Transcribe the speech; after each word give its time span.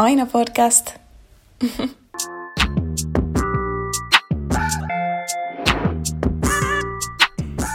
Aina 0.00 0.26
podcast. 0.26 0.94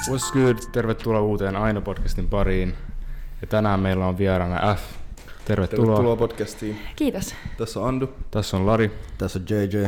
What's 0.09 0.33
good? 0.33 0.57
Tervetuloa 0.71 1.21
uuteen 1.21 1.55
Aina 1.55 1.81
podcastin 1.81 2.27
pariin. 2.27 2.73
Ja 3.41 3.47
tänään 3.47 3.79
meillä 3.79 4.07
on 4.07 4.17
vieraana 4.17 4.75
F. 4.75 4.79
Tervetuloa. 5.45 5.85
Tervetuloa 5.85 6.15
podcastiin. 6.15 6.77
Kiitos. 6.95 7.35
Tässä 7.57 7.79
on 7.79 7.87
Andu. 7.87 8.09
Tässä 8.31 8.57
on 8.57 8.65
Lari. 8.65 8.91
Tässä 9.17 9.39
on 9.39 9.45
JJ. 9.49 9.87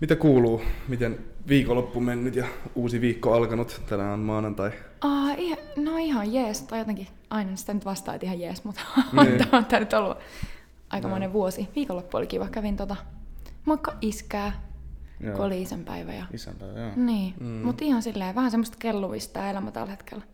Mitä 0.00 0.16
kuuluu? 0.16 0.62
Miten 0.88 1.18
viikonloppu 1.48 2.00
mennyt 2.00 2.36
ja 2.36 2.46
uusi 2.74 3.00
viikko 3.00 3.32
alkanut? 3.32 3.82
Tänään 3.88 4.12
on 4.12 4.20
maanantai. 4.20 4.70
Uh, 5.04 5.38
ihan, 5.38 5.58
no 5.76 5.96
ihan 5.96 6.32
jees, 6.32 6.62
tai 6.62 6.78
jotenkin 6.78 7.06
aina 7.30 7.56
sitä 7.56 7.74
nyt 7.74 7.84
vastaa, 7.84 8.14
että 8.14 8.26
ihan 8.26 8.40
jees, 8.40 8.64
mutta 8.64 8.80
Niin. 9.12 9.46
on 9.52 9.64
tämä 9.64 9.80
nyt 9.80 9.92
ollut 9.92 10.18
aikamoinen 10.90 11.32
vuosi. 11.32 11.68
Viikonloppu 11.76 12.16
oli 12.16 12.26
kiva, 12.26 12.48
kävin 12.48 12.76
tota, 12.76 12.96
moikka 13.64 13.94
iskää, 14.00 14.52
Joo. 15.20 15.36
kun 15.36 15.44
oli 15.44 15.62
isänpäivä. 15.62 16.12
Ja... 16.12 16.24
Isänpäivä, 16.34 16.80
joo. 16.80 16.90
Niin, 16.96 17.34
Mm. 17.40 17.46
mm. 17.46 17.52
mutta 17.52 17.84
ihan 17.84 18.02
silleen 18.02 18.34
vähän 18.34 18.50
semmoista 18.50 18.76
kelluvista 18.80 19.50
elämä 19.50 19.70
tällä 19.70 19.90
hetkellä. 19.90 20.24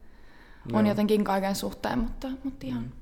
On 0.73 0.85
Joo. 0.87 0.91
jotenkin 0.91 1.25
kaiken 1.25 1.55
suhteen, 1.55 1.99
mutta, 1.99 2.29
mutta 2.45 2.67
ihan, 2.67 2.93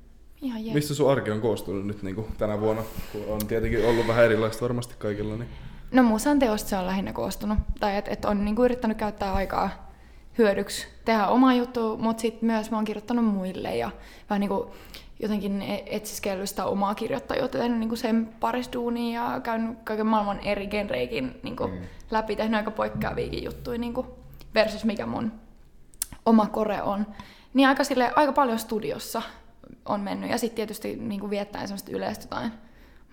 ihan 0.41 0.65
jees. 0.65 0.73
Mistä 0.73 0.93
sun 0.93 1.11
arki 1.11 1.31
on 1.31 1.41
koostunut 1.41 1.87
nyt 1.87 2.03
niin 2.03 2.15
kuin 2.15 2.27
tänä 2.37 2.59
vuonna? 2.59 2.83
Kun 3.11 3.21
on 3.27 3.47
tietenkin 3.47 3.85
ollut 3.85 4.07
vähän 4.07 4.25
erilaista 4.25 4.61
varmasti 4.61 4.95
kaikilla. 4.97 5.35
Niin... 5.37 5.49
No 5.91 6.03
musan 6.03 6.39
teosta 6.39 6.69
se 6.69 6.77
on 6.77 6.87
lähinnä 6.87 7.13
koostunut. 7.13 7.59
Tai 7.79 7.97
että 7.97 8.11
et 8.11 8.25
on 8.25 8.45
niinku 8.45 8.63
yrittänyt 8.63 8.97
käyttää 8.97 9.33
aikaa 9.33 9.91
hyödyksi, 10.37 10.87
tehdä 11.05 11.27
oma 11.27 11.53
juttu, 11.53 11.97
mutta 11.97 12.21
sitten 12.21 12.47
myös 12.47 12.71
mä 12.71 12.77
oon 12.77 12.85
kirjoittanut 12.85 13.25
muille 13.25 13.75
ja 13.75 13.91
vähän 14.29 14.39
niinku 14.39 14.71
jotenkin 15.23 15.63
etsiskellyt 15.85 16.49
sitä 16.49 16.65
omaa 16.65 16.95
kirjoittajuutta, 16.95 17.57
tehnyt 17.57 17.79
niinku 17.79 17.95
sen 17.95 18.29
parisduunia 18.39 19.33
ja 19.33 19.39
käynyt 19.39 19.77
kaiken 19.83 20.05
maailman 20.05 20.39
eri 20.39 20.67
genreikin 20.67 21.39
niinku 21.43 21.67
mm. 21.67 21.81
läpi, 22.11 22.35
tehnyt 22.35 22.57
aika 22.57 22.71
poikkeaviakin 22.71 23.43
juttuja 23.43 23.77
niinku 23.77 24.17
versus 24.55 24.85
mikä 24.85 25.05
mun 25.05 25.31
oma 26.25 26.45
kore 26.45 26.81
on. 26.81 27.07
Niin 27.53 27.67
aika, 27.67 27.83
sille, 27.83 28.11
aika 28.15 28.31
paljon 28.31 28.59
studiossa 28.59 29.21
on 29.85 30.01
mennyt 30.01 30.29
ja 30.29 30.37
sitten 30.37 30.55
tietysti 30.55 30.95
niinku 30.95 31.29
viettäen 31.29 31.67
semmoista 31.67 31.91
yleistä 31.91 32.23
jotain 32.23 32.51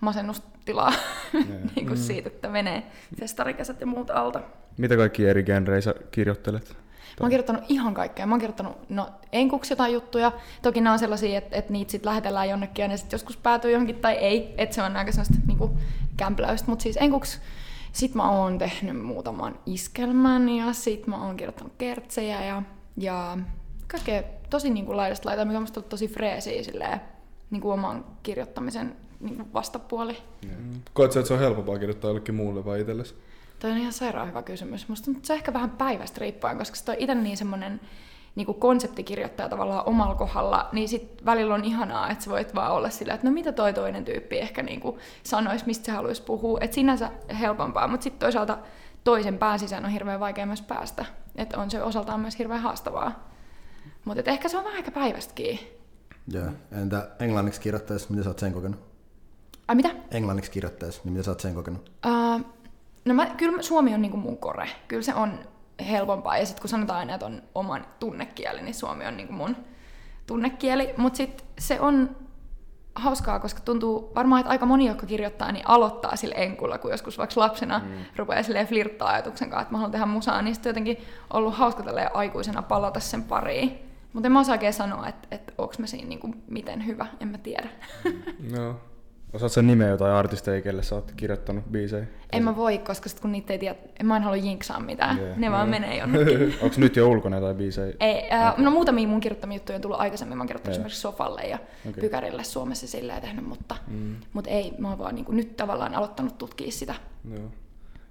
masennustilaa 0.01 0.93
niin 1.75 1.87
kuin 1.87 1.97
siitä, 1.97 2.27
että 2.29 2.49
menee 2.49 2.83
festarikesät 3.19 3.81
ja 3.81 3.87
muut 3.87 4.09
alta. 4.09 4.41
Mitä 4.77 4.97
kaikki 4.97 5.27
eri 5.27 5.43
genrejä 5.43 5.81
sä 5.81 5.95
kirjoittelet? 6.11 6.77
Mä 7.19 7.23
oon 7.23 7.29
kirjoittanut 7.29 7.63
ihan 7.69 7.93
kaikkea. 7.93 8.25
Mä 8.25 8.33
oon 8.33 8.39
kirjoittanut 8.39 8.89
no, 8.89 9.09
enkuksi 9.31 9.73
jotain 9.73 9.93
juttuja. 9.93 10.31
Toki 10.61 10.81
nämä 10.81 10.93
on 10.93 10.99
sellaisia, 10.99 11.37
että, 11.37 11.57
että 11.57 11.73
niitä 11.73 11.91
sitten 11.91 12.09
lähetellään 12.09 12.49
jonnekin 12.49 12.83
ja 12.83 12.87
ne 12.87 12.97
sitten 12.97 13.17
joskus 13.17 13.37
päätyy 13.37 13.71
johonkin 13.71 13.95
tai 13.95 14.13
ei. 14.13 14.55
Että 14.57 14.75
se 14.75 14.83
on 14.83 14.95
aika 14.95 15.11
sellaista 15.11 15.37
niinku, 15.47 15.77
kämpläystä. 16.17 16.69
Mutta 16.69 16.83
siis 16.83 16.97
enkuksi 16.97 17.39
sit 17.91 18.15
mä 18.15 18.31
oon 18.31 18.57
tehnyt 18.57 19.01
muutaman 19.01 19.59
iskelmän 19.65 20.49
ja 20.49 20.73
sit 20.73 21.07
mä 21.07 21.25
oon 21.25 21.37
kirjoittanut 21.37 21.73
kertsejä 21.77 22.45
ja, 22.45 22.63
ja 22.97 23.37
kaikkea 23.87 24.23
tosi 24.49 24.69
niinku 24.69 24.97
laidasta 24.97 25.29
laitaa, 25.29 25.45
mikä 25.45 25.57
on 25.57 25.63
musta 25.63 25.81
tosi 25.81 26.07
freesiä 26.07 26.63
silleen, 26.63 27.01
niinku 27.51 27.71
oman 27.71 28.05
kirjoittamisen 28.23 28.95
niinku 29.19 29.45
vastapuoli. 29.53 30.17
Koet 30.93 31.11
sä, 31.11 31.19
että 31.19 31.27
se 31.27 31.33
on 31.33 31.39
helpompaa 31.39 31.79
kirjoittaa 31.79 32.09
jollekin 32.09 32.35
muulle 32.35 32.65
vai 32.65 32.81
itsellesi? 32.81 33.15
Toi 33.61 33.71
on 33.71 33.77
ihan 33.77 33.93
sairaan 33.93 34.27
hyvä 34.27 34.43
kysymys. 34.43 34.87
Musta 34.87 35.11
että 35.11 35.27
se 35.27 35.33
on 35.33 35.37
ehkä 35.37 35.53
vähän 35.53 35.69
päivästä 35.69 36.19
riippuen, 36.21 36.57
koska 36.57 36.75
se 36.75 36.91
on 36.91 36.97
itse 36.99 37.15
niin 37.15 37.37
semmoinen 37.37 37.81
niin 38.35 38.55
konseptikirjoittaja 38.55 39.49
tavallaan 39.49 39.85
omalla 39.85 40.15
kohdalla, 40.15 40.69
niin 40.71 40.89
sit 40.89 41.25
välillä 41.25 41.55
on 41.55 41.63
ihanaa, 41.63 42.09
että 42.09 42.23
sä 42.23 42.31
voit 42.31 42.55
vaan 42.55 42.71
olla 42.71 42.89
sillä, 42.89 43.13
että 43.13 43.27
no 43.27 43.33
mitä 43.33 43.51
toi 43.51 43.73
toinen 43.73 44.05
tyyppi 44.05 44.37
ehkä 44.37 44.63
niin 44.63 44.81
sanoisi, 45.23 45.65
mistä 45.65 45.85
se 45.85 45.91
haluaisi 45.91 46.23
puhua. 46.23 46.57
Että 46.61 46.75
sinänsä 46.75 47.11
helpompaa, 47.39 47.87
mutta 47.87 48.03
sitten 48.03 48.19
toisaalta 48.19 48.57
toisen 49.03 49.37
pään 49.37 49.59
sisään 49.59 49.85
on 49.85 49.91
hirveän 49.91 50.19
vaikea 50.19 50.45
myös 50.45 50.61
päästä. 50.61 51.05
Että 51.35 51.57
on 51.57 51.71
se 51.71 51.83
osaltaan 51.83 52.19
myös 52.19 52.39
hirveän 52.39 52.61
haastavaa. 52.61 53.29
Mutta 54.05 54.31
ehkä 54.31 54.49
se 54.49 54.57
on 54.57 54.63
vähän 54.63 54.77
aika 54.77 54.91
päivästäkin. 54.91 55.59
Joo. 56.27 56.51
Entä 56.71 57.09
englanniksi 57.19 57.61
kirjoittaessa, 57.61 58.09
miten 58.09 58.23
sä 58.23 58.29
oot 58.29 58.39
sen 58.39 58.53
kokenut? 58.53 58.79
Ai 59.67 59.75
mitä? 59.75 59.89
Englanniksi 60.11 60.51
kirjoittaessa, 60.51 61.01
niin 61.03 61.13
miten 61.13 61.23
sä 61.23 61.31
oot 61.31 61.39
sen 61.39 61.55
kokenut? 61.55 61.91
Uh, 62.05 62.60
no 63.05 63.13
mä, 63.13 63.25
kyllä 63.25 63.61
suomi 63.61 63.93
on 63.93 64.01
niinku 64.01 64.17
mun 64.17 64.37
kore. 64.37 64.69
Kyllä 64.87 65.03
se 65.03 65.13
on 65.13 65.39
helpompaa. 65.89 66.37
Ja 66.37 66.45
sitten 66.45 66.61
kun 66.61 66.69
sanotaan 66.69 66.99
aina, 66.99 67.13
että 67.13 67.25
on 67.25 67.41
oman 67.55 67.85
tunnekieli, 67.99 68.61
niin 68.61 68.75
suomi 68.75 69.05
on 69.05 69.17
niinku 69.17 69.33
mun 69.33 69.55
tunnekieli. 70.27 70.93
Mutta 70.97 71.17
sitten 71.17 71.47
se 71.59 71.79
on 71.79 72.15
hauskaa, 72.95 73.39
koska 73.39 73.61
tuntuu 73.61 74.11
varmaan, 74.15 74.39
että 74.39 74.49
aika 74.49 74.65
moni, 74.65 74.87
jotka 74.87 75.05
kirjoittaa, 75.05 75.51
niin 75.51 75.67
aloittaa 75.67 76.15
sillä 76.15 76.35
enkulla, 76.35 76.77
kun 76.77 76.91
joskus 76.91 77.17
vaikka 77.17 77.41
lapsena 77.41 77.79
mm. 77.79 78.05
rupeaa 78.15 78.43
silleen 78.43 78.67
flirttaa 78.67 79.09
ajatuksen 79.09 79.49
kanssa, 79.49 79.61
että 79.61 79.71
mä 79.71 79.77
haluan 79.77 79.91
tehdä 79.91 80.05
musaa, 80.05 80.41
niin 80.41 80.55
sitten 80.55 80.69
jotenkin 80.69 80.97
ollut 81.33 81.55
hauska 81.55 81.83
tälleen 81.83 82.15
aikuisena 82.15 82.61
palata 82.61 82.99
sen 82.99 83.23
pariin. 83.23 83.79
Mutta 84.13 84.27
en 84.27 84.31
mä 84.31 84.39
osaa 84.39 84.53
oikein 84.53 84.73
sanoa, 84.73 85.07
että, 85.07 85.27
että 85.31 85.53
onko 85.57 85.73
mä 85.79 85.87
siinä 85.87 86.09
niinku 86.09 86.35
miten 86.47 86.85
hyvä, 86.85 87.05
en 87.19 87.27
mä 87.27 87.37
tiedä. 87.37 87.69
Joo. 88.55 88.75
Osaat 89.33 89.51
sä 89.51 89.61
nimeä 89.61 89.87
jotain 89.87 90.13
artisteja, 90.13 90.61
kelle 90.61 90.83
sä 90.83 90.95
oot 90.95 91.11
kirjoittanut 91.17 91.65
biisejä? 91.71 92.05
En 92.31 92.43
mä 92.43 92.55
voi, 92.55 92.77
koska 92.77 93.09
sit 93.09 93.19
kun 93.19 93.31
niitä 93.31 93.53
ei 93.53 93.59
tiedä, 93.59 93.75
mä 94.03 94.17
en 94.17 94.23
halua 94.23 94.37
jinksaa 94.37 94.79
mitään. 94.79 95.17
Jee. 95.17 95.33
ne 95.37 95.51
vaan 95.51 95.69
menee 95.69 95.97
jonnekin. 96.01 96.55
Onko 96.61 96.75
nyt 96.77 96.95
jo 96.95 97.09
ulkona 97.09 97.37
jotain 97.37 97.57
biisejä? 97.57 97.93
ei, 97.99 98.27
ää, 98.29 98.53
no 98.57 98.71
muutamia 98.71 99.07
mun 99.07 99.19
kirjoittamia 99.19 99.55
juttuja 99.55 99.75
on 99.75 99.81
tullut 99.81 99.99
aikaisemmin. 99.99 100.37
Mä 100.37 100.41
oon 100.41 100.47
kirjoittanut 100.47 100.75
Joo. 100.75 100.79
esimerkiksi 100.79 101.01
Sofalle 101.01 101.41
ja 101.41 101.59
okay. 101.89 102.01
Pykärille 102.01 102.43
Suomessa 102.43 102.87
silleen 102.87 103.21
tehnyt, 103.21 103.45
mutta, 103.45 103.75
mm. 103.87 104.15
mutta 104.33 104.49
ei, 104.49 104.73
mä 104.77 104.89
oon 104.89 104.97
vaan 104.97 105.15
niin 105.15 105.25
nyt 105.29 105.57
tavallaan 105.57 105.95
aloittanut 105.95 106.37
tutkia 106.37 106.71
sitä. 106.71 106.95
Joo. 107.33 107.51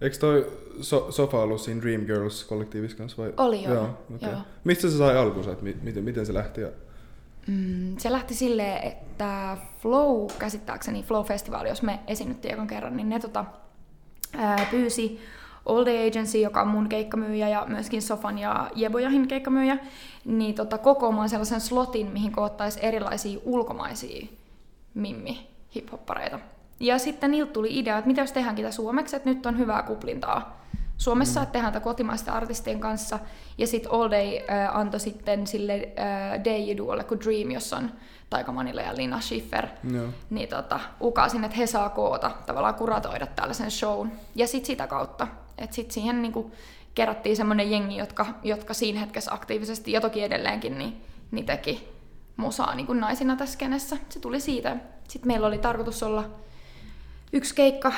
Eikö 0.00 0.16
toi 0.16 0.52
so- 0.80 1.12
Sofa 1.12 1.42
ollut 1.42 1.60
siinä 1.60 1.82
Dreamgirls-kollektiivissa 1.82 2.96
kanssa? 2.96 3.22
Vai? 3.22 3.32
Oli 3.36 3.62
joo, 3.62 3.98
okay. 4.14 4.30
joo. 4.30 4.40
Mistä 4.64 4.88
se 4.88 4.98
sai 4.98 5.16
alkunsa? 5.16 5.56
miten, 5.82 6.04
miten 6.04 6.26
se 6.26 6.34
lähti? 6.34 6.60
Ja... 6.60 6.68
Mm, 7.46 7.96
se 7.98 8.12
lähti 8.12 8.34
silleen, 8.34 8.88
että 8.88 9.56
Flow, 9.78 10.26
käsittääkseni 10.38 11.02
Flow-festivaali, 11.02 11.68
jos 11.68 11.82
me 11.82 11.98
esiinnyttiin 12.06 12.54
ekan 12.54 12.66
kerran, 12.66 12.96
niin 12.96 13.08
ne 13.08 13.20
tota, 13.20 13.44
ää, 14.36 14.66
pyysi 14.70 15.20
All 15.66 15.86
Day 15.86 16.08
Agency, 16.08 16.38
joka 16.38 16.62
on 16.62 16.68
mun 16.68 16.88
keikkamyyjä 16.88 17.48
ja 17.48 17.64
myöskin 17.68 18.02
Sofan 18.02 18.38
ja 18.38 18.70
Jebojahin 18.74 19.28
keikkamyyjä, 19.28 19.78
niin 20.24 20.54
tota, 20.54 20.78
kokoamaan 20.78 21.28
sellaisen 21.28 21.60
slotin, 21.60 22.06
mihin 22.06 22.32
koottaisiin 22.32 22.84
erilaisia 22.84 23.40
ulkomaisia 23.44 24.26
mimmi 24.94 25.48
hiphoppareita. 25.74 26.38
Ja 26.80 26.98
sitten 26.98 27.30
niiltä 27.30 27.52
tuli 27.52 27.78
idea, 27.78 27.98
että 27.98 28.08
mitä 28.08 28.20
jos 28.20 28.32
tehdäänkin 28.32 28.64
tätä 28.64 28.76
suomeksi, 28.76 29.16
että 29.16 29.28
nyt 29.28 29.46
on 29.46 29.58
hyvää 29.58 29.82
kuplintaa 29.82 30.60
Suomessa, 31.00 31.40
mm. 31.40 31.42
että 31.42 31.52
tehdään 31.52 31.72
tätä 31.72 31.84
kotimaisten 31.84 32.34
artistien 32.34 32.80
kanssa. 32.80 33.18
Ja 33.58 33.66
sitten 33.66 33.92
All 33.92 34.10
Day 34.10 34.36
äh, 34.36 34.76
antoi 34.76 35.00
sitten 35.00 35.46
sille 35.46 35.92
äh, 35.98 36.44
DJ-duolle 36.44 37.04
kuin 37.04 37.20
Dream, 37.20 37.50
jossa 37.50 37.76
on 37.76 37.90
Taika 38.30 38.52
Manila 38.52 38.80
ja 38.80 38.96
Lina 38.96 39.20
Schiffer. 39.20 39.66
Joo. 39.92 40.08
Niin 40.30 40.48
tota, 40.48 40.80
ukasin, 41.02 41.44
että 41.44 41.56
he 41.56 41.66
saa 41.66 41.88
koota, 41.88 42.30
tavallaan 42.46 42.74
kuratoida 42.74 43.26
tällaisen 43.26 43.70
shown. 43.70 44.10
Ja 44.34 44.46
sitten 44.46 44.66
sitä 44.66 44.86
kautta, 44.86 45.26
että 45.58 45.76
sitten 45.76 45.94
siihen 45.94 46.22
niinku 46.22 46.52
kerättiin 46.94 47.36
semmoinen 47.36 47.70
jengi, 47.70 47.96
jotka, 47.96 48.26
jotka 48.42 48.74
siinä 48.74 49.00
hetkessä 49.00 49.34
aktiivisesti, 49.34 49.92
ja 49.92 50.00
toki 50.00 50.22
edelleenkin, 50.22 50.78
niin, 50.78 51.04
niin 51.30 51.46
teki 51.46 51.88
musaa 52.36 52.74
niin 52.74 52.86
kuin 52.86 53.00
naisina 53.00 53.36
tässä 53.36 53.58
kenessä. 53.58 53.96
Se 54.08 54.20
tuli 54.20 54.40
siitä. 54.40 54.76
Sitten 55.08 55.28
meillä 55.28 55.46
oli 55.46 55.58
tarkoitus 55.58 56.02
olla 56.02 56.30
yksi 57.32 57.54
keikka, 57.54 57.92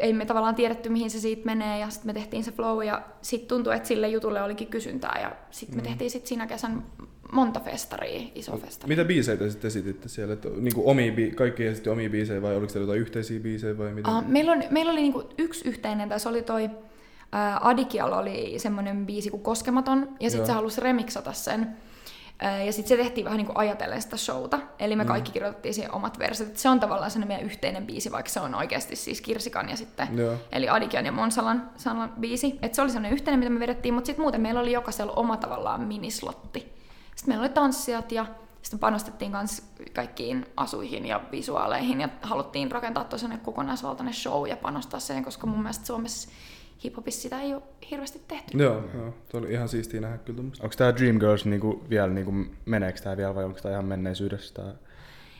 ei 0.00 0.12
me 0.12 0.26
tavallaan 0.26 0.54
tiedetty, 0.54 0.88
mihin 0.88 1.10
se 1.10 1.20
siitä 1.20 1.46
menee, 1.46 1.78
ja 1.78 1.90
sitten 1.90 2.08
me 2.08 2.12
tehtiin 2.12 2.44
se 2.44 2.52
flow, 2.52 2.84
ja 2.84 3.02
sitten 3.22 3.48
tuntui, 3.48 3.76
että 3.76 3.88
sille 3.88 4.08
jutulle 4.08 4.42
olikin 4.42 4.68
kysyntää, 4.68 5.18
ja 5.22 5.36
sitten 5.50 5.78
me 5.78 5.82
tehtiin 5.82 6.10
sitten 6.10 6.28
siinä 6.28 6.46
kesän 6.46 6.84
monta 7.32 7.60
festaria, 7.60 8.28
iso 8.34 8.56
festari. 8.56 8.88
Mitä 8.88 9.04
biisejä 9.04 9.36
te 9.36 9.50
sitten 9.50 9.68
esititte 9.68 10.08
siellä? 10.08 10.34
Että, 10.34 10.48
niin 10.48 10.74
kuin 10.74 10.86
omia, 10.86 11.12
bi- 11.12 11.34
kaikki 11.34 11.66
esitti 11.66 11.90
omia 11.90 12.10
biisejä 12.10 12.42
vai 12.42 12.56
oliko 12.56 12.72
teillä 12.72 12.84
jotain 12.84 13.00
yhteisiä 13.00 13.40
biisejä 13.40 13.78
vai 13.78 13.92
miten? 13.92 14.14
Uh, 14.14 14.24
meillä, 14.26 14.52
on, 14.52 14.62
meillä 14.70 14.92
oli 14.92 15.00
niinku 15.00 15.28
yksi 15.38 15.68
yhteinen, 15.68 16.08
tai 16.08 16.20
se 16.20 16.28
oli 16.28 16.42
toi, 16.42 16.64
uh, 16.64 17.66
Adikialla 17.66 18.18
oli 18.18 18.54
semmoinen 18.58 19.06
biisi 19.06 19.30
kuin 19.30 19.42
Koskematon, 19.42 20.08
ja 20.20 20.30
sitten 20.30 20.46
se 20.46 20.52
halusi 20.52 20.80
remiksata 20.80 21.32
sen. 21.32 21.76
Ja 22.66 22.72
sitten 22.72 22.88
se 22.88 23.02
tehtiin 23.02 23.24
vähän 23.24 23.36
niinku 23.36 23.52
ajatellen 23.54 24.02
sitä 24.02 24.16
showta, 24.16 24.58
eli 24.78 24.96
me 24.96 25.04
kaikki 25.04 25.32
kirjoitettiin 25.32 25.74
siihen 25.74 25.94
omat 25.94 26.18
verset. 26.18 26.48
Et 26.48 26.56
Se 26.56 26.68
on 26.68 26.80
tavallaan 26.80 27.10
se 27.10 27.18
meidän 27.18 27.44
yhteinen 27.44 27.86
biisi, 27.86 28.12
vaikka 28.12 28.30
se 28.30 28.40
on 28.40 28.54
oikeasti 28.54 28.96
siis 28.96 29.20
Kirsikan 29.20 29.68
ja 29.68 29.76
sitten, 29.76 30.18
Joo. 30.18 30.36
eli 30.52 30.68
Adikian 30.68 31.06
ja 31.06 31.12
Monsalan 31.12 31.70
Salan 31.76 32.12
biisi. 32.20 32.58
Et 32.62 32.74
se 32.74 32.82
oli 32.82 32.90
sellainen 32.90 33.12
yhteinen, 33.12 33.38
mitä 33.38 33.50
me 33.50 33.60
vedettiin, 33.60 33.94
mutta 33.94 34.06
sitten 34.06 34.22
muuten 34.22 34.40
meillä 34.40 34.60
oli 34.60 34.72
jokaisella 34.72 35.12
oma 35.12 35.36
tavallaan 35.36 35.80
minislotti. 35.80 36.58
Sitten 37.14 37.32
meillä 37.32 37.42
oli 37.42 37.52
tanssijat 37.52 38.12
ja 38.12 38.26
sitten 38.62 38.78
panostettiin 38.78 39.30
myös 39.30 39.62
kaikkiin 39.94 40.46
asuihin 40.56 41.06
ja 41.06 41.20
visuaaleihin 41.32 42.00
ja 42.00 42.08
haluttiin 42.22 42.70
rakentaa 42.70 43.04
tosiaan 43.04 43.40
kokonaisvaltainen 43.40 44.14
show 44.14 44.48
ja 44.48 44.56
panostaa 44.56 45.00
siihen, 45.00 45.24
koska 45.24 45.46
mun 45.46 45.62
mielestä 45.62 45.86
Suomessa 45.86 46.28
hiphopissa 46.84 47.22
sitä 47.22 47.40
ei 47.40 47.54
ole 47.54 47.62
hirveästi 47.90 48.20
tehty. 48.28 48.58
Joo, 48.58 48.84
joo. 48.94 49.14
Tuo 49.28 49.40
oli 49.40 49.52
ihan 49.52 49.68
siistiä 49.68 50.00
nähdä 50.00 50.18
kyllä 50.18 50.36
tuommoista. 50.36 50.64
Onko 50.64 50.74
tää 50.78 50.96
Dreamgirls 50.96 51.44
niinku 51.44 51.84
vielä, 51.90 52.12
niinku, 52.12 52.32
meneekö 52.64 53.00
tää 53.00 53.16
vielä 53.16 53.34
vai 53.34 53.44
onko 53.44 53.60
tää 53.60 53.72
ihan 53.72 53.84
menneisyydessä 53.84 54.54
tää 54.54 54.74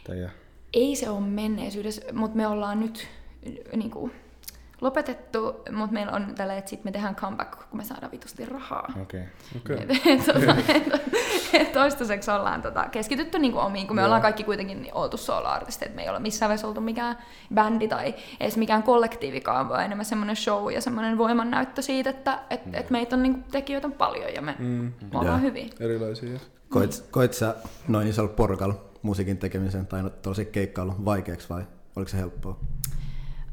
teidän? 0.04 0.30
ei 0.74 0.96
se 0.96 1.10
ole 1.10 1.20
menneisyydessä, 1.20 2.02
mutta 2.12 2.36
me 2.36 2.46
ollaan 2.46 2.80
nyt 2.80 3.08
niin 3.76 3.90
kuin, 3.90 4.12
lopetettu, 4.80 5.62
mutta 5.72 5.92
meillä 5.92 6.12
on 6.12 6.34
tällä, 6.34 6.56
että 6.56 6.70
sit 6.70 6.84
me 6.84 6.92
tehdään 6.92 7.14
comeback, 7.16 7.50
kun 7.70 7.76
me 7.76 7.84
saadaan 7.84 8.12
vitusti 8.12 8.46
rahaa. 8.46 8.92
Okei. 9.02 9.22
Okei. 9.56 9.76
Et, 9.76 9.90
et, 10.06 10.24
tota, 10.26 10.56
et, 10.74 10.92
et 11.52 11.72
toistaiseksi 11.72 12.30
ollaan 12.30 12.62
tota, 12.62 12.84
keskitytty 12.92 13.38
niinku 13.38 13.58
omiin, 13.58 13.86
kun 13.86 13.96
me 13.96 14.00
Joo. 14.02 14.06
ollaan 14.06 14.22
kaikki 14.22 14.44
kuitenkin 14.44 14.82
niin 14.82 14.94
oltu 14.94 15.16
solo-artisteja, 15.16 15.86
että 15.86 15.96
me 15.96 16.02
ei 16.02 16.08
olla 16.08 16.20
missään 16.20 16.48
vaiheessa 16.48 16.68
oltu 16.68 16.80
mikään 16.80 17.18
bändi 17.54 17.88
tai 17.88 18.14
edes 18.40 18.56
mikään 18.56 18.82
kollektiivikaan, 18.82 19.68
vaan 19.68 19.84
enemmän 19.84 20.04
semmoinen 20.04 20.36
show 20.36 20.72
ja 20.72 20.80
semmoinen 20.80 21.18
voimannäyttö 21.18 21.82
siitä, 21.82 22.10
että 22.10 22.38
et, 22.50 22.60
et 22.72 22.90
meitä 22.90 23.16
on 23.16 23.22
niinku 23.22 23.40
tekijöitä 23.50 23.88
paljon 23.88 24.34
ja 24.34 24.42
me 24.42 24.54
Mm, 24.58 24.92
ollaan 25.14 25.26
Joo. 25.26 25.38
hyviä. 25.48 25.66
erilaisia. 25.80 26.38
Koit, 26.68 27.04
koit 27.10 27.32
sä 27.34 27.54
noin 27.88 28.08
isolla 28.08 28.28
porukalla 28.32 28.74
musiikin 29.02 29.38
tekemisen 29.38 29.86
tai 29.86 30.02
tuollaisen 30.22 30.46
keikkailun 30.46 31.04
vaikeaksi 31.04 31.48
vai 31.48 31.62
oliko 31.96 32.08
se 32.08 32.16
helppoa? 32.16 32.60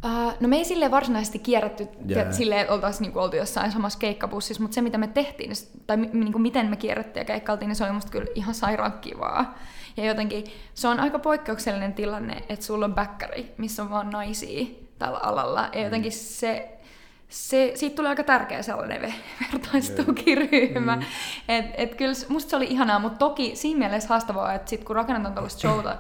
Uh, 0.06 0.34
no 0.40 0.48
me 0.48 0.58
ei 0.58 0.66
silleen 0.66 0.92
varsinaisesti 0.92 1.40
kierrätty, 1.40 1.88
Jää. 2.06 2.24
yeah. 2.24 2.62
että 2.62 2.74
oltaisiin 2.74 3.02
niinku 3.02 3.20
oltu 3.20 3.36
jossain 3.36 3.72
samassa 3.72 4.00
keikkabussissa, 4.00 4.62
mutta 4.64 4.76
se 4.76 4.82
mitä 4.82 4.98
me 4.98 5.08
tehtiin, 5.08 5.50
niin 5.50 5.84
tai 5.88 5.98
mi, 5.98 6.10
niinku 6.14 6.40
miten 6.40 6.70
me 6.70 6.76
kierrättiin 6.76 7.22
ja 7.22 7.26
keikkailtiin, 7.26 7.68
niin 7.68 7.76
se 7.76 7.84
oli 7.84 7.92
musta 7.92 8.12
kyllä 8.12 8.28
ihan 8.36 8.56
sairaan 8.56 8.94
kivaa. 9.02 9.56
Ja 9.98 10.06
jotenkin 10.06 10.44
se 10.74 10.88
on 10.88 11.00
aika 11.00 11.20
poikkeuksellinen 11.20 11.94
tilanne, 11.94 12.44
että 12.50 12.66
sulla 12.66 12.86
on 12.86 12.96
bäkkäri, 12.96 13.54
missä 13.58 13.84
on 13.84 13.90
vaan 13.90 14.10
naisia 14.10 14.68
tällä 15.00 15.20
alalla. 15.24 15.70
Ja 15.74 15.82
jotenkin 15.82 16.12
se, 16.12 16.78
se, 17.30 17.72
siitä 17.76 17.96
tulee 17.96 18.10
aika 18.10 18.24
tärkeä 18.24 18.62
sellainen 18.62 19.02
ve- 19.02 19.14
vertaistukiryhmä. 19.52 20.96
Mm. 20.96 21.02
Et, 21.48 21.66
et 21.74 21.96
kyllä 21.96 22.14
musta 22.30 22.50
se 22.50 22.56
oli 22.56 22.66
ihanaa, 22.66 23.00
mutta 23.00 23.18
toki 23.18 23.56
siinä 23.56 23.80
mielessä 23.80 24.10
haastavaa, 24.10 24.54
että 24.54 24.70
sit 24.70 24.84
kun 24.84 24.96
rakennetaan 24.96 25.34
tällaista 25.34 25.60
showta, 25.68 25.98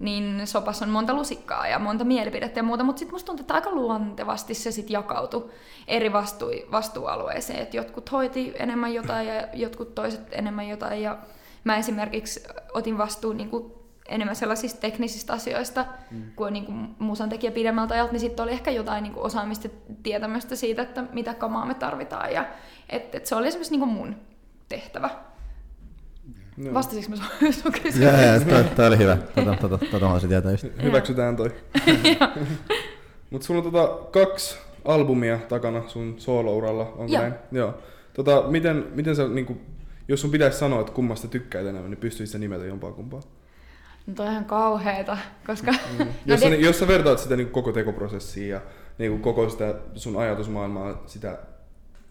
niin 0.00 0.46
sopassa 0.46 0.84
on 0.84 0.90
monta 0.90 1.14
lusikkaa 1.14 1.68
ja 1.68 1.78
monta 1.78 2.04
mielipidettä 2.04 2.58
ja 2.58 2.62
muuta, 2.62 2.84
mutta 2.84 2.98
sitten 2.98 3.14
musta 3.14 3.26
tuntuu, 3.26 3.42
että 3.42 3.54
aika 3.54 3.70
luontevasti 3.70 4.54
se 4.54 4.70
sitten 4.70 4.92
jakautui 4.92 5.50
eri 5.88 6.12
vastui, 6.12 6.66
vastuualueeseen, 6.72 7.58
että 7.58 7.76
jotkut 7.76 8.12
hoiti 8.12 8.54
enemmän 8.58 8.94
jotain 8.94 9.26
ja 9.26 9.48
jotkut 9.52 9.94
toiset 9.94 10.20
enemmän 10.32 10.68
jotain 10.68 11.02
ja 11.02 11.18
mä 11.64 11.76
esimerkiksi 11.76 12.42
otin 12.74 12.98
vastuun 12.98 13.36
niin 13.36 13.50
kuin 13.50 13.72
enemmän 14.08 14.36
sellaisista 14.36 14.80
teknisistä 14.80 15.32
asioista 15.32 15.86
mm. 16.10 16.22
kuin, 16.36 16.52
niin 16.52 16.66
kuin 16.66 16.88
musan 16.98 17.28
tekijä 17.28 17.50
pidemmältä 17.50 17.94
ajalta, 17.94 18.12
niin 18.12 18.20
sitten 18.20 18.42
oli 18.42 18.52
ehkä 18.52 18.70
jotain 18.70 19.02
niin 19.02 19.12
kuin 19.12 19.26
osaamista 19.26 19.66
ja 19.66 19.94
tietämystä 20.02 20.56
siitä, 20.56 20.82
että 20.82 21.04
mitä 21.12 21.34
kamaa 21.34 21.66
me 21.66 21.74
tarvitaan 21.74 22.32
ja 22.32 22.44
et, 22.88 23.14
et 23.14 23.26
se 23.26 23.34
oli 23.34 23.48
esimerkiksi 23.48 23.72
niin 23.72 23.80
kuin 23.80 23.92
mun 23.92 24.16
tehtävä. 24.68 25.10
Joo. 26.58 26.74
Vastasinko 26.74 27.10
mä 27.10 27.16
sun, 27.16 27.52
sun 27.52 27.72
Joo, 27.74 27.82
kysymykseen? 27.82 28.48
joo, 28.48 28.62
toi 28.76 28.86
oli 28.86 28.98
hyvä. 28.98 29.16
Tota, 29.34 29.56
tota, 29.60 29.78
tota 29.78 29.98
mä 29.98 30.00
haluaisin 30.00 30.28
tietää 30.28 30.52
just. 30.52 30.66
Hyväksytään 30.82 31.36
toi. 31.36 31.52
Mutta 33.30 33.46
sulla 33.46 33.58
on 33.58 33.72
tota 33.72 33.88
kaksi 34.10 34.58
albumia 34.84 35.38
takana 35.48 35.88
sun 35.88 36.14
soolouralla, 36.18 36.82
onko 36.82 37.12
Joo. 37.12 37.22
näin? 37.22 37.34
Joo. 37.52 37.74
Tota, 38.14 38.44
miten, 38.48 38.86
miten 38.94 39.16
sä, 39.16 39.28
niinku, 39.28 39.56
jos 40.08 40.20
sun 40.20 40.30
pitäisi 40.30 40.58
sanoa, 40.58 40.80
että 40.80 40.92
kummasta 40.92 41.28
tykkäät 41.28 41.66
enemmän, 41.66 41.90
niin 41.90 41.98
pystyisit 42.00 42.32
sä 42.32 42.38
nimetä 42.38 42.64
jompaa 42.64 42.92
kumpaa? 42.92 43.20
No 44.06 44.14
toi 44.14 44.26
on 44.26 44.32
ihan 44.32 44.44
kauheeta, 44.44 45.18
koska... 45.46 45.72
Mm. 45.72 45.98
no 45.98 46.06
jos, 46.26 46.40
sä, 46.40 46.48
jos 46.48 46.78
sä 46.78 46.88
vertaat 46.88 47.18
sitä 47.18 47.36
niinku 47.36 47.52
koko 47.52 47.72
tekoprosessia 47.72 48.54
ja 48.54 48.60
niinku 48.98 49.18
koko 49.18 49.48
sitä 49.48 49.74
sun 49.94 50.16
ajatusmaailmaa 50.16 51.02
sitä 51.06 51.38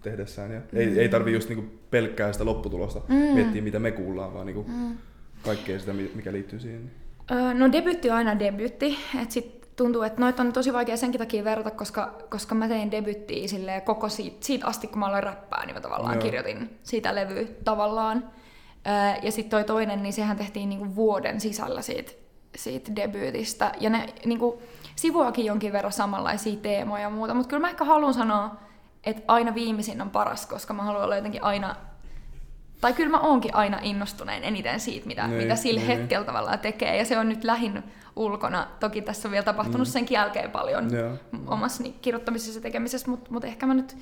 tehdessään, 0.01 0.51
ja 0.51 0.62
ei, 0.74 1.00
ei 1.00 1.10
tarvi 1.10 1.34
just 1.34 1.50
niinku 1.50 1.66
pelkkää 1.92 2.31
sitä 2.31 2.46
lopputulosta 2.46 3.01
Mm. 3.07 3.16
miettiä, 3.16 3.62
mitä 3.62 3.80
me 3.80 3.92
kuullaan, 3.92 4.34
vaan 4.34 4.46
niinku 4.46 4.66
Mm. 4.68 4.98
kaikkea 5.46 5.80
sitä, 5.80 5.94
mi- 5.94 6.12
mikä 6.16 6.31
liittyy 6.31 6.60
siihen. 6.60 6.92
Öö, 7.31 7.54
no 7.54 7.72
debytti 7.72 8.10
on 8.10 8.16
aina 8.18 8.40
debytti, 8.40 8.98
että 9.22 9.34
sit 9.34 9.60
tuntuu, 9.75 10.01
että 10.01 10.22
noita 10.22 10.42
on 10.44 10.54
tosi 10.54 10.74
vaikea 10.74 10.98
senkin 10.98 11.19
takia 11.19 11.44
verrata, 11.44 11.72
koska, 11.72 12.18
koska 12.30 12.56
mä 12.56 12.68
tein 12.68 12.92
debyttiä 12.92 13.48
silleen 13.48 13.81
koko 13.81 14.10
siitä, 14.10 14.38
siitä 14.40 14.68
asti, 14.68 14.88
kun 14.88 15.00
mä 15.00 15.06
aloin 15.07 15.24
räppää, 15.24 15.66
niin 15.66 15.75
mä 15.75 15.81
tavallaan 15.81 16.16
Joo. 16.16 16.22
kirjoitin 16.24 16.69
sitä 16.84 17.16
levyä 17.16 17.44
tavallaan. 17.63 18.24
Öö, 18.88 18.94
ja 19.24 19.31
sitten 19.31 19.50
toi 19.50 19.63
toinen, 19.63 20.04
niin 20.04 20.13
sehän 20.13 20.38
tehtiin 20.38 20.69
niinku 20.69 20.96
vuoden 20.96 21.42
sisällä 21.42 21.81
siitä, 21.81 22.12
siitä 22.56 22.96
debyytistä. 22.96 23.72
Ja 23.80 23.90
ne 23.90 24.06
niinku, 24.25 24.62
sivuakin 24.96 25.46
jonkin 25.46 25.74
verran 25.74 25.92
samanlaisia 25.94 26.56
teemoja 26.62 27.04
ja 27.04 27.10
muuta, 27.10 27.34
mutta 27.34 27.50
kyllä 27.50 27.62
mä 27.62 27.69
ehkä 27.69 27.84
haluan 27.84 28.13
sanoa, 28.13 28.56
että 29.04 29.24
aina 29.28 29.56
viimeisin 29.56 30.01
on 30.01 30.10
paras, 30.10 30.46
koska 30.46 30.74
mä 30.74 30.84
haluan 30.84 31.04
olla 31.04 31.16
jotenkin 31.16 31.44
aina 31.44 31.75
tai 32.81 32.94
kyllä 32.94 33.10
mä 33.10 33.19
oonkin 33.19 33.56
aina 33.56 33.80
innostunein 33.81 34.44
eniten 34.44 34.80
siitä, 34.80 35.07
mitä, 35.07 35.28
Niin, 35.28 35.42
mitä 35.42 35.56
sillä 35.56 35.80
niin. 35.80 35.88
hetkellä 35.88 36.25
tavallaan 36.25 36.60
tekee. 36.60 36.98
Ja 36.98 37.06
se 37.06 37.19
on 37.19 37.30
nyt 37.30 37.44
lähin 37.44 37.84
ulkona. 38.16 38.68
Toki 38.80 39.01
tässä 39.01 39.28
on 39.28 39.31
vielä 39.31 39.44
tapahtunut 39.44 39.88
mm. 39.88 39.92
senkin 39.92 40.16
jälkeen 40.16 40.51
paljon 40.51 40.94
Joo. 40.94 41.13
omassa 41.48 41.84
kirjoittamisessa 42.01 42.60
ja 42.60 42.62
tekemisessä, 42.62 43.10
mutta 43.10 43.31
mut 43.31 43.44
ehkä 43.44 43.66
mä 43.66 43.74
nyt, 43.74 43.98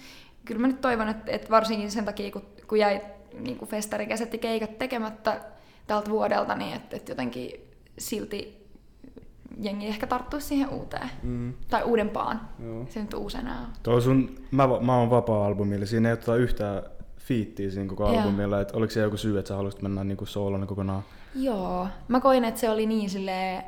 kyllä 0.46 0.62
mä 0.62 0.68
nyt 0.68 0.82
toivon, 0.82 1.10
että, 1.10 1.32
että 1.32 1.50
varsinkin 1.50 1.92
sen 1.92 2.06
takia, 2.06 2.32
kun, 2.32 2.46
kun 2.68 2.80
jäi 2.80 3.02
niin 3.40 3.58
kuin 3.58 3.70
festarikäset 3.70 4.34
ja 4.34 4.40
keikat 4.40 4.78
tekemättä 4.78 5.42
tältä 5.88 6.10
vuodelta, 6.10 6.56
niin 6.56 6.76
että, 6.76 6.96
että 6.96 7.12
jotenkin 7.12 7.52
silti 7.98 8.67
jengi 9.62 9.88
ehkä 9.88 10.08
tarttuisi 10.08 10.48
siihen 10.48 10.70
uuteen. 10.70 11.10
Mm, 11.24 11.54
Tai 11.70 11.84
uudempaan. 11.84 12.42
joo. 12.64 12.86
Se 12.90 13.02
nyt 13.02 13.14
uusena 13.14 13.60
on. 13.62 13.68
Tuo 13.84 14.02
sun 14.02 14.36
Mä, 14.52 14.68
mä 14.82 14.96
oon 14.98 15.10
vapaa-albumilla, 15.10 15.86
siinä 15.86 16.10
ei 16.10 16.14
ole 16.14 16.18
tota 16.18 16.36
yhtään 16.36 16.84
fiittiä 17.18 17.70
siinä 17.72 17.90
koko 17.90 18.04
Joo. 18.12 18.18
albumilla, 18.22 18.62
että 18.62 18.78
oliko 18.78 18.92
se 18.94 19.00
joku 19.00 19.18
syy, 19.18 19.40
että 19.40 19.48
sä 19.48 19.56
haluaisit 19.56 19.82
mennä 19.82 20.04
niinku 20.04 20.26
soolona 20.26 20.66
kokonaan? 20.66 21.04
Joo, 21.36 21.88
mä 22.08 22.20
koin, 22.20 22.46
että 22.46 22.60
se 22.60 22.70
oli 22.70 22.86
niin 22.86 23.10
silleen 23.10 23.64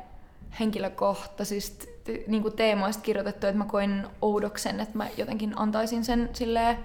henkilökohtaisista 0.60 1.84
niin 2.26 2.42
kuin 2.42 2.56
teemoista 2.56 3.02
kirjoitettu, 3.02 3.46
että 3.46 3.58
mä 3.58 3.64
koin 3.64 4.06
oudoksen, 4.22 4.80
että 4.80 4.98
mä 4.98 5.06
jotenkin 5.16 5.52
antaisin 5.56 6.04
sen 6.04 6.30
silleen, 6.32 6.76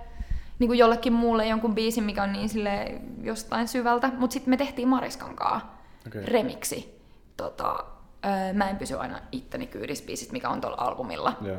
niin 0.60 0.68
kuin 0.68 0.80
jollekin 0.80 1.14
muulle 1.14 1.48
jonkun 1.48 1.76
biisin, 1.76 2.04
mikä 2.04 2.24
on 2.24 2.34
niin 2.34 2.50
silleen 2.50 3.02
jostain 3.24 3.68
syvältä. 3.68 4.12
Mutta 4.18 4.34
sitten 4.34 4.50
me 4.50 4.58
tehtiin 4.58 4.88
Mariskan 4.88 5.36
kanssa 5.36 5.68
Okei. 6.08 6.22
okay. 6.22 6.34
remiksi. 6.34 7.00
Tota, 7.38 7.86
öö, 8.26 8.54
mä 8.54 8.70
en 8.70 8.78
pysy 8.78 8.96
aina 8.96 9.20
itteni 9.32 9.68
kyydissä 9.68 10.06
biisit, 10.06 10.32
mikä 10.32 10.50
on 10.50 10.62
tuolla 10.62 10.78
albumilla 10.80 11.38
Joo. 11.42 11.58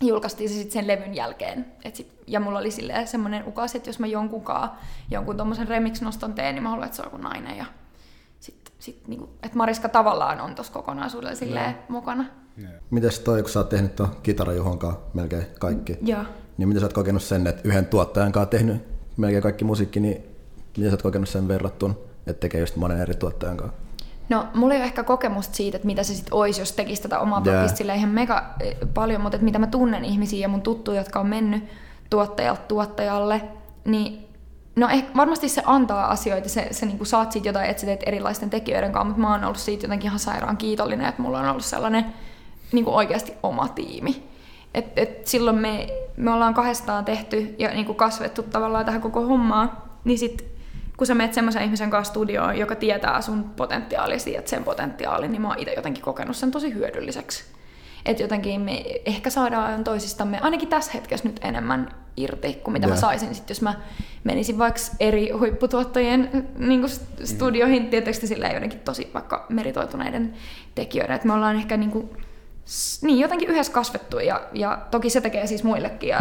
julkaistiin 0.00 0.50
se 0.50 0.54
sitten 0.54 0.72
sen 0.72 0.86
levyn 0.86 1.14
jälkeen. 1.14 1.66
Et 1.84 1.96
sit, 1.96 2.12
ja 2.26 2.40
mulla 2.40 2.58
oli 2.58 2.70
silleen 2.70 3.06
semmoinen 3.06 3.44
ukas, 3.46 3.74
että 3.74 3.88
jos 3.88 3.98
mä 3.98 4.06
jonkunkaan 4.06 4.70
jonkun 5.10 5.36
tommosen 5.36 5.68
remix-noston 5.68 6.32
teen, 6.34 6.54
niin 6.54 6.62
mä 6.62 6.68
haluan, 6.68 6.86
että 6.86 6.96
se 6.96 7.02
on 7.02 7.06
joku 7.06 7.16
nainen. 7.16 7.56
Ja 7.56 7.64
sit, 8.40 8.72
sit 8.78 9.08
niinku, 9.08 9.28
että 9.42 9.56
Mariska 9.56 9.88
tavallaan 9.88 10.40
on 10.40 10.54
tuossa 10.54 10.72
kokonaisuudella 10.72 11.34
silleen 11.34 11.74
mukana. 11.88 12.24
Joo. 12.56 12.72
Mites 12.90 13.20
toi, 13.20 13.42
kun 13.42 13.50
sä 13.50 13.58
oot 13.58 13.68
tehnyt 13.68 13.96
tuon 13.96 14.16
kitarajuhonkaan 14.22 14.96
melkein 15.14 15.46
kaikki, 15.58 15.98
Joo. 16.02 16.24
niin 16.58 16.68
miten 16.68 16.80
sä 16.80 16.86
oot 16.86 16.92
kokenut 16.92 17.22
sen, 17.22 17.46
että 17.46 17.68
yhden 17.68 17.86
tuottajan 17.86 18.32
kanssa 18.32 18.50
tehnyt 18.50 18.82
melkein 19.16 19.42
kaikki 19.42 19.64
musiikki, 19.64 20.00
niin 20.00 20.24
miten 20.76 20.90
sä 20.90 20.94
oot 20.94 21.02
kokenut 21.02 21.28
sen 21.28 21.48
verrattuna, 21.48 21.94
että 22.26 22.40
tekee 22.40 22.60
just 22.60 22.76
monen 22.76 23.00
eri 23.00 23.14
tuottajan 23.14 23.56
kanssa? 23.56 23.76
No, 24.30 24.46
mulla 24.54 24.74
ei 24.74 24.80
ole 24.80 24.86
ehkä 24.86 25.04
kokemusta 25.04 25.54
siitä, 25.54 25.76
että 25.76 25.86
mitä 25.86 26.02
se 26.02 26.14
sitten 26.14 26.34
olisi, 26.34 26.60
jos 26.60 26.72
tekisi 26.72 27.02
tätä 27.02 27.18
omaa 27.18 27.42
Jää. 27.44 27.54
blogista 27.54 27.78
sillä 27.78 27.94
ihan 27.94 28.10
mega 28.10 28.44
eh, 28.60 28.76
paljon, 28.94 29.20
mutta 29.20 29.36
että 29.36 29.44
mitä 29.44 29.58
mä 29.58 29.66
tunnen 29.66 30.04
ihmisiä 30.04 30.40
ja 30.40 30.48
mun 30.48 30.62
tuttuja, 30.62 31.00
jotka 31.00 31.20
on 31.20 31.26
mennyt 31.26 31.64
tuottajalta 32.10 32.62
tuottajalle, 32.68 33.42
niin 33.84 34.28
no 34.76 34.88
ehkä, 34.88 35.10
varmasti 35.16 35.48
se 35.48 35.62
antaa 35.66 36.10
asioita, 36.10 36.48
se, 36.48 36.68
se 36.70 36.86
niinku 36.86 37.04
saat 37.04 37.32
siitä 37.32 37.48
jotain, 37.48 37.70
että 37.70 37.80
sä 37.80 37.86
teet 37.86 38.02
erilaisten 38.06 38.50
tekijöiden 38.50 38.92
kanssa, 38.92 39.04
mutta 39.04 39.20
mä 39.20 39.32
oon 39.32 39.44
ollut 39.44 39.58
siitä 39.58 39.84
jotenkin 39.84 40.08
ihan 40.08 40.18
sairaan 40.18 40.56
kiitollinen, 40.56 41.06
että 41.06 41.22
mulla 41.22 41.38
on 41.40 41.48
ollut 41.48 41.64
sellainen 41.64 42.04
niinku 42.72 42.94
oikeasti 42.94 43.32
oma 43.42 43.68
tiimi. 43.68 44.30
Et, 44.74 44.98
et 44.98 45.26
silloin 45.26 45.56
me, 45.56 45.86
me 46.16 46.30
ollaan 46.30 46.54
kahdestaan 46.54 47.04
tehty 47.04 47.54
ja 47.58 47.70
niinku 47.70 47.94
kasvettu 47.94 48.42
tavallaan 48.42 48.84
tähän 48.84 49.00
koko 49.00 49.26
hommaan, 49.26 49.72
niin 50.04 50.18
sit 50.18 50.59
kun 51.00 51.06
sä 51.06 51.14
menet 51.14 51.34
semmoisen 51.34 51.62
ihmisen 51.62 51.90
kanssa 51.90 52.10
studioon, 52.10 52.58
joka 52.58 52.74
tietää 52.74 53.20
sun 53.20 53.44
potentiaalisi 53.56 54.32
ja 54.32 54.42
sen 54.44 54.64
potentiaalin, 54.64 55.32
niin 55.32 55.42
mä 55.42 55.48
oon 55.48 55.58
itse 55.58 55.74
jotenkin 55.74 56.02
kokenut 56.02 56.36
sen 56.36 56.50
tosi 56.50 56.74
hyödylliseksi. 56.74 57.44
Että 58.06 58.22
jotenkin 58.22 58.60
me 58.60 58.84
ehkä 59.06 59.30
saadaan 59.30 59.84
toisistamme 59.84 60.38
ainakin 60.40 60.68
tässä 60.68 60.92
hetkessä 60.94 61.28
nyt 61.28 61.40
enemmän 61.42 61.94
irti 62.16 62.54
kuin 62.54 62.72
mitä 62.72 62.86
Joo. 62.86 62.94
mä 62.94 63.00
saisin 63.00 63.34
sit, 63.34 63.48
jos 63.48 63.62
mä 63.62 63.74
menisin 64.24 64.58
vaikka 64.58 64.80
eri 65.00 65.30
huipputuottajien 65.30 66.48
niin 66.58 66.84
studioihin, 67.24 67.90
tietysti 67.90 68.26
sillä 68.26 68.48
jotenkin 68.48 68.80
tosi 68.80 69.10
vaikka 69.14 69.46
meritoituneiden 69.48 70.34
tekijöiden. 70.74 71.16
Et 71.16 71.24
me 71.24 71.32
ollaan 71.32 71.56
ehkä 71.56 71.76
niin 71.76 71.90
kuin, 71.90 72.10
niin, 73.02 73.18
jotenkin 73.18 73.48
yhdessä 73.48 73.72
kasvettu 73.72 74.18
ja, 74.18 74.42
ja 74.52 74.86
toki 74.90 75.10
se 75.10 75.20
tekee 75.20 75.46
siis 75.46 75.64
muillekin 75.64 76.08
ja 76.08 76.20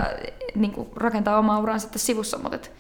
niin 0.56 0.72
kuin 0.72 0.90
rakentaa 0.96 1.40
omaa 1.40 1.60
uraa 1.60 1.80
sitten 1.80 2.00
sivussa, 2.00 2.38
mutta 2.38 2.56
et, 2.56 2.72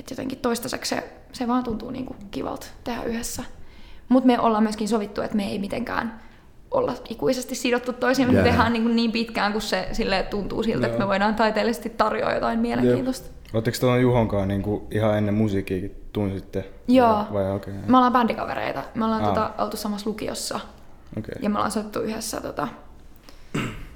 et 0.00 0.10
jotenkin 0.10 0.38
toistaiseksi 0.38 0.94
se, 0.94 1.10
se 1.32 1.48
vaan 1.48 1.64
tuntuu 1.64 1.90
niin 1.90 2.06
kuin 2.06 2.16
kivalta 2.30 2.66
tehdä 2.84 3.02
yhdessä. 3.02 3.42
Mutta 4.08 4.26
me 4.26 4.40
ollaan 4.40 4.62
myöskin 4.62 4.88
sovittu, 4.88 5.22
että 5.22 5.36
me 5.36 5.46
ei 5.46 5.58
mitenkään 5.58 6.20
olla 6.70 6.94
ikuisesti 7.08 7.54
sidottu 7.54 7.92
toisiin, 7.92 8.28
me 8.28 8.34
Jää. 8.34 8.44
tehdään 8.44 8.72
niin, 8.72 8.82
kuin 8.82 8.96
niin 8.96 9.12
pitkään, 9.12 9.52
kun 9.52 9.60
se 9.60 9.88
sille 9.92 10.22
tuntuu 10.22 10.62
siltä, 10.62 10.86
että 10.86 10.98
me 10.98 11.06
voidaan 11.06 11.34
taiteellisesti 11.34 11.90
tarjoa 11.90 12.32
jotain 12.32 12.58
mielenkiintoista. 12.58 13.30
Oletteko 13.54 13.76
tuon 13.80 14.02
Juhonkaan 14.02 14.48
niinku 14.48 14.86
ihan 14.90 15.18
ennen 15.18 15.34
musiikkiakin 15.34 15.96
tunsitte? 16.12 16.70
Joo. 16.88 17.24
Vai 17.32 17.52
okei. 17.52 17.74
Me 17.86 17.96
ollaan 17.96 18.12
bändikavereita. 18.12 18.82
Me 18.94 19.04
ollaan 19.04 19.22
Aa. 19.24 19.28
tota, 19.28 19.50
oltu 19.58 19.76
samassa 19.76 20.10
lukiossa 20.10 20.60
Okei. 21.18 21.34
Ja 21.42 21.50
me 21.50 21.56
ollaan 21.56 21.70
soittu 21.70 22.00
yhdessä 22.00 22.40
tota, 22.40 22.68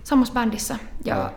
samassa 0.05 0.35
bändissä 0.35 0.77
ja 1.05 1.17
Joo. 1.17 1.31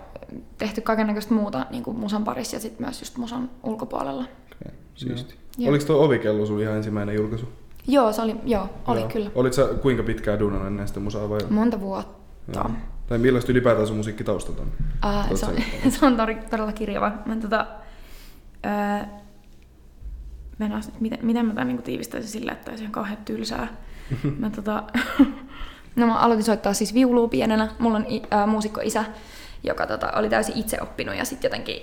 tehty 0.58 0.82
kaikenlaista 0.82 1.34
muuta 1.34 1.66
niin 1.70 1.84
kuin 1.84 1.98
musan 1.98 2.24
parissa 2.24 2.56
ja 2.56 2.60
sitten 2.60 2.86
myös 2.88 3.02
just 3.02 3.18
musan 3.18 3.50
ulkopuolella. 3.64 4.26
Okei, 4.62 4.78
siisti. 4.96 5.36
Joo. 5.58 5.70
Oliko 5.70 5.86
tuo 5.86 6.06
Ovikello 6.06 6.46
sun 6.46 6.62
ihan 6.62 6.76
ensimmäinen 6.76 7.16
julkaisu? 7.16 7.50
Joo, 7.88 8.14
se 8.14 8.22
oli, 8.22 8.36
joo, 8.46 8.70
oli 8.88 9.00
Joo. 9.00 9.10
kyllä. 9.10 9.32
Olit 9.36 9.54
sä 9.54 9.68
kuinka 9.82 10.04
pitkään 10.04 10.40
duunannut 10.40 10.68
ennen 10.68 10.88
sitä 10.88 11.00
musaa 11.00 11.30
vai? 11.30 11.40
Monta 11.50 11.80
vuotta. 11.80 12.26
Joo. 12.56 12.70
Tai 13.08 13.18
millaista 13.18 13.52
ylipäätään 13.52 13.88
sun 13.88 13.98
musiikkitaustat 13.98 14.60
on? 14.60 14.72
Oot 15.30 15.38
se, 15.40 15.46
on, 15.46 15.56
se 15.92 16.06
on 16.06 16.18
todella 16.50 16.72
kirjava. 16.72 17.12
Mä, 17.26 17.36
tota, 17.36 17.68
ää, 18.64 19.20
mennään, 20.58 20.84
miten, 21.00 21.20
miten 21.22 21.46
mä 21.46 21.54
tämän 21.54 21.68
niin 21.68 21.84
tiivistäisin 21.84 22.32
sillä, 22.32 22.52
että 22.52 22.72
olisi 22.72 22.84
ihan 22.84 22.92
kauhean 22.92 23.18
tylsää. 23.26 23.68
mä, 24.40 24.50
tota, 24.50 24.84
no, 25.96 26.08
mä 26.08 26.16
aloitin 26.18 26.46
soittaa 26.46 26.74
siis 26.74 26.94
viulua 26.94 27.28
pienenä. 27.28 27.70
Mulla 27.80 27.98
on 27.98 28.06
i- 28.10 28.22
ää, 28.32 28.48
muusikko-isä, 28.48 29.06
joka 29.64 29.88
tota, 29.88 30.12
oli 30.16 30.30
täysin 30.30 30.58
itse 30.58 30.82
oppinut 30.82 31.16
ja 31.16 31.26
sitten 31.26 31.48
jotenkin 31.50 31.82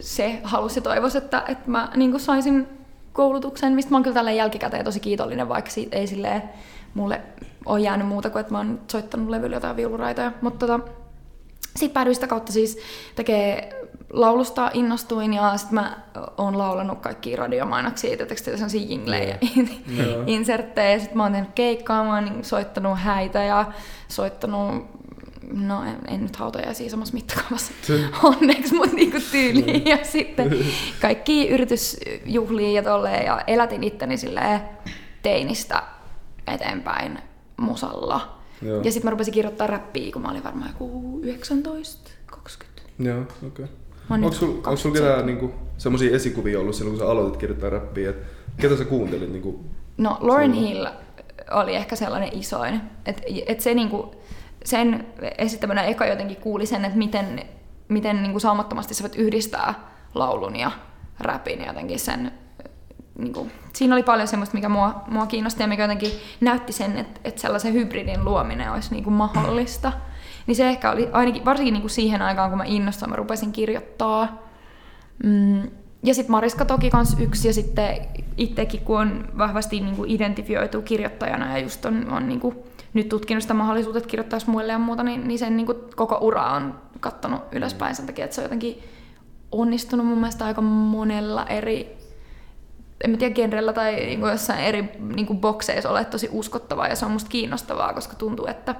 se 0.00 0.40
halusi 0.42 0.78
ja 0.78 0.82
toivoisi, 0.82 1.18
että, 1.18 1.42
että 1.48 1.70
mä 1.70 1.90
niin 1.96 2.20
saisin 2.20 2.68
koulutuksen, 3.12 3.72
mistä 3.72 3.90
mä 3.90 3.96
oon 3.96 4.02
kyllä 4.02 4.14
tällä 4.14 4.32
jälkikäteen 4.32 4.84
tosi 4.84 5.00
kiitollinen, 5.00 5.48
vaikka 5.48 5.70
siitä 5.70 5.96
ei 5.96 6.06
silleen 6.06 6.42
mulle 6.94 7.20
ole 7.66 7.80
jäänyt 7.80 8.06
muuta 8.06 8.30
kuin, 8.30 8.40
että 8.40 8.52
mä 8.52 8.58
oon 8.58 8.80
soittanut 8.88 9.28
levyllä 9.28 9.56
jotain 9.56 9.76
viuluraitoja. 9.76 10.32
Mutta 10.40 10.66
tota, 10.66 10.88
sitten 11.76 11.94
päädyin 11.94 12.14
sitä 12.14 12.26
kautta 12.26 12.52
siis 12.52 12.78
tekee 13.16 13.78
laulusta 14.12 14.70
innostuin 14.74 15.34
ja 15.34 15.56
sitten 15.56 15.74
mä 15.74 15.96
oon 16.38 16.58
laulanut 16.58 16.98
kaikki 16.98 17.36
radiomainoksia, 17.36 18.16
tietysti 18.16 18.50
sellaisia 18.50 18.80
jinglejä 18.80 19.28
ja 19.28 19.64
Joo. 20.04 20.22
inserttejä. 20.26 20.90
Ja 20.90 20.98
sitten 20.98 21.16
mä 21.16 21.22
oon 21.22 21.32
tehnyt 21.32 21.50
keikkaa, 21.54 22.04
mä 22.04 22.14
oon 22.14 22.24
niin 22.24 22.44
soittanut 22.44 22.98
häitä 22.98 23.42
ja 23.42 23.64
soittanut, 24.08 24.86
no 25.52 25.84
en, 25.84 25.98
en 26.08 26.22
nyt 26.22 26.36
hautajaisia 26.36 26.90
samassa 26.90 27.14
mittakaavassa 27.14 27.72
onneksi, 28.22 28.74
mutta 28.74 28.96
niinku 28.96 29.18
tyyliin. 29.30 29.86
Ja 29.86 29.98
sitten 30.02 30.64
kaikki 31.00 31.48
yritysjuhlia 31.48 32.70
ja 32.70 32.82
tolleen 32.82 33.26
ja 33.26 33.40
elätin 33.46 33.84
itteni 33.84 34.16
silleen 34.16 34.60
teinistä 35.22 35.82
eteenpäin 36.46 37.18
musalla. 37.56 38.38
Joo. 38.62 38.82
Ja 38.82 38.92
sitten 38.92 39.06
mä 39.06 39.10
rupesin 39.10 39.34
kirjoittaa 39.34 39.66
räppiä, 39.66 40.12
kun 40.12 40.22
mä 40.22 40.30
olin 40.30 40.44
varmaan 40.44 40.70
joku 40.70 41.20
19, 41.22 42.10
20. 42.26 42.82
Joo, 42.98 43.20
okei. 43.20 43.46
Okay. 43.46 43.66
Onko 44.10 44.32
sulla 44.32 44.52
sul 44.52 44.62
27. 44.62 44.92
ketään 44.92 45.26
niinku, 45.26 45.54
semmosia 45.78 46.16
esikuvia 46.16 46.60
ollut 46.60 46.74
silloin, 46.74 46.96
kun 46.96 47.06
sä 47.06 47.10
aloitit 47.10 47.40
kirjoittaa 47.40 47.70
räppiä? 47.70 48.10
Et 48.10 48.16
ketä 48.60 48.76
sä 48.76 48.84
kuuntelit? 48.84 49.32
Niinku, 49.32 49.64
No 49.98 50.18
Lauren? 50.20 50.52
Hill 50.52 50.86
oli 51.50 51.74
ehkä 51.74 51.96
sellainen 51.96 52.30
isoin. 52.32 52.80
Että 53.06 53.22
et 53.46 53.60
se 53.60 53.74
niinku, 53.74 54.14
sen 54.64 55.06
esittämänä 55.38 55.82
eka 55.82 56.06
jotenkin 56.06 56.36
kuuli 56.36 56.66
sen, 56.66 56.84
että 56.84 56.98
miten, 56.98 57.42
miten 57.88 58.22
niinku 58.22 58.40
saumattomasti 58.40 58.94
sä 58.94 59.02
voit 59.02 59.16
yhdistää 59.16 59.74
laulun 60.14 60.56
ja 60.56 60.70
räpin 61.20 61.64
jotenkin 61.64 61.98
sen 61.98 62.32
niinku, 63.18 63.50
siinä 63.72 63.94
oli 63.94 64.02
paljon 64.02 64.28
semmoista, 64.28 64.54
mikä 64.54 64.68
mua, 64.68 65.02
mua 65.08 65.26
kiinnosti 65.26 65.62
ja 65.62 65.66
mikä 65.66 65.82
jotenkin 65.82 66.12
näytti 66.40 66.72
sen, 66.72 66.98
että, 66.98 67.20
että 67.24 67.40
sellaisen 67.40 67.72
hybridin 67.72 68.24
luominen 68.24 68.72
olisi 68.72 68.90
niinku 68.90 69.10
mahdollista. 69.10 69.92
Niin 70.46 70.56
se 70.56 70.68
ehkä 70.68 70.90
oli 70.90 71.08
ainakin, 71.12 71.44
varsinkin 71.44 71.72
niinku 71.72 71.88
siihen 71.88 72.22
aikaan, 72.22 72.50
kun 72.50 72.58
mä 72.58 72.64
innostuin, 72.64 73.10
mä 73.10 73.16
rupesin 73.16 73.52
kirjoittaa. 73.52 74.42
Mm, 75.24 75.62
ja 76.02 76.14
sitten 76.14 76.30
Mariska 76.30 76.64
toki 76.64 76.90
kans 76.90 77.16
yksi, 77.20 77.48
ja 77.48 77.54
sitten 77.54 77.96
itsekin, 78.36 78.80
kun 78.80 79.00
on 79.00 79.28
vahvasti 79.38 79.80
niinku 79.80 80.04
identifioitu 80.06 80.82
kirjoittajana 80.82 81.52
ja 81.52 81.58
just 81.58 81.84
on, 81.84 82.12
on 82.12 82.28
niinku 82.28 82.64
nyt 82.94 83.08
tutkinut 83.08 83.42
sitä 83.42 83.54
mahdollisuutta, 83.54 83.98
että 83.98 84.10
kirjoittaisi 84.10 84.50
muille 84.50 84.72
ja 84.72 84.78
muuta, 84.78 85.02
niin, 85.02 85.28
niin 85.28 85.38
sen 85.38 85.56
niinku 85.56 85.74
koko 85.96 86.18
ura 86.20 86.46
on 86.52 86.74
kattonut 87.00 87.40
ylöspäin 87.52 87.94
sen 87.94 88.06
takia, 88.06 88.24
että 88.24 88.34
se 88.34 88.40
on 88.40 88.44
jotenkin 88.44 88.82
onnistunut 89.52 90.06
mun 90.06 90.18
mielestä 90.18 90.44
aika 90.44 90.60
monella 90.60 91.46
eri 91.46 91.98
en 93.04 93.10
mä 93.10 93.16
tiedä, 93.16 93.34
genrellä 93.34 93.72
tai 93.72 93.94
niinku 93.96 94.26
jossain 94.26 94.60
eri 94.60 94.84
niinku 95.14 95.34
bokseissa 95.34 95.90
ole 95.90 96.04
tosi 96.04 96.28
uskottavaa 96.32 96.88
ja 96.88 96.96
se 96.96 97.04
on 97.06 97.10
musta 97.12 97.30
kiinnostavaa, 97.30 97.92
koska 97.92 98.16
tuntuu, 98.16 98.46
että, 98.46 98.74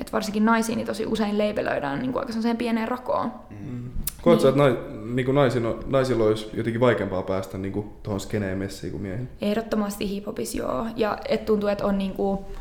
että 0.00 0.12
varsinkin 0.12 0.44
naisiin 0.44 0.76
niin 0.76 0.86
tosi 0.86 1.06
usein 1.06 1.38
leipelöidään 1.38 1.98
niinku 1.98 2.18
aika 2.18 2.32
sellaiseen 2.32 2.56
pieneen 2.56 2.88
rakoon. 2.88 3.32
Koet 4.22 4.40
sä, 4.40 4.50
Niin. 4.50 4.62
että 4.62 4.62
nai, 4.62 5.04
niinku 5.14 5.32
naisilla, 5.32 5.78
naisilla 5.86 6.24
olisi 6.24 6.50
jotenkin 6.54 6.80
vaikeampaa 6.80 7.22
päästä 7.22 7.58
niinku 7.58 7.92
tuohon 8.02 8.20
skeneen 8.20 8.58
messiin 8.58 8.90
kuin 8.90 9.02
miehillä? 9.02 9.30
Ehdottomasti 9.40 10.08
hiphopis 10.08 10.54
joo. 10.54 10.86
Ja 10.96 11.18
et 11.28 11.44
tuntuu, 11.44 11.68
että 11.68 11.86
on 11.86 11.98
niinku, 11.98 12.44
ö, 12.50 12.58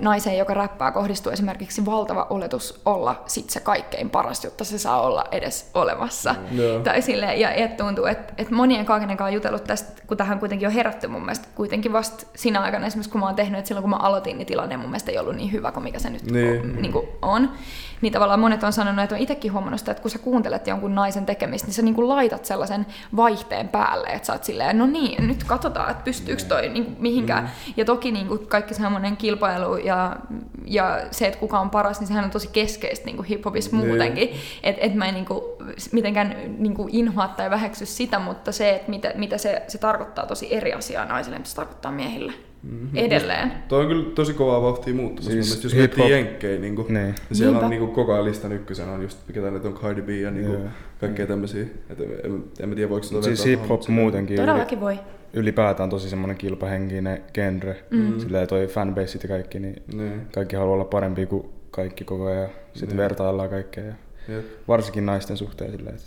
naiseen, 0.00 0.38
joka 0.38 0.54
räppää, 0.54 0.90
kohdistuu 0.92 1.32
esimerkiksi 1.32 1.86
valtava 1.86 2.26
oletus 2.30 2.80
olla 2.84 3.22
sit 3.26 3.50
se 3.50 3.60
kaikkein 3.60 4.10
paras, 4.10 4.44
jotta 4.44 4.64
se 4.64 4.78
saa 4.78 5.00
olla 5.00 5.24
edes 5.32 5.70
olemassa. 5.74 6.34
Joo. 6.52 6.80
Tai 6.80 7.02
sille, 7.02 7.34
ja 7.34 7.50
et 7.50 7.76
tuntuu, 7.76 8.04
että, 8.04 8.32
että 8.38 8.54
monien 8.54 8.86
kaiken 8.86 9.16
kanssa 9.16 9.34
jutellut 9.34 9.64
tästä, 9.64 10.02
kun 10.06 10.16
tähän 10.16 10.38
kuitenkin 10.38 10.68
on 10.68 10.74
herätty 10.74 11.06
mun 11.06 11.20
mielestä 11.20 11.48
kuitenkin 11.54 11.92
vasta 11.92 12.26
siinä 12.34 12.60
aikana, 12.60 12.86
esimerkiksi 12.86 13.10
kun 13.10 13.20
mä 13.20 13.26
oon 13.26 13.34
tehnyt, 13.34 13.58
että 13.58 13.68
silloin 13.68 13.82
kun 13.82 13.90
mä 13.90 13.96
aloitin, 13.96 14.38
niin 14.38 14.46
tilanne 14.46 14.76
mun 14.76 14.90
mielestä 14.90 15.10
ei 15.10 15.18
ollut 15.18 15.36
niin 15.36 15.52
hyvä 15.52 15.72
kuin 15.72 15.84
mikä 15.84 15.98
se 15.98 16.10
nyt 16.10 16.30
Niin. 16.30 16.60
on, 16.60 16.82
niin 16.82 16.92
kuin 16.92 17.08
on. 17.22 17.50
Niin 18.00 18.12
tavallaan 18.12 18.40
monet 18.40 18.62
on 18.62 18.72
sanonut, 18.72 19.02
että 19.02 19.14
on 19.14 19.20
itsekin 19.20 19.52
huomannut 19.52 19.80
sitä, 19.80 19.90
että 19.90 20.02
kun 20.02 20.10
sä 20.10 20.18
kuuntelet 20.18 20.66
jonkun 20.66 20.94
naisen 20.94 21.26
tekemistä, 21.26 21.66
niin 21.66 21.74
sä 21.74 21.82
niin 21.82 21.94
kuin 21.94 22.08
laitat 22.08 22.44
sellaisen 22.44 22.86
vaihteen 23.16 23.68
päälle, 23.68 24.06
että 24.06 24.26
sä 24.26 24.32
oot 24.32 24.44
silleen, 24.44 24.78
no 24.78 24.86
niin, 24.86 25.28
nyt 25.28 25.44
katsotaan, 25.44 25.90
että 25.90 26.04
pystyykö 26.04 26.42
toi 26.42 26.68
niin 26.68 26.84
kuin 26.84 26.96
mihinkään. 27.00 27.44
Mm. 27.44 27.72
Ja 27.76 27.84
toki 27.84 28.12
niin 28.12 28.28
kuin 28.28 28.46
kaikki 28.46 28.74
semmoinen 28.74 29.16
kilpailu 29.16 29.35
ja, 29.84 30.16
ja 30.64 31.00
se, 31.10 31.26
että 31.26 31.38
kuka 31.40 31.60
on 31.60 31.70
paras, 31.70 32.00
niin 32.00 32.08
sehän 32.08 32.24
on 32.24 32.30
tosi 32.30 32.48
keskeistä 32.52 33.06
niin 33.06 33.16
kuin 33.16 33.26
hiphopissa 33.26 33.76
Niin. 33.76 33.86
muutenkin. 33.86 34.28
Että 34.62 34.82
et 34.82 34.94
mä 34.94 35.06
en 35.08 35.14
niin 35.14 35.26
kuin, 35.26 35.40
mitenkään 35.92 36.36
niin 36.58 36.74
kuin 36.74 36.88
inhoa 36.92 37.28
tai 37.28 37.50
väheksy 37.50 37.86
sitä, 37.86 38.18
mutta 38.18 38.52
se, 38.52 38.70
että 38.70 38.90
mitä, 38.90 39.12
mitä 39.14 39.38
se, 39.38 39.62
se 39.68 39.78
tarkoittaa 39.78 40.26
tosi 40.26 40.54
eri 40.54 40.72
asiaa 40.72 41.04
naisille, 41.04 41.38
mitä 41.38 41.50
se 41.50 41.56
tarkoittaa 41.56 41.92
miehille. 41.92 42.32
Mm-hmm. 42.62 42.88
Edelleen. 42.94 43.52
Toi 43.68 43.82
on 43.82 43.88
kyllä 43.88 44.10
tosi 44.14 44.34
kovaa 44.34 44.62
vahtia 44.62 44.94
muuttumassa. 44.94 45.30
Siis 45.30 45.52
Siis 45.52 45.64
jos 45.64 45.74
miettii 45.74 46.10
jenkkejä, 46.10 46.60
niin 46.60 46.74
Niin. 46.88 47.14
siellä 47.32 47.52
Niinpä. 47.52 47.64
on 47.66 47.70
niin 47.70 47.88
koko 47.88 48.12
ajan 48.12 48.24
listan 48.24 48.52
ykkösenä 48.52 48.92
on 48.92 49.02
just, 49.02 49.18
ketä 49.32 49.50
nyt 49.50 49.64
on 49.64 49.74
Cardi 49.74 50.02
B 50.02 50.08
ja 50.08 50.30
niin 50.30 50.52
Joo. 50.52 50.60
kaikkea 51.00 51.26
tämmöisiä. 51.26 51.62
Et 51.90 52.00
en, 52.00 52.44
en, 52.60 52.68
mä 52.68 52.74
tiedä, 52.74 52.90
voiko 52.90 53.06
sitä 53.06 53.22
Siis 53.22 53.46
vertaa 53.46 53.64
hip-hop 53.66 53.88
muutenkin 53.88 54.36
Todellakin 54.36 54.80
voi. 54.80 54.98
Ylipäätään 55.32 55.90
tosi 55.90 56.10
semmoinen 56.10 56.36
kilpahenkinen 56.36 57.22
genre. 57.34 57.76
Mm. 57.90 58.20
Silleen 58.20 58.48
toi 58.48 58.66
fanbaseit 58.66 59.22
ja 59.22 59.28
kaikki, 59.28 59.58
niin 59.60 59.82
Niin, 59.92 60.26
kaikki 60.34 60.56
haluaa 60.56 60.74
olla 60.74 60.84
parempi 60.84 61.26
kuin 61.26 61.48
kaikki 61.70 62.04
koko 62.04 62.26
ajan. 62.26 62.48
Sitten 62.72 62.88
Niin. 62.88 62.96
vertaillaan 62.96 63.50
kaikkea. 63.50 63.84
Ja 63.84 63.94
jep. 64.28 64.44
varsinkin 64.68 65.06
naisten 65.06 65.36
suhteen 65.36 65.70
silleen, 65.70 65.94
että 65.96 66.06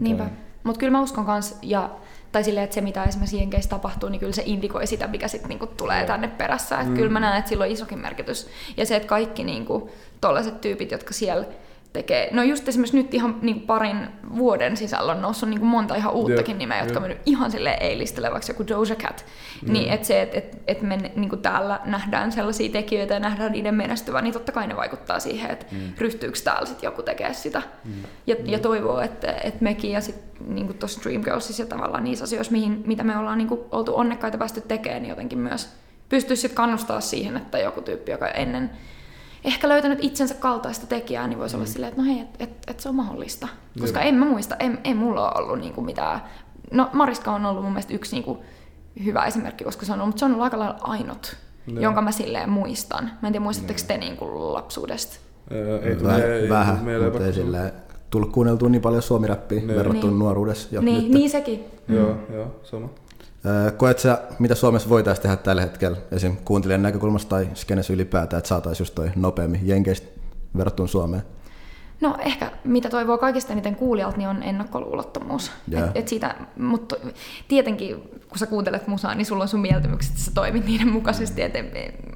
Niinpä. 0.00 0.22
toi- 0.24 0.32
Mutta 0.64 0.78
kyllä 0.78 0.90
mä 0.92 1.02
uskon 1.02 1.24
kans, 1.26 1.58
ja, 1.62 1.90
tai 2.32 2.44
silleen, 2.44 2.64
että 2.64 2.74
se 2.74 2.80
mitä 2.80 3.04
esimerkiksi 3.04 3.38
Jenkeissä 3.38 3.70
tapahtuu, 3.70 4.08
niin 4.08 4.20
kyllä 4.20 4.32
se 4.32 4.42
indikoi 4.46 4.86
sitä, 4.86 5.06
mikä 5.06 5.28
sitten 5.28 5.48
niinku 5.48 5.66
tulee 5.66 6.04
tänne 6.06 6.28
perässä. 6.28 6.74
Että 6.76 6.90
Mm. 6.90 6.96
kyllä 6.96 7.10
mä 7.10 7.20
näen, 7.20 7.38
että 7.38 7.48
sillä 7.48 7.64
on 7.64 7.70
isokin 7.70 7.98
merkitys. 7.98 8.48
Ja 8.76 8.86
se, 8.86 8.96
että 8.96 9.08
kaikki 9.08 9.44
niinku, 9.44 9.90
tollaiset 10.20 10.60
tyypit, 10.60 10.90
jotka 10.90 11.12
siellä 11.14 11.44
tekee, 11.94 12.28
no 12.32 12.42
just 12.42 12.68
esimerkiksi 12.68 12.96
nyt 12.96 13.14
ihan 13.14 13.38
niin 13.42 13.60
parin 13.60 13.96
vuoden 14.36 14.76
sisällä 14.76 15.12
on 15.12 15.22
noussut 15.22 15.48
niin 15.48 15.64
monta 15.64 15.94
ihan 15.94 16.14
uuttakin 16.14 16.52
Jep, 16.52 16.58
nimeä, 16.58 16.82
jotka 16.82 16.98
on 16.98 17.02
mennyt 17.02 17.20
ihan 17.26 17.50
silleen 17.50 17.82
eilistelevaksi, 17.82 18.52
joku 18.52 18.66
Doja 18.68 18.94
Cat. 18.94 19.24
Niin 19.68 19.92
että 19.92 20.06
se, 20.06 20.22
että 20.22 20.38
et, 20.38 20.58
et 20.66 20.82
me 20.82 20.96
niin 20.96 21.38
täällä 21.42 21.80
nähdään 21.84 22.32
sellaisia 22.32 22.72
tekijöitä 22.72 23.14
ja 23.14 23.20
nähdään 23.20 23.52
niiden 23.52 23.74
menestyvän, 23.74 24.24
niin 24.24 24.32
totta 24.32 24.52
kai 24.52 24.66
ne 24.66 24.76
vaikuttaa 24.76 25.20
siihen, 25.20 25.50
että 25.50 25.66
mm. 25.72 25.78
ryhtyykö 25.98 26.38
täällä 26.44 26.66
sitten 26.66 26.86
joku 26.86 27.02
tekemään 27.02 27.34
sitä. 27.34 27.62
Mm. 27.84 27.92
Ja, 28.26 28.36
ja 28.44 28.58
toivoo, 28.58 29.00
että, 29.00 29.34
että 29.44 29.64
mekin 29.64 29.90
ja 29.90 30.00
sitten 30.00 30.54
niin 30.54 30.74
tuossa 30.74 31.00
Dreamgirlsissa 31.02 31.62
ja 31.62 31.66
tavallaan 31.66 32.04
niissä 32.04 32.24
asioissa, 32.24 32.52
mihin, 32.52 32.82
mitä 32.86 33.04
me 33.04 33.18
ollaan 33.18 33.38
niin 33.38 33.48
oltu 33.70 33.96
onnekkaita 33.96 34.38
päästy 34.38 34.60
tekemään, 34.60 35.02
niin 35.02 35.10
jotenkin 35.10 35.38
myös 35.38 35.68
pystyisi 36.08 36.40
sitten 36.40 36.56
kannustaa 36.56 37.00
siihen, 37.00 37.36
että 37.36 37.58
joku 37.58 37.80
tyyppi, 37.80 38.12
joka 38.12 38.28
ennen 38.28 38.70
ehkä 39.44 39.68
löytänyt 39.68 39.98
itsensä 40.02 40.34
kaltaista 40.34 40.86
tekijää, 40.86 41.26
niin 41.28 41.38
voisi 41.38 41.56
mm. 41.56 41.60
olla 41.60 41.70
silleen, 41.72 41.88
että 41.92 42.02
no 42.02 42.08
hei, 42.08 42.20
että 42.20 42.44
et, 42.44 42.50
et 42.66 42.80
se 42.80 42.88
on 42.88 42.94
mahdollista. 42.94 43.48
Koska 43.80 44.00
Joo. 44.00 44.08
en 44.08 44.14
mä 44.14 44.24
muista, 44.24 44.56
en, 44.58 44.78
ei 44.84 44.94
mulla 44.94 45.32
ole 45.32 45.44
ollut 45.44 45.58
niinku 45.58 45.80
mitään... 45.80 46.20
No 46.72 46.90
Mariska 46.92 47.30
on 47.32 47.46
ollut 47.46 47.62
mun 47.62 47.72
mielestä 47.72 47.94
yksi 47.94 48.16
niinku 48.16 48.44
hyvä 49.04 49.24
esimerkki, 49.24 49.64
koska 49.64 49.86
se 49.86 49.92
on 49.92 50.00
ollut, 50.00 50.08
mutta 50.08 50.18
se 50.20 50.24
on 50.24 50.30
ollut 50.30 50.44
aika 50.44 50.58
lailla 50.58 50.78
ainut, 50.80 51.36
Joo. 51.66 51.78
jonka 51.80 52.02
mä 52.02 52.12
silleen 52.12 52.50
muistan. 52.50 53.04
Mä 53.04 53.28
en 53.28 53.32
tiedä, 53.32 53.42
muistatteko 53.42 53.80
te 53.86 53.96
niinku 53.98 54.52
lapsuudesta? 54.52 55.16
Ei 55.82 55.96
tule 55.96 56.08
Väh, 56.12 56.20
ei 56.20 56.48
vähän, 56.48 56.76
tule 56.76 56.86
mieleen 56.86 57.12
mutta 57.12 57.26
ei 57.26 57.32
silleen 57.32 57.72
tullut 58.10 58.32
kuunneltua 58.32 58.68
niin 58.68 58.82
paljon 58.82 59.02
suomiräppiä 59.02 59.58
Niin. 59.58 59.68
verrattuna 59.76 60.10
Niin. 60.10 60.18
nuoruudessa. 60.18 60.80
Niin, 60.80 61.02
nyt. 61.02 61.12
niin 61.12 61.30
sekin. 61.30 61.64
Joo, 61.88 62.16
joo, 62.32 62.46
sama. 62.62 62.88
Öö, 63.46 63.70
Koet 63.70 63.98
sä, 63.98 64.18
mitä 64.38 64.54
Suomessa 64.54 64.88
voitaisiin 64.88 65.22
tehdä 65.22 65.36
tällä 65.36 65.62
hetkellä 65.62 65.96
esim. 66.12 66.36
kuuntelijan 66.44 66.82
näkökulmasta 66.82 67.28
tai 67.28 67.48
skenessä 67.54 67.92
ylipäätään, 67.92 68.38
että 68.38 68.48
saataisiin 68.48 68.82
just 68.82 68.94
toi 68.94 69.10
nopeammin 69.16 69.60
Jenkeistä 69.68 70.06
verrattuna 70.56 70.86
Suomeen? 70.86 71.22
No 72.00 72.16
ehkä 72.18 72.50
mitä 72.64 72.88
toivoo 72.88 73.18
kaikista 73.18 73.52
eniten 73.52 73.76
kuulijalta, 73.76 74.16
niin 74.16 74.28
on 74.28 74.42
ennakkoluulottomuus. 74.42 75.52
Jaa. 75.68 75.84
Et, 75.84 75.90
et 75.94 76.08
siitä, 76.08 76.34
mutta 76.56 76.96
tietenkin 77.48 77.96
kun 78.28 78.38
sä 78.38 78.46
kuuntelet 78.46 78.86
musaa, 78.86 79.14
niin 79.14 79.26
sulla 79.26 79.42
on 79.42 79.48
sun 79.48 79.60
mieltymykset, 79.60 80.12
että 80.12 80.24
sä 80.24 80.30
toimit 80.34 80.66
niiden 80.66 80.88
mukaisesti. 80.88 81.42
Et, 81.42 81.52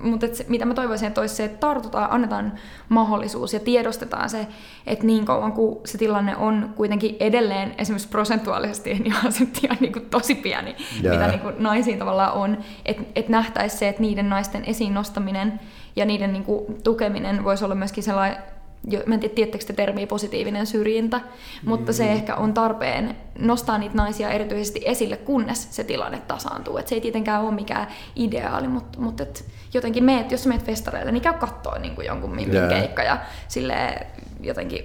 mutta 0.01 0.27
et 0.27 0.35
se, 0.35 0.47
mitä 0.49 0.65
mä 0.65 0.75
toivoisin, 0.75 1.09
että 1.09 1.21
olisi 1.21 1.35
se, 1.35 1.45
että 1.45 1.59
tartutaan, 1.59 2.13
annetaan 2.13 2.53
mahdollisuus 2.89 3.53
ja 3.53 3.61
tiedostetaan 3.61 4.31
se, 4.31 4.47
että 4.87 5.07
niin 5.07 5.25
kauan 5.25 5.53
kuin 5.53 5.79
se 5.85 5.99
tilanne 5.99 6.37
on 6.37 6.73
kuitenkin 6.77 7.17
edelleen 7.21 7.75
esimerkiksi 7.79 8.09
prosentuaalisesti 8.09 8.95
niin 8.95 9.15
se 9.31 9.47
ihan 9.63 9.77
niin 9.81 9.93
kuin 9.93 10.07
tosi 10.07 10.35
pieni, 10.35 10.77
Jaa. 11.03 11.15
mitä 11.15 11.29
niin 11.29 11.41
kuin 11.41 11.55
naisiin 11.59 11.99
tavallaan 11.99 12.33
on, 12.33 12.59
että 12.85 13.03
et 13.15 13.29
nähtäisi 13.29 13.77
se, 13.77 13.89
että 13.89 14.03
niiden 14.03 14.29
naisten 14.29 14.65
esiin 14.65 14.95
nostaminen 14.95 15.61
ja 15.97 16.05
niiden 16.05 16.33
niin 16.33 16.45
kuin 16.45 16.83
tukeminen 16.83 17.45
voisi 17.45 17.65
olla 17.65 17.75
myöskin 17.75 18.05
sellainen 18.05 18.43
jo, 18.91 19.01
mä 19.07 19.15
en 19.15 19.21
tiedä, 19.21 19.35
tiedättekö 19.35 19.65
te 19.65 19.73
termiä 19.73 20.07
positiivinen 20.07 20.67
syrjintä, 20.67 21.21
mutta 21.65 21.93
se 21.93 22.13
ehkä 22.13 22.37
on 22.37 22.55
tarpeen 22.55 23.17
nostaa 23.39 23.79
niitä 23.79 23.95
naisia 23.97 24.31
erityisesti 24.31 24.81
esille, 24.85 25.17
kunnes 25.17 25.77
se 25.77 25.85
tilanne 25.85 26.19
tasaantuu. 26.29 26.77
Et 26.79 26.89
se 26.89 26.95
ei 26.95 27.01
tietenkään 27.01 27.43
ole 27.43 27.55
mikään 27.55 27.87
ideaali, 28.17 28.69
mutta, 28.69 29.01
mutta 29.01 29.23
et 29.23 29.45
jotenkin 29.75 30.05
meet, 30.05 30.31
jos 30.33 30.43
sä 30.43 30.49
meet 30.49 30.65
festareille, 30.65 31.13
niin 31.13 31.23
käy 31.23 31.35
katsoa 31.35 31.79
niin 31.79 31.95
kuin 31.95 32.07
jonkun 32.07 32.35
minkin 32.35 32.55
Jaa. 32.55 32.69
keikka 32.69 33.03
ja 33.03 33.19
sille 33.49 34.07
jotenkin 34.41 34.85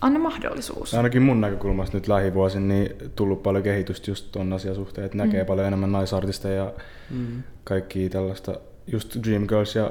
anna 0.00 0.18
mahdollisuus. 0.18 0.94
Ainakin 0.94 1.22
mun 1.22 1.40
näkökulmasta 1.40 1.96
nyt 1.96 2.08
lähivuosin 2.08 2.68
niin 2.68 2.90
tullut 3.16 3.42
paljon 3.42 3.64
kehitystä 3.64 4.10
just 4.10 4.32
ton 4.32 4.52
asian 4.52 4.74
suhteen, 4.74 5.04
että 5.04 5.16
näkee 5.18 5.42
Mm. 5.42 5.46
paljon 5.46 5.66
enemmän 5.66 5.92
naisartisteja 5.92 6.54
ja 6.64 6.72
Mm. 7.10 7.42
kaikki 7.64 8.08
tällaista, 8.08 8.54
just 8.86 9.16
Dreamgirls 9.24 9.74
ja 9.74 9.90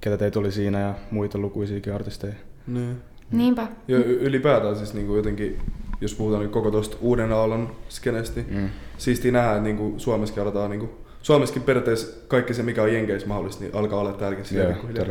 ketä 0.00 0.16
teitä 0.18 0.38
oli 0.38 0.52
siinä 0.52 0.80
ja 0.80 0.94
muita 1.10 1.38
lukuisiakin 1.38 1.94
artisteja. 1.94 2.34
Niin. 2.66 2.96
Niinpä. 3.30 3.66
Ja 3.88 3.98
ylipäätään 3.98 4.76
siis 4.76 4.94
niinku 4.94 5.16
jotenkin, 5.16 5.58
jos 6.00 6.14
puhutaan 6.14 6.42
nyt 6.42 6.52
koko 6.52 6.70
tuosta 6.70 6.96
uuden 7.00 7.32
aallon 7.32 7.76
skenesti, 7.88 8.44
Mm. 8.50 8.68
siistiä 8.98 9.32
nähdä, 9.32 9.50
että 9.50 9.62
niinku 9.62 9.94
Suomessakin 9.96 10.42
aletaan, 10.42 10.70
niinku, 10.70 10.90
Suomessakin 11.22 11.62
periaatteessa 11.62 12.16
kaikki 12.28 12.54
se, 12.54 12.62
mikä 12.62 12.82
on 12.82 12.94
Jenkeissä 12.94 13.28
mahdollista, 13.28 13.64
niin 13.64 13.74
alkaa 13.74 14.00
olla 14.00 14.12
täälläkin 14.12 14.58
Joo, 14.58 14.72
pikkuhiljaa. 14.72 15.06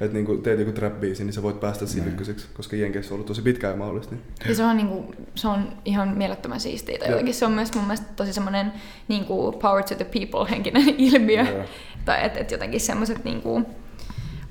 Että 0.00 0.14
niinku 0.14 0.36
teet 0.36 0.58
joku 0.58 0.70
trap-biisi, 0.72 1.24
niin 1.24 1.32
sä 1.32 1.42
voit 1.42 1.60
päästä 1.60 1.86
siinä 1.86 2.04
Näin. 2.04 2.12
ykköseksi, 2.12 2.46
koska 2.54 2.76
Jenkeissä 2.76 3.14
on 3.14 3.16
ollut 3.16 3.26
tosi 3.26 3.42
pitkään 3.42 3.78
mahdollista. 3.78 4.14
Niin. 4.14 4.24
Ja 4.48 4.54
se 4.54 4.64
on, 4.64 4.76
niinku, 4.76 5.14
se 5.34 5.48
on 5.48 5.68
ihan 5.84 6.08
mielettömän 6.08 6.60
siistiä. 6.60 6.98
Tai 6.98 7.08
jotenkin 7.10 7.34
se 7.34 7.46
on 7.46 7.52
myös 7.52 7.74
mun 7.74 7.84
mielestä 7.84 8.06
tosi 8.16 8.32
semmoinen 8.32 8.72
niinku, 9.08 9.52
power 9.52 9.84
to 9.84 9.94
the 9.94 10.04
people 10.04 10.50
henkinen 10.50 10.82
ilmiö. 11.12 11.42
Joo. 11.42 11.64
tai 12.04 12.26
että 12.26 12.38
et 12.40 12.50
jotenkin 12.50 12.80
semmoiset 12.80 13.24
niinku, 13.24 13.62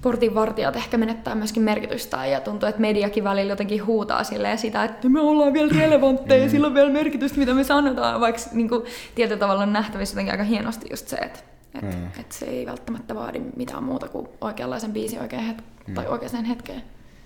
portinvartijat 0.04 0.76
ehkä 0.76 0.98
menettää 0.98 1.36
myöskin 1.36 1.64
merkitystään 1.64 2.32
ja 2.32 2.42
tuntuu, 2.42 2.70
että 2.70 2.82
mediakin 2.82 3.24
välillä 3.24 3.52
jotenkin 3.52 3.86
huutaa 3.86 4.24
silleen 4.24 4.58
sitä, 4.58 4.84
että 4.84 5.10
me 5.10 5.20
ollaan 5.20 5.54
vielä 5.54 5.72
relevantteja 5.80 6.44
ja 6.44 6.50
sillä 6.50 6.68
on 6.68 6.74
vielä 6.74 6.90
merkitystä, 6.90 7.40
mitä 7.40 7.54
me 7.54 7.64
sanotaan, 7.64 8.22
vaikka 8.22 8.42
niinku, 8.52 8.84
tietyllä 9.16 9.40
tavalla 9.40 9.64
on 9.64 9.74
nähtävissä 9.74 10.14
jotenkin 10.14 10.32
aika 10.32 10.44
hienosti 10.44 10.88
just 10.90 11.08
se, 11.08 11.16
että 11.18 11.40
et, 11.76 11.82
Mm. 11.82 12.06
et 12.20 12.32
se 12.32 12.46
ei 12.46 12.66
välttämättä 12.66 13.16
vaadi 13.16 13.42
mitään 13.56 13.84
muuta 13.84 14.08
kuin 14.08 14.28
oikeanlaisen 14.42 14.92
biisin 14.94 15.22
oikein 15.22 15.42
het- 15.52 15.94
tai 15.94 16.08
oikeaan 16.08 16.46
hetkeen. 16.46 16.84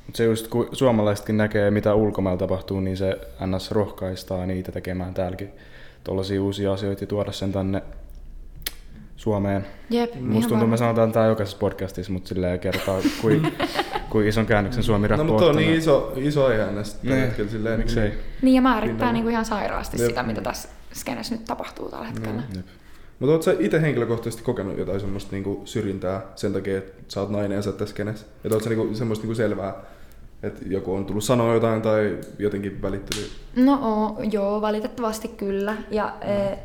Mut 0.07 0.15
se 0.15 0.23
just 0.23 0.47
kun 0.47 0.69
suomalaisetkin 0.71 1.37
näkee, 1.37 1.71
mitä 1.71 1.93
ulkomailla 1.93 2.37
tapahtuu, 2.39 2.79
niin 2.79 2.97
se 2.97 3.17
NS 3.45 3.71
rohkaistaa 3.71 4.45
niitä 4.45 4.71
tekemään 4.71 5.13
täälläkin 5.13 5.49
tuollaisia 6.03 6.41
uusia 6.43 6.73
asioita 6.73 7.03
ja 7.03 7.07
tuoda 7.07 7.31
sen 7.31 7.51
tänne 7.51 7.81
Suomeen. 9.17 9.65
Jep, 9.89 10.15
Musta 10.21 10.49
tuntuu, 10.49 10.67
me 10.67 10.77
sanotaan 10.77 11.11
tää 11.11 11.27
jokaisessa 11.27 11.57
podcastissa, 11.57 12.13
mutta 12.13 12.27
silleen 12.29 12.59
kertaa, 12.59 12.99
kuin, 13.21 13.53
kuin 14.09 14.27
ison 14.27 14.45
käännöksen 14.45 14.83
suomi 14.83 15.07
No 15.07 15.23
mutta 15.23 15.45
on 15.45 15.55
niin 15.55 15.73
iso, 15.73 16.13
iso 16.15 16.45
aihe 16.45 16.65
Niin. 17.03 17.15
hetkellä 17.15 17.51
silleen. 17.51 17.79
Miksei? 17.79 18.13
Niin 18.41 18.55
ja 18.55 18.61
määrittää 18.61 18.87
Rintamalla. 18.87 19.13
niinku 19.13 19.29
ihan 19.29 19.45
sairaasti 19.45 20.01
Jep. 20.01 20.07
sitä, 20.09 20.23
mitä 20.23 20.41
tässä 20.41 20.69
skenessä 20.93 21.35
nyt 21.35 21.45
tapahtuu 21.45 21.89
tällä 21.89 22.05
hetkellä. 22.05 22.43
Jep. 22.55 22.65
Mutta 23.19 23.31
ootko 23.33 23.43
sä 23.43 23.55
itse 23.59 23.81
henkilökohtaisesti 23.81 24.43
kokenut 24.43 24.77
jotain 24.77 24.99
semmoista 24.99 25.31
niinku 25.31 25.61
syrjintää 25.65 26.21
sen 26.35 26.53
takia, 26.53 26.77
että 26.77 27.03
sä 27.07 27.21
oot 27.21 27.29
nainen 27.29 27.55
ja 27.55 27.61
sä 27.61 27.69
oot 27.69 27.77
tässä 27.77 27.93
skenessä? 27.93 28.25
Että 28.45 28.59
sä 28.59 28.69
niinku 28.69 28.95
semmoista 28.95 29.23
niinku 29.23 29.35
selvää, 29.35 29.73
että 30.43 30.61
joku 30.67 30.93
on 30.93 31.05
tullut 31.05 31.23
sanoa 31.23 31.53
jotain 31.53 31.81
tai 31.81 32.17
jotenkin 32.39 32.81
välittynyt? 32.81 33.31
No 33.55 33.79
oo, 33.81 34.17
joo, 34.31 34.61
valitettavasti 34.61 35.27
kyllä. 35.27 35.75
Ja 35.91 36.13
eh, 36.21 36.57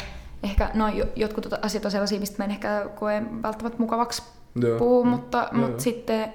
ehkä 0.42 0.70
no, 0.74 0.88
jo- 0.88 1.06
jotkut 1.16 1.44
tota 1.44 1.58
asiat 1.62 1.84
on 1.84 1.90
sellaisia, 1.90 2.20
mistä 2.20 2.38
mä 2.38 2.44
en 2.44 2.50
ehkä 2.50 2.86
koe 2.94 3.22
välttämättä 3.42 3.78
mukavaksi 3.78 4.22
Joo. 4.54 4.78
puhua, 4.78 5.04
Mm. 5.04 5.10
mutta, 5.10 5.38
Joo, 5.38 5.48
mutta 5.52 5.70
joo. 5.70 5.80
sitten 5.80 6.32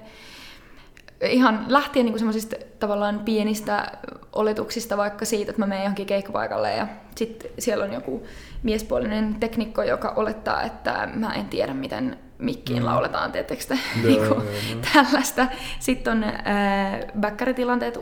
ihan 1.22 1.64
lähtien 1.68 2.06
niin 2.06 2.18
semmoisista 2.18 2.56
tavallaan 2.78 3.18
pienistä 3.18 3.92
oletuksista, 4.32 4.96
vaikka 4.96 5.24
siitä, 5.24 5.50
että 5.50 5.62
mä 5.62 5.66
menen 5.66 5.82
johonkin 5.82 6.06
keikkapaikalle 6.06 6.72
ja 6.74 6.86
sitten 7.16 7.50
siellä 7.58 7.84
on 7.84 7.92
joku 7.92 8.26
miespuolinen 8.62 9.34
teknikko, 9.40 9.82
joka 9.82 10.12
olettaa, 10.16 10.62
että 10.62 11.08
mä 11.14 11.32
en 11.34 11.46
tiedä, 11.46 11.74
miten 11.74 12.18
mikkiin 12.38 12.78
Mm. 12.82 12.84
lauletaan, 12.86 13.32
tiettekö 13.32 13.62
Niinku 14.04 14.24
joo, 14.24 14.34
joo. 14.34 14.80
tällaista. 14.94 15.46
Sitten 15.78 16.12
on 16.12 16.24
äh, 16.24 16.34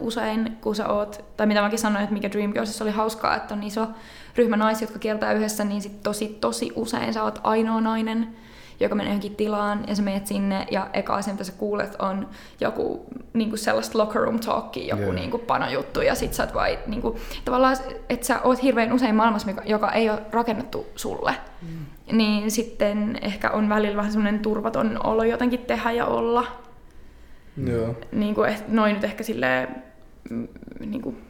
usein, 0.01 0.57
kun 0.61 0.77
sä 0.77 0.88
oot, 0.88 1.25
tai 1.37 1.47
mitä 1.47 1.62
mäkin 1.62 1.79
sanoin, 1.79 2.03
että 2.03 2.14
mikä 2.14 2.31
Dreamgirlsissa 2.31 2.85
oli 2.85 2.90
hauskaa, 2.92 3.37
että 3.37 3.55
on 3.55 3.62
iso 3.62 3.87
ryhmä 4.37 4.57
naisia, 4.57 4.87
jotka 4.87 4.99
kiertää 4.99 5.33
yhdessä, 5.33 5.64
niin 5.64 5.83
sit 5.83 6.03
tosi, 6.03 6.29
tosi 6.29 6.72
usein 6.77 7.14
sä 7.14 7.22
oot 7.22 7.40
ainoa 7.42 7.81
nainen, 7.81 8.29
joka 8.81 8.94
menee 8.94 9.11
johonkin 9.11 9.37
tilaan 9.37 9.85
ja 9.88 9.94
sä 9.94 10.03
menet 10.03 10.27
sinne 10.27 10.66
ja 10.70 10.90
eka 10.92 11.14
asia, 11.14 11.33
mitä 11.33 11.44
sä 11.44 11.53
kuulet, 11.53 11.96
on 11.99 12.29
joku 12.61 13.07
niin 13.33 13.59
sellaista 13.59 13.99
locker 13.99 14.22
room 14.22 14.40
talkia, 14.40 14.87
joku 14.87 15.03
Joo. 15.03 15.12
niin 15.12 15.31
kuin 15.31 15.42
panojuttu 15.42 16.01
ja 16.01 16.14
sit 16.14 16.35
sä 16.35 16.42
oot 16.42 16.55
vai 16.55 16.79
niin 16.87 17.03
kuin, 17.03 17.18
tavallaan, 17.44 17.77
että 18.09 18.27
sä 18.27 18.40
oot 18.42 18.62
hirveän 18.62 18.92
usein 18.92 19.14
maailmassa, 19.14 19.49
mikä- 19.49 19.62
joka 19.64 19.92
ei 19.92 20.11
ole 20.11 20.22
rakennettu 20.33 20.87
sulle. 20.96 21.35
Mm. 21.62 22.16
Niin 22.16 22.51
sitten 22.51 23.18
ehkä 23.22 23.51
on 23.51 23.68
välillä 23.68 23.96
vähän 23.96 24.12
semmoinen 24.12 24.40
turvaton 24.40 25.01
olo 25.05 25.25
jotenkin 25.25 25.61
tehdä 25.61 25.92
ja 25.92 26.07
olla. 26.07 26.46
Joo. 27.66 27.94
Niin 28.12 28.35
kuin, 28.35 28.55
noin 28.68 28.94
nyt 28.94 29.05
ehkä 29.05 29.25
silleen, 29.25 29.68
mm, 30.31 30.49
niin 30.87 31.03
kuin, 31.03 31.25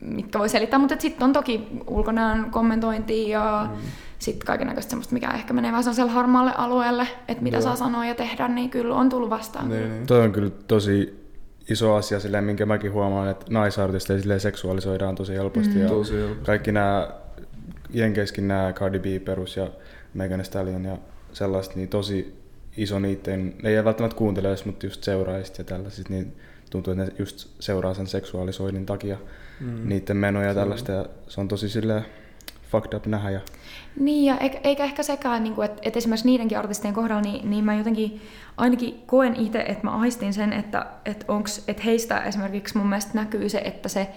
mitkä 0.00 0.38
voi 0.38 0.48
selittää, 0.48 0.78
mutta 0.78 0.96
sitten 0.98 1.24
on 1.24 1.32
toki 1.32 1.68
ulkonäön 1.86 2.50
kommentointia 2.50 3.28
ja 3.28 3.68
mm. 3.70 3.78
sitten 4.18 4.46
kaikenlaista 4.46 4.90
semmoista, 4.90 5.14
mikä 5.14 5.30
ehkä 5.30 5.54
menee 5.54 5.70
vähän 5.70 5.84
sellaiselle 5.84 6.10
harmaalle 6.10 6.52
alueelle, 6.56 7.08
että 7.28 7.42
mitä 7.42 7.56
Joo. 7.56 7.62
saa 7.62 7.76
sanoa 7.76 8.06
ja 8.06 8.14
tehdä, 8.14 8.48
niin 8.48 8.70
kyllä 8.70 8.94
on 8.94 9.08
tullut 9.08 9.30
vastaan. 9.30 9.68
Niin, 9.68 9.90
niin. 9.90 10.06
Toi 10.06 10.20
on 10.20 10.32
kyllä 10.32 10.50
tosi 10.50 11.20
iso 11.70 11.94
asia, 11.94 12.20
silleen, 12.20 12.44
minkä 12.44 12.66
mäkin 12.66 12.92
huomaan, 12.92 13.30
että 13.30 13.46
naisartisteja 13.48 14.38
seksuaalisoidaan 14.38 15.14
tosi 15.14 15.34
helposti. 15.34 15.74
Mm. 15.74 15.80
Ja 15.80 15.88
Tosi 15.88 16.14
helposti. 16.14 16.44
kaikki 16.44 16.72
nämä, 16.72 17.10
Jenkeissäkin 17.90 18.48
nämä 18.48 18.72
Cardi 18.72 18.98
B 18.98 19.24
perus 19.24 19.56
ja 19.56 19.68
Megan 20.14 20.38
Thee 20.38 20.44
Stallion 20.44 20.84
ja 20.84 20.98
sellaiset, 21.32 21.76
niin 21.76 21.88
tosi 21.88 22.40
iso 22.76 22.98
niiden, 22.98 23.54
ne 23.62 23.70
ei 23.70 23.84
välttämättä 23.84 24.16
kuuntele 24.16 24.48
edes, 24.48 24.64
mutta 24.64 24.86
just 24.86 25.04
seuraajista 25.04 25.60
ja 25.60 25.64
tällaisista, 25.64 26.12
niin 26.12 26.36
tuntuu, 26.70 26.92
että 26.92 27.04
ne 27.04 27.12
just 27.18 27.48
seuraa 27.60 27.94
sen 27.94 28.06
seksuaalisoinnin 28.06 28.86
takia 28.86 29.16
Mm. 29.60 29.88
niiden 29.88 30.16
menoja 30.16 30.46
ja 30.46 30.54
Se 30.54 30.58
on. 30.58 30.62
tällaista. 30.64 30.92
Ja 30.92 31.04
se 31.28 31.40
on 31.40 31.48
tosi 31.48 31.68
silleen 31.68 32.04
fucked 32.70 32.92
up 32.96 33.06
nähdä. 33.06 33.30
Ja, 33.30 33.40
Niin, 33.96 34.24
ja 34.24 34.38
eikä, 34.38 34.60
eikä 34.64 34.84
ehkä 34.84 35.02
sekään, 35.02 35.42
niin 35.44 35.62
että 35.64 35.78
et 35.82 35.96
esimerkiksi 35.96 36.26
niidenkin 36.26 36.58
artistien 36.58 36.94
kohdalla, 36.94 37.22
niin, 37.22 37.50
niin 37.50 37.64
mä 37.64 37.74
jotenkin 37.74 38.20
ainakin 38.56 39.02
koen 39.06 39.36
itse, 39.36 39.58
että 39.60 39.84
mä 39.84 39.90
aistin 40.00 40.32
sen, 40.32 40.52
että 40.52 40.86
et 41.04 41.24
onks, 41.28 41.64
et 41.68 41.84
heistä 41.84 42.20
esimerkiksi 42.24 42.78
mun 42.78 42.86
mielestä 42.86 43.10
näkyy 43.14 43.48
se, 43.48 43.58
että 43.58 43.88
se 43.88 44.08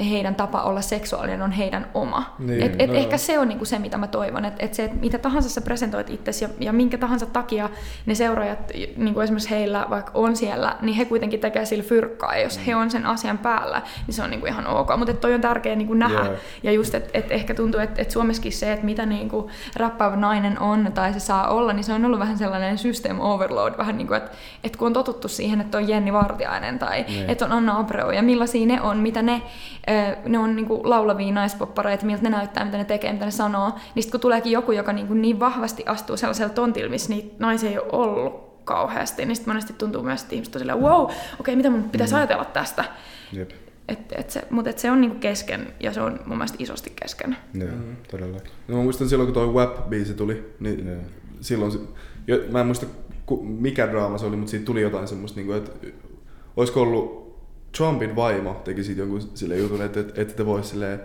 heidän 0.00 0.34
tapa 0.34 0.62
olla 0.62 0.80
seksuaalinen 0.80 1.42
on 1.42 1.52
heidän 1.52 1.86
oma. 1.94 2.34
Niin, 2.38 2.62
et, 2.62 2.74
et 2.78 2.90
no 2.90 2.94
ehkä 2.96 3.10
joo. 3.12 3.18
se 3.18 3.38
on 3.38 3.48
niinku 3.48 3.64
se, 3.64 3.78
mitä 3.78 3.98
mä 3.98 4.06
toivon, 4.06 4.44
että 4.44 4.64
et 4.66 4.74
se, 4.74 4.84
että 4.84 4.96
mitä 4.96 5.18
tahansa 5.18 5.48
sä 5.48 5.60
presentoit 5.60 6.10
itsesi 6.10 6.44
ja, 6.44 6.48
ja 6.60 6.72
minkä 6.72 6.98
tahansa 6.98 7.26
takia 7.26 7.70
ne 8.06 8.14
seuraajat, 8.14 8.58
niin 8.96 9.14
kuin 9.14 9.24
esimerkiksi 9.24 9.50
heillä 9.50 9.86
vaikka 9.90 10.10
on 10.14 10.36
siellä, 10.36 10.76
niin 10.80 10.96
he 10.96 11.04
kuitenkin 11.04 11.40
tekee 11.40 11.64
sillä 11.64 11.84
fyrkkaa, 11.84 12.36
ja 12.36 12.42
jos 12.42 12.58
Mm. 12.58 12.64
he 12.64 12.76
on 12.76 12.90
sen 12.90 13.06
asian 13.06 13.38
päällä, 13.38 13.82
niin 14.06 14.14
se 14.14 14.22
on 14.22 14.30
niinku 14.30 14.46
ihan 14.46 14.66
ok. 14.66 14.88
Mutta 14.96 15.14
toi 15.14 15.34
on 15.34 15.40
tärkeä 15.40 15.76
niinku 15.76 15.94
nähdä, 15.94 16.24
Joo. 16.24 16.34
ja 16.62 16.72
just, 16.72 16.94
että 16.94 17.10
et 17.14 17.30
ehkä 17.32 17.54
tuntuu, 17.54 17.80
että 17.80 18.02
et 18.02 18.10
Suomessakin 18.10 18.52
se, 18.52 18.72
että 18.72 18.84
mitä 18.84 19.06
niinku 19.06 19.50
rappaava 19.76 20.16
nainen 20.16 20.58
on 20.60 20.90
tai 20.94 21.12
se 21.12 21.20
saa 21.20 21.48
olla, 21.48 21.72
niin 21.72 21.84
se 21.84 21.92
on 21.92 22.04
ollut 22.04 22.18
vähän 22.18 22.38
sellainen 22.38 22.78
system 22.78 23.20
overload, 23.20 23.74
vähän 23.78 23.96
niin 23.96 24.06
kuin, 24.06 24.16
että 24.16 24.30
et 24.64 24.76
kun 24.76 24.86
on 24.86 24.92
totuttu 24.92 25.28
siihen, 25.28 25.60
että 25.60 25.78
on 25.78 25.88
Jenni 25.88 26.12
Vartiainen 26.12 26.78
tai 26.78 27.04
Niin. 27.08 27.30
että 27.30 27.44
on 27.44 27.52
Anna 27.52 27.78
Abreu 27.78 28.10
ja 28.10 28.22
millaisia 28.22 28.66
ne 28.66 28.80
on, 28.80 28.96
mitä 28.96 29.22
ne, 29.22 29.42
ne 30.26 30.38
on 30.38 30.56
niinku 30.56 30.80
laulavia 30.84 31.32
naispoppareita, 31.32 32.06
miltä 32.06 32.22
ne 32.22 32.30
näyttää, 32.30 32.64
mitä 32.64 32.78
ne 32.78 32.84
tekee, 32.84 33.12
mitä 33.12 33.24
ne 33.24 33.30
sanoo, 33.30 33.70
niin 33.94 34.02
sitten 34.02 34.10
kun 34.10 34.20
tuleekin 34.20 34.52
joku, 34.52 34.72
joka 34.72 34.92
niinku 34.92 35.14
niin 35.14 35.40
vahvasti 35.40 35.82
astuu 35.86 36.16
sellaisella 36.16 36.52
tontilla, 36.52 36.90
missä 36.90 37.08
niitä 37.08 37.34
naisia 37.38 37.70
ei 37.70 37.78
ole 37.78 37.86
ollut 37.92 38.52
kauheasti, 38.64 39.24
niin 39.26 39.36
sitten 39.36 39.54
monesti 39.54 39.72
tuntuu 39.72 40.02
myös, 40.02 40.22
että 40.22 40.34
ihmiset 40.34 40.54
on 40.54 40.58
silleen, 40.58 40.80
wow, 40.80 41.02
okei, 41.02 41.14
okay, 41.40 41.56
mitä 41.56 41.70
mun 41.70 41.82
pitäisi 41.90 42.14
ajatella 42.14 42.44
tästä. 42.44 42.84
jep, 43.32 43.50
Et, 43.88 43.98
et 44.12 44.30
se, 44.30 44.42
mutta 44.50 44.70
et 44.70 44.78
se 44.78 44.90
on 44.90 45.00
niinku 45.00 45.18
kesken 45.18 45.66
ja 45.80 45.92
se 45.92 46.00
on 46.00 46.20
mun 46.26 46.36
mielestä 46.36 46.56
isosti 46.60 46.92
kesken. 47.02 47.36
joo, 47.54 47.68
Mm. 47.70 47.96
todellakin. 48.10 48.50
No 48.68 48.76
mä 48.76 48.82
muistan 48.82 49.08
silloin, 49.08 49.32
kun 49.32 49.34
toi 49.34 49.46
WAP-biisi 49.66 50.14
tuli, 50.14 50.54
niin 50.60 50.86
Joo. 50.86 50.96
silloin, 51.40 51.72
jo, 52.26 52.38
mä 52.50 52.60
en 52.60 52.66
muista 52.66 52.86
ku, 53.26 53.42
mikä 53.44 53.90
draama 53.90 54.18
se 54.18 54.26
oli, 54.26 54.36
mutta 54.36 54.50
siitä 54.50 54.64
tuli 54.64 54.82
jotain 54.82 55.08
semmoista, 55.08 55.36
niin 55.40 55.46
kuin, 55.46 55.58
että 55.58 55.70
olisiko 56.56 56.82
ollut 56.82 57.21
Trumpin 57.76 58.16
vaimo 58.16 58.54
teki 58.64 58.84
siitä 58.84 59.00
jonkun 59.00 59.20
sille 59.34 59.56
jutun, 59.56 59.82
että, 59.82 60.00
että, 60.00 60.22
että 60.22 60.34
te 60.34 60.46
voi 60.46 60.64
silleen 60.64 61.00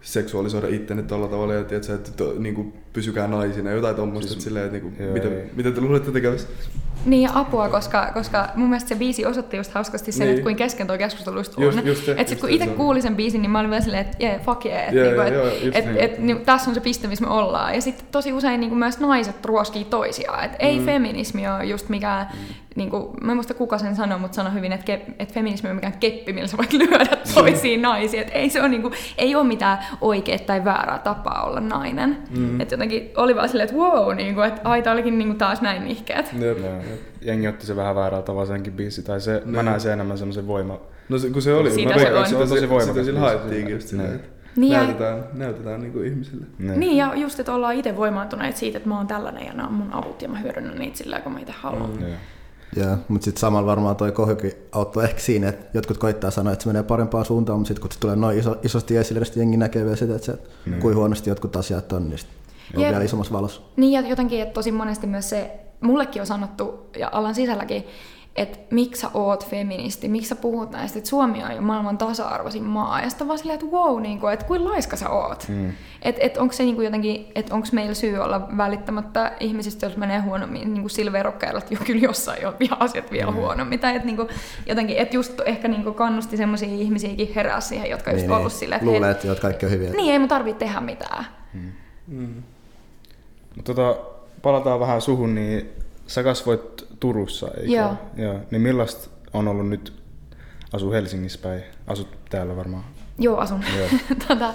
seksuaalisoida 0.00 0.68
ittenne 0.68 1.02
tuolla 1.02 1.28
tavalla 1.28 1.54
ja 1.54 1.64
tiedätkö, 1.64 1.94
että 1.94 2.10
to, 2.10 2.34
niin 2.38 2.54
kuin, 2.54 2.72
pysykää 2.92 3.26
naisina 3.28 3.70
ja 3.70 3.76
jotain 3.76 3.96
tuommoista, 3.96 4.32
siis, 4.32 4.44
silleen, 4.44 4.64
että 4.66 4.78
niin 4.78 4.82
kuin, 4.92 5.04
joo, 5.06 5.12
mitä, 5.14 5.28
ei. 5.28 5.50
mitä 5.56 5.70
te 5.70 5.80
luulette 5.80 6.10
tekevässä? 6.10 6.48
Niin 7.04 7.22
ja 7.22 7.30
apua, 7.34 7.68
koska, 7.68 8.10
koska 8.14 8.48
mun 8.54 8.68
mielestä 8.68 8.88
se 8.88 8.94
biisi 8.94 9.26
osoitti 9.26 9.56
just 9.56 9.72
hauskasti 9.72 10.12
sen, 10.12 10.20
Niin. 10.26 10.30
että 10.34 10.42
kuin 10.42 10.56
kesken 10.56 10.86
tuo 10.86 10.98
keskustelu 10.98 11.36
just 11.38 11.52
Just- 11.58 11.78
on. 11.78 11.86
just 11.86 12.04
se, 12.04 12.10
että 12.12 12.22
sit 12.22 12.30
just 12.30 12.40
kun 12.40 12.48
se, 12.48 12.54
itse 12.54 12.66
kuulin 12.66 13.02
sen 13.02 13.16
biisin, 13.16 13.42
niin 13.42 13.50
mä 13.50 13.58
olin 13.60 13.70
vielä 13.70 13.82
silleen, 13.84 14.04
että 14.06 14.16
yeah, 14.26 14.40
fuck 14.42 14.64
yeah, 14.66 14.80
että 14.82 14.94
Joo, 14.94 15.24
niinku, 15.24 15.34
joo, 15.38 15.46
et, 15.48 15.64
just 15.64 15.76
et, 15.76 15.84
niin. 15.86 15.96
et, 15.96 16.18
niin, 16.18 16.40
tässä 16.40 16.70
on 16.70 16.74
se 16.74 16.80
piste, 16.80 17.08
missä 17.08 17.24
me 17.24 17.30
ollaan. 17.32 17.74
Ja 17.74 17.80
sitten 17.80 18.06
tosi 18.12 18.32
usein 18.32 18.60
niin 18.60 18.76
myös 18.78 18.98
naiset 19.00 19.44
ruoskii 19.44 19.84
toisiaan. 19.84 20.44
Et 20.44 20.52
ei 20.58 20.78
Mm. 20.78 20.84
feminismi 20.84 21.48
ole 21.48 21.64
just 21.64 21.88
mikään, 21.88 22.26
niin 22.76 22.90
kuin, 22.90 23.06
mä 23.22 23.32
en 23.32 23.36
muista 23.36 23.54
kuka 23.54 23.78
sen 23.78 23.96
sanoi, 23.96 24.18
mutta 24.18 24.34
sanoi 24.34 24.52
hyvin, 24.52 24.72
että, 24.72 24.86
ke, 24.86 25.06
että 25.18 25.34
feminismi 25.34 25.68
on 25.70 25.74
mikään 25.76 25.98
keppi, 26.00 26.32
millä 26.32 26.46
sä 26.46 26.56
voit 26.56 26.72
lyödä 26.72 27.16
toisiin 27.34 27.82
naisiin. 27.82 28.22
Et 28.22 28.30
ei 28.32 28.50
se 28.50 28.60
ole, 28.60 28.68
niin 28.68 28.82
kuin, 28.82 28.94
ei 29.18 29.34
ole 29.34 29.44
mitään 29.44 29.78
oikea 30.00 30.38
tai 30.38 30.64
väärää 30.64 30.98
tapaa 30.98 31.44
olla 31.44 31.60
nainen. 31.60 32.18
Mm. 32.38 32.60
Et 32.60 32.70
jotenkin 32.70 33.10
oli 33.16 33.36
vaan 33.36 33.48
silleen, 33.48 33.68
että 33.68 33.80
wow, 33.80 34.14
niin 34.16 34.34
kuin, 34.34 34.46
että 34.48 34.60
ai 34.64 34.82
tää 34.82 34.92
olikin 34.92 35.18
niin 35.18 35.28
kuin 35.28 35.38
taas 35.38 35.62
näin 35.62 35.84
nihkeet. 35.84 36.32
Jep. 36.40 36.58
Jengi 37.22 37.48
otti 37.48 37.66
se 37.66 37.76
vähän 37.76 37.94
väärällä 37.94 38.22
tavalla 38.22 38.46
senkin 38.46 38.72
biisi, 38.72 39.02
tai 39.02 39.20
se, 39.20 39.42
mä 39.44 39.52
Niin. 39.52 39.64
näen 39.64 39.80
sen 39.80 39.92
enemmän 39.92 40.18
semmoisen 40.18 40.46
voima. 40.46 40.80
No 41.08 41.18
se, 41.18 41.30
kun 41.30 41.42
se 41.42 41.54
oli, 41.54 41.70
Sitä 41.70 41.92
mä 41.94 41.98
se 42.00 42.12
on. 42.12 42.16
että 42.18 42.28
Se 42.30 42.36
on 42.36 42.48
tosi 42.48 42.68
voimakas 42.68 42.86
sitä 42.94 43.04
sillä 43.04 43.20
biisi. 43.20 43.36
haettiinkin 43.36 43.74
just 43.74 43.88
silleen, 43.88 44.08
Niin. 44.10 44.20
että 44.20 44.30
Niin 44.56 44.72
ja- 44.72 44.78
näytetään, 44.82 45.24
näytetään 45.32 45.80
niin 45.80 45.92
kuin 45.92 46.06
ihmisille. 46.06 46.46
Niin. 46.58 46.80
Niin, 46.80 46.96
ja 46.96 47.12
just, 47.14 47.40
että 47.40 47.54
ollaan 47.54 47.74
itse 47.74 47.96
voimaantuneet 47.96 48.56
siitä, 48.56 48.76
että 48.78 48.88
mä 48.88 48.96
oon 48.96 49.06
tällainen 49.06 49.46
ja 49.46 49.52
nämä 49.52 49.68
on 49.68 49.74
mun 49.74 49.92
avut 49.92 50.22
ja 50.22 50.28
mä 50.28 50.38
hyödynnän 50.38 50.78
niitä 50.78 50.96
sillä 50.98 51.20
kun 51.20 51.32
mä 51.32 51.40
itse 51.40 51.52
haluan. 51.60 51.90
Mm. 51.90 52.00
Joo. 52.02 52.10
Joo, 52.76 52.96
mutta 53.08 53.24
sitten 53.24 53.40
samalla 53.40 53.66
varmaan 53.66 53.96
toi 53.96 54.12
kohukin 54.12 54.52
auttoi 54.72 55.04
ehkä 55.04 55.20
siinä, 55.20 55.48
että 55.48 55.66
jotkut 55.74 55.98
koittaa 55.98 56.30
sanoa, 56.30 56.52
että 56.52 56.62
se 56.62 56.68
menee 56.68 56.82
parempaan 56.82 57.24
suuntaan, 57.24 57.58
mutta 57.58 57.68
sitten 57.68 57.82
kun 57.82 57.92
se 57.92 58.00
tulee 58.00 58.16
noin 58.16 58.38
iso, 58.38 58.56
isosti 58.62 58.96
esille, 58.96 59.20
niin 59.20 59.26
sitten 59.26 59.40
jengi 59.40 59.56
näkee 59.56 59.84
vielä 59.84 59.96
sitä, 59.96 60.14
että 60.14 60.26
se, 60.26 60.38
Mm. 60.66 60.78
kuin 60.80 60.96
huonosti 60.96 61.30
jotkut 61.30 61.56
asiat 61.56 61.92
on, 61.92 62.08
niin 62.08 62.18
on 62.76 62.82
vielä 62.82 63.02
isommassa 63.04 63.32
valossa. 63.32 63.60
Niin 63.76 63.92
ja 63.92 64.08
jotenkin, 64.08 64.42
että 64.42 64.54
tosi 64.54 64.72
monesti 64.72 65.06
myös 65.06 65.30
se, 65.30 65.50
mullekin 65.80 66.22
on 66.22 66.26
sanottu 66.26 66.86
ja 66.98 67.08
alan 67.12 67.34
sisälläkin, 67.34 67.84
että 68.36 68.58
miksi 68.70 69.00
sä 69.00 69.08
oot 69.14 69.46
feministi, 69.50 70.08
miksi 70.08 70.28
sä 70.28 70.36
puhut 70.36 70.70
näistä, 70.70 70.98
että 70.98 71.10
Suomi 71.10 71.44
on 71.44 71.54
jo 71.54 71.62
maailman 71.62 71.98
tasa-arvoisin 71.98 72.64
maa. 72.64 73.00
Ja 73.00 73.08
sitten 73.10 73.28
vaan 73.28 73.38
silleen, 73.38 73.54
että 73.54 73.76
wow, 73.76 74.02
niin 74.02 74.20
kuin, 74.20 74.32
että 74.32 74.46
kuin 74.46 74.64
laiska 74.64 74.96
sä 74.96 75.10
oot. 75.10 75.44
Mm. 75.48 75.72
Että 76.02 76.20
et 76.24 76.36
onko 76.36 76.52
se 76.52 76.62
niin 76.62 76.74
kuin 76.74 76.84
jotenkin, 76.84 77.26
että 77.34 77.54
onko 77.54 77.68
meillä 77.72 77.94
syy 77.94 78.18
olla 78.18 78.48
välittämättä 78.56 79.32
ihmisistä, 79.40 79.86
jos 79.86 79.96
menee 79.96 80.18
huonommin 80.18 80.74
niin 80.74 80.82
kuin 80.82 80.90
sillä 80.90 81.12
verukkeella, 81.12 81.58
että 81.58 81.74
jo 81.74 81.80
kyllä 81.86 82.00
jossain 82.00 82.46
on 82.46 82.54
vielä 82.60 82.76
asiat 82.80 83.12
vielä 83.12 83.30
Mm. 83.30 83.36
huonommin. 83.36 83.78
Tai 83.80 83.96
että 83.96 84.06
niin 84.06 84.16
kuin, 84.16 84.28
jotenkin, 84.66 84.96
että 84.96 85.16
just 85.16 85.40
ehkä 85.44 85.68
niin 85.68 85.82
kuin 85.84 85.94
kannusti 85.94 86.36
semmoisia 86.36 86.68
ihmisiäkin 86.68 87.32
herää 87.34 87.60
siihen, 87.60 87.90
jotka 87.90 88.10
on 88.10 88.16
just 88.16 88.30
ollut 88.30 88.52
silleen, 88.52 88.76
että 88.76 88.90
luulee, 88.90 89.10
että 89.10 89.34
kaikki 89.40 89.66
on 89.66 89.72
hyviä. 89.72 89.90
niin 89.90 90.12
ei 90.12 90.18
mun 90.18 90.28
tarvitse 90.28 90.58
tehdä 90.58 90.80
mitään. 90.80 91.26
Mm. 92.08 92.42
Mutta 93.56 93.74
tota, 93.74 93.96
palataan 94.42 94.80
vähän 94.80 95.00
suhun, 95.00 95.34
niin 95.34 95.68
sä 96.06 96.22
kasvoit 96.22 96.85
Turussa, 97.00 97.48
eikö? 97.48 97.72
Joo. 97.72 97.94
Joo. 98.16 98.40
Niin 98.50 98.62
millaista 98.62 99.10
on 99.32 99.48
ollut 99.48 99.68
nyt 99.68 100.02
asu 100.72 100.92
Helsingissä 100.92 101.38
päin? 101.42 101.62
Asut 101.86 102.08
täällä 102.30 102.56
varmaan. 102.56 102.84
Joo, 103.18 103.38
asun. 103.38 103.64
Joo. 103.78 103.88
tota, 104.28 104.54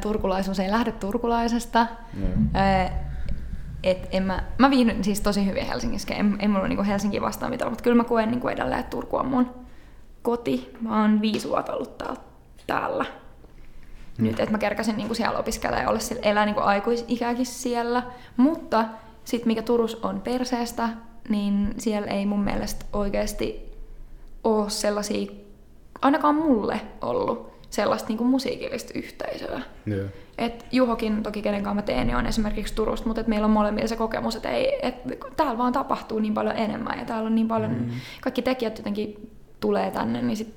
turkulaisuus 0.00 0.60
ei 0.60 0.70
lähde 0.70 0.92
turkulaisesta. 0.92 1.86
Joo. 2.20 2.30
Et 3.82 4.08
en 4.10 4.22
mä, 4.22 4.44
mä 4.58 4.70
viihdyn 4.70 5.04
siis 5.04 5.20
tosi 5.20 5.46
hyvin 5.46 5.66
Helsingissä, 5.66 6.14
en, 6.14 6.36
en 6.38 6.50
mulla 6.50 6.68
niinku 6.68 6.84
Helsinki 6.84 7.20
vastaan 7.20 7.50
mitään, 7.50 7.70
mutta 7.70 7.84
kyllä 7.84 7.96
mä 7.96 8.04
koen 8.04 8.30
niinku 8.30 8.48
edelleen, 8.48 8.80
että 8.80 8.90
Turku 8.90 9.16
on 9.16 9.26
mun 9.26 9.50
koti. 10.22 10.76
Mä 10.80 11.02
oon 11.02 11.20
viisi 11.20 11.48
vuotta 11.48 11.72
ollut 11.74 11.98
täällä. 11.98 12.16
täällä. 12.66 13.04
Nyt, 14.18 14.40
että 14.40 14.52
mä 14.52 14.58
kerkäsin 14.58 14.96
niinku 14.96 15.14
siellä 15.14 15.38
opiskella 15.38 15.76
ja 15.76 15.88
olla 15.88 15.98
siellä, 15.98 16.22
elää 16.22 16.46
niinku 16.46 16.60
aikuisikääkin 16.60 17.46
siellä. 17.46 18.02
Mutta 18.36 18.84
sitten 19.24 19.46
mikä 19.48 19.62
Turus 19.62 19.94
on 19.94 20.20
perseestä, 20.20 20.88
niin 21.28 21.74
siellä 21.78 22.06
ei 22.06 22.26
mun 22.26 22.44
mielestä 22.44 22.84
oikeasti 22.92 23.72
ole 24.44 24.70
sellaisia, 24.70 25.32
ainakaan 26.02 26.34
mulle 26.34 26.80
ollut 27.00 27.52
sellaista 27.70 28.08
niinku 28.08 28.24
musiikillista 28.24 28.92
yhteisöä. 28.94 29.60
Joo. 29.86 30.06
Et 30.38 30.66
Juhokin, 30.72 31.22
toki 31.22 31.42
kenen 31.42 31.62
kanssa 31.62 31.74
mä 31.74 31.82
teen, 31.82 32.06
niin 32.06 32.16
on 32.16 32.26
esimerkiksi 32.26 32.74
Turusta, 32.74 33.06
mutta 33.06 33.20
et 33.20 33.26
meillä 33.26 33.44
on 33.44 33.50
molemmilla 33.50 33.88
se 33.88 33.96
kokemus, 33.96 34.36
että 34.36 34.50
ei, 34.50 34.78
et, 34.82 34.94
täällä 35.36 35.58
vaan 35.58 35.72
tapahtuu 35.72 36.18
niin 36.18 36.34
paljon 36.34 36.56
enemmän 36.56 36.98
ja 36.98 37.04
täällä 37.04 37.26
on 37.26 37.34
niin 37.34 37.48
paljon, 37.48 37.70
mm. 37.70 37.90
kaikki 38.20 38.42
tekijät 38.42 38.78
jotenkin 38.78 39.30
tulee 39.60 39.90
tänne, 39.90 40.22
niin 40.22 40.36
sit 40.36 40.54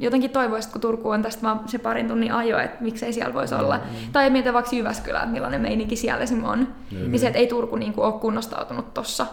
jotenkin 0.00 0.30
toivoisit, 0.30 0.72
kun 0.72 0.80
Turku 0.80 1.10
on 1.10 1.22
tästä 1.22 1.42
vaan 1.42 1.68
se 1.68 1.78
parin 1.78 2.08
tunnin 2.08 2.32
ajo, 2.32 2.58
että 2.58 2.76
miksei 2.84 3.12
siellä 3.12 3.34
voisi 3.34 3.54
olla. 3.54 3.80
Tai 4.12 4.30
mietin 4.30 4.54
vaikka 4.54 4.76
Jyväskylä, 4.76 5.26
millainen 5.26 5.60
meininki 5.60 5.96
siellä 5.96 6.22
esim. 6.22 6.44
on. 6.44 6.68
Niin 6.90 7.18
se, 7.18 7.26
että 7.26 7.38
ei 7.38 7.46
Turku 7.46 7.76
niinku 7.76 8.02
ole 8.02 8.12
kunnostautunut 8.12 8.94
tossa. 8.94 9.26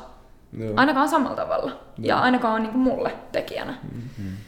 Joo. 0.58 0.74
Ainakaan 0.76 1.10
samalla 1.10 1.36
tavalla. 1.36 1.72
Ja 1.98 2.20
ainakaan 2.20 2.64
niinku 2.64 2.78
mulle 2.78 3.12
tekijänä. 3.32 3.74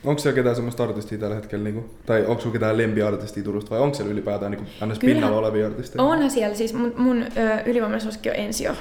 Onko 0.03 0.19
siellä 0.21 0.35
ketään 0.35 0.55
semmoista 0.55 0.83
artistia 0.83 1.17
tällä 1.17 1.35
hetkellä, 1.35 1.63
niinku, 1.63 1.89
tai 2.05 2.25
onko 2.25 2.41
sulla 2.41 2.53
ketään 2.53 2.77
lempiartistia 2.77 3.43
Turusta, 3.43 3.69
vai 3.71 3.79
onko 3.79 3.95
siellä 3.95 4.11
ylipäätään 4.13 4.51
niinku, 4.51 4.65
ns. 4.65 4.79
Kyllähän- 4.79 4.99
pinnalla 4.99 5.37
olevia 5.37 5.65
artisteja? 5.67 6.03
Onhan 6.03 6.31
siellä 6.31 6.55
siis, 6.55 6.73
mun, 6.73 6.93
mun 6.97 7.25
suosikki 7.99 8.29
on 8.29 8.35
Ensio. 8.35 8.73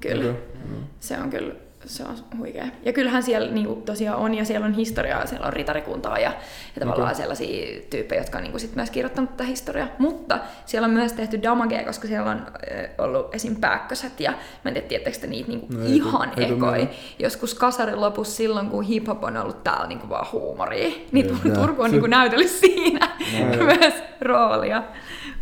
Kyllä. 0.00 0.14
Okei, 0.30 0.34
joo. 0.70 0.80
Se 1.00 1.18
on 1.18 1.30
kyllä 1.30 1.54
se 1.86 2.02
on 2.04 2.16
huikea. 2.38 2.66
Ja 2.84 2.92
kyllähän 2.92 3.22
siellä 3.22 3.50
niinku, 3.50 3.74
tosiaan 3.74 4.18
on, 4.18 4.34
ja 4.34 4.44
siellä 4.44 4.66
on 4.66 4.72
historiaa, 4.74 5.26
siellä 5.26 5.46
on 5.46 5.52
ritarikuntaa 5.52 6.18
ja, 6.18 6.32
ja 6.74 6.80
tavallaan 6.80 7.08
Okei. 7.10 7.14
sellaisia 7.20 7.80
tyyppejä, 7.90 8.20
jotka 8.20 8.38
on 8.38 8.44
niinku, 8.44 8.58
sit 8.58 8.76
myös 8.76 8.90
kirjoittanut 8.90 9.30
tätä 9.30 9.44
historiaa. 9.44 9.88
Mutta 9.98 10.38
siellä 10.66 10.86
on 10.86 10.92
myös 10.94 11.12
tehty 11.12 11.42
damagea, 11.42 11.84
koska 11.84 12.08
siellä 12.08 12.30
on 12.30 12.36
äh, 12.38 12.90
ollut 12.98 13.34
esim. 13.34 13.56
pääkköset, 13.56 14.20
ja 14.20 14.30
mä 14.30 14.68
en 14.70 14.74
tiedä, 14.74 14.88
tiedättekö 14.88 15.18
te 15.18 15.26
niitä 15.26 15.48
niinku, 15.48 15.66
No 15.70 15.84
ei 15.84 15.96
ihan 15.96 16.32
ei 16.36 16.44
ekoi. 16.44 16.58
mieleen. 16.58 16.90
Joskus 17.18 17.54
kasarin 17.54 18.00
lopussa 18.00 18.36
silloin, 18.36 18.70
kun 18.70 18.84
hip-hop 18.84 19.24
on 19.24 19.36
ollut 19.36 19.64
täällä 19.64 19.86
niinku 19.86 20.08
vaan 20.08 20.26
huumoria, 20.32 20.94
niin 21.12 21.38
Joo. 21.44 21.54
Turku 21.54 21.82
on 21.82 21.90
niinku 21.90 22.06
näytellyt 22.06 22.50
siinä 22.50 23.08
joo. 23.38 23.64
myös 23.64 23.94
roolia. 24.20 24.82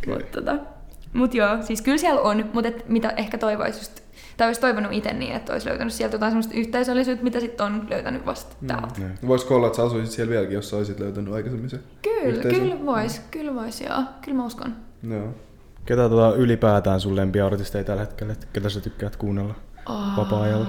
Mutta 0.07 0.41
tota, 0.41 0.57
mut 1.13 1.35
joo, 1.35 1.63
siis 1.63 1.83
kyllä 1.83 1.99
siellä 1.99 2.21
on, 2.21 2.51
mutta 2.53 2.69
et 2.69 2.89
mitä 2.89 3.13
ehkä 3.17 3.39
toivoisi 3.39 3.79
just, 3.79 4.02
tai 4.37 4.47
olisi 4.49 4.61
toivonut 4.61 4.93
itse 4.93 5.13
niin, 5.13 5.37
että 5.37 5.53
olisi 5.53 5.69
löytänyt 5.69 5.93
sieltä 5.93 6.15
jotain 6.15 6.31
semmoista 6.31 6.55
yhteisöllisyyttä, 6.55 7.25
mitä 7.25 7.41
sitten 7.41 7.67
on 7.67 7.87
löytänyt 7.91 8.27
vasta 8.27 8.57
täältä. 8.67 9.01
Joo. 9.01 9.11
Voisiko 9.27 9.57
olla, 9.57 9.67
että 9.67 9.77
sä 9.77 9.83
asuisit 9.83 10.15
siellä 10.15 10.31
vieläkin, 10.31 10.55
jos 10.55 10.71
sä 10.71 10.77
olisit 10.77 11.01
löytänyt 11.01 11.35
aikaisemmin 11.35 11.71
se 11.71 11.79
Kyllä, 12.03 12.37
yhteisön? 12.37 12.61
kyllä 12.61 12.87
vois, 12.87 13.19
kyllä 13.31 13.55
vois, 13.55 13.81
joo. 13.81 14.03
Kyllä 14.25 14.37
mä 14.37 14.47
uskon. 14.47 14.77
Joo. 15.11 15.29
Ketä 15.87 16.09
tota 16.09 16.37
ylipäätään 16.37 17.01
sun 17.01 17.17
lempiartisteja 17.17 17.85
tällä 17.85 18.01
hetkellä? 18.01 18.35
Ketä 18.53 18.69
sä 18.69 18.81
tykkäät 18.81 19.17
kuunnella 19.17 19.55
vapaa-ajalla? 20.17 20.67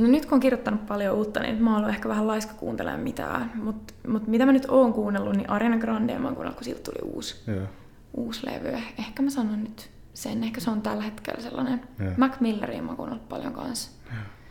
No 0.00 0.08
nyt 0.08 0.26
kun 0.26 0.34
on 0.34 0.40
kirjoittanut 0.40 0.86
paljon 0.86 1.16
uutta, 1.16 1.40
niin 1.40 1.62
mä 1.62 1.70
oon 1.70 1.78
ollut 1.78 1.94
ehkä 1.94 2.08
vähän 2.08 2.26
laiska 2.26 2.54
kuuntelemaan 2.54 3.00
mitään. 3.00 3.52
Mutta 3.54 3.94
mut 4.08 4.26
mitä 4.26 4.46
mä 4.46 4.52
nyt 4.52 4.66
oon 4.68 4.92
kuunnellut, 4.92 5.36
niin 5.36 5.50
Ariana 5.50 5.78
Grande 5.78 6.18
mä 6.18 6.26
oon 6.26 6.34
kuunnellut, 6.34 6.56
kun 6.56 6.64
siltä 6.64 6.80
tuli 6.82 7.12
uusi, 7.14 7.42
Joo. 7.46 7.66
uusi 8.14 8.46
levy. 8.46 8.76
Ehkä 8.98 9.22
mä 9.22 9.30
sanon 9.30 9.64
nyt 9.64 9.90
sen, 10.14 10.44
ehkä 10.44 10.60
se 10.60 10.70
on 10.70 10.82
tällä 10.82 11.02
hetkellä 11.02 11.40
sellainen. 11.40 11.80
Joo. 11.98 12.12
Mac 12.16 12.40
Milleria 12.40 12.82
mä 12.82 12.94
kuunnellut 12.96 13.28
paljon 13.28 13.52
kanssa. 13.52 13.90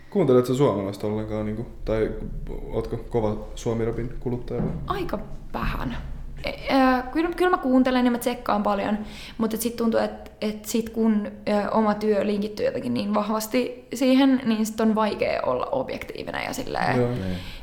Kuuntelet 0.09 0.45
sä 0.45 0.55
suomalaista 0.55 1.07
ollenkaan, 1.07 1.45
niinku, 1.45 1.65
tai 1.85 2.11
ootko 2.71 2.97
kova 2.97 3.47
suomirapin 3.55 4.13
kuluttaja? 4.19 4.63
Aika 4.87 5.19
vähän. 5.53 5.97
Kyllä, 7.11 7.29
kyllä 7.29 7.51
mä 7.51 7.57
kuuntelen 7.57 8.05
ja 8.05 8.11
mä 8.11 8.17
tsekkaan 8.17 8.63
paljon, 8.63 8.97
mutta 9.37 9.57
sitten 9.57 9.77
tuntuu, 9.77 9.99
että 9.99 10.31
et 10.41 10.65
sit 10.65 10.89
kun 10.89 11.27
oma 11.71 11.93
työ 11.93 12.27
linkittyy 12.27 12.65
jotenkin 12.65 12.93
niin 12.93 13.13
vahvasti 13.13 13.87
siihen, 13.93 14.41
niin 14.45 14.65
sit 14.65 14.79
on 14.79 14.95
vaikea 14.95 15.41
olla 15.45 15.65
objektiivinen 15.65 16.43
ja 16.45 16.53
silleen, 16.53 16.97
Joo. 16.97 17.09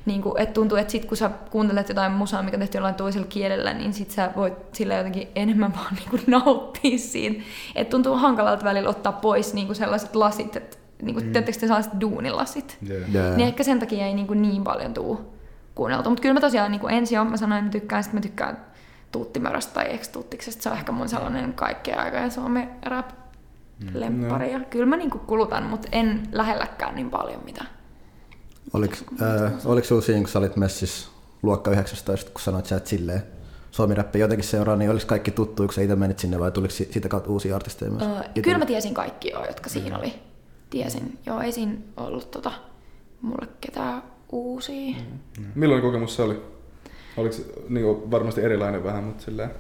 niin 0.07 0.23
kuin, 0.23 0.41
että 0.41 0.55
tuntuu, 0.55 0.79
että 0.79 0.93
sit 0.93 1.05
kun 1.05 1.17
sä 1.17 1.31
kuuntelet 1.51 1.89
jotain 1.89 2.13
musaa, 2.13 2.43
mikä 2.43 2.57
on 2.57 2.61
tehty 2.61 2.79
jollain 2.79 2.95
toisella 2.95 3.27
kielellä, 3.27 3.75
niin 3.75 3.93
sit 3.93 4.11
sä 4.11 4.31
voit 4.37 4.55
sillä 4.73 4.95
jotenkin 4.95 5.29
enemmän 5.35 5.75
vaan 5.77 5.95
niin 5.95 6.11
kuin 6.11 6.23
nauttia 6.27 6.99
siitä. 6.99 7.45
Että 7.75 7.91
tuntuu 7.91 8.15
hankalalta 8.15 8.65
välillä 8.65 8.91
ottaa 8.91 9.13
pois 9.13 9.55
niin 9.55 9.67
kuin 9.67 9.77
sellaiset 9.77 10.17
lasit, 10.17 10.57
että 10.57 10.77
niin 11.03 11.15
kuin, 11.15 11.27
mm. 11.27 11.33
te 11.33 11.53
sellaiset 11.53 11.93
duunilasit. 12.01 12.79
Joo. 12.89 12.99
Joo. 12.99 13.37
Niin 13.37 13.49
ehkä 13.49 13.63
sen 13.63 13.79
takia 13.79 14.07
ei 14.07 14.15
niin, 14.15 14.27
kuin 14.27 14.43
niin 14.43 14.65
paljon 14.65 14.95
tuu 14.95 15.39
kuunneltu. 15.75 16.11
Mutta 16.11 16.23
kyllä 16.23 16.35
mä 16.35 16.41
tosiaan 16.41 16.71
niin 16.71 16.91
ensin 16.91 17.27
mä 17.27 17.37
sanoin, 17.37 17.59
että 17.59 17.69
mä 17.69 17.81
tykkään, 17.81 18.05
sit 18.05 18.13
mä 18.13 18.21
tykkään 18.21 18.68
Tuuttimöröstä 19.13 19.75
tai 19.75 19.95
Ex-Tuuttiksesta. 19.95 20.63
Se 20.63 20.69
on 20.69 20.77
ehkä 20.77 20.93
mun 20.93 21.09
sellainen 21.09 21.53
kaikkea 21.53 22.03
aikojen 22.03 22.31
suomi 22.31 22.69
rap 22.83 23.11
lemppari. 23.95 24.53
Ja 24.53 24.61
kyllä 24.61 24.87
mä 24.87 24.97
niin 24.97 25.11
kuin 25.11 25.21
kulutan, 25.27 25.63
mutta 25.65 25.89
en 25.93 26.23
lähelläkään 26.33 26.95
niin 26.95 27.11
paljon 27.11 27.45
mitä. 27.45 27.65
Oliko, 28.73 28.97
äh, 29.23 29.53
oliko 29.65 29.87
sinulla 29.87 30.07
siinä, 30.07 30.21
kun 30.21 30.29
sä 30.29 30.39
olit 30.39 30.57
messissä 30.57 31.09
luokka 31.43 31.71
19, 31.71 32.31
kun 32.31 32.41
sanoit 32.41 32.67
sä, 32.67 32.77
että 32.77 32.91
silleen 32.91 33.23
suomi-räppi 33.71 34.19
jotenkin 34.19 34.49
seuraa, 34.49 34.77
niin 34.77 34.91
oliko 34.91 35.07
kaikki 35.07 35.31
tuttu, 35.31 35.63
kun 35.63 35.73
sä 35.73 35.83
itse 35.83 35.97
menit 35.97 36.19
sinne 36.19 36.39
vai 36.39 36.53
tuliko 36.53 36.75
si- 36.75 36.89
siitä 36.91 37.09
kautta 37.09 37.31
uusia 37.31 37.57
artisteja 37.57 37.91
myös? 37.91 38.03
Öö, 38.03 38.43
kyllä 38.43 38.59
mä 38.59 38.67
tiesin 38.67 38.95
kaikki 38.95 39.31
jo, 39.31 39.45
jotka 39.47 39.69
siinä 39.71 39.99
oli. 39.99 40.15
Tiesin. 40.71 41.19
Joo, 41.27 41.41
ei 41.41 41.53
siinä 41.53 41.75
ollut 41.97 42.31
tota, 42.31 42.53
mulle 43.23 43.49
ketään 43.61 44.03
uusia. 44.33 44.97
Millainen 45.55 45.87
kokemus 45.87 46.17
se 46.17 46.23
oli? 46.23 46.43
Oliko 47.19 47.35
se 47.35 47.43
niinku, 47.69 48.11
varmasti 48.11 48.41
erilainen 48.41 48.85
vähän, 48.85 49.05
mutta 49.05 49.25
silleen... 49.25 49.51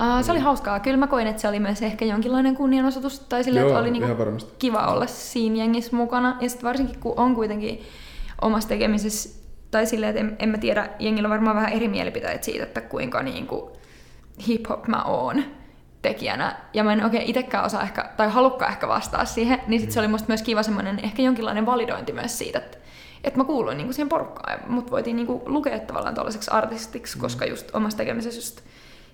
Uh, 0.00 0.24
se 0.24 0.32
oli 0.32 0.40
hauskaa. 0.40 0.80
Kyllä 0.80 0.96
mä 0.96 1.06
koin, 1.06 1.26
että 1.26 1.42
se 1.42 1.48
oli 1.48 1.60
myös 1.60 1.82
ehkä 1.82 2.04
jonkinlainen 2.04 2.56
kunnianosoitus, 2.56 3.20
tai 3.20 3.44
silleen, 3.44 3.62
Joo, 3.62 3.70
että 3.70 3.80
oli 3.80 3.90
niinku 3.90 4.46
kiva 4.58 4.86
olla 4.86 5.06
siinä 5.06 5.56
jengissä 5.56 5.96
mukana. 5.96 6.36
Ja 6.40 6.48
sitten 6.48 6.68
varsinkin, 6.68 7.00
kun 7.00 7.14
on 7.16 7.34
kuitenkin 7.34 7.82
omassa 8.42 8.68
tekemisessä, 8.68 9.40
tai 9.70 9.86
silleen, 9.86 10.10
että 10.10 10.20
en, 10.20 10.36
en 10.38 10.48
mä 10.48 10.58
tiedä, 10.58 10.88
jengillä 10.98 11.26
on 11.26 11.30
varmaan 11.30 11.56
vähän 11.56 11.72
eri 11.72 11.88
mielipiteet 11.88 12.44
siitä, 12.44 12.62
että 12.62 12.80
kuinka 12.80 13.22
niinku 13.22 13.76
hip-hop 14.48 14.88
mä 14.88 15.02
oon 15.02 15.44
tekijänä. 16.02 16.56
Ja 16.74 16.84
mä 16.84 16.92
en 16.92 17.04
oikein 17.04 17.22
itsekään 17.22 17.64
osaa 17.64 17.82
ehkä, 17.82 18.10
tai 18.16 18.28
halukkaan 18.30 18.72
ehkä 18.72 18.88
vastaa 18.88 19.24
siihen, 19.24 19.60
niin 19.66 19.80
sit 19.80 19.90
se 19.90 20.00
oli 20.00 20.08
musta 20.08 20.28
myös 20.28 20.42
kiva 20.42 20.62
semmoinen 20.62 21.00
ehkä 21.04 21.22
jonkinlainen 21.22 21.66
validointi 21.66 22.12
myös 22.12 22.38
siitä, 22.38 22.58
että 22.58 22.78
että 23.24 23.40
mä 23.40 23.44
kuuluin 23.44 23.76
niinku 23.76 23.92
siihen 23.92 24.08
porukkaan 24.08 24.52
ja 24.52 24.66
mut 24.68 24.90
voitiin 24.90 25.16
niinku 25.16 25.42
lukea 25.46 25.78
tavallaan 25.78 26.14
tuollaiseksi 26.14 26.50
artistiksi, 26.50 27.18
koska 27.18 27.44
just 27.44 27.74
omassa 27.74 27.98
tekemisessä 27.98 28.38
just 28.38 28.60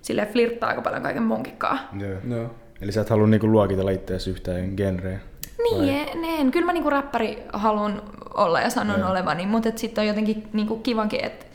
silleen 0.03 0.29
flirttaa 0.29 0.69
aika 0.69 0.83
paljon 0.83 1.03
kaiken 1.03 1.23
munkikkaa. 1.23 1.79
Joo. 2.01 2.37
Joo. 2.37 2.51
Eli 2.81 2.93
sä 2.93 3.01
et 3.01 3.11
halua 3.11 3.27
niinku 3.27 3.47
luokitella 3.47 3.91
itseäsi 3.91 4.31
yhtään 4.31 4.73
genreä. 4.77 5.21
Niin, 5.63 6.09
en, 6.09 6.25
en. 6.25 6.51
Kyllä 6.51 6.67
mä 6.67 6.73
niinku 6.73 6.91
räppäri 6.91 7.43
haluan 7.53 8.03
olla 8.35 8.61
ja 8.61 8.71
sanon 8.71 9.01
Joo. 9.01 9.11
olevani, 9.11 9.47
mutta 9.47 9.71
sitten 9.77 10.03
on 10.03 10.09
jotenkin 10.09 10.49
niinku 10.53 10.79
kivankin, 10.79 11.25
että 11.25 11.47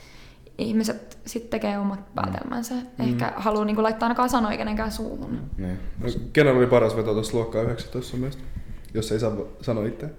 ihmiset 0.58 1.18
sitten 1.26 1.50
tekee 1.50 1.78
omat 1.78 2.16
päätelmänsä. 2.16 2.76
Ehkä 3.00 3.34
haluaa 3.36 3.66
niinku 3.66 3.84
laittaa 3.84 4.08
ainakaan 4.08 4.30
sanoja 4.30 4.58
kenenkään 4.58 4.92
suuhun. 4.92 5.42
Niin. 5.58 5.80
No, 6.00 6.10
kenellä 6.34 6.58
oli 6.58 6.68
paras 6.68 6.96
veto 6.96 7.14
tuossa 7.14 7.38
luokkaa 7.38 7.62
19 7.62 8.12
sun 8.12 8.20
mielestä? 8.20 8.44
Jos 8.96 9.12
ei 9.12 9.20
saa 9.20 9.32
sanoa 9.62 9.86
itse. 9.86 10.10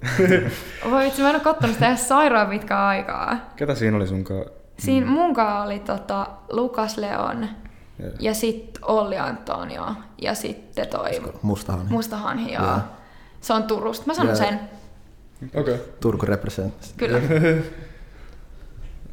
Voi 0.91 1.05
vitsi, 1.05 1.23
mä 1.23 1.29
en 1.29 1.35
ole 1.35 1.43
kattonut 1.43 1.75
sitä 1.75 1.89
edes 1.89 2.09
sairaan 2.09 2.49
pitkää 2.49 2.87
aikaa. 2.87 3.37
Ketä 3.57 3.75
siinä 3.75 3.97
oli 3.97 4.07
sunkaan? 4.07 4.45
Siinä 4.79 5.07
munkaan 5.07 5.67
oli 5.67 5.79
tota 5.79 6.27
Lukas 6.53 6.97
Leon 6.97 7.49
Joo. 7.99 8.11
ja 8.21 8.35
sitten 8.35 8.85
Olli 8.85 9.19
Antonio 9.19 9.87
ja 10.23 10.35
sitten 10.35 10.89
toi 10.89 11.11
Mustahan. 11.43 11.87
Mustahanhi. 11.91 12.53
Joo. 12.53 12.65
Joo. 12.65 12.79
Se 13.41 13.53
on 13.53 13.63
Turusta. 13.63 14.07
Mä 14.07 14.15
sanon 14.15 14.29
Joo. 14.29 14.37
sen. 14.37 14.61
Okei. 15.55 15.75
Okay. 15.75 15.87
Turku 16.01 16.27
represent. 16.27 16.75
Kyllä. 16.97 17.19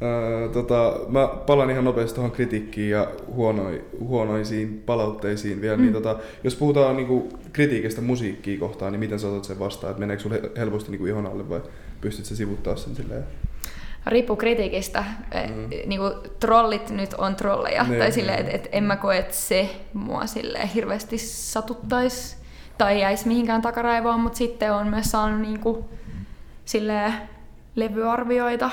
Öö, 0.02 0.48
tota, 0.48 0.94
mä 1.08 1.26
palaan 1.26 1.70
ihan 1.70 1.84
nopeasti 1.84 2.14
tuohon 2.14 2.30
kritiikkiin 2.30 2.90
ja 2.90 3.10
huonoi, 3.26 3.84
huonoisiin 4.00 4.82
palautteisiin 4.86 5.60
vielä. 5.60 5.76
Mm. 5.76 5.82
Niin 5.82 5.92
tota, 5.92 6.18
jos 6.44 6.56
puhutaan 6.56 6.96
niinku 6.96 7.28
kritiikistä 7.52 8.00
musiikkia 8.00 8.58
kohtaan, 8.58 8.92
niin 8.92 9.00
miten 9.00 9.18
sä 9.18 9.28
otat 9.28 9.44
sen 9.44 9.58
vastaan? 9.58 9.90
Et 9.90 9.98
meneekö 9.98 10.22
sulle 10.22 10.40
helposti 10.56 10.90
niinku 10.90 11.06
ihon 11.06 11.26
alle 11.26 11.48
vai 11.48 11.60
pystyt 12.00 12.24
sä 12.24 12.36
sivuttaa 12.36 12.76
sen 12.76 12.96
silleen? 12.96 13.24
riippuu 14.06 14.36
kritiikistä. 14.36 15.04
Mm. 15.34 15.68
Niin 15.86 16.00
kuin, 16.00 16.12
trollit 16.40 16.90
nyt 16.90 17.14
on 17.14 17.36
trolleja. 17.36 17.84
Niin. 17.84 17.98
Tai 17.98 18.12
silleen, 18.12 18.38
että 18.38 18.52
et 18.52 18.68
en 18.72 18.84
mä 18.84 18.96
koe, 18.96 19.18
että 19.18 19.34
se 19.34 19.76
mua 19.92 20.26
silleen 20.26 20.68
hirveästi 20.68 21.18
satuttaisi 21.18 22.36
tai 22.78 23.00
jäisi 23.00 23.28
mihinkään 23.28 23.62
takaraivoon, 23.62 24.20
mutta 24.20 24.38
sitten 24.38 24.72
on 24.72 24.86
myös 24.86 25.10
saanut 25.10 25.40
niin 25.40 25.60
kuin, 25.60 25.84
silleen, 26.64 27.14
levyarvioita 27.76 28.70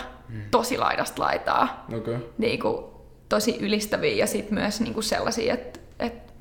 tosi 0.52 0.78
laidasta 0.78 1.22
laitaa. 1.22 1.86
Okay. 1.98 2.18
Niin 2.38 2.60
kuin, 2.60 2.86
tosi 3.30 3.58
ylistäviä 3.60 4.16
ja 4.16 4.28
sitten 4.28 4.54
myös 4.54 4.82
niin 4.82 4.94
kuin 4.94 5.04
sellaisia, 5.04 5.54
että, 5.54 5.80
että 6.00 6.34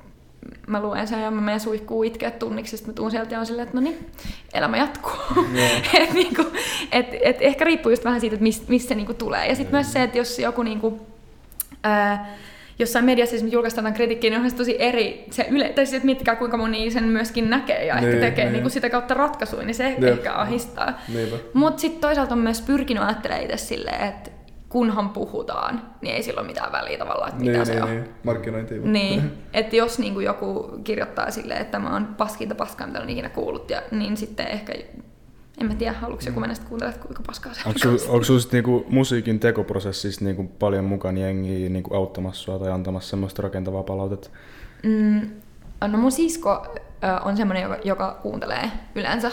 mä 0.67 0.81
luen 0.81 1.07
sen 1.07 1.21
ja 1.21 1.31
mä 1.31 1.41
menen 1.41 1.59
suihkuun 1.59 2.05
itkeä 2.05 2.31
tunniksi, 2.31 2.77
sitten 2.77 2.93
mä 2.93 2.95
tuun 2.95 3.11
sieltä 3.11 3.33
ja 3.33 3.39
on 3.39 3.45
silleen, 3.45 3.67
että 3.67 3.77
no 3.77 3.81
niin, 3.81 4.11
elämä 4.53 4.77
jatkuu. 4.77 5.45
et, 5.93 6.13
niinku, 6.13 6.45
et, 6.91 7.07
et 7.21 7.37
ehkä 7.39 7.65
riippuu 7.65 7.89
just 7.89 8.05
vähän 8.05 8.21
siitä, 8.21 8.33
että 8.33 8.43
mistä 8.43 8.65
mis 8.69 8.87
se 8.87 8.95
niinku 8.95 9.13
tulee. 9.13 9.47
Ja 9.47 9.55
sitten 9.55 9.75
myös 9.75 9.93
se, 9.93 10.03
että 10.03 10.17
jos 10.17 10.39
joku 10.39 10.63
niinku, 10.63 11.07
ää, 11.83 12.37
jossain 12.79 13.05
mediassa 13.05 13.35
esimerkiksi 13.35 13.55
julkaistaan 13.55 13.83
jotain 13.83 13.95
kritiikkiä, 13.95 14.29
niin 14.29 14.41
on 14.41 14.49
se 14.49 14.55
tosi 14.55 14.75
eri, 14.79 15.25
se 15.29 15.47
yle, 15.49 15.69
tai 15.69 15.85
siis, 15.85 15.93
että 15.95 16.05
miettikää 16.05 16.35
kuinka 16.35 16.57
moni 16.57 16.91
sen 16.91 17.03
myöskin 17.03 17.49
näkee 17.49 17.85
ja 17.85 17.95
ehkä 17.95 18.07
Niin, 18.07 18.19
tekee 18.19 18.45
niin. 18.45 18.53
niinku 18.53 18.69
sitä 18.69 18.89
kautta 18.89 19.13
ratkaisuja, 19.13 19.63
niin 19.63 19.75
se 19.75 19.89
Jep. 19.89 20.03
ehkä 20.03 20.33
ahistaa. 20.33 20.99
Mutta 21.53 21.81
sitten 21.81 22.01
toisaalta 22.01 22.33
on 22.33 22.39
myös 22.39 22.61
pyrkinyt 22.61 23.03
ajattelemaan 23.03 23.43
itse 23.45 23.57
silleen, 23.57 24.07
että 24.07 24.31
kunhan 24.69 25.09
puhutaan, 25.09 25.81
niin 26.01 26.15
ei 26.15 26.23
sillä 26.23 26.39
ole 26.39 26.47
mitään 26.47 26.71
väliä 26.71 26.97
tavallaan, 26.97 27.29
että 27.29 27.41
mitä 27.43 27.51
Niin, 27.57 27.65
se 27.65 27.73
niin, 27.73 27.83
on. 27.83 27.89
niin. 27.89 28.09
Markkinointi. 28.23 28.79
Niin, 28.79 29.31
että 29.53 29.75
jos 29.75 29.99
niinku 29.99 30.19
joku 30.19 30.71
kirjoittaa 30.83 31.31
silleen, 31.31 31.61
että 31.61 31.79
mä 31.79 31.93
oon 31.93 32.05
paskinta 32.17 32.55
paskaa, 32.55 32.87
mitä 32.87 32.99
on 33.01 33.09
ikinä 33.09 33.29
kuullut, 33.29 33.69
ja, 33.69 33.81
niin 33.91 34.17
sitten 34.17 34.47
ehkä, 34.47 34.73
en 35.61 35.67
mä 35.67 35.75
tiedä, 35.75 35.93
haluatko 35.93 36.25
joku 36.25 36.39
mennä 36.39 36.55
sitten 36.55 36.69
kuuntelemaan, 36.69 37.01
kuinka 37.01 37.23
paskaa 37.27 37.53
se 37.53 37.61
Onko 37.65 37.79
sul, 37.79 37.97
onko 38.07 38.23
sit 38.23 38.51
niinku 38.51 38.85
musiikin 38.89 39.39
tekoprosessissa 39.39 40.25
niinku 40.25 40.43
paljon 40.43 40.85
mukana 40.85 41.19
jengiä 41.19 41.69
niinku 41.69 41.95
auttamassa 41.95 42.41
sua 42.41 42.59
tai 42.59 42.71
antamassa 42.71 43.09
semmoista 43.09 43.41
rakentavaa 43.41 43.83
palautetta? 43.83 44.29
Mm, 44.83 45.29
no 45.87 45.97
mun 45.97 46.11
sisko 46.11 46.75
ö, 47.03 47.21
on 47.21 47.37
semmoinen, 47.37 47.63
joka, 47.63 47.77
joka 47.83 48.19
kuuntelee 48.21 48.71
yleensä 48.95 49.31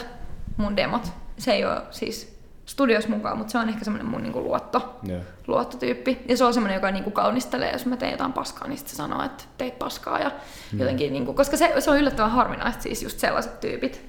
mun 0.57 0.77
demot. 0.77 1.11
Se 1.37 1.51
ei 1.51 1.65
ole 1.65 1.81
siis 1.91 2.39
studios 2.65 3.07
mukaan, 3.07 3.37
mutta 3.37 3.51
se 3.51 3.57
on 3.57 3.69
ehkä 3.69 3.83
semmoinen 3.83 4.11
mun 4.11 4.23
niinku 4.23 4.43
luotto, 4.43 4.99
Joo. 5.03 5.21
luottotyyppi. 5.47 6.17
Ja 6.27 6.37
se 6.37 6.43
on 6.43 6.53
semmoinen, 6.53 6.75
joka 6.75 6.91
niinku 6.91 7.11
kaunistelee, 7.11 7.71
jos 7.71 7.85
mä 7.85 7.97
teen 7.97 8.11
jotain 8.11 8.33
paskaa, 8.33 8.67
niin 8.67 8.77
sitten 8.77 8.91
se 8.91 8.97
sanoo, 8.97 9.23
että 9.23 9.43
teit 9.57 9.79
paskaa. 9.79 10.19
Ja 10.19 10.31
jotenkin, 10.79 11.13
niinku, 11.13 11.33
koska 11.33 11.57
se, 11.57 11.73
se 11.79 11.91
on 11.91 11.97
yllättävän 11.97 12.31
harvinaista 12.31 12.83
siis 12.83 13.03
just 13.03 13.19
sellaiset 13.19 13.59
tyypit. 13.59 14.08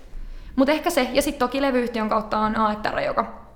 Mutta 0.57 0.73
ehkä 0.73 0.91
se, 0.91 1.09
ja 1.13 1.23
sitten 1.23 1.49
toki 1.49 1.63
levyyhtiön 1.63 2.09
kautta 2.09 2.39
on 2.39 2.57
AETR, 2.57 3.01
joka, 3.01 3.47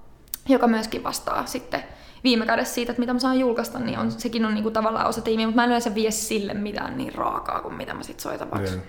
joka 0.49 0.67
myöskin 0.67 1.05
vastaa 1.05 1.47
sitten 1.47 1.85
viime 2.25 2.47
kädessä 2.47 2.75
siitä, 2.75 2.93
että 2.93 3.01
mitä 3.01 3.13
mä 3.13 3.19
saan 3.19 3.39
julkaista, 3.39 3.79
niin 3.79 3.99
on, 3.99 4.11
sekin 4.11 4.45
on 4.45 4.55
niinku 4.55 4.71
tavallaan 4.71 5.07
osa 5.07 5.21
tiimiä, 5.21 5.47
mutta 5.47 5.57
mä 5.57 5.65
en 5.65 5.69
yleensä 5.69 5.95
vie 5.95 6.11
sille 6.11 6.55
mitään 6.55 6.97
niin 6.97 7.15
raakaa 7.15 7.61
kuin 7.61 7.75
mitä 7.75 7.95
mä 7.95 8.03
sit 8.03 8.21
soitan 8.21 8.51
vaikka 8.51 8.71
Joo. 8.71 8.81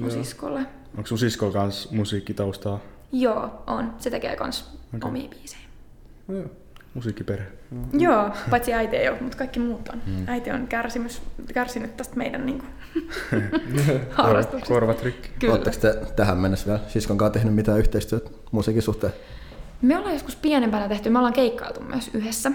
mun 0.00 0.10
siskolle. 0.10 0.66
Onko 0.96 1.06
sun 1.06 1.18
siskolla 1.18 1.52
kanssa 1.52 1.88
musiikkitaustaa? 1.92 2.78
Joo, 3.12 3.62
on. 3.66 3.94
Se 3.98 4.10
tekee 4.10 4.36
kans 4.36 4.78
okay. 4.96 5.08
omia 5.08 5.28
biisejä. 5.28 5.62
No 6.28 6.36
joo. 6.36 6.48
Musiikkiperhe. 6.94 7.46
Mm. 7.70 8.00
Joo, 8.00 8.30
paitsi 8.50 8.74
äiti 8.74 8.96
ei 8.96 9.08
ole, 9.08 9.20
mutta 9.20 9.38
kaikki 9.38 9.60
muut 9.60 9.88
on. 9.88 10.02
Mm. 10.06 10.24
Äiti 10.28 10.50
on 10.50 10.66
kärsimys, 10.66 11.22
kärsinyt 11.54 11.96
tästä 11.96 12.16
meidän 12.16 12.46
niinku, 12.46 12.66
harrastuksesta. 14.10 14.74
Korvat 14.74 15.02
rikki. 15.02 15.28
Kyllä. 15.38 15.54
Oletteko 15.54 15.76
te 15.80 16.12
tähän 16.16 16.38
mennessä 16.38 16.66
vielä 16.66 16.80
siskon 16.88 17.18
kanssa 17.18 17.32
tehnyt 17.32 17.54
mitään 17.54 17.78
yhteistyötä 17.78 18.30
musiikin 18.50 18.82
suhteen? 18.82 19.12
Me 19.82 19.96
ollaan 19.98 20.14
joskus 20.14 20.36
pienempänä 20.36 20.88
tehty, 20.88 21.10
me 21.10 21.18
ollaan 21.18 21.34
keikkailtu 21.34 21.80
myös 21.80 22.10
yhdessä. 22.14 22.52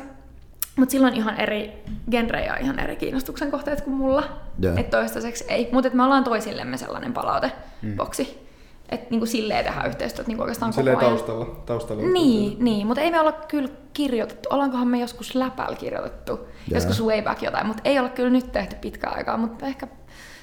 Mutta 0.76 0.92
silloin 0.92 1.14
ihan 1.14 1.40
eri 1.40 1.72
genrejä 2.12 2.46
ja 2.46 2.58
ihan 2.58 2.80
eri 2.80 2.96
kiinnostuksen 2.96 3.52
kohteet 3.52 3.82
kuin 3.82 3.96
mulla. 3.96 4.42
Joo. 4.60 4.78
Et 4.78 4.90
toistaiseksi 4.90 5.46
ei. 5.48 5.70
Mutta 5.72 5.90
me 5.94 6.04
ollaan 6.04 6.24
toisillemme 6.24 6.78
sellainen 6.78 7.14
palauteboksi. 7.14 8.43
Että 8.90 9.08
niinku 9.10 9.26
silleen 9.26 9.66
tehdään 9.66 9.88
yhteistyötä 9.88 10.28
niinku 10.28 10.42
oikeastaan 10.44 10.74
Silleen 10.74 10.96
koko 10.98 11.06
ajan. 11.06 11.18
taustalla. 11.18 11.46
taustalla 11.66 12.04
Niin, 12.04 12.64
niin, 12.64 12.88
mutta 12.88 13.02
ei 13.02 13.12
me 13.12 13.20
olla 13.20 13.32
kyllä 13.32 13.70
kirjoitettu. 13.94 14.50
Ollaankohan 14.52 14.88
me 14.88 15.00
joskus 15.00 15.36
läpällä 15.36 15.76
kirjoitettu, 15.76 16.32
Jaa. 16.34 16.48
joskus 16.78 17.04
way 17.04 17.22
back 17.22 17.42
jotain, 17.42 17.68
mutta 17.68 17.82
ei 17.86 18.00
olla 18.00 18.10
kyllä 18.10 18.30
nyt 18.30 18.52
tehty 18.52 18.76
pitkään 18.82 19.16
aikaa, 19.18 19.38
mutta 19.38 19.66
ehkä 19.66 19.88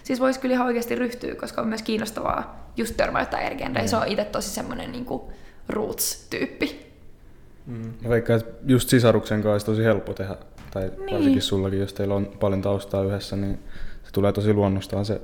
siis 0.03 0.21
voisi 0.21 0.41
kyllä 0.41 0.53
ihan 0.55 0.67
oikeasti 0.67 0.95
ryhtyä, 0.95 1.35
koska 1.35 1.61
on 1.63 1.69
myös 1.69 1.83
kiinnostavaa 1.83 2.71
just 2.77 2.97
törmäyttää 2.97 3.41
eri 3.41 3.57
genrejä. 3.57 3.87
Se 3.87 3.97
on 3.97 4.07
itse 4.09 4.25
tosi 4.25 4.51
semmoinen 4.51 4.93
niinku 4.93 5.33
roots-tyyppi. 5.69 6.87
Veikkaan, 8.09 8.41
että 8.41 8.53
just 8.67 8.89
sisaruksen 8.89 9.43
kanssa 9.43 9.53
olisi 9.53 9.67
tosi 9.67 9.85
helppo 9.85 10.13
tehdä, 10.13 10.37
tai 10.71 10.83
Niin. 10.99 11.15
varsinkin 11.17 11.43
sullakin, 11.43 11.81
jos 11.81 11.93
teillä 11.93 12.15
on 12.15 12.27
paljon 12.41 12.63
taustaa 12.63 13.03
yhdessä, 13.05 13.37
niin 13.37 13.59
se 14.05 14.13
tulee 14.13 14.33
tosi 14.33 14.53
luonnostaan 14.53 15.05
se 15.05 15.21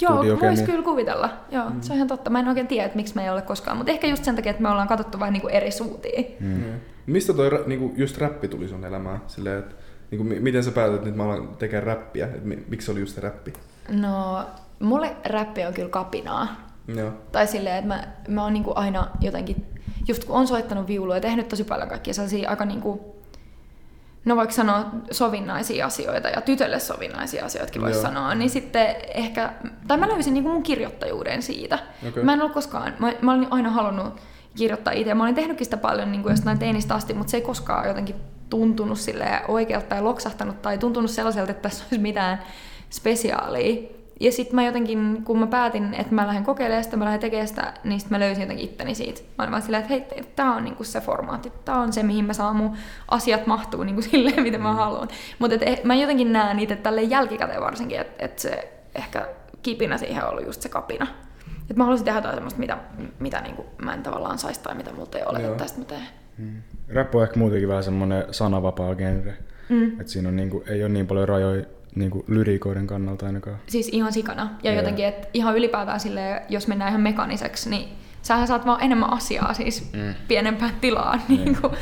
Joo, 0.00 0.40
voisi 0.40 0.64
kyllä 0.64 0.82
kuvitella. 0.82 1.30
Joo, 1.50 1.70
mm. 1.70 1.80
se 1.80 1.92
on 1.92 1.96
ihan 1.96 2.08
totta. 2.08 2.30
Mä 2.30 2.40
en 2.40 2.48
oikein 2.48 2.66
tiedä, 2.66 2.84
että 2.86 2.96
miksi 2.96 3.14
me 3.14 3.24
ei 3.24 3.30
ole 3.30 3.42
koskaan, 3.42 3.76
mutta 3.76 3.92
ehkä 3.92 4.06
just 4.06 4.24
sen 4.24 4.36
takia, 4.36 4.50
että 4.50 4.62
me 4.62 4.68
ollaan 4.68 4.88
katsottu 4.88 5.20
vain 5.20 5.32
niinku 5.32 5.48
eri 5.48 5.70
suuntiin. 5.70 6.36
Mm. 6.40 6.62
Mistä 7.06 7.32
toi 7.32 7.64
niinku, 7.66 7.92
just 7.96 8.18
räppi 8.18 8.48
tuli 8.48 8.68
sun 8.68 8.84
elämään? 8.84 9.22
Silleen, 9.26 9.58
että 9.58 9.74
niinku, 10.10 10.24
mi- 10.24 10.40
miten 10.40 10.64
sä 10.64 10.70
päätit, 10.70 10.94
että 10.94 11.06
nyt 11.06 11.16
mä 11.16 11.24
alan 11.24 11.48
tekemään 11.58 11.86
räppiä? 11.86 12.26
Et 12.26 12.44
mi- 12.44 12.64
miksi 12.68 12.84
se 12.84 12.92
oli 12.92 13.00
just 13.00 13.14
se 13.14 13.20
räppi? 13.20 13.52
No, 13.88 14.46
mulle 14.80 15.16
räppi 15.24 15.64
on 15.64 15.74
kyllä 15.74 15.88
kapinaa. 15.88 16.70
Joo. 16.96 17.10
Tai 17.32 17.46
silleen, 17.46 17.76
että 17.76 17.88
mä, 17.88 18.04
mä 18.28 18.42
oon 18.42 18.52
niinku 18.52 18.72
aina 18.74 19.06
jotenkin, 19.20 19.66
just 20.08 20.24
kun 20.24 20.36
on 20.36 20.46
soittanut 20.48 20.86
viulua 20.86 21.14
ja 21.14 21.20
tehnyt 21.20 21.48
tosi 21.48 21.64
paljon 21.64 21.88
kaikkia 21.88 22.14
sellaisia 22.14 22.50
aika 22.50 22.64
niinku, 22.64 23.19
no 24.24 24.36
vaikka 24.36 24.54
sanoa 24.54 24.86
sovinnaisia 25.10 25.86
asioita 25.86 26.28
ja 26.28 26.40
tytölle 26.40 26.80
sovinnaisia 26.80 27.44
asioitakin 27.44 27.82
voisi 27.82 28.00
sanoa, 28.00 28.34
niin 28.34 28.50
sitten 28.50 28.96
ehkä, 29.14 29.52
tai 29.88 29.98
mä 29.98 30.08
löysin 30.08 30.34
niinku 30.34 30.50
mun 30.50 30.62
kirjoittajuuden 30.62 31.42
siitä. 31.42 31.78
Okei. 32.08 32.24
Mä 32.24 32.32
en 32.32 32.40
ollut 32.40 32.54
koskaan, 32.54 32.94
mä, 32.98 33.12
mä 33.20 33.32
olin 33.32 33.46
aina 33.50 33.70
halunnut 33.70 34.20
kirjoittaa 34.56 34.92
itse. 34.92 35.14
Mä 35.14 35.22
olin 35.22 35.34
tehnytkin 35.34 35.66
sitä 35.66 35.76
paljon 35.76 36.12
niin 36.12 36.22
kuin 36.22 36.32
jostain 36.32 36.58
teinistä 36.58 36.94
asti, 36.94 37.14
mutta 37.14 37.30
se 37.30 37.36
ei 37.36 37.42
koskaan 37.42 37.88
jotenkin 37.88 38.16
tuntunut 38.50 38.98
sille 38.98 39.40
oikealta 39.48 39.86
tai 39.86 40.02
loksahtanut 40.02 40.62
tai 40.62 40.78
tuntunut 40.78 41.10
sellaiselta, 41.10 41.50
että 41.50 41.62
tässä 41.62 41.84
olisi 41.84 41.98
mitään 41.98 42.42
spesiaalia. 42.90 43.99
Ja 44.20 44.32
sitten 44.32 44.54
mä 44.54 44.66
jotenkin, 44.66 45.22
kun 45.24 45.38
mä 45.38 45.46
päätin, 45.46 45.94
että 45.94 46.14
mä 46.14 46.26
lähden 46.26 46.44
kokeilemaan 46.44 46.84
sitä, 46.84 46.96
mä 46.96 47.04
lähden 47.04 47.20
tekemään 47.20 47.48
sitä, 47.48 47.74
niin 47.84 48.00
sitten 48.00 48.18
mä 48.18 48.24
löysin 48.24 48.42
jotenkin 48.42 48.64
itteni 48.64 48.94
siitä. 48.94 49.20
Mä 49.20 49.44
olin 49.44 49.50
vaan 49.50 49.62
silleen, 49.62 49.82
että 49.82 49.94
hei, 50.14 50.24
tää 50.36 50.54
on 50.54 50.64
niinku 50.64 50.84
se 50.84 51.00
formaatti, 51.00 51.52
tää 51.64 51.76
on 51.76 51.92
se, 51.92 52.02
mihin 52.02 52.24
mä 52.24 52.32
saan 52.32 52.56
mun 52.56 52.76
asiat 53.08 53.46
mahtuu 53.46 53.84
niinku 53.84 54.02
silleen, 54.10 54.42
mitä 54.42 54.58
mä 54.58 54.74
haluan. 54.74 55.08
Mutta 55.38 55.56
mä 55.84 55.94
jotenkin 55.94 56.32
näen 56.32 56.56
niitä 56.56 56.76
tälle 56.76 57.02
jälkikäteen 57.02 57.60
varsinkin, 57.60 58.00
että 58.00 58.24
et 58.24 58.38
se 58.38 58.72
ehkä 58.94 59.28
kipinä 59.62 59.98
siihen 59.98 60.24
on 60.24 60.30
ollut 60.30 60.46
just 60.46 60.62
se 60.62 60.68
kapina. 60.68 61.06
Et 61.70 61.76
mä 61.76 61.84
haluaisin 61.84 62.04
tehdä 62.04 62.18
jotain 62.18 62.34
semmoista, 62.34 62.60
mitä, 62.60 62.78
mitä 63.18 63.40
niinku 63.40 63.66
mä 63.82 63.94
en 63.94 64.02
tavallaan 64.02 64.38
saisi 64.38 64.60
tai 64.60 64.74
mitä 64.74 64.92
multa 64.92 65.18
ei 65.18 65.24
ole, 65.26 65.38
että 65.38 65.56
tästä 65.56 65.78
mä 65.78 65.84
teen. 65.84 66.06
Mm. 66.38 66.62
Rappu 66.94 67.18
on 67.18 67.24
ehkä 67.24 67.38
muutenkin 67.38 67.68
vähän 67.68 67.84
semmoinen 67.84 68.24
sanavapaa 68.30 68.94
genre. 68.94 69.34
Mm. 69.68 70.00
Että 70.00 70.12
siinä 70.12 70.28
on 70.28 70.36
niinku, 70.36 70.64
ei 70.66 70.82
ole 70.82 70.88
niin 70.88 71.06
paljon 71.06 71.28
rajoja 71.28 71.64
niinku 71.94 72.24
lyrikoiden 72.28 72.86
kannalta 72.86 73.26
ainakaan. 73.26 73.58
Siis 73.66 73.88
ihan 73.88 74.12
sikana. 74.12 74.42
Ja 74.62 74.70
yeah. 74.70 74.82
jotenkin, 74.82 75.04
että 75.04 75.28
ihan 75.34 75.56
ylipäätään 75.56 76.00
sille, 76.00 76.42
jos 76.48 76.68
mennään 76.68 76.88
ihan 76.88 77.00
mekaniseksi, 77.00 77.70
niin 77.70 77.88
sähän 78.22 78.46
saat 78.46 78.66
vaan 78.66 78.82
enemmän 78.82 79.12
asiaa 79.12 79.54
siis 79.54 79.92
mm. 79.92 80.14
pienempään 80.28 80.72
tilaan. 80.80 81.22
Mm. 81.28 81.36
Niin 81.44 81.56
kuin, 81.60 81.72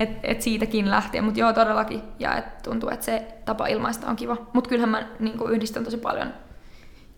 et, 0.00 0.10
et 0.22 0.42
siitäkin 0.42 0.90
lähtien. 0.90 1.24
Mutta 1.24 1.40
joo, 1.40 1.52
todellakin. 1.52 2.02
Ja 2.18 2.36
et 2.36 2.62
tuntuu, 2.62 2.88
että 2.90 3.06
se 3.06 3.26
tapa 3.44 3.66
ilmaista 3.66 4.06
on 4.06 4.16
kiva. 4.16 4.36
Mutta 4.52 4.68
kyllähän 4.68 4.90
mä 4.90 5.06
niin 5.18 5.38
kuin 5.38 5.52
yhdistän 5.52 5.84
tosi 5.84 5.96
paljon 5.96 6.28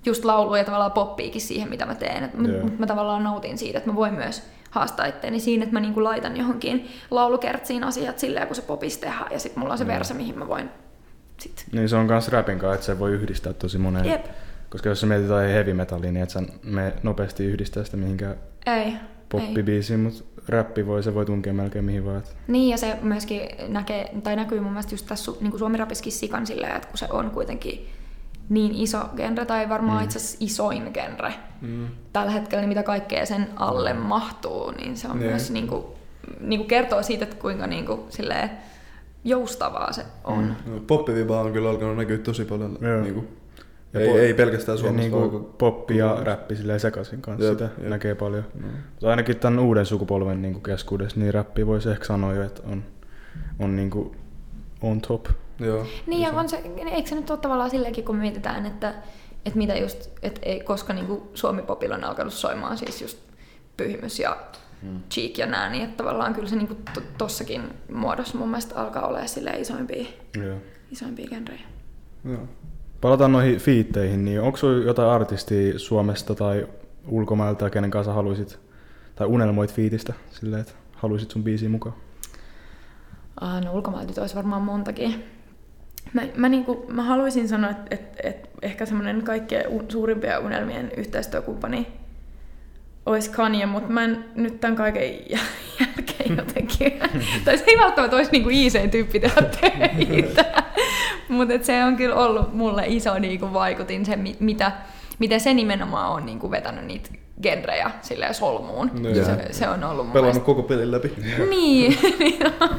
just 0.06 0.24
laulua 0.24 0.58
ja 0.58 0.64
tavallaan 0.64 0.92
poppiikin 0.92 1.40
siihen, 1.40 1.68
mitä 1.68 1.86
mä 1.86 1.94
teen. 1.94 2.24
Et 2.24 2.34
yeah. 2.34 2.64
mä, 2.64 2.70
mä 2.78 2.86
tavallaan 2.86 3.24
nautin 3.24 3.58
siitä, 3.58 3.78
että 3.78 3.90
mä 3.90 3.96
voin 3.96 4.14
myös 4.14 4.42
haastaa 4.70 5.06
itteeni 5.06 5.40
siinä, 5.40 5.62
että 5.62 5.72
mä 5.72 5.80
niinku 5.80 6.04
laitan 6.04 6.36
johonkin 6.36 6.88
laulukertsiin 7.10 7.84
asiat 7.84 8.18
silleen, 8.18 8.46
kun 8.46 8.56
se 8.56 8.62
popis 8.62 8.98
tehdään, 8.98 9.32
ja 9.32 9.38
sitten 9.38 9.60
mulla 9.60 9.72
on 9.72 9.78
se 9.78 9.84
mm. 9.84 9.88
verse, 9.88 10.14
mihin 10.14 10.38
mä 10.38 10.48
voin 10.48 10.70
sit. 11.40 11.66
Niin 11.72 11.88
se 11.88 11.96
on 11.96 12.06
myös 12.06 12.28
rapin 12.28 12.58
kanssa, 12.58 12.74
että 12.74 12.86
se 12.86 12.98
voi 12.98 13.12
yhdistää 13.12 13.52
tosi 13.52 13.78
moneen. 13.78 14.04
Jep. 14.04 14.26
Koska 14.70 14.88
jos 14.88 15.00
sä 15.00 15.06
mietit 15.06 15.28
jotain 15.28 15.50
heavy 15.50 15.74
metallia, 15.74 16.12
niin 16.12 16.22
et 16.22 16.30
sä 16.30 16.42
me 16.62 16.92
nopeasti 17.02 17.44
yhdistää 17.44 17.84
sitä 17.84 17.96
mihinkään 17.96 18.36
ei, 18.66 18.92
poppibiisiin, 19.28 20.00
mutta 20.00 20.24
rappi 20.48 20.86
voi, 20.86 21.02
se 21.02 21.14
voi 21.14 21.26
tunkea 21.26 21.52
melkein 21.52 21.84
mihin 21.84 22.04
vaan. 22.04 22.22
Niin, 22.48 22.70
ja 22.70 22.76
se 22.76 22.98
myöskin 23.02 23.40
näkee, 23.68 24.10
tai 24.22 24.36
näkyy 24.36 24.60
mun 24.60 24.72
mielestä 24.72 24.94
just 24.94 25.06
tässä 25.06 25.32
niin 25.40 25.58
suomi-rapiskin 25.58 26.12
sikan 26.12 26.46
silleen, 26.46 26.76
että 26.76 26.88
kun 26.88 26.98
se 26.98 27.06
on 27.10 27.30
kuitenkin 27.30 27.88
niin 28.48 28.74
iso 28.74 28.98
genre, 29.16 29.46
tai 29.46 29.68
varmaan 29.68 29.98
mm. 29.98 30.04
itse 30.04 30.18
asiassa 30.18 30.36
isoin 30.40 30.90
genre 30.94 31.34
mm. 31.60 31.86
tällä 32.12 32.30
hetkellä, 32.30 32.60
niin 32.60 32.68
mitä 32.68 32.82
kaikkea 32.82 33.26
sen 33.26 33.48
alle 33.56 33.92
mahtuu, 33.92 34.70
niin 34.70 34.96
se 34.96 35.08
on 35.08 35.18
yeah. 35.18 35.30
myös 35.30 35.50
niin 35.50 35.66
kuin, 35.68 35.84
niin 36.40 36.60
kuin 36.60 36.68
kertoo 36.68 37.02
siitä, 37.02 37.24
että 37.24 37.36
kuinka 37.36 37.66
niin 37.66 37.86
kuin, 37.86 38.00
silleen, 38.08 38.50
joustavaa 39.24 39.92
se 39.92 40.04
on. 40.24 40.44
Mm. 40.66 40.72
No, 40.72 40.80
Poppiviba 40.86 41.40
on 41.40 41.52
kyllä 41.52 41.70
alkanut 41.70 41.96
näkyä 41.96 42.18
tosi 42.18 42.44
paljon. 42.44 42.78
Niin 43.02 43.14
kuin, 43.14 43.28
ja 43.92 44.00
ei, 44.00 44.08
po- 44.08 44.16
ei 44.16 44.34
pelkästään 44.34 44.78
Suomessa. 44.78 45.08
Ja 45.08 45.20
niin 45.20 45.30
kuin 45.30 45.44
poppi 45.44 45.96
ja 45.96 46.16
räppi 46.22 46.54
sekaisin 46.78 47.22
kanssa 47.22 47.44
jep, 47.44 47.52
sitä 47.52 47.70
jep. 47.78 47.88
näkee 47.88 48.14
paljon. 48.14 48.44
No. 48.54 48.68
Mutta 48.90 49.10
ainakin 49.10 49.36
tämän 49.36 49.58
uuden 49.58 49.86
sukupolven 49.86 50.42
niin 50.42 50.52
kuin 50.52 50.62
keskuudessa 50.62 51.20
niin 51.20 51.34
räppi 51.34 51.66
voisi 51.66 51.90
ehkä 51.90 52.04
sanoa 52.04 52.34
jo, 52.34 52.42
että 52.42 52.62
on, 52.66 52.84
on 53.58 53.76
niin 53.76 53.90
kuin 53.90 54.16
on 54.82 55.00
top. 55.00 55.26
Joo. 55.58 55.86
Niin 56.06 56.22
ja 56.22 56.30
on 56.30 56.48
se, 56.48 56.62
eikö 56.92 57.08
se 57.08 57.14
nyt 57.14 57.30
ole 57.30 57.38
tavallaan 57.38 57.70
silleenkin, 57.70 58.04
kun 58.04 58.16
mietitään, 58.16 58.66
että, 58.66 58.94
että 59.46 59.58
mitä 59.58 59.76
just, 59.76 60.10
että 60.22 60.40
ei, 60.42 60.60
koska 60.60 60.92
niin 60.92 61.06
kuin 61.06 61.22
Suomi-popilla 61.34 61.94
on 61.94 62.04
alkanut 62.04 62.34
soimaan 62.34 62.78
siis 62.78 63.02
just 63.02 63.18
pyhimys 63.76 64.18
ja 64.18 64.36
hmm. 64.82 65.00
cheek 65.10 65.38
ja 65.38 65.46
nää, 65.46 65.70
niin 65.70 65.84
että 65.84 65.96
tavallaan 65.96 66.34
kyllä 66.34 66.48
se 66.48 66.56
niin 66.56 66.68
kuin 66.68 66.78
tossakin 67.18 67.62
muodossa 67.92 68.38
mun 68.38 68.48
mielestä 68.48 68.80
alkaa 68.80 69.06
olla 69.06 69.26
sille 69.26 69.50
isoimpia, 69.50 70.06
Joo. 70.36 70.56
isoimpia 70.90 71.28
genrejä. 71.28 71.60
Joo. 72.24 72.48
Palataan 73.00 73.32
noihin 73.32 73.58
fiitteihin, 73.58 74.24
niin 74.24 74.40
onko 74.40 74.56
sinulla 74.56 74.84
jotain 74.84 75.08
artistia 75.08 75.78
Suomesta 75.78 76.34
tai 76.34 76.66
ulkomailta, 77.08 77.70
kenen 77.70 77.90
kanssa 77.90 78.12
haluaisit, 78.12 78.58
tai 79.14 79.26
unelmoit 79.26 79.74
fiitistä 79.74 80.12
silleen, 80.30 80.60
että 80.60 80.72
haluaisit 80.92 81.30
sun 81.30 81.44
biisiin 81.44 81.70
mukaan? 81.70 81.94
Ah, 83.40 83.64
no 83.64 83.72
ulkomailta 83.72 84.20
olisi 84.20 84.34
varmaan 84.34 84.62
montakin. 84.62 85.24
Mä, 86.12 86.22
mä, 86.36 86.48
niinku, 86.48 86.86
mä 86.88 87.02
haluaisin 87.02 87.48
sanoa, 87.48 87.70
että 87.70 87.86
et, 87.90 88.20
et 88.22 88.50
ehkä 88.62 88.86
semmoinen 88.86 89.22
kaikkien 89.22 89.64
suurimpia 89.88 90.38
unelmien 90.38 90.90
yhteistyökumppani 90.96 91.86
olisi 93.06 93.30
Kanye, 93.30 93.66
mutta 93.66 93.92
mä 93.92 94.04
en 94.04 94.24
nyt 94.34 94.60
tämän 94.60 94.76
kaiken 94.76 95.12
jälkeen 95.80 96.36
jotenkin, 96.36 96.92
tai 97.44 97.58
se 97.58 97.64
ei 97.66 97.78
välttämättä 97.78 98.16
olisi 98.16 98.32
niinku 98.32 98.50
easy-tyyppi 98.50 99.20
tehdä 99.20 99.42
töitä, 99.42 100.44
mutta 101.28 101.54
se 101.62 101.84
on 101.84 101.96
kyllä 101.96 102.14
ollut 102.14 102.54
mulle 102.54 102.84
iso 102.86 103.18
niinku 103.18 103.52
vaikutin, 103.52 104.06
se 104.06 104.18
mitä, 104.40 104.72
miten 105.18 105.40
se 105.40 105.54
nimenomaan 105.54 106.12
on 106.12 106.26
niinku 106.26 106.50
vetänyt 106.50 106.84
niitä 106.84 107.10
genrejä 107.42 107.90
silleen 108.02 108.34
solmuun. 108.34 108.90
No, 109.02 109.14
se, 109.14 109.52
se, 109.52 109.68
on 109.68 109.84
ollut 109.84 110.06
mun 110.06 110.12
Pelannut 110.12 110.34
mielestä... 110.34 110.44
koko 110.46 110.62
pelin 110.62 110.90
läpi. 110.90 111.12
niin, 111.50 111.98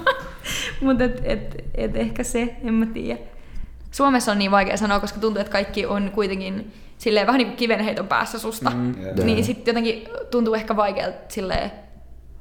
mutta 0.82 1.04
et, 1.04 1.22
et, 1.24 1.66
et 1.76 1.96
ehkä 1.96 2.24
se, 2.24 2.56
en 2.64 2.74
mä 2.74 2.86
tiedä. 2.86 3.20
Suomessa 3.91 4.32
on 4.32 4.39
niin 4.39 4.51
vaikea 4.51 4.77
sanoa, 4.77 4.99
koska 4.99 5.19
tuntuu, 5.19 5.41
että 5.41 5.51
kaikki 5.51 5.86
on 5.86 6.12
kuitenkin 6.13 6.73
silleen 6.97 7.27
vähän 7.27 7.38
niin 7.38 7.47
kuin 7.47 7.58
kivenheiton 7.58 8.08
päässä 8.08 8.39
susta. 8.39 8.69
Mm, 8.69 8.95
yeah. 9.01 9.15
Niin 9.15 9.43
sitten 9.43 9.71
jotenkin 9.71 10.08
tuntuu 10.32 10.54
ehkä 10.54 10.75
vaikealta 10.75 11.17
silleen 11.27 11.71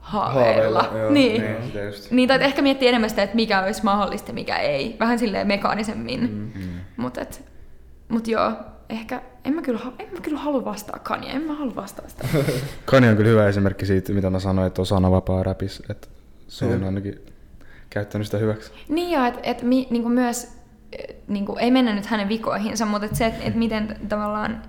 haaveilla. 0.00 0.82
haaveilla 0.82 1.10
niin. 1.10 1.42
Niin, 1.42 1.92
niin, 2.10 2.28
tai 2.28 2.44
ehkä 2.44 2.62
miettiä 2.62 2.88
enemmän 2.88 3.10
sitä, 3.10 3.22
että 3.22 3.36
mikä 3.36 3.62
olisi 3.62 3.84
mahdollista 3.84 4.30
ja 4.30 4.34
mikä 4.34 4.56
ei. 4.56 4.96
Vähän 5.00 5.18
silleen 5.18 5.46
mekaanisemmin. 5.46 6.20
Mm. 6.20 6.62
Mm. 6.62 6.80
Mutta 6.96 7.20
mut 8.08 8.28
joo, 8.28 8.52
ehkä 8.88 9.22
en 9.44 9.54
mä 9.54 9.62
kyllä, 9.62 9.80
en 9.98 10.08
mä 10.12 10.20
kyllä 10.20 10.38
halua 10.38 10.64
vastaa 10.64 10.98
Kanye, 10.98 11.30
en 11.30 11.42
mä 11.42 11.54
halua 11.54 11.76
vastaa 11.76 12.08
sitä. 12.08 12.28
Kanye 12.84 13.10
on 13.10 13.16
kyllä 13.16 13.30
hyvä 13.30 13.48
esimerkki 13.48 13.86
siitä, 13.86 14.12
mitä 14.12 14.30
mä 14.30 14.40
sanoin, 14.40 14.66
että 14.66 14.82
on 14.82 14.86
sanavapaa 14.86 15.42
räpis. 15.42 15.82
Että 15.90 16.08
se 16.48 16.64
on 16.64 16.84
ainakin 16.84 17.20
käyttänyt 17.90 18.26
sitä 18.26 18.38
hyväksi. 18.38 18.72
Niin 18.88 19.10
joo, 19.10 19.26
että 19.26 19.40
et, 19.42 19.62
niin 19.62 20.10
myös 20.10 20.60
niin 21.29 21.46
kuin, 21.46 21.59
ei 21.59 21.70
mennä 21.70 21.94
nyt 21.94 22.07
hänen 22.07 22.29
vikoihinsa, 22.29 22.87
mutta 22.87 23.07
et 23.07 23.16
se, 23.16 23.26
että 23.26 23.44
et 23.44 23.55
miten 23.55 23.96
tavallaan 24.09 24.62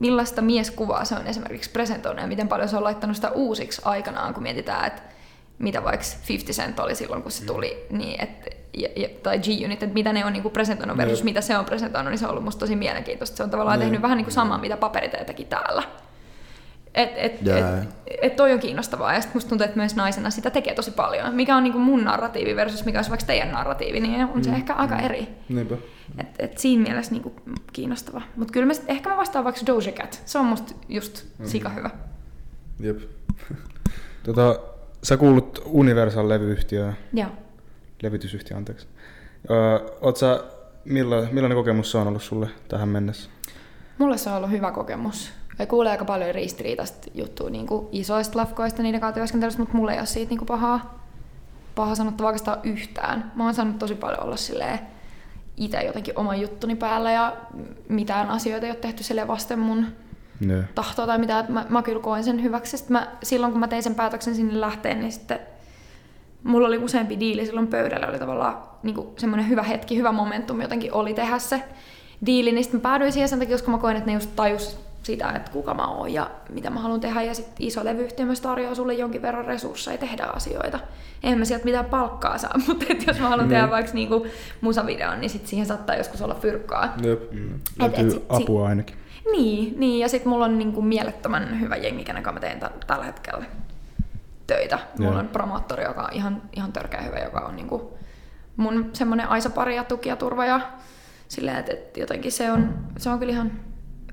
millaista 0.00 0.42
mieskuvaa 0.42 1.04
se 1.04 1.14
on 1.14 1.26
esimerkiksi 1.26 1.70
presentoinut 1.70 2.22
ja 2.22 2.28
miten 2.28 2.48
paljon 2.48 2.68
se 2.68 2.76
on 2.76 2.84
laittanut 2.84 3.16
sitä 3.16 3.30
uusiksi 3.30 3.82
aikanaan, 3.84 4.34
kun 4.34 4.42
mietitään, 4.42 4.86
että 4.86 5.02
mitä 5.58 5.84
vaikka 5.84 6.06
50 6.28 6.62
Cent 6.62 6.80
oli 6.80 6.94
silloin, 6.94 7.22
kun 7.22 7.32
se 7.32 7.40
mm. 7.42 7.46
tuli, 7.46 7.86
niin 7.90 8.22
et, 8.22 8.56
ja, 8.76 8.88
ja, 8.96 9.08
tai 9.22 9.38
G-Unit, 9.38 9.82
että 9.82 9.94
mitä 9.94 10.12
ne 10.12 10.24
on 10.24 10.32
niinku 10.32 10.50
presentoinut 10.50 10.96
versus 10.96 11.22
mm. 11.22 11.24
mitä 11.24 11.40
se 11.40 11.58
on 11.58 11.64
presentoinut, 11.64 12.10
niin 12.10 12.18
se 12.18 12.24
on 12.24 12.30
ollut 12.30 12.44
musta 12.44 12.60
tosi 12.60 12.76
mielenkiintoista. 12.76 13.36
Se 13.36 13.42
on 13.42 13.50
tavallaan 13.50 13.78
mm. 13.78 13.82
tehnyt 13.82 14.02
vähän 14.02 14.16
niin 14.16 14.24
kuin 14.24 14.34
samaa, 14.34 14.58
mitä 14.58 14.76
paperiteet 14.76 15.26
teki 15.26 15.44
täällä. 15.44 15.82
Et, 16.94 17.10
et, 17.16 17.46
yeah. 17.46 17.82
et, 17.82 17.88
et 18.22 18.36
toi 18.36 18.52
on 18.52 18.58
kiinnostavaa 18.58 19.14
ja 19.14 19.20
sitten 19.20 19.36
musta 19.36 19.48
tuntuu, 19.48 19.64
että 19.64 19.76
myös 19.76 19.96
naisena 19.96 20.30
sitä 20.30 20.50
tekee 20.50 20.74
tosi 20.74 20.90
paljon. 20.90 21.34
Mikä 21.34 21.56
on 21.56 21.62
niinku 21.62 21.78
mun 21.78 22.04
narratiivi 22.04 22.56
versus 22.56 22.84
mikä 22.84 22.98
olisi 22.98 23.10
vaikka 23.10 23.26
teidän 23.26 23.52
narratiivi, 23.52 24.00
niin 24.00 24.24
on 24.24 24.44
se 24.44 24.50
mm. 24.50 24.56
ehkä 24.56 24.74
aika 24.74 24.98
eri. 24.98 25.28
Niinpä. 25.48 25.76
Et, 26.18 26.26
et 26.38 26.58
siinä 26.58 26.82
mielessä 26.82 27.12
niinku 27.12 27.34
kiinnostava. 27.72 28.22
Mutta 28.36 28.52
kyllä 28.52 28.66
mä 28.66 28.74
sit, 28.74 28.84
ehkä 28.88 29.10
mä 29.10 29.16
vastaan 29.16 29.44
vaikka 29.44 29.60
Doja 29.66 29.92
Cat. 29.92 30.22
Se 30.24 30.38
on 30.38 30.46
musta 30.46 30.74
just 30.88 31.24
mm. 31.38 31.46
sika 31.46 31.68
hyvä. 31.68 31.90
Jep. 32.80 32.98
tota, 34.26 34.60
sä 35.02 35.16
kuulut 35.16 35.62
Universal 35.66 36.28
levyyhtiöön. 36.28 36.94
Joo. 37.12 37.30
Levytysyhtiö, 38.02 38.56
anteeksi. 38.56 38.86
Öö, 39.50 39.78
oot 40.00 40.16
sä, 40.16 40.44
milla, 40.84 41.16
millainen 41.32 41.58
kokemus 41.58 41.90
se 41.90 41.98
on 41.98 42.08
ollut 42.08 42.22
sulle 42.22 42.48
tähän 42.68 42.88
mennessä? 42.88 43.30
Mulle 43.98 44.18
se 44.18 44.30
on 44.30 44.36
ollut 44.36 44.50
hyvä 44.50 44.70
kokemus 44.70 45.32
ja 45.58 45.66
kuulee 45.66 45.92
aika 45.92 46.04
paljon 46.04 46.34
ristiriitaista 46.34 47.10
juttua 47.14 47.50
niin 47.50 47.66
kuin 47.66 47.86
isoista 47.92 48.38
lafkoista 48.38 48.82
niiden 48.82 49.00
kanssa 49.00 49.14
työskentelystä, 49.14 49.62
mutta 49.62 49.76
mulle 49.76 49.92
ei 49.92 49.98
ole 49.98 50.06
siitä 50.06 50.30
niin 50.30 50.38
kuin 50.38 50.46
pahaa, 50.46 51.04
paha 51.74 51.94
sanottavaa 51.94 52.28
oikeastaan 52.28 52.58
yhtään. 52.62 53.32
Mä 53.34 53.44
oon 53.44 53.54
saanut 53.54 53.78
tosi 53.78 53.94
paljon 53.94 54.22
olla 54.22 54.36
silleen 54.36 54.78
itse 55.56 55.82
jotenkin 55.82 56.18
oman 56.18 56.40
juttuni 56.40 56.76
päällä 56.76 57.12
ja 57.12 57.36
mitään 57.88 58.28
asioita 58.28 58.66
ei 58.66 58.72
ole 58.72 58.78
tehty 58.78 59.02
sille 59.02 59.28
vasten 59.28 59.58
mun 59.58 59.86
ne. 60.40 60.64
tahtoa 60.74 61.06
tai 61.06 61.18
mitä. 61.18 61.44
Mä, 61.48 61.66
mä 61.68 61.82
kyllä 61.82 62.00
koen 62.00 62.24
sen 62.24 62.42
hyväksi. 62.42 62.78
Sitten 62.78 62.92
mä, 62.92 63.08
silloin 63.22 63.52
kun 63.52 63.60
mä 63.60 63.68
tein 63.68 63.82
sen 63.82 63.94
päätöksen 63.94 64.34
sinne 64.34 64.60
lähteen, 64.60 65.00
niin 65.00 65.12
sitten 65.12 65.38
mulla 66.42 66.68
oli 66.68 66.78
useampi 66.78 67.20
diili 67.20 67.46
silloin 67.46 67.66
pöydällä. 67.66 68.06
Oli 68.06 68.18
tavallaan 68.18 68.56
niin 68.82 68.96
semmoinen 69.16 69.48
hyvä 69.48 69.62
hetki, 69.62 69.96
hyvä 69.96 70.12
momentum 70.12 70.60
jotenkin 70.60 70.92
oli 70.92 71.14
tehdä 71.14 71.38
se 71.38 71.62
diili. 72.26 72.52
Niin 72.52 72.64
sitten 72.64 72.80
mä 72.80 72.82
päädyin 72.82 73.12
siihen 73.12 73.28
sen 73.28 73.38
takia, 73.38 73.54
koska 73.54 73.70
mä 73.70 73.78
koin, 73.78 73.96
että 73.96 74.10
ne 74.10 74.14
just 74.14 74.30
tajus 74.36 74.78
sitä, 75.04 75.30
että 75.30 75.50
kuka 75.50 75.74
mä 75.74 75.86
oon 75.86 76.12
ja 76.12 76.30
mitä 76.48 76.70
mä 76.70 76.80
haluan 76.80 77.00
tehdä. 77.00 77.22
Ja 77.22 77.34
sitten 77.34 77.66
iso 77.66 77.84
levyyhtiö 77.84 78.26
myös 78.26 78.40
tarjoaa 78.40 78.74
sulle 78.74 78.94
jonkin 78.94 79.22
verran 79.22 79.44
resursseja 79.44 79.98
tehdä 79.98 80.24
asioita. 80.24 80.78
En 81.22 81.38
mä 81.38 81.44
sieltä 81.44 81.64
mitään 81.64 81.84
palkkaa 81.84 82.38
saa, 82.38 82.54
mutta 82.66 82.84
et 82.88 83.06
jos 83.06 83.20
mä 83.20 83.28
haluan 83.28 83.48
tehdä 83.48 83.62
niin. 83.62 83.70
vaikka 83.70 83.92
niinku 83.92 84.26
musavideon, 84.60 85.20
niin 85.20 85.30
sit 85.30 85.46
siihen 85.46 85.66
saattaa 85.66 85.96
joskus 85.96 86.22
olla 86.22 86.34
fyrkkaa. 86.34 86.94
Jep. 87.02 87.32
Mm. 87.32 87.54
Et, 87.80 87.98
et 87.98 88.10
sit, 88.10 88.24
apua 88.28 88.60
sit, 88.60 88.68
ainakin. 88.68 88.96
Niin, 89.32 89.80
niin, 89.80 90.00
ja 90.00 90.08
sitten 90.08 90.28
mulla 90.28 90.44
on 90.44 90.58
niinku 90.58 90.82
mielettömän 90.82 91.60
hyvä 91.60 91.76
jengi, 91.76 92.04
kenen 92.04 92.22
kanssa 92.22 92.40
mä 92.40 92.46
teen 92.46 92.60
t- 92.60 92.86
tällä 92.86 93.04
hetkellä 93.04 93.44
töitä. 94.46 94.78
Mulla 94.98 95.12
Joo. 95.12 95.20
on 95.20 95.28
promoottori, 95.28 95.84
joka 95.84 96.02
on 96.02 96.12
ihan, 96.12 96.42
ihan 96.56 96.72
törkeä 96.72 97.00
hyvä, 97.00 97.18
joka 97.18 97.40
on 97.40 97.56
niinku 97.56 97.98
mun 98.56 98.90
semmoinen 98.92 99.28
aisapari 99.28 99.76
ja 99.76 99.84
tuki 99.84 100.08
ja 100.08 100.16
turva. 100.16 100.46
Ja 100.46 100.60
silleen, 101.28 101.56
että 101.56 101.72
et 101.72 101.96
jotenkin 101.96 102.32
se 102.32 102.52
on, 102.52 102.74
se 102.98 103.10
on 103.10 103.18
kyllä 103.18 103.32
ihan 103.32 103.52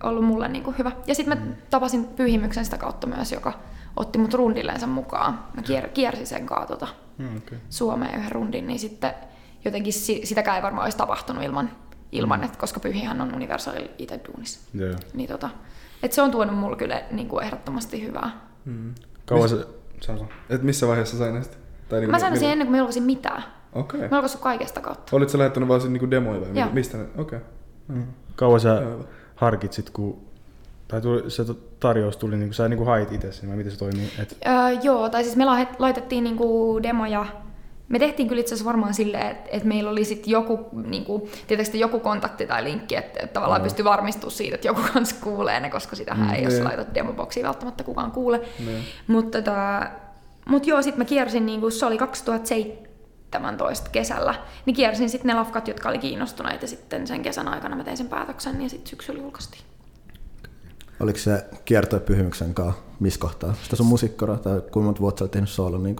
ollut 0.03 0.23
mulle 0.25 0.47
niin 0.47 0.63
kuin 0.63 0.77
hyvä. 0.77 0.91
Ja 1.07 1.15
sitten 1.15 1.37
mä 1.37 1.45
tapasin 1.69 2.05
Pyhimyksen 2.05 2.65
sitä 2.65 2.77
kautta 2.77 3.07
myös, 3.07 3.31
joka 3.31 3.53
otti 3.97 4.17
mut 4.19 4.33
rundilleensa 4.33 4.87
mukaan. 4.87 5.39
Mä 5.55 5.61
kier, 5.61 5.87
kiersin 5.89 6.27
sen 6.27 6.45
kanssa 6.45 6.67
tota 6.67 6.87
Mm, 7.17 7.37
okay. 7.37 7.57
Suomeen 7.69 8.19
yhden 8.19 8.31
rundin, 8.31 8.67
niin 8.67 8.79
sitten 8.79 9.13
jotenkin 9.65 9.93
si- 9.93 10.21
sitäkään 10.23 10.57
ei 10.57 10.63
varmaan 10.63 10.83
olisi 10.85 10.97
tapahtunut 10.97 11.43
ilman, 11.43 11.69
ilman 12.11 12.43
että 12.43 12.57
koska 12.57 12.79
Pyhihän 12.79 13.21
on 13.21 13.35
Universal 13.35 13.73
itse 13.97 14.19
duunissa. 14.27 14.59
Joo. 14.73 14.93
Niin 15.13 15.29
tota, 15.29 15.49
et 16.03 16.11
se 16.13 16.21
on 16.21 16.31
tuonut 16.31 16.57
mulle 16.57 16.75
kyllä 16.77 17.01
niin 17.11 17.27
kuin 17.27 17.43
ehdottomasti 17.43 18.05
hyvää. 18.07 18.31
Mm. 18.65 18.93
Kauan 19.25 19.43
Missä- 19.43 19.57
se... 19.57 19.67
Sano. 20.01 20.27
Et 20.49 20.63
missä 20.63 20.87
vaiheessa 20.87 21.17
sain 21.17 21.33
näistä? 21.33 21.57
Tai 21.89 21.99
niinku 21.99 22.11
Mä 22.11 22.19
sain 22.19 22.39
sen 22.39 22.49
ennen 22.49 22.67
kuin 22.67 22.71
mä 22.71 22.77
julkaisin 22.77 23.03
mitään. 23.03 23.43
Okei. 23.73 23.99
Mä 23.99 24.07
julkaisin 24.11 24.39
kaikesta 24.39 24.81
kautta. 24.81 25.15
Olitko 25.15 25.31
sä 25.31 25.37
lähettänyt 25.37 25.69
vaan 25.69 25.81
sen 25.81 25.93
niinku 25.93 26.11
demoja 26.11 26.41
vai 26.41 26.49
Joo. 26.59 26.69
mistä 26.73 26.97
ne? 26.97 27.05
Okei. 27.17 27.39
Mm. 27.87 28.03
Kauan 28.35 28.59
sä 28.59 28.69
Joo. 28.69 29.05
Harkitsit, 29.41 29.89
kun... 29.89 30.17
Tai 30.87 31.01
tuli, 31.01 31.31
se 31.31 31.43
tarjous 31.79 32.17
tuli, 32.17 32.35
niin 32.37 32.47
kuin 32.47 32.53
sä 32.53 32.67
niin 32.69 32.85
hait 32.85 33.11
itse 33.11 33.31
sen, 33.31 33.49
vai 33.49 33.57
miten 33.57 33.71
se 33.71 33.77
toimii? 33.79 34.11
Et, 34.19 34.37
Öö, 34.47 34.69
joo, 34.83 35.09
tai 35.09 35.23
siis 35.23 35.35
me 35.35 35.45
laitet- 35.45 35.75
laitettiin 35.79 36.23
niinku 36.23 36.79
demoja. 36.83 37.25
Me 37.87 37.99
tehtiin 37.99 38.27
kyllä 38.27 38.39
itse 38.39 38.53
asiassa 38.53 38.67
varmaan 38.67 38.93
silleen, 38.93 39.27
että, 39.31 39.49
että 39.51 39.67
meillä 39.67 39.89
oli 39.89 40.05
sit 40.05 40.27
joku, 40.27 40.59
niinku, 40.85 41.29
tietysti 41.47 41.79
joku 41.79 41.99
kontakti 41.99 42.47
tai 42.47 42.63
linkki, 42.63 42.95
että, 42.95 43.19
että 43.23 43.33
tavallaan 43.33 43.61
Joo. 43.61 43.63
pystyy 43.63 43.85
varmistumaan 43.85 44.31
siitä, 44.31 44.55
että 44.55 44.67
joku 44.67 44.81
kanssa 44.93 45.15
kuulee 45.23 45.59
ne, 45.59 45.69
koska 45.69 45.95
sitähän 45.95 46.27
Mm, 46.27 46.33
ei, 46.33 46.43
jos 46.43 46.53
niin. 46.53 46.63
laitat 46.63 46.93
demoboksiin 46.95 47.45
välttämättä 47.45 47.83
kukaan 47.83 48.11
kuule. 48.11 48.41
Niin. 48.65 48.83
Mutta 49.07 49.37
tota, 49.37 49.81
mut 50.49 50.67
joo, 50.67 50.81
sitten 50.81 50.99
mä 50.99 51.05
kiersin, 51.05 51.45
niinku, 51.45 51.69
se 51.69 51.85
oli 51.85 51.97
2017 53.31 53.89
kesällä, 53.89 54.35
niin 54.65 54.75
kiersin 54.75 55.09
sitten 55.09 55.27
ne 55.27 55.33
lafkat, 55.33 55.67
jotka 55.67 55.89
oli 55.89 55.97
kiinnostuneita 55.97 56.63
ja 56.63 56.67
sitten 56.67 57.07
sen 57.07 57.21
kesän 57.21 57.47
aikana 57.47 57.75
mä 57.75 57.83
tein 57.83 57.97
sen 57.97 58.09
päätöksen 58.09 58.61
ja 58.61 58.69
sitten 58.69 58.89
syksyllä 58.89 59.21
julkaistiin. 59.21 59.63
Oliko 60.99 61.19
se 61.19 61.45
kiertoa 61.65 61.99
pyhimyksen 61.99 62.53
kanssa 62.53 62.81
missä 62.99 63.19
kohtaa? 63.19 63.53
Sitä 63.63 63.75
sun 63.75 63.85
musiikkora 63.85 64.37
tai 64.37 64.61
kuinka 64.61 64.79
monta 64.79 65.01
vuotta 65.01 65.19
sä 65.19 65.23
olet 65.23 65.31
tehnyt 65.31 65.49
soolon? 65.49 65.83
Niin 65.83 65.95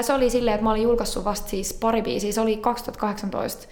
Se 0.00 0.12
oli 0.12 0.30
silleen, 0.30 0.54
että 0.54 0.64
mä 0.64 0.70
olin 0.70 0.82
julkaissut 0.82 1.24
vasta 1.24 1.48
siis 1.48 1.74
pari 1.74 2.02
biisiä. 2.02 2.32
Se 2.32 2.40
oli 2.40 2.56
2018 2.56 3.66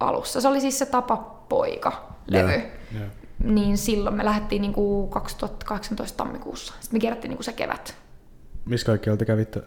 alussa. 0.00 0.40
Se 0.40 0.48
oli 0.48 0.60
siis 0.60 0.78
se 0.78 0.86
Tapa 0.86 1.16
poika-levy. 1.48 2.52
Joo. 2.52 3.00
joo. 3.00 3.08
Niin 3.44 3.78
silloin 3.78 4.16
me 4.16 4.24
lähdettiin 4.24 4.62
niinku 4.62 5.06
2018 5.06 6.16
tammikuussa. 6.16 6.74
Sitten 6.80 6.96
me 6.96 7.00
kierrättiin 7.00 7.28
niinku 7.28 7.42
se 7.42 7.52
kevät. 7.52 7.96
Missä 8.64 8.86
kaikkialta 8.86 9.24
kävitte 9.24 9.62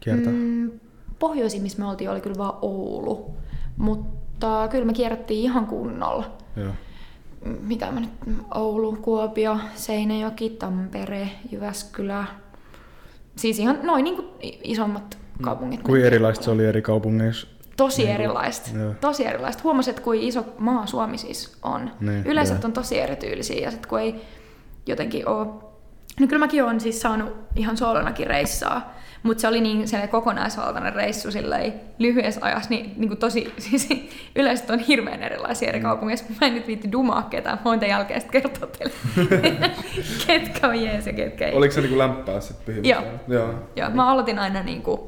kiertää? 0.00 0.32
Mm. 0.32 0.70
Mm, 1.18 1.20
pohjoisin, 1.20 1.62
missä 1.62 1.78
me 1.78 1.86
oltiin, 1.86 2.10
oli 2.10 2.20
kyllä 2.20 2.38
vaan 2.38 2.54
Oulu. 2.62 3.34
Mutta 3.76 4.68
kyllä 4.70 4.84
me 4.84 4.92
kierrättiin 4.92 5.42
ihan 5.42 5.66
kunnolla. 5.66 6.30
Joo. 6.56 6.72
Mm, 7.44 7.56
Mitä 7.60 7.90
mä 7.92 8.00
nyt, 8.00 8.10
Oulu, 8.54 8.96
Kuopio, 9.02 9.58
Seinäjoki, 9.74 10.50
Tampere, 10.50 11.28
Jyväskylä. 11.52 12.24
Siis 13.36 13.58
ihan 13.58 13.78
noin 13.82 14.04
niinku 14.04 14.24
isommat 14.64 15.18
kaupungit. 15.42 15.82
Kuin 15.82 16.04
erilaista 16.04 16.44
se 16.44 16.50
oli 16.50 16.66
eri 16.66 16.82
kaupungeissa? 16.82 17.46
Tosi 17.76 18.08
erilaista. 18.10 18.78
Joo. 18.78 18.94
Tosi 19.00 19.26
erilaista. 19.26 19.62
Huomasit, 19.62 19.90
että 19.90 20.02
kuin 20.02 20.20
iso 20.22 20.44
maa 20.58 20.86
Suomi 20.86 21.18
siis 21.18 21.56
on. 21.62 21.90
Niin, 22.00 22.26
Yleensä 22.26 22.56
on 22.64 22.72
tosi 22.72 22.98
erityylisiä 22.98 23.64
ja 23.64 23.70
sitten 23.70 23.88
kun 23.88 24.00
ei 24.00 24.14
jotenkin 24.86 25.28
ole... 25.28 25.46
No 26.20 26.26
kyllä 26.26 26.38
mäkin 26.38 26.64
olen 26.64 26.80
siis 26.80 27.00
saanut 27.00 27.32
ihan 27.56 27.76
soolonakin 27.76 28.26
reissaa, 28.26 28.94
mutta 29.22 29.40
se 29.40 29.48
oli 29.48 29.60
niin 29.60 29.88
sellainen 29.88 30.10
kokonaisvaltainen 30.10 30.92
reissu 30.92 31.30
silleen 31.30 31.72
lyhyessä 31.98 32.40
ajassa, 32.42 32.70
niin, 32.70 32.92
niin 32.96 33.08
kuin 33.08 33.18
tosi, 33.18 33.52
siis 33.58 33.88
yleensä 34.36 34.72
on 34.72 34.78
hirveän 34.78 35.22
erilaisia 35.22 35.68
eri 35.68 35.80
kaupungeissa. 35.80 36.26
Mä 36.40 36.46
en 36.46 36.54
nyt 36.54 36.66
viitti 36.66 36.92
dumaa 36.92 37.22
ketään, 37.22 37.58
mä 37.58 37.64
voin 37.64 37.80
tämän 37.80 37.90
jälkeen 37.90 38.20
sitten 38.20 38.42
kertoa 38.42 38.68
teille, 38.78 38.94
ketkä 40.26 40.68
on 40.68 40.82
jees 40.82 41.06
ja 41.06 41.12
ketkä 41.12 41.46
ei. 41.46 41.54
Oliko 41.54 41.74
se 41.74 41.80
niinku 41.80 41.98
lämpää 41.98 42.40
sit 42.40 42.64
pyhimyksellä? 42.64 43.02
Joo. 43.28 43.40
Joo. 43.40 43.54
Joo, 43.76 43.90
mä 43.90 44.10
aloitin 44.10 44.38
aina 44.38 44.62
niin 44.62 44.82
kuin, 44.82 45.00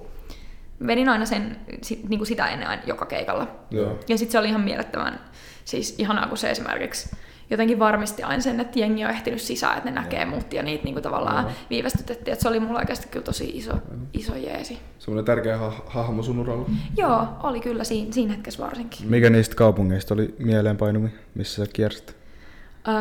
vedin 0.86 1.08
aina 1.08 1.26
sen 1.26 1.56
sit, 1.82 2.08
niin 2.08 2.18
kuin 2.18 2.26
sitä 2.26 2.48
ennen 2.48 2.68
aina 2.68 2.82
joka 2.86 3.06
keikalla. 3.06 3.46
Joo. 3.70 3.98
Ja 4.08 4.18
sitten 4.18 4.32
se 4.32 4.38
oli 4.38 4.48
ihan 4.48 4.61
mielettömän 4.61 5.20
siis 5.64 5.94
ihanaa, 5.98 6.26
kun 6.26 6.38
se 6.38 6.50
esimerkiksi 6.50 7.16
jotenkin 7.51 7.78
varmisti 7.78 8.22
aina 8.22 8.42
sen, 8.42 8.61
että 8.61 8.78
jengi 8.78 9.05
on 9.05 9.11
ehtinyt 9.11 9.40
sisään, 9.40 9.78
että 9.78 9.90
ne 9.90 9.94
näkee 10.01 10.24
mut 10.24 10.53
ja 10.53 10.62
niitä 10.62 10.84
niinku 10.84 11.01
tavallaan 11.01 11.44
Joo. 11.44 11.53
viivästytettiin. 11.70 12.32
Että 12.32 12.42
se 12.42 12.48
oli 12.48 12.61
mulla 12.61 12.78
oikeasti 12.78 13.09
kyllä 13.09 13.24
tosi 13.24 13.51
iso, 13.55 13.72
iso 14.12 14.36
jeesi. 14.36 14.78
Semmoinen 14.98 15.24
tärkeä 15.24 15.59
ha- 15.59 15.82
hahmo 15.86 16.22
sun 16.22 16.38
uralla. 16.38 16.70
Joo, 16.96 17.26
oli 17.42 17.61
kyllä 17.61 17.84
siinä, 17.84 18.12
siinä 18.12 18.32
hetkessä 18.32 18.62
varsinkin. 18.62 19.07
Mikä 19.11 19.30
niistä 19.30 19.55
kaupungeista 19.57 20.14
oli 20.14 20.34
mieleenpainumi, 20.38 21.09
missä 21.34 21.64
sä 21.64 21.72
kiersit? 21.72 22.20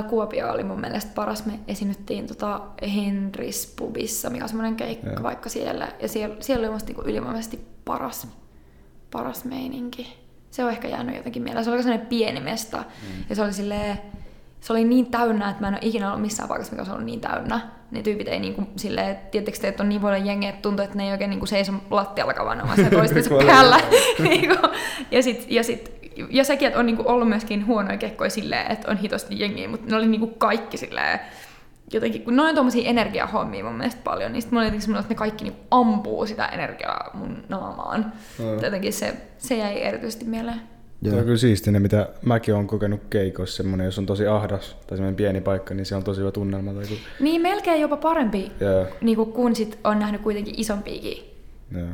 Kuopio 0.09 0.51
oli 0.51 0.63
mun 0.63 0.81
mielestä 0.81 1.11
paras. 1.15 1.45
Me 1.45 1.53
esiinnyttiin 1.67 2.27
tota 2.27 2.61
Henris 2.95 3.73
Pubissa, 3.75 4.29
mikä 4.29 4.43
on 4.45 4.49
semmoinen 4.49 4.75
keikka 4.75 5.09
Joo. 5.09 5.23
vaikka 5.23 5.49
siellä. 5.49 5.87
Ja 6.01 6.07
siellä, 6.07 6.35
siellä 6.39 6.65
oli 6.65 6.73
musta 6.73 6.87
niinku 6.87 7.01
ylivoimaisesti 7.01 7.59
paras, 7.85 8.27
paras 9.11 9.45
meininki. 9.45 10.17
Se 10.51 10.63
on 10.63 10.71
ehkä 10.71 10.87
jäänyt 10.87 11.15
jotenkin 11.15 11.43
mieleen. 11.43 11.65
Se 11.65 11.71
oli 11.71 11.83
sellainen 11.83 12.07
pieni 12.07 12.39
mesta. 12.39 12.77
Mm. 12.77 13.23
Ja 13.29 13.35
se 13.35 13.41
oli 13.41 13.53
silleen, 13.53 13.97
se 14.61 14.73
oli 14.73 14.83
niin 14.83 15.05
täynnä, 15.05 15.49
että 15.49 15.61
mä 15.61 15.67
en 15.67 15.73
ole 15.73 15.79
ikinä 15.83 16.07
ollut 16.07 16.21
missään 16.21 16.49
paikassa, 16.49 16.71
mikä 16.71 16.81
olisi 16.81 16.91
ollut 16.91 17.05
niin 17.05 17.21
täynnä. 17.21 17.59
Ne 17.91 18.01
tyypit 18.01 18.27
ei 18.27 18.39
niinku 18.39 18.63
silleen, 18.75 19.17
tiettekö 19.31 19.57
te, 19.57 19.67
että 19.67 19.83
on 19.83 19.89
niin 19.89 20.01
paljon 20.01 20.25
jengiä, 20.25 20.49
että 20.49 20.61
tuntuu, 20.61 20.83
että 20.83 20.97
ne 20.97 21.05
ei 21.05 21.11
oikein 21.11 21.29
niinku 21.29 21.45
seiso 21.45 21.73
lattialla 21.89 22.33
vaan 22.45 22.67
vaan 22.67 22.75
se 22.75 22.89
toistensa 22.95 23.35
päällä. 23.45 23.79
Niinku, 24.19 24.67
ja, 25.11 25.23
sit, 25.23 25.45
ja, 25.49 25.63
sit, 25.63 25.93
ja 26.29 26.43
sekin, 26.43 26.67
että 26.67 26.79
on 26.79 26.85
niinku 26.85 27.03
ollut 27.05 27.29
myöskin 27.29 27.65
huonoja 27.67 27.97
kekkoja 27.97 28.29
silleen, 28.29 28.71
että 28.71 28.91
on 28.91 28.97
hitosti 28.97 29.39
jengiä, 29.39 29.67
mutta 29.67 29.87
ne 29.89 29.95
oli 29.95 30.07
niinku 30.07 30.27
kaikki 30.27 30.77
silleen, 30.77 31.19
jotenkin, 31.93 32.21
kun 32.21 32.35
ne 32.35 32.41
on 32.41 32.55
tommosia 32.55 32.89
energiahommia 32.89 33.63
mun 33.63 33.75
mielestä 33.75 34.01
paljon, 34.03 34.33
niin 34.33 34.41
sit 34.41 34.51
mulla 34.51 34.61
oli 34.61 34.67
jotenkin 34.67 34.81
semmoinen, 34.81 35.01
että 35.01 35.13
ne 35.13 35.17
kaikki 35.17 35.43
niinku 35.43 35.59
ampuu 35.71 36.25
sitä 36.25 36.45
energiaa 36.45 37.09
mun 37.13 37.43
naamaan. 37.49 38.13
Joo. 38.39 38.53
Jotenkin 38.63 38.93
se, 38.93 39.13
se 39.37 39.57
jäi 39.57 39.81
erityisesti 39.81 40.25
mieleen. 40.25 40.61
Joo. 41.01 41.11
Se 41.13 41.17
on 41.19 41.25
kyllä 41.25 41.37
siistiä, 41.37 41.73
ne 41.73 41.79
mitä 41.79 42.09
mäkin 42.21 42.53
olen 42.55 42.67
kokenut 42.67 43.01
keikossa, 43.09 43.57
semmoinen, 43.57 43.85
jos 43.85 43.99
on 43.99 44.05
tosi 44.05 44.27
ahdas 44.27 44.77
tai 44.87 44.97
semmoinen 44.97 45.15
pieni 45.15 45.41
paikka, 45.41 45.73
niin 45.73 45.85
se 45.85 45.95
on 45.95 46.03
tosi 46.03 46.19
hyvä 46.21 46.31
tunnelma. 46.31 46.73
Tai 46.73 46.83
kun... 46.87 46.97
Niin 47.19 47.41
melkein 47.41 47.81
jopa 47.81 47.97
parempi, 47.97 48.51
Joo, 48.59 48.85
niin 49.01 49.17
kun 49.17 49.55
sit 49.55 49.79
on 49.83 49.99
nähnyt 49.99 50.21
kuitenkin 50.21 50.53
isompiakin 50.57 51.17
joo. 51.71 51.87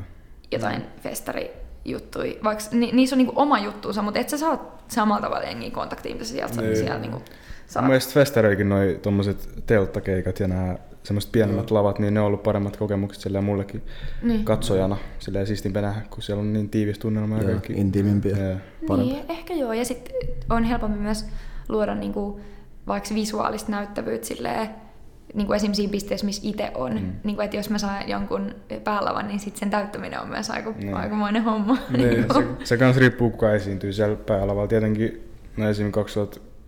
jotain 0.52 0.82
festarijuttuja, 1.04 2.34
vaikka 2.44 2.64
ni, 2.72 2.92
niissä 2.92 3.16
on 3.16 3.18
niinku 3.18 3.34
oma 3.36 3.60
juttuunsa, 3.60 4.02
mutta 4.02 4.20
et 4.20 4.30
sä 4.30 4.38
saa 4.38 4.78
samalla 4.88 5.22
tavalla 5.22 5.44
jengiä 5.48 5.72
kontaktiin, 5.72 6.16
mitä 6.16 6.26
sä 6.26 6.32
sieltä, 6.32 6.62
Niin. 6.62 6.76
sieltä 6.78 7.00
niinku 7.00 7.18
Mun 7.18 7.28
saat. 7.68 7.86
mielestä 7.86 8.14
festareikin 8.14 8.70
noi 8.70 9.00
tommoset 9.02 9.50
telttakeikat 9.66 10.40
ja 10.40 10.48
nämä 10.48 10.76
semmoiset 11.06 11.32
pienemmät 11.32 11.72
lavat, 11.72 12.00
niin 12.00 12.14
ne 12.14 12.20
on 12.20 12.26
ollut 12.26 12.44
paremmat 12.44 12.78
kokemukset 12.78 13.24
silleen 13.24 13.44
mullekin 13.44 13.82
Niin. 14.22 14.46
katsojana 14.46 14.98
silleen 15.20 15.48
siistimpä 15.48 15.82
nähdä, 15.82 16.02
kun 16.10 16.24
siellä 16.24 16.42
on 16.42 16.54
niin 16.54 16.70
tiivis 16.70 17.00
tunnelma 17.00 17.36
ja 17.38 17.42
Joo, 17.44 17.52
kaikki. 17.52 17.74
intiimimpiä. 17.74 18.36
Parempi. 18.88 19.14
Niin, 19.14 19.26
ehkä 19.30 19.54
joo. 19.54 19.74
Ja 19.74 19.86
sitten 19.86 20.16
on 20.50 20.64
helpompi 20.64 21.00
myös 21.00 21.26
luoda 21.70 21.96
niinku, 21.96 22.40
vaikka 22.88 23.16
visuaalista 23.16 23.72
näyttävyyttä 23.72 24.28
silleen, 24.28 24.70
niin 25.34 25.48
kuin 25.48 25.56
esimerkiksi 25.56 25.82
siinä 25.82 25.92
pisteessä, 25.92 26.26
missä 26.26 26.42
itse 26.46 26.72
on. 26.76 26.94
Mm. 26.94 27.00
Mm. 27.00 27.12
Niin 27.24 27.36
kuin, 27.36 27.46
että 27.46 27.58
jos 27.58 27.70
mä 27.70 27.78
saan 27.78 28.10
jonkun 28.10 28.52
päälavan, 28.84 29.28
niin 29.28 29.40
sitten 29.40 29.60
sen 29.60 29.70
täyttäminen 29.70 30.22
on 30.22 30.30
myös 30.30 30.50
aika, 30.50 30.74
Niin. 30.78 30.94
aikamoinen 30.94 31.44
homma. 31.44 31.78
Niin, 31.98 32.26
Se, 32.34 32.46
se 32.64 32.78
kans 32.78 32.98
riippuu, 32.98 33.30
kuka 33.30 33.54
esiintyy 33.54 33.94
siellä 33.94 34.16
päälavalla. 34.16 34.68
Tietenkin 34.68 35.30
no 35.58 35.70
esim. 35.70 35.92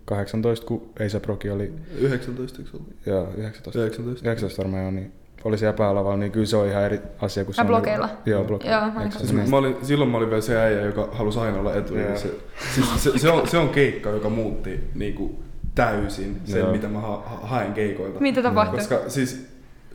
2018, 0.07 0.65
kun 0.67 0.89
Eisa 0.99 1.19
Proki 1.19 1.49
oli, 1.49 1.73
19 1.99 2.61
eikö 2.61 2.77
ollut? 2.77 2.93
joo, 3.05 3.27
19, 3.37 3.79
19. 3.81 4.25
19 4.29 4.63
varmaan 4.63 4.83
jo, 4.85 4.91
niin 4.91 5.11
oli 5.43 5.57
siellä 5.57 5.77
päälavalla, 5.77 6.17
niin 6.17 6.31
kyllä 6.31 6.45
se 6.45 6.57
on 6.57 6.67
ihan 6.67 6.83
eri 6.83 6.99
asia 7.21 7.45
kuin 7.45 7.55
se 7.55 7.59
Ja 7.61 7.63
on- 7.63 7.67
blokeilla. 7.67 8.09
Joo, 8.25 8.43
blokeilla. 8.43 8.77
Joo, 8.77 8.91
mä 8.91 9.03
Eikö 9.03 9.13
se 9.13 9.19
Siis 9.19 9.33
niin? 9.33 9.49
mä 9.49 9.57
olin, 9.57 9.75
silloin 9.81 10.09
mä 10.11 10.17
olin 10.17 10.29
vielä 10.29 10.41
se 10.41 10.57
äijä, 10.57 10.81
joka 10.81 11.09
halusi 11.11 11.39
aina 11.39 11.59
olla 11.59 11.75
etu. 11.75 11.97
Joo. 11.97 12.17
Se, 12.17 12.31
siis 12.75 13.03
se, 13.03 13.11
se, 13.17 13.29
on, 13.29 13.47
se 13.47 13.57
on 13.57 13.69
keikka, 13.69 14.09
joka 14.09 14.29
muutti 14.29 14.79
niinku 14.95 15.43
täysin 15.75 16.41
sen, 16.45 16.59
Joo. 16.59 16.71
mitä 16.71 16.87
mä 16.87 16.99
ha, 17.01 17.23
ha, 17.25 17.39
haen 17.47 17.73
keikoilta. 17.73 18.19
Mitä 18.19 18.41
tapahtui? 18.43 18.77
Koska 18.79 19.01
siis 19.07 19.47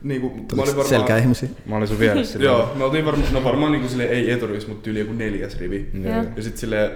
niinku, 0.03 0.29
mä 0.29 0.37
olin 0.63 0.67
varmaan... 0.67 0.89
selkäihmisiä? 0.89 1.49
Mä 1.67 1.77
olin 1.77 1.89
sun 1.89 1.99
vieressä. 1.99 2.39
Joo, 2.49 2.73
me 2.75 2.85
oltiin 2.85 3.05
varmaan, 3.07 3.33
no 3.33 3.45
varmaan 3.45 3.73
niinku 3.73 3.89
silleen, 3.89 4.11
ei 4.11 4.31
eturivissä, 4.31 4.69
mutta 4.69 4.91
yli 4.91 4.99
joku 4.99 5.13
neljäs 5.13 5.59
rivi. 5.59 5.91
Joo. 6.05 6.15
Joo. 6.15 6.25
Ja 6.37 6.43
sit 6.43 6.57
silleen, 6.57 6.91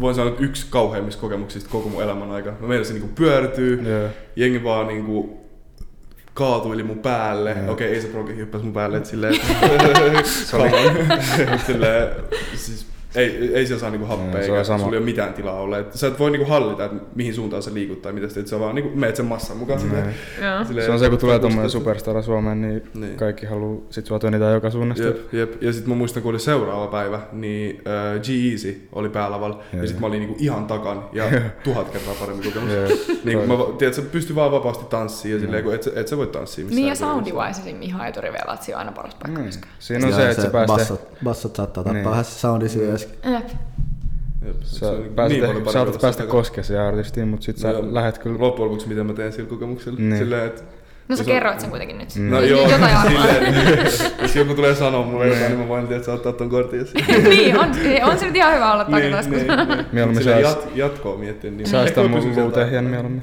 voin 0.00 0.14
sanoa, 0.14 0.30
että 0.30 0.44
yksi 0.44 0.66
kauheimmista 0.70 1.20
kokemuksista 1.20 1.70
koko 1.70 1.88
mun 1.88 2.02
elämän 2.02 2.30
aikana. 2.30 2.56
Mä 2.60 2.66
meinasin 2.68 2.94
niinku 2.94 3.10
pyörtyy, 3.14 3.82
Joo. 3.82 4.08
jengi 4.36 4.64
vaan 4.64 4.86
niinku 4.86 5.40
kaatuili 6.34 6.82
mun 6.82 6.98
päälle. 6.98 7.56
Joo. 7.62 7.72
Okei, 7.72 7.94
ei 7.94 8.00
se 8.02 8.08
progi 8.08 8.36
hyppäsi 8.36 8.64
mun 8.64 8.72
päälle, 8.72 8.96
et 8.96 9.06
silleen... 9.06 9.34
Se 10.24 10.56
oli- 10.56 10.70
silleen, 11.66 12.08
siis 12.54 12.86
Ei, 13.14 13.54
ei 13.54 13.66
siellä 13.66 13.80
saa 13.80 13.90
niinku 13.90 14.06
happea, 14.06 14.32
se 14.32 14.38
eikä 14.52 14.64
sama. 14.64 14.78
sulla 14.78 14.92
ei 14.92 14.98
ole 14.98 15.04
mitään 15.04 15.34
tilaa 15.34 15.60
olla. 15.60 15.78
Et 15.78 15.92
sä 15.92 16.06
et 16.06 16.18
voi 16.18 16.30
niinku 16.30 16.50
hallita, 16.50 16.84
että 16.84 16.96
mihin 17.14 17.34
suuntaan 17.34 17.62
se 17.62 17.74
liikut 17.74 18.02
tai 18.02 18.12
mitä 18.12 18.26
sitten, 18.26 18.46
sä 18.46 18.60
vaan 18.60 18.74
niinku 18.74 18.90
meet 18.96 19.16
sen 19.16 19.26
massan 19.26 19.56
mukaan. 19.56 19.80
silleen- 19.80 20.14
silleen, 20.66 20.86
Se 20.86 20.92
on 20.92 20.98
se, 20.98 21.08
kun 21.10 21.18
tulee 21.18 21.38
fokustasta. 21.40 21.68
superstara 21.68 22.22
Suomeen, 22.22 22.62
niin, 22.62 22.74
Niin. 22.74 23.00
niin. 23.00 23.16
kaikki 23.16 23.46
haluaa 23.46 23.80
sit 23.90 24.06
sua 24.06 24.18
tönitään 24.18 24.54
joka 24.54 24.70
suunnasta. 24.70 25.04
Jep, 25.06 25.32
jep. 25.34 25.62
Ja 25.62 25.72
sitten 25.72 25.90
mä 25.92 25.96
muistan, 25.96 26.22
kun 26.22 26.30
oli 26.30 26.38
seuraava 26.40 26.86
päivä, 26.86 27.20
niin 27.32 27.82
äh, 27.86 28.20
G-Easy 28.20 28.88
oli 28.92 29.08
päälavalla. 29.08 29.56
Ja, 29.56 29.62
Joo. 29.72 29.82
ja 29.82 29.86
sitten 29.88 30.00
mä 30.00 30.06
olin 30.06 30.20
niinku 30.20 30.36
ihan 30.38 30.66
takan 30.66 31.04
ja 31.12 31.24
tuhat 31.64 31.90
kertaa 31.90 32.14
paremmin 32.20 32.44
kokemus. 32.44 32.70
Jep. 32.72 33.24
niin 33.24 33.38
mä, 33.38 33.54
tiedät, 33.78 33.94
sä 33.94 34.02
pystyy 34.02 34.36
vaan 34.36 34.52
vapaasti 34.52 34.84
tanssimaan 34.84 35.34
ja 35.40 35.40
silleen, 35.46 35.64
kun 35.64 35.74
et, 35.74 35.88
et 35.94 36.08
sä 36.08 36.16
voi 36.16 36.26
tanssia 36.26 36.64
missään. 36.64 36.76
Niin 36.76 36.86
ja 36.86 36.90
eri 36.90 36.96
sound 36.96 37.26
esim. 37.50 37.82
ihan 37.82 38.08
eturivellä, 38.08 38.52
että 38.54 38.66
siinä 38.66 38.76
on 38.76 38.80
aina 38.86 38.92
paras 38.92 39.14
paikka 39.14 39.40
myöskään. 39.42 39.72
Siinä 39.78 40.06
on 40.06 40.12
se, 40.12 40.30
että 40.30 40.42
sä 40.42 40.50
pääset... 40.50 41.00
bassot, 41.24 41.56
saattaa 41.56 41.84
tappaa 41.84 41.92
Niin. 41.92 42.04
Se 43.06 43.28
myöskin. 43.30 43.32
Jep. 43.32 43.48
Jep, 44.46 44.62
se 44.62 44.78
Sä 44.78 44.92
pääset, 45.14 45.40
niin 45.40 45.72
saatat 45.72 46.00
päästä 46.00 46.22
sitä- 46.22 46.32
koskemaan 46.32 46.64
siihen 46.64 46.84
artistiin, 46.84 47.28
mutta 47.28 47.44
sit 47.44 47.58
sä 47.58 47.68
Joo. 47.70 47.84
lähet 47.94 48.18
kyllä... 48.18 48.36
Loppujen 48.40 48.70
lopuksi, 48.70 48.88
mitä 48.88 49.04
mä 49.04 49.12
teen 49.12 49.32
sillä 49.32 49.48
kokemuksella. 49.48 49.98
Niin. 50.00 50.16
Silleen, 50.18 50.46
että 50.46 50.62
No 51.08 51.16
sä 51.16 51.20
jos 51.22 51.26
kerroit 51.26 51.60
sen 51.60 51.70
kuitenkin 51.70 51.98
nyt. 51.98 52.08
Mm. 52.16 52.30
No 52.30 52.40
Niin, 52.40 52.50
joo, 52.50 52.70
Jotain 52.70 52.96
silleen, 53.08 53.84
jos 54.22 54.36
joku 54.36 54.54
tulee 54.54 54.74
sanoa 54.74 55.02
mulle 55.06 55.26
jotain, 55.28 55.46
niin 55.48 55.58
mä 55.58 55.68
voin 55.68 55.82
tiedä, 55.86 55.96
että 55.96 56.06
sä 56.06 56.12
ottaa 56.12 56.32
ton 56.32 56.50
kortin. 56.50 56.78
ja 56.78 56.84
silleen- 57.06 57.24
niin, 57.30 57.58
on, 57.58 57.70
on 58.12 58.18
se 58.18 58.26
nyt 58.26 58.36
ihan 58.36 58.54
hyvä 58.54 58.72
olla 58.72 58.84
Niin, 58.88 58.92
takataskussa. 59.02 59.56
niin, 59.56 59.68
niin. 59.68 59.86
Mieluummin 59.92 60.22
Silleen 60.24 60.44
sääst- 60.44 60.48
jat, 60.48 60.68
jatkoa 60.76 61.16
miettiä. 61.18 61.50
Niin 61.50 61.66
Säästää 61.68 62.08
mun 62.08 62.36
luutehien 62.36 62.84
mieluummin. 62.84 63.22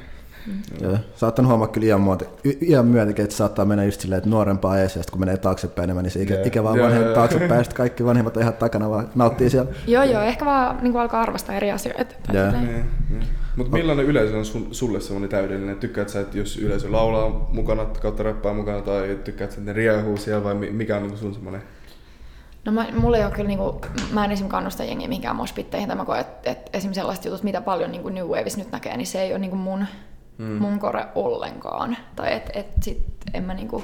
Joo. 0.82 0.98
Saattanut 1.16 1.50
huomaa 1.50 1.68
kyllä 1.68 1.88
iän, 1.88 2.02
muoti, 2.02 2.26
iän 2.62 2.86
myötäkin, 2.86 3.24
että 3.24 3.36
saattaa 3.36 3.66
mennä 3.66 3.84
just 3.84 4.02
silleen, 4.02 4.18
että 4.18 4.30
nuorempaa 4.30 4.80
ees, 4.80 4.96
ja 4.96 5.04
kun 5.12 5.20
menee 5.20 5.38
taaksepäin 5.38 5.84
enemmän, 5.84 6.04
niin 6.04 6.12
se 6.12 6.22
ikä, 6.22 6.42
ikä 6.46 6.64
vaan 6.64 6.78
joo, 6.78 7.14
taaksepäin, 7.14 7.52
ja 7.52 7.64
sitten 7.64 7.78
kaikki 7.78 8.06
vanhemmat 8.06 8.38
on 8.38 8.44
ihan 8.44 8.54
takana 8.54 8.90
vaan 8.90 9.10
nauttii 9.16 9.50
siellä. 9.50 9.72
joo, 9.88 10.04
joo, 10.04 10.22
ehkä 10.22 10.46
vaan 10.46 10.78
niin 10.82 10.98
alkaa 10.98 11.22
arvostaa 11.22 11.56
eri 11.56 11.72
asioita. 11.72 12.16
Silleen. 12.26 12.54
Niin, 12.54 12.86
niin. 13.10 13.24
Mutta 13.56 13.74
millainen 13.74 14.06
yleisö 14.06 14.38
on 14.38 14.46
sun, 14.46 14.68
sulle 14.72 15.02
semmoinen 15.02 15.30
täydellinen? 15.30 15.78
Tykkäät 15.78 16.10
sä, 16.10 16.20
että 16.20 16.38
jos 16.38 16.58
yleisö 16.58 16.92
laulaa 16.92 17.50
mukana 17.52 17.86
kautta 17.86 18.24
räppää 18.24 18.54
mukana, 18.54 18.82
tai 18.82 19.20
tykkäät 19.24 19.52
sä, 19.52 19.58
että 19.58 19.72
ne 19.72 19.74
riehuu 19.74 20.18
siellä, 20.18 20.44
vai 20.44 20.54
mi- 20.54 20.72
mikä 20.72 20.96
on 20.96 21.02
niinku 21.02 21.18
sun 21.18 21.34
semmoinen? 21.34 21.62
No 22.66 22.72
mä, 22.72 22.88
mulla 22.96 23.18
ei 23.18 23.26
ole 23.26 23.32
kyllä, 23.32 23.48
niinku, 23.48 23.82
mä 24.14 24.26
en 24.26 24.32
esim. 24.32 24.48
kannusta 24.48 24.84
jengiä 24.84 25.08
mihinkään 25.08 25.36
moshpitteihin, 25.36 25.88
tai 25.88 25.98
mä 25.98 26.06
koen, 26.06 26.22
että 26.22 26.52
et 26.52 26.70
esim. 26.74 26.94
sellaiset 26.94 27.26
jutut, 27.26 27.44
mitä 27.44 27.62
paljon 27.62 27.92
niinku 27.92 28.10
New 28.10 28.26
Waveissa 28.26 28.60
nyt 28.60 28.72
näkee, 28.72 28.98
niin 28.98 29.08
se 29.08 29.22
ei 29.22 29.32
ole 29.32 29.40
niinku 29.40 29.56
mun, 29.56 29.86
mm. 30.38 30.46
mun 30.46 30.80
kore 30.80 31.06
ollenkaan. 31.16 31.98
Tai 32.16 32.34
et, 32.34 32.50
et 32.54 32.68
sit 32.82 33.08
en 33.34 33.44
mä 33.44 33.54
niinku... 33.54 33.84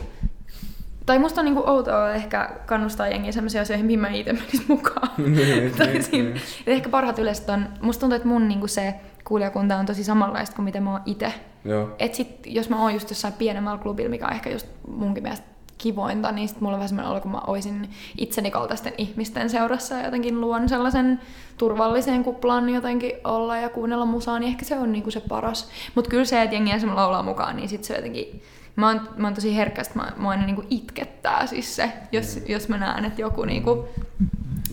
Tai 1.05 1.19
musta 1.19 1.41
on 1.41 1.45
niinku 1.45 1.63
outoa 1.65 2.13
ehkä 2.13 2.49
kannustaa 2.65 3.07
jengiä 3.07 3.31
sellaisiin 3.31 3.61
asioihin, 3.61 3.85
mihin 3.85 3.99
mä 3.99 4.09
itse 4.09 4.33
menis 4.33 4.67
mukaan. 4.67 5.09
Niin, 5.17 5.73
tai 5.77 5.87
niin, 5.87 6.03
siinä, 6.03 6.29
niin. 6.29 6.41
ehkä 6.67 6.89
parhaat 6.89 7.19
yleisöt 7.19 7.49
on, 7.49 7.67
musta 7.81 7.99
tuntuu, 7.99 8.15
että 8.15 8.27
mun 8.27 8.47
niinku 8.47 8.67
se 8.67 8.95
kuulijakunta 9.23 9.75
on 9.75 9.85
tosi 9.85 10.03
samanlaista 10.03 10.55
kuin 10.55 10.63
mitä 10.63 10.81
mä 10.81 10.91
oon 10.91 11.01
itse. 11.05 11.33
Joo. 11.65 11.95
Et 11.99 12.15
sit, 12.15 12.39
jos 12.45 12.69
mä 12.69 12.81
oon 12.81 12.93
just 12.93 13.09
jossain 13.09 13.33
pienemmällä 13.33 13.81
klubilla, 13.81 14.09
mikä 14.09 14.27
on 14.27 14.33
ehkä 14.33 14.49
just 14.49 14.67
munkin 14.87 15.23
mielestä 15.23 15.47
kivointa, 15.79 16.31
niin 16.31 16.49
sit 16.49 16.61
mulla 16.61 16.75
on 16.75 16.79
vähän 16.79 16.89
semmoinen 16.89 17.11
olo, 17.11 17.21
kun 17.21 17.31
mä 17.31 17.41
oisin 17.47 17.89
itseni 18.17 18.51
kaltaisten 18.51 18.93
ihmisten 18.97 19.49
seurassa 19.49 19.95
ja 19.95 20.05
jotenkin 20.05 20.41
luon 20.41 20.69
sellaisen 20.69 21.21
turvallisen 21.57 22.23
kuplan 22.23 22.69
jotenkin 22.69 23.11
olla 23.23 23.57
ja 23.57 23.69
kuunnella 23.69 24.05
musaa, 24.05 24.39
niin 24.39 24.49
ehkä 24.49 24.65
se 24.65 24.77
on 24.77 24.91
niinku 24.91 25.11
se 25.11 25.19
paras. 25.19 25.69
Mutta 25.95 26.09
kyllä 26.09 26.25
se, 26.25 26.41
että 26.41 26.55
jengi 26.55 26.71
ensin 26.71 26.95
laulaa 26.95 27.23
mukaan, 27.23 27.55
niin 27.55 27.69
sit 27.69 27.83
se 27.83 27.95
jotenkin... 27.95 28.41
Mä 28.75 28.87
oon, 28.87 29.09
mä 29.17 29.27
oon 29.27 29.33
tosi 29.33 29.55
herkkä, 29.55 29.81
että 29.81 29.99
mä, 29.99 30.11
mä 30.17 30.29
aina 30.29 30.45
niinku 30.45 30.63
itkettää 30.69 31.47
siis 31.47 31.75
se, 31.75 31.91
jos, 32.11 32.39
jos 32.47 32.69
mä 32.69 32.77
näen, 32.77 33.05
että 33.05 33.21
joku 33.21 33.45
niinku... 33.45 33.87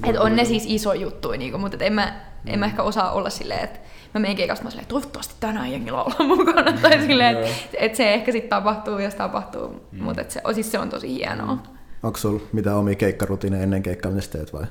Et 0.04 0.16
on 0.16 0.36
ne 0.36 0.44
siis 0.44 0.64
iso 0.66 0.92
juttu, 0.92 1.30
niinku, 1.30 1.58
mutta 1.58 1.84
en, 1.84 1.92
mä, 1.92 2.20
en 2.46 2.58
mä 2.58 2.66
ehkä 2.66 2.82
osaa 2.82 3.12
olla 3.12 3.30
silleen, 3.30 3.64
että 3.64 3.78
mä 4.14 4.20
menen 4.20 4.36
keikasta 4.36 4.64
mä 4.64 4.70
silleen, 4.70 4.88
toivottavasti 4.88 5.34
tänään 5.40 5.72
jengi 5.72 5.90
laulaa 5.90 6.36
mukana. 6.36 6.72
Tai 6.82 7.00
silleen, 7.00 7.36
että 7.36 7.54
et 7.78 7.94
se 7.94 8.14
ehkä 8.14 8.32
sitten 8.32 8.50
tapahtuu, 8.50 8.98
jos 8.98 9.14
tapahtuu. 9.14 9.88
Mm. 9.92 10.02
Mutta 10.02 10.24
se, 10.28 10.40
siis 10.54 10.72
se 10.72 10.78
on 10.78 10.88
tosi 10.88 11.14
hienoa. 11.14 11.58
Onko 12.02 12.18
sulla 12.18 12.42
mitään 12.52 12.76
omia 12.76 12.94
keikkarutiineja 12.94 13.62
ennen 13.62 13.82
keikkaa, 13.82 14.10
mitä 14.10 14.24
sä 14.24 14.30
teet 14.30 14.52
vai? 14.52 14.64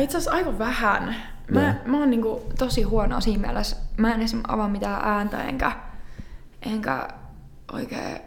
Itse 0.00 0.18
asiassa 0.18 0.36
aika 0.36 0.58
vähän. 0.58 1.16
Mä, 1.50 1.62
Joo. 1.62 1.72
mä 1.86 1.98
oon 1.98 2.10
niinku 2.10 2.42
tosi 2.58 2.82
huono 2.82 3.20
siinä 3.20 3.46
mielessä. 3.46 3.76
Mä 3.96 4.14
en 4.14 4.22
esim. 4.22 4.40
avaa 4.48 4.68
mitään 4.68 5.04
ääntä, 5.04 5.42
enkä, 5.42 5.72
enkä 6.62 7.08
oikein 7.72 8.18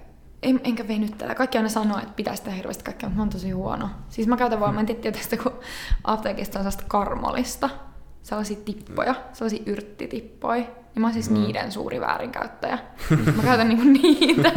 en, 0.44 0.62
enkä 0.64 0.88
venyttele. 0.88 1.36
Kaikki 1.36 1.58
aina 1.58 1.70
sanoo, 1.70 1.98
että 1.98 2.14
pitäisi 2.16 2.44
tehdä 2.44 2.58
hirveästi 2.58 2.84
kaikkea, 2.84 3.10
mutta 3.10 3.18
mä 3.18 3.22
oon 3.22 3.30
tosi 3.30 3.52
huono. 3.52 3.90
Siis 4.10 4.28
mä 4.28 4.38
käytän 4.38 4.60
vaan, 4.60 4.74
mä 4.74 4.80
en 4.80 4.86
tiedä 4.86 5.12
tästä, 5.12 5.38
kun 5.38 5.54
apteekista 6.04 6.60
on 6.60 6.64
sellaista 6.64 6.84
karmolista, 6.88 7.70
sellaisia 8.28 8.58
tippoja, 8.66 9.16
sellaisia 9.34 9.64
yrttitippoja. 9.66 10.64
Ja 10.96 11.02
mä 11.02 11.08
oon 11.08 11.14
siis 11.14 11.30
niiden 11.30 11.72
suuri 11.72 12.00
väärinkäyttäjä. 12.00 12.80
Mä 13.36 13.44
käytän 13.44 13.70
niinku 13.70 13.84
niitä. 14.02 14.52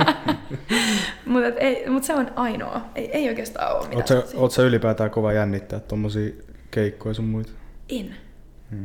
Mutta 1.27 1.61
mut 1.91 2.05
se 2.05 2.15
on 2.15 2.31
ainoa. 2.37 2.81
Ei, 2.95 3.11
ei 3.11 3.29
oikeastaan 3.29 3.77
ole 3.77 3.89
mitään. 3.89 4.23
Oot 4.35 4.53
sä, 4.53 4.63
ylipäätään 4.63 5.11
kova 5.11 5.33
jännittää 5.33 5.81
tommosia 5.81 6.33
keikkoja 6.71 7.15
sun 7.15 7.25
muita? 7.25 7.51
En. 7.89 8.15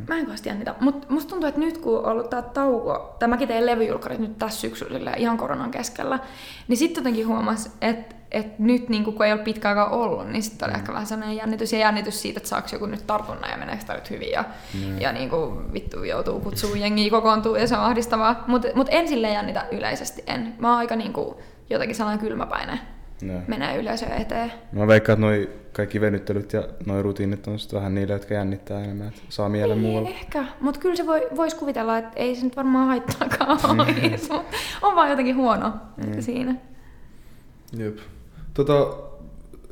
Mä 0.08 0.18
en 0.18 0.26
kovasti 0.26 0.50
jännitä. 0.50 0.76
Mutta 0.80 1.08
musta 1.10 1.30
tuntuu, 1.30 1.50
että 1.50 1.60
nyt 1.62 1.78
kun 1.78 1.98
on 2.00 2.06
ollut 2.06 2.30
tää 2.30 2.42
tauko, 2.42 3.16
tai 3.20 3.30
mäkin 3.30 3.48
tein 3.48 3.66
levyjulkkarit 3.66 4.20
nyt 4.20 4.38
tässä 4.38 4.62
syksyllä 4.62 5.14
ihan 5.14 5.38
koronan 5.38 5.72
keskellä, 5.72 6.20
niin 6.68 6.78
sitten 6.78 7.02
jotenkin 7.02 7.28
huomas, 7.28 7.78
että 7.82 8.16
et 8.36 8.60
nyt 8.60 8.90
niin 8.90 9.04
kun 9.04 9.26
ei 9.26 9.34
ole 9.34 9.42
pitkä 9.42 9.70
aikaa 9.70 9.90
ollut, 9.90 10.30
niin 10.30 10.44
sitten 10.44 10.70
oli 10.70 10.78
ehkä 10.78 10.94
vähän 10.94 11.06
sellainen 11.08 11.38
jännitys 11.38 11.74
ja 11.74 11.80
jännitys 11.80 12.22
siitä, 12.22 12.38
että 12.38 12.50
saako 12.50 12.68
joku 12.74 12.86
nyt 12.86 13.08
tartunnan 13.08 13.52
ja 13.52 13.58
meneekö 13.58 13.84
tää 13.86 13.96
nyt 13.96 14.10
hyvin 14.10 14.32
ja, 14.32 14.44
mm. 14.74 15.02
ja 15.02 15.12
niin 15.12 15.30
kuin 15.30 15.74
vittu 15.74 16.04
joutuu 16.04 16.40
kutsuu 16.40 16.76
jengiä 16.76 17.10
kokoontuu 17.10 17.56
ja 17.56 17.68
se 17.68 17.76
on 17.78 17.84
ahdistavaa. 17.84 18.44
Mutta 18.48 18.68
mut 18.76 18.88
en 18.92 19.08
silleen 19.08 19.34
jännitä 19.34 19.66
yleisesti, 19.72 20.24
en. 20.28 20.54
Mä 20.60 20.70
oon 20.70 20.78
aika 20.78 20.96
niin 20.96 21.14
kuin 21.14 21.36
jotenkin 21.70 21.96
sellainen 21.96 22.26
kylmäpäinen 22.26 22.80
No. 23.22 23.34
menee 23.48 23.78
yleisö 23.78 24.06
eteen. 24.06 24.52
Mä 24.72 24.88
veikkaan, 24.88 25.14
että 25.14 25.26
noi 25.26 25.50
kaikki 25.74 26.02
venyttelyt 26.02 26.54
ja 26.54 26.64
noi 26.86 27.02
rutiinit 27.02 27.48
on 27.48 27.60
sit 27.60 27.74
vähän 27.74 27.96
niille, 27.96 28.14
jotka 28.14 28.34
jännittää 28.34 28.84
enemmän, 28.84 29.08
että 29.08 29.22
saa 29.30 29.50
mielen 29.50 29.78
muualla. 29.78 30.10
Ei 30.10 30.16
ehkä, 30.16 30.46
mutta 30.60 30.80
kyllä 30.80 30.96
se 30.96 31.06
voi, 31.08 31.28
voisi 31.36 31.56
kuvitella, 31.56 31.98
että 31.98 32.12
ei 32.16 32.36
se 32.36 32.44
nyt 32.44 32.56
varmaan 32.56 32.88
haittaakaan 32.88 33.60
Mm. 33.74 33.80
olisi, 34.12 34.34
on 34.82 34.96
vaan 34.96 35.10
jotenkin 35.10 35.36
huono 35.36 35.74
mm. 35.98 36.22
siinä. 36.22 36.56
Jep. 37.78 37.98
Tota, 38.56 38.98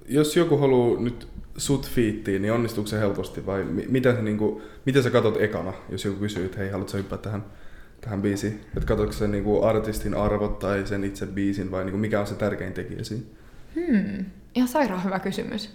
jos 0.08 0.36
joku 0.38 0.58
haluaa 0.58 1.00
nyt 1.02 1.28
sut 1.58 1.90
fiittiin, 1.90 2.42
niin 2.42 2.54
onnistuuko 2.54 2.88
se 2.88 3.00
helposti 3.00 3.46
vai 3.46 3.64
mi- 3.64 3.86
mitä, 3.90 4.16
sä, 4.16 4.22
niinku, 4.22 4.62
mitä 4.86 5.02
sä 5.02 5.10
katot 5.10 5.42
ekana, 5.42 5.74
jos 5.90 6.06
joku 6.06 6.20
kysyy, 6.20 6.46
että 6.46 6.58
hei, 6.58 6.70
haluatko 6.70 6.98
hyppää 6.98 7.18
tähän, 7.18 7.46
tähän 8.02 8.22
biisiin? 8.22 8.62
Että 8.78 8.88
katsotko 8.88 9.14
sen 9.14 9.32
niinku 9.32 9.64
artistin 9.64 10.14
arvot 10.14 10.60
tai 10.60 10.88
sen 10.88 11.04
itse 11.04 11.26
biisin 11.26 11.72
vai 11.72 11.84
niinku, 11.84 11.98
mikä 11.98 12.20
on 12.20 12.28
se 12.28 12.36
tärkein 12.36 12.74
tekijä 12.74 13.04
siinä? 13.04 13.24
Hmm. 13.76 14.26
Ihan 14.56 14.68
sairaan 14.70 15.04
hyvä 15.04 15.20
kysymys. 15.20 15.70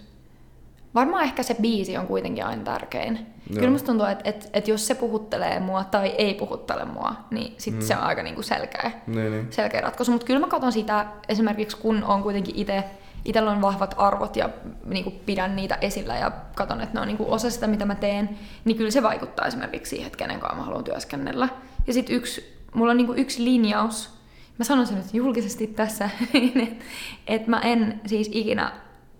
Varmaan 0.95 1.23
ehkä 1.23 1.43
se 1.43 1.55
biisi 1.61 1.97
on 1.97 2.07
kuitenkin 2.07 2.45
aina 2.45 2.63
tärkein. 2.63 3.13
Joo. 3.15 3.55
Kyllä 3.55 3.69
musta 3.69 3.85
tuntuu, 3.85 4.05
että, 4.05 4.29
että, 4.29 4.45
että 4.53 4.71
jos 4.71 4.87
se 4.87 4.95
puhuttelee 4.95 5.59
mua 5.59 5.83
tai 5.83 6.07
ei 6.07 6.33
puhuttele 6.33 6.85
mua, 6.85 7.15
niin 7.31 7.53
sit 7.57 7.73
mm. 7.73 7.81
se 7.81 7.95
on 7.95 8.01
aika 8.03 8.23
niinku 8.23 8.41
selkeä, 8.41 8.91
Niin, 9.07 9.31
niin. 9.31 9.47
selkeä 9.49 9.81
ratkaisu. 9.81 10.11
Mutta 10.11 10.27
kyllä 10.27 10.39
mä 10.39 10.47
katson 10.47 10.71
sitä 10.71 11.05
esimerkiksi, 11.29 11.77
kun 11.77 12.03
on 12.03 12.23
kuitenkin 12.23 12.55
itse 12.55 12.83
itsellä 13.25 13.51
on 13.51 13.61
vahvat 13.61 13.95
arvot 13.97 14.35
ja 14.35 14.49
niin 14.85 15.03
kuin 15.03 15.21
pidän 15.25 15.55
niitä 15.55 15.77
esillä 15.81 16.15
ja 16.15 16.31
katson, 16.55 16.81
että 16.81 16.93
ne 16.93 17.01
on 17.01 17.07
niin 17.07 17.17
kuin 17.17 17.29
osa 17.29 17.49
sitä, 17.49 17.67
mitä 17.67 17.85
mä 17.85 17.95
teen, 17.95 18.29
niin 18.65 18.77
kyllä 18.77 18.91
se 18.91 19.03
vaikuttaa 19.03 19.45
esimerkiksi 19.45 19.89
siihen, 19.89 20.07
että 20.07 20.17
kenen 20.17 20.39
kanssa 20.39 20.57
mä 20.57 20.63
haluan 20.63 20.83
työskennellä. 20.83 21.49
Ja 21.87 21.93
sitten 21.93 22.15
yksi, 22.15 22.57
mulla 22.73 22.91
on 22.91 22.97
niin 22.97 23.07
kuin 23.07 23.19
yksi 23.19 23.43
linjaus, 23.43 24.19
mä 24.57 24.65
sanon 24.65 24.87
sen 24.87 24.97
nyt 24.97 25.13
julkisesti 25.13 25.67
tässä, 25.67 26.09
että 26.33 26.85
et 27.27 27.47
mä 27.47 27.59
en 27.59 28.01
siis 28.05 28.29
ikinä 28.33 28.71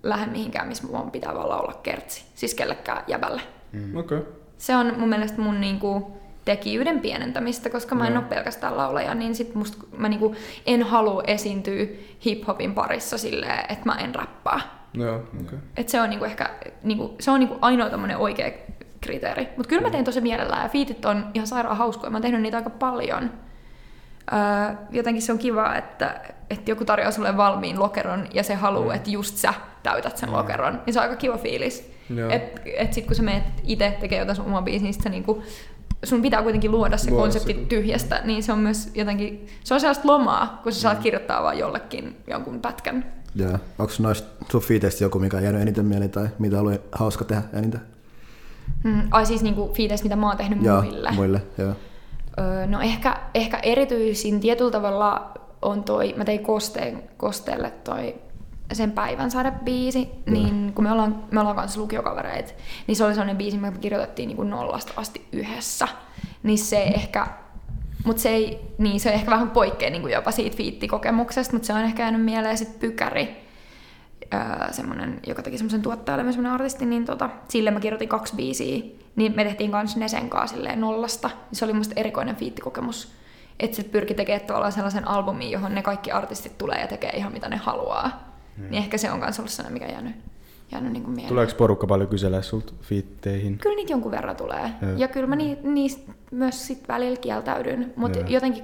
lähde 0.04 0.32
mihinkään, 0.32 0.68
missä 0.68 0.88
mun 0.88 1.12
pitää 1.12 1.36
vaan 1.36 1.50
laulaa 1.50 1.80
kertsi, 1.84 2.26
siis 2.36 2.54
kellekään 2.54 3.04
jäbälle. 3.08 3.42
Mm. 3.72 3.96
Okei. 3.96 4.18
Okay. 4.18 4.32
Se 4.58 4.76
on 4.76 5.00
mun 5.00 5.10
mielestä 5.10 5.42
mun 5.42 5.62
niinku 5.62 6.19
tekijyyden 6.46 7.00
pienentämistä, 7.00 7.70
koska 7.70 7.96
mä 7.96 8.08
en 8.08 8.18
ole 8.18 8.26
pelkästään 8.26 8.78
laulaja, 8.78 9.16
niin 9.16 9.36
sit 9.36 9.56
musta 9.56 9.78
mä 9.98 10.10
niinku 10.10 10.36
en 10.66 10.84
halua 10.84 11.24
esiintyä 11.28 11.86
hip-hopin 12.26 12.74
parissa 12.74 13.18
silleen, 13.18 13.60
että 13.60 13.86
mä 13.86 13.96
en 13.96 14.16
räppää. 14.16 14.60
Joo. 14.94 15.16
Okay. 15.16 15.60
Et 15.78 15.90
se 15.90 16.02
on 16.02 16.10
niinku 16.10 16.26
ehkä 16.26 16.50
niinku, 16.84 17.16
se 17.20 17.32
on 17.32 17.40
niinku 17.40 17.58
ainoa 17.62 17.90
oikea 18.18 18.52
kriteeri. 19.02 19.48
Mutta 19.58 19.70
kyllä 19.70 19.82
mä 19.82 19.90
teen 19.90 20.04
tosi 20.04 20.22
mielellään 20.22 20.64
ja 20.64 20.70
fiitit 20.70 21.06
on 21.06 21.26
ihan 21.34 21.48
sairaan 21.48 21.78
hauskoja. 21.78 22.10
Mä 22.10 22.16
oon 22.16 22.22
tehnyt 22.22 22.42
niitä 22.42 22.58
aika 22.58 22.70
paljon. 22.70 23.32
Öö, 24.34 24.76
jotenkin 24.92 25.22
se 25.22 25.32
on 25.32 25.38
kiva, 25.38 25.76
että, 25.76 26.22
että 26.50 26.72
joku 26.72 26.86
tarjoaa 26.86 27.12
sulle 27.12 27.38
valmiin 27.38 27.80
lokeron 27.80 28.28
ja 28.34 28.44
se 28.44 28.56
haluaa, 28.56 28.96
että 28.96 29.10
just 29.10 29.36
sä 29.38 29.54
täytät 29.84 30.18
sen 30.18 30.32
lokeron. 30.32 30.82
Niin 30.86 30.94
se 30.94 31.00
on 31.00 31.04
aika 31.04 31.16
kiva 31.16 31.38
fiilis. 31.38 31.92
Että 32.30 32.62
et 32.78 32.94
sit 32.94 33.06
kun 33.06 33.16
sä 33.16 33.24
meet 33.24 33.44
itse 33.64 33.98
tekee 34.00 34.20
jotain 34.20 34.36
sun 34.36 34.46
omaa 34.46 34.62
biisiä, 34.62 34.84
niin 34.84 34.94
sä 34.94 35.10
niinku, 35.10 35.44
sun 36.04 36.22
pitää 36.22 36.42
kuitenkin 36.42 36.72
luoda 36.72 36.98
se 36.98 37.12
konsepti 37.12 37.54
se. 37.54 37.60
tyhjästä, 37.60 38.22
niin 38.24 38.44
se 38.44 38.52
on 38.54 38.60
myös 38.60 38.92
jotenkin, 38.96 39.48
se 39.64 39.74
on 39.74 39.80
sellaista 39.80 40.08
lomaa, 40.08 40.60
kun 40.64 40.72
sä 40.72 40.78
Mm. 40.78 40.82
saat 40.82 41.00
kirjoittaa 41.04 41.44
vaan 41.44 41.58
jollekin 41.58 42.18
jonkun 42.28 42.60
pätkän. 42.62 43.06
Ja 43.36 43.60
onko 43.80 43.94
noista 44.00 44.28
sun 44.52 44.62
fiiteistä 44.62 45.04
joku, 45.04 45.20
mikä 45.20 45.38
on 45.38 45.44
jäänyt 45.44 45.62
eniten 45.62 45.86
mieleen 45.86 46.12
tai 46.12 46.28
mitä 46.40 46.60
oli 46.60 46.82
hauska 46.92 47.26
tehdä 47.26 47.44
eniten? 47.54 47.82
Mm, 48.84 49.02
ai 49.12 49.26
siis 49.26 49.44
niinku 49.44 49.72
fiiteistä, 49.74 50.06
mitä 50.06 50.16
mä 50.16 50.28
oon 50.28 50.38
tehnyt 50.38 50.64
Joo, 50.64 50.82
muille. 50.82 51.12
muille, 51.12 51.42
joo. 51.58 51.74
Öö, 52.40 52.68
no 52.68 52.80
ehkä, 52.82 53.18
ehkä 53.34 53.60
erityisin 53.64 54.40
tietyllä 54.40 54.72
tavalla 54.72 55.32
on 55.62 55.84
toi, 55.84 56.14
mä 56.18 56.26
tein 56.26 56.40
kosteen, 56.44 57.04
kosteelle 57.18 57.72
toi 57.84 58.16
sen 58.74 58.92
päivän 58.92 59.32
sadebiisi, 59.32 60.10
niin 60.26 60.74
kun 60.74 60.84
me 60.84 60.92
ollaan, 60.92 61.24
me 61.32 61.40
ollaan 61.40 61.56
kanssa 61.56 61.80
lukiokavereita, 61.80 62.54
niin 62.88 62.96
se 62.96 63.04
oli 63.04 63.14
sellainen 63.14 63.38
biisi, 63.38 63.58
me 63.58 63.72
kirjoitettiin 63.82 64.28
niin 64.28 64.38
kuin 64.38 64.50
nollasta 64.50 64.94
asti 64.96 65.28
yhdessä. 65.32 65.88
Niin 66.44 66.58
se 66.58 66.84
ehkä, 66.84 67.28
mutta 68.06 68.22
se 68.22 68.30
ei, 68.30 68.60
niin 68.78 69.00
se 69.00 69.10
ehkä 69.10 69.32
vähän 69.32 69.50
poikkeaa 69.50 69.92
niin 69.92 70.02
kuin 70.02 70.14
jopa 70.14 70.32
siitä 70.32 70.58
fiittikokemuksesta, 70.58 71.54
mutta 71.54 71.66
se 71.66 71.74
on 71.74 71.82
ehkä 71.82 72.04
jäänyt 72.04 72.26
mieleen 72.26 72.58
sit 72.58 72.80
Pykäri, 72.80 73.38
öö, 74.34 74.74
semmonen, 74.74 75.20
joka 75.28 75.44
teki 75.44 75.58
semmoisen 75.58 75.82
tuottajalle, 75.82 76.32
semmoinen 76.32 76.54
artisti, 76.54 76.86
niin 76.86 77.06
tota, 77.06 77.30
sille 77.48 77.72
mä 77.72 77.80
kirjoitin 77.80 78.10
kaksi 78.10 78.36
biisiä, 78.36 78.84
niin 79.16 79.36
me 79.36 79.44
tehtiin 79.44 79.72
kanssa 79.72 80.00
Nesen 80.00 80.30
kanssa 80.30 80.58
nollasta. 80.76 81.30
Se 81.52 81.66
oli 81.66 81.74
musta 81.74 81.94
erikoinen 81.96 82.36
fiittikokemus, 82.36 83.12
että 83.60 83.78
se 83.78 83.84
pyrki 83.84 84.14
tekemään 84.14 84.48
tavallaan 84.48 84.72
sellaisen 84.72 85.08
albumin, 85.08 85.52
johon 85.52 85.76
ne 85.76 85.82
kaikki 85.82 86.12
artistit 86.12 86.58
tulee 86.58 86.82
ja 86.82 86.88
tekee 86.88 87.10
ihan 87.10 87.34
mitä 87.34 87.50
ne 87.50 87.58
haluaa. 87.58 88.29
Niin 88.62 88.74
ehkä 88.74 88.98
se 88.98 89.12
on 89.12 89.20
myös 89.20 89.40
ollut 89.40 89.52
sellainen, 89.52 89.82
mikä 89.82 89.94
jäänyt, 89.94 90.16
jäänyt 90.72 90.94
niin 90.94 91.04
kuin 91.04 91.12
mieleen. 91.12 91.30
Tuleeko 91.30 91.54
porukka 91.58 91.88
paljon 91.88 92.10
kyselee 92.10 92.44
sulta 92.44 92.74
fiitteihin? 92.82 93.58
Kyllä 93.58 93.76
niitä 93.76 93.94
jonkun 93.94 94.12
verran 94.12 94.36
tulee. 94.36 94.72
Joo. 94.82 94.92
Ja 94.98 95.08
kyllä 95.08 95.28
mä 95.28 95.36
ni, 95.36 95.58
niistä 95.64 96.12
myös 96.32 96.68
sit 96.68 96.88
välillä 96.88 97.18
kieltäydyn. 97.18 97.94
Mutta 97.96 98.20
jotenkin 98.20 98.64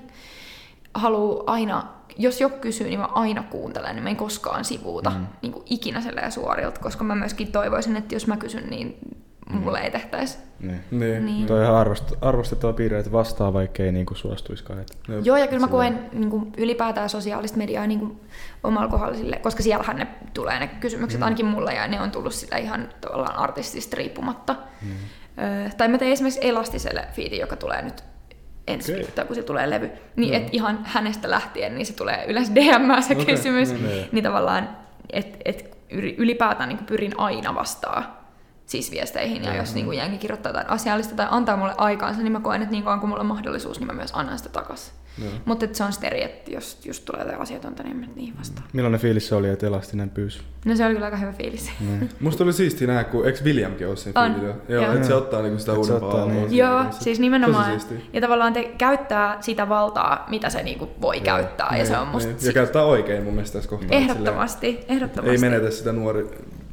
haluan 0.93 1.43
aina, 1.47 1.87
jos 2.17 2.41
joku 2.41 2.57
kysyy, 2.57 2.87
niin 2.87 2.99
mä 2.99 3.05
aina 3.05 3.43
kuuntelen, 3.43 3.95
niin 3.95 4.03
mä 4.03 4.09
en 4.09 4.15
koskaan 4.15 4.65
sivuuta 4.65 5.09
mm. 5.09 5.25
niin 5.41 5.53
kuin 5.53 5.63
ikinä 5.69 6.01
suorilta, 6.29 6.81
koska 6.81 7.03
mä 7.03 7.15
myöskin 7.15 7.51
toivoisin, 7.51 7.95
että 7.95 8.15
jos 8.15 8.27
mä 8.27 8.37
kysyn, 8.37 8.69
niin 8.69 8.97
mulle 9.49 9.79
ei 9.79 9.91
tehtäisi. 9.91 10.37
Niin. 10.59 10.81
Niin. 10.91 11.25
Niin. 11.25 11.47
Toi 11.47 11.57
on 11.57 11.63
ihan 11.63 11.75
arvost, 11.75 12.13
arvostettava 12.21 12.73
piirre, 12.73 12.99
että 12.99 13.11
vastaa 13.11 13.53
vaikka 13.53 13.83
ei 13.83 13.91
niinku 13.91 14.15
suostuiskaan. 14.15 14.79
Et. 14.79 14.97
Jep. 15.07 15.25
Joo, 15.25 15.37
ja 15.37 15.47
kyllä 15.47 15.59
mä 15.59 15.67
koen 15.67 16.09
niin 16.13 16.29
kuin 16.29 16.51
ylipäätään 16.57 17.09
sosiaalista 17.09 17.57
mediaa 17.57 17.87
niin 17.87 17.99
kuin 17.99 18.19
omalla 18.63 18.87
kohdalla 18.87 19.13
sille, 19.13 19.35
koska 19.35 19.63
siellähän 19.63 19.97
ne 19.97 20.07
tulee 20.33 20.59
ne 20.59 20.67
kysymykset 20.67 21.19
mm. 21.19 21.23
ainakin 21.23 21.45
mulle, 21.45 21.73
ja 21.73 21.87
ne 21.87 22.01
on 22.01 22.11
tullut 22.11 22.33
sille 22.33 22.59
ihan 22.59 22.89
tavallaan 23.01 23.35
artistista 23.35 23.95
riippumatta. 23.97 24.55
Mm. 24.81 24.89
Öö, 25.43 25.69
tai 25.77 25.87
mä 25.87 25.97
tein 25.97 26.11
esimerkiksi 26.11 26.47
Elastiselle 26.47 27.07
fiidin, 27.11 27.39
joka 27.39 27.55
tulee 27.55 27.81
nyt 27.81 28.03
ensi 28.67 28.93
okay. 28.93 29.25
kun 29.25 29.35
se 29.35 29.43
tulee 29.43 29.69
levy, 29.69 29.91
niin 30.15 30.33
et 30.33 30.47
ihan 30.51 30.79
hänestä 30.83 31.29
lähtien, 31.29 31.75
niin 31.75 31.85
se 31.85 31.93
tulee 31.93 32.25
yleensä 32.27 32.55
DM 32.55 33.01
se 33.01 33.13
Okei, 33.13 33.25
kysymys. 33.25 33.71
no 33.71 33.87
niin. 33.87 34.09
Niin 34.11 34.23
tavallaan, 34.23 34.69
että 35.13 35.37
et 35.45 35.77
ylipäätään 36.17 36.69
niin 36.69 36.85
pyrin 36.85 37.19
aina 37.19 37.55
vastaa 37.55 38.24
siis 38.65 38.91
viesteihin, 38.91 39.43
ja 39.43 39.55
jos 39.55 39.73
niin 39.75 39.85
kuin 39.85 39.97
jengi 39.97 40.17
kirjoittaa 40.17 40.49
jotain 40.49 40.69
asiallista 40.69 41.15
tai 41.15 41.27
antaa 41.29 41.57
mulle 41.57 41.73
aikaansa, 41.77 42.21
niin 42.21 42.31
mä 42.31 42.39
koen, 42.39 42.61
että 42.61 42.71
niin 42.71 42.83
kauan 42.83 42.99
kun 42.99 43.09
mulla 43.09 43.21
on 43.21 43.27
mahdollisuus, 43.27 43.79
niin 43.79 43.87
mä 43.87 43.93
myös 43.93 44.11
annan 44.13 44.37
sitä 44.37 44.49
takaisin. 44.49 44.93
Joo. 45.23 45.31
Mutta 45.45 45.67
se 45.71 45.83
on 45.83 45.91
sitten 45.93 46.07
eri, 46.07 46.23
että 46.23 46.51
jos 46.51 46.79
just 46.85 47.05
tulee 47.05 47.21
jotain 47.21 47.41
asiatonta, 47.41 47.83
niin 47.83 47.97
mä 47.97 48.05
niin 48.15 48.37
vastaan. 48.37 48.67
Millainen 48.73 48.99
fiilis 48.99 49.27
se 49.27 49.35
oli, 49.35 49.49
että 49.49 49.67
Elastinen 49.67 50.09
pyysi? 50.09 50.39
No 50.65 50.75
se 50.75 50.85
oli 50.85 50.93
kyllä 50.93 51.05
aika 51.05 51.17
hyvä 51.17 51.31
fiilis. 51.31 51.71
Niin. 51.79 52.09
Musta 52.19 52.43
oli 52.43 52.53
siistiä 52.53 52.87
nähdä, 52.87 53.03
kun 53.03 53.25
eikö 53.25 53.39
Williamkin 53.43 53.87
ole 53.87 53.95
siinä 53.95 54.21
On? 54.21 54.41
Joo, 54.41 54.55
joo. 54.81 54.93
että 54.93 55.07
se 55.07 55.13
ottaa 55.13 55.41
niinku 55.41 55.59
sitä 55.59 55.71
se 55.71 55.77
uudempaa 55.77 56.09
ottaa, 56.09 56.25
niin. 56.25 56.57
Joo, 56.57 56.79
välissä. 56.79 57.03
siis 57.03 57.19
nimenomaan. 57.19 57.79
Ja 58.13 58.21
tavallaan 58.21 58.53
te 58.53 58.63
käyttää 58.77 59.37
sitä 59.41 59.69
valtaa, 59.69 60.25
mitä 60.29 60.49
se 60.49 60.63
niinku 60.63 60.89
voi 61.01 61.19
käyttää, 61.19 61.75
ja 61.77 61.85
se 61.85 61.97
on 61.97 62.07
musta 62.07 62.29
Niin. 62.29 62.39
sit- 62.39 62.47
Ja 62.47 62.53
käyttää 62.53 62.83
oikein 62.85 63.23
mun 63.23 63.33
mielestä 63.33 63.53
tässä 63.57 63.69
kohtaa. 63.69 63.97
ehdottomasti, 63.97 64.67
silleen 64.71 64.85
ehdottomasti. 64.91 65.31
Ei 65.31 65.37
menetä 65.49 65.71
sitä 65.71 65.91
nuori, 65.91 66.27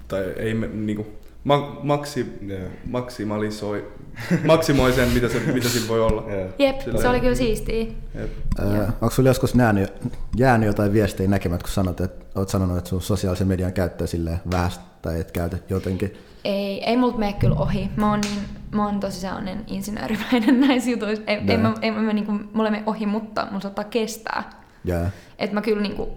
tai 0.08 0.22
ei 0.36 0.54
me, 0.54 0.66
niinku, 0.66 1.06
ma, 1.44 1.80
maksi, 1.82 2.38
Joo. 2.46 2.68
maksimalisoi, 2.86 3.92
maksimoi 4.46 4.92
sen, 4.92 5.08
mitä, 5.08 5.28
se, 5.28 5.40
mitä 5.52 5.68
sillä 5.68 5.88
voi 5.88 6.00
olla. 6.00 6.30
Joo. 6.32 6.48
Jep, 6.58 6.78
se 6.78 6.84
Silleen- 6.84 7.10
oli 7.10 7.20
kyllä 7.20 7.34
siistiä. 7.34 7.86
Jep. 8.14 8.30
Öö, 8.58 8.84
onko 8.86 9.10
sulla 9.10 9.28
joskus 9.28 9.54
jäänyt, 9.54 9.92
jäänyt 10.36 10.66
jotain 10.66 10.92
viestejä 10.92 11.28
näkemät, 11.28 11.62
kun 11.62 11.70
sanot, 11.72 12.00
että 12.00 12.24
oot 12.40 12.48
sanonut, 12.48 12.78
että 12.78 12.90
sun 12.90 13.02
sosiaalisen 13.02 13.48
median 13.48 13.72
käyttö 13.72 14.06
silleen 14.06 14.40
vähäistä 14.50 14.84
tai 15.02 15.20
et 15.20 15.30
käytä 15.32 15.58
jotenkin? 15.68 16.14
Ei, 16.44 16.84
ei 16.84 16.96
multa 16.96 17.18
mene 17.18 17.32
kyllä 17.32 17.56
ohi. 17.56 17.90
Mä 17.96 18.10
oon, 18.10 18.20
niin, 18.20 18.38
mä 18.72 18.86
oon 18.86 19.00
tosi 19.00 19.20
sellainen 19.20 19.64
insinöörimäinen 19.66 20.60
näissä 20.68 20.90
jutuissa. 20.90 21.24
Ei, 21.26 21.36
ei, 21.36 21.44
Joo. 21.48 21.58
mä, 21.58 21.74
ei 21.82 21.90
mä 21.90 22.12
niinku, 22.12 22.32
mulle 22.52 22.70
mene 22.70 22.82
ohi, 22.86 23.06
mutta 23.06 23.46
mun 23.50 23.62
saattaa 23.62 23.84
kestää. 23.84 24.50
Jää. 24.84 25.10
Että 25.38 25.54
mä 25.54 25.62
kyllä 25.62 25.82
niinku 25.82 26.08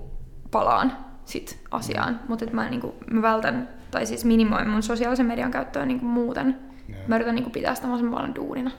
palaan 0.51 0.97
sit 1.25 1.59
asiaan. 1.71 2.19
Mutta 2.27 2.45
mä, 2.51 2.69
niinku, 2.69 2.95
mä 3.11 3.21
vältän, 3.21 3.69
tai 3.95 4.05
siis 4.05 4.25
minimoin 4.25 4.69
mun 4.69 4.83
sosiaalisen 4.83 5.25
median 5.25 5.51
käyttöä 5.51 5.85
niinku 5.85 6.05
muuten. 6.05 6.59
Joo. 6.89 6.99
Mä 7.07 7.15
yritän 7.15 7.35
niinku 7.35 7.49
pitää 7.49 7.75
sitä 7.75 7.87
mahdollisimman 7.87 8.17
paljon 8.17 8.35
duunina. 8.35 8.71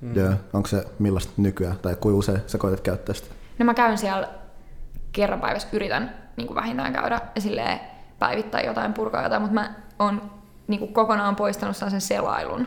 Mm. 0.00 0.16
Joo. 0.16 0.32
Onko 0.52 0.68
se 0.68 0.84
millaista 0.98 1.32
nykyään, 1.36 1.78
tai 1.82 1.96
kuinka 2.00 2.18
usein 2.18 2.38
sä 2.46 2.58
koetat 2.58 2.80
käyttää 2.80 3.14
sitä? 3.14 3.34
No 3.58 3.64
mä 3.64 3.74
käyn 3.74 3.98
siellä 3.98 4.28
kerran 5.12 5.40
päivässä, 5.40 5.68
yritän 5.72 6.14
niin 6.36 6.46
kuin 6.46 6.54
vähintään 6.54 6.92
käydä 6.92 7.20
ja 7.34 7.40
silleen 7.40 7.80
päivittää 8.18 8.60
jotain, 8.60 8.92
purkaa 8.92 9.22
jotain, 9.22 9.42
mutta 9.42 9.54
mä 9.54 9.74
oon 9.98 10.30
niin 10.68 10.78
kuin 10.78 10.92
kokonaan 10.92 11.36
poistanut 11.36 11.76
sen 11.76 12.00
selailun. 12.00 12.66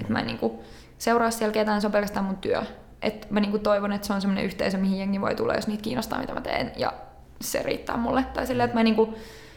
Että 0.00 0.12
mä 0.12 0.20
en 0.20 0.26
niin 0.26 0.38
kuin 0.38 0.52
seuraa 0.98 1.30
siellä 1.30 1.52
ketään, 1.52 1.80
se 1.80 1.86
on 1.86 1.92
pelkästään 1.92 2.24
mun 2.24 2.36
työ. 2.36 2.62
Et 3.02 3.30
mä 3.30 3.40
niin 3.40 3.50
kuin 3.50 3.62
toivon, 3.62 3.92
että 3.92 4.06
se 4.06 4.12
on 4.12 4.20
semmoinen 4.20 4.44
yhteisö, 4.44 4.78
mihin 4.78 4.98
jengi 4.98 5.20
voi 5.20 5.34
tulla, 5.34 5.54
jos 5.54 5.68
niitä 5.68 5.82
kiinnostaa, 5.82 6.20
mitä 6.20 6.34
mä 6.34 6.40
teen, 6.40 6.72
ja 6.76 6.92
se 7.40 7.62
riittää 7.62 7.96
mulle. 7.96 8.24
Tai 8.34 8.46
silleen, 8.46 8.64
että 8.64 8.78
mä 8.78 8.82
niin 8.82 8.96
kuin 8.96 9.14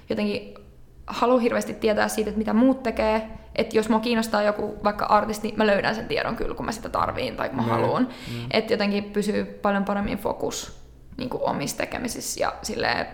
jotenkin 0.09 0.66
haluan 1.07 1.41
hirveästi 1.41 1.73
tietää 1.73 2.07
siitä, 2.07 2.29
että 2.29 2.37
mitä 2.37 2.53
muut 2.53 2.83
tekee. 2.83 3.27
Että 3.55 3.77
jos 3.77 3.89
mua 3.89 3.99
kiinnostaa 3.99 4.41
joku 4.41 4.75
vaikka 4.83 5.05
artisti, 5.05 5.53
mä 5.57 5.67
löydän 5.67 5.95
sen 5.95 6.07
tiedon 6.07 6.35
kyllä, 6.35 6.55
kun 6.55 6.65
mä 6.65 6.71
sitä 6.71 6.89
tarviin 6.89 7.35
tai 7.35 7.49
kun 7.49 7.55
mä 7.55 7.61
Niin, 7.61 7.71
haluan. 7.71 8.07
niin. 8.33 8.47
Että 8.51 8.73
jotenkin 8.73 9.03
pysyy 9.03 9.45
paljon 9.45 9.85
paremmin 9.85 10.17
fokus 10.17 10.79
niin 11.17 11.29
kuin 11.29 11.43
omissa 11.43 11.77
tekemisissä 11.77 12.39
ja 12.43 12.53
silleen, 12.61 13.05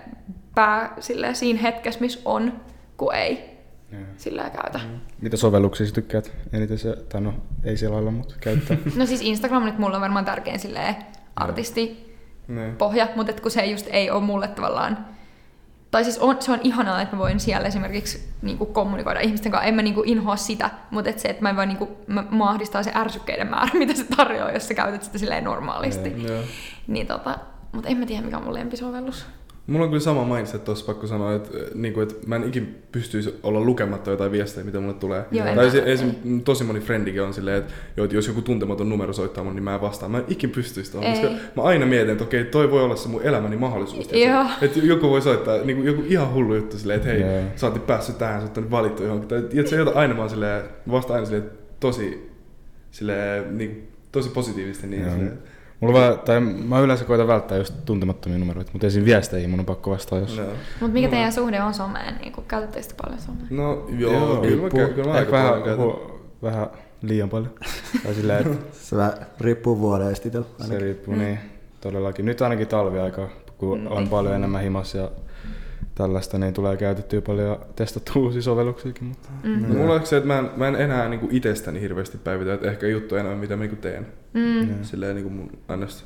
pää 0.56 0.94
silleen, 1.00 1.36
siinä 1.36 1.60
hetkessä, 1.62 2.00
missä 2.00 2.20
on, 2.26 2.54
kun 2.98 3.16
ei 3.16 3.60
Joo. 3.92 4.02
silleen 4.18 4.52
käytä. 4.52 4.80
Mitä 5.22 5.38
sovelluksia 5.38 5.88
sä 5.88 5.94
tykkäät 5.94 6.32
eniten 6.54 6.78
se, 6.78 6.96
tai 7.10 7.22
no 7.22 7.34
ei 7.64 7.78
selailla, 7.78 8.12
mutta 8.12 8.36
käyttää? 8.40 8.78
No 8.96 9.06
siis 9.06 9.22
Instagram 9.22 9.66
nyt 9.66 9.78
mulla 9.80 9.96
on 9.96 10.02
varmaan 10.02 10.26
tärkein 10.26 10.60
silleen 10.60 10.96
artisti 11.36 12.14
Niin. 12.48 12.76
pohja, 12.76 13.08
mutta 13.16 13.34
kun 13.42 13.52
se 13.52 13.66
just 13.66 13.88
ei 13.90 14.12
ole 14.12 14.22
mulle 14.24 14.48
tavallaan 14.48 15.06
tai 15.94 16.04
siis 16.04 16.18
on, 16.18 16.38
se 16.40 16.52
on 16.52 16.60
ihanaa, 16.64 17.02
että 17.02 17.16
mä 17.16 17.20
voin 17.20 17.40
siellä 17.40 17.68
esimerkiksi 17.68 18.30
niin 18.42 18.58
kuin 18.58 18.74
kommunikoida 18.74 19.20
ihmisten 19.20 19.52
kanssa. 19.52 19.68
En 19.68 19.76
mä 19.76 19.82
niin 19.82 19.94
kuin 19.94 20.10
inhoa 20.10 20.36
sitä, 20.36 20.70
mutta 20.92 21.10
et 21.10 21.20
se, 21.20 21.28
että 21.28 21.42
mä 21.42 21.50
en 21.50 21.56
vaan 21.56 21.68
niin 21.68 21.78
kuin, 21.78 21.90
mä, 22.08 22.50
ahdistaa 22.50 22.84
se 22.84 22.92
ärsykkeiden 22.96 23.50
määrä, 23.50 23.72
mitä 23.80 23.94
se 23.94 24.04
tarjoaa, 24.04 24.52
jos 24.52 24.68
sä 24.68 24.74
käytät 24.74 25.04
sitä 25.04 25.18
silleen 25.18 25.44
normaalisti. 25.44 26.24
Joo. 26.28 26.42
Niin 26.88 27.08
tota, 27.08 27.40
mutta 27.72 27.90
en 27.90 27.98
mä 27.98 28.06
tiedä, 28.06 28.22
mikä 28.22 28.38
on 28.38 28.44
mun 28.44 28.54
lempisovellus. 28.54 29.26
Mulla 29.68 29.84
on 29.84 29.90
kyllä 29.90 30.04
sama 30.04 30.36
mindset 30.36 30.64
tossa, 30.64 30.86
pakko 30.86 31.08
sanoa, 31.08 31.34
että, 31.34 31.58
niin 31.76 31.94
kuin, 31.94 32.04
että 32.04 32.16
mä 32.28 32.36
en 32.36 32.44
ikin 32.44 32.84
pystyisi 32.92 33.40
olla 33.44 33.62
lukematta 33.62 34.12
jotain 34.12 34.32
viestejä, 34.32 34.66
mitä 34.66 34.80
mulle 34.80 34.94
tulee. 34.94 35.26
Joo, 35.32 35.56
tai 35.56 35.72
se, 35.72 35.84
esim, 35.86 36.42
tosi 36.44 36.64
moni 36.64 36.80
frendikin 36.80 37.22
on 37.22 37.34
silleen, 37.34 37.58
että, 37.58 37.74
joo, 37.98 38.04
että 38.04 38.16
jos 38.16 38.28
joku 38.28 38.42
tuntematon 38.42 38.90
numero 38.90 39.14
soittaa 39.14 39.44
mun, 39.44 39.56
niin 39.56 39.64
mä 39.64 39.76
en 39.76 39.82
vastaa. 39.82 40.10
Mä 40.10 40.18
en 40.18 40.24
ikin 40.28 40.50
pystyisi 40.50 40.92
tuohon, 40.92 41.12
koska 41.12 41.28
mä 41.56 41.64
aina 41.64 41.86
mietin, 41.86 42.10
että 42.10 42.24
okei, 42.24 42.44
toi 42.44 42.72
voi 42.72 42.84
olla 42.84 42.96
se 42.96 43.10
mun 43.10 43.22
elämäni 43.22 43.58
mahdollisuus. 43.58 44.12
Joo. 44.12 44.46
Että 44.62 44.80
joku 44.80 45.10
voi 45.10 45.22
soittaa, 45.22 45.58
niin 45.58 45.78
kuin, 45.78 45.88
joku 45.88 46.04
ihan 46.08 46.34
hullu 46.34 46.56
juttu 46.56 46.78
silleen, 46.78 46.98
että 46.98 47.10
hei, 47.10 47.22
Joo. 47.22 47.42
sä 47.56 47.68
oot 47.68 47.88
päässyt 47.88 48.18
tähän, 48.18 48.42
sä 48.42 48.48
oot 48.48 48.56
nyt 48.56 48.72
valittu 48.72 49.04
johonkin. 49.04 49.30
Tai 49.30 49.38
että 49.38 49.70
se 49.70 49.76
jotain 49.76 49.98
aina 49.98 50.14
mä 50.14 50.20
oon 50.20 50.30
silleen, 50.30 50.64
vastaan 50.92 51.16
aina 51.16 51.26
silleen, 51.26 51.52
tosi, 51.80 52.32
silleen, 52.92 53.58
niin, 53.58 53.88
tosi 54.12 54.30
positiivisesti. 54.30 54.88
Niin, 54.88 55.02
Joo. 55.02 55.12
silleen, 55.12 55.40
Mulla 55.88 56.00
vaan, 56.00 56.20
tai 56.20 56.40
mä 56.40 56.80
yleensä 56.80 57.06
koitan 57.06 57.28
välttää 57.28 57.58
just 57.58 57.74
tuntemattomia 57.86 58.38
numeroita, 58.40 58.70
mutta 58.74 58.88
esim. 58.88 59.06
viesteihin 59.06 59.50
mun 59.50 59.60
on 59.60 59.66
pakko 59.66 59.92
vastaa, 59.92 60.20
jos... 60.20 60.38
joo. 60.38 60.48
Mutta 60.48 60.94
mikä 60.94 61.08
Mulla- 61.08 61.10
teidän 61.10 61.34
suhde 61.34 61.62
on 61.62 61.74
someen? 61.74 62.16
Niin 62.22 62.34
Käytättekö 62.48 62.88
te 62.88 62.94
paljon 63.04 63.22
somea? 63.22 63.46
No 63.50 63.86
joo, 63.98 64.14
Joo, 64.14 64.20
kyllä 64.22 64.36
mä, 64.36 64.42
riippuu. 64.48 64.70
käyn- 64.80 64.94
kyllä 64.94 65.08
mä 65.12 65.14
aika 65.18 65.32
vähän, 65.32 65.48
paljon 65.50 65.64
käytän. 65.66 65.86
hu- 65.86 66.12
vähän 66.44 66.68
liian 67.02 67.30
paljon. 67.30 67.54
tai 68.04 68.14
silleen, 68.14 68.40
että 68.48 68.58
Se 68.72 68.96
vähän 68.98 69.14
riippuu 69.40 69.80
vuodesta 69.80 70.28
itsellä. 70.28 70.48
se 70.68 70.80
riippuu, 70.80 71.16
niin 71.16 71.40
todellakin. 71.82 72.26
Nyt 72.26 72.42
ainakin 72.42 72.68
talviaika, 72.68 73.30
kun 73.58 73.80
Mm. 73.80 73.88
on 73.92 74.08
paljon 74.10 74.36
enemmän 74.36 74.62
himas 74.62 74.96
ja 74.96 75.12
tällaista, 75.96 76.38
niin 76.38 76.54
tulee 76.54 76.78
käytettyä 76.78 77.22
paljon 77.22 77.48
ja 77.48 77.60
testattua 77.76 78.22
uusia 78.24 78.42
sovelluksiakin. 78.42 79.04
Mutta... 79.08 79.30
Mm. 79.44 79.68
No, 79.68 79.74
mulla 79.74 79.94
on 79.94 80.06
se, 80.06 80.18
että 80.18 80.28
mä 80.28 80.40
en, 80.40 80.50
mä 80.58 80.68
en 80.68 80.76
enää 80.76 81.10
niinku 81.10 81.28
itsestäni 81.32 81.82
hirveästi 81.82 82.18
päivitä, 82.18 82.54
että 82.54 82.68
ehkä 82.72 82.88
juttu 82.88 83.16
enemmän, 83.16 83.38
mitä 83.40 83.56
mä 83.56 83.62
niinku 83.64 83.76
teen. 83.82 84.08
Mm. 84.34 84.84
Silleen 84.84 85.16
niinku 85.16 85.30
mun 85.30 85.50
ns. 85.78 86.06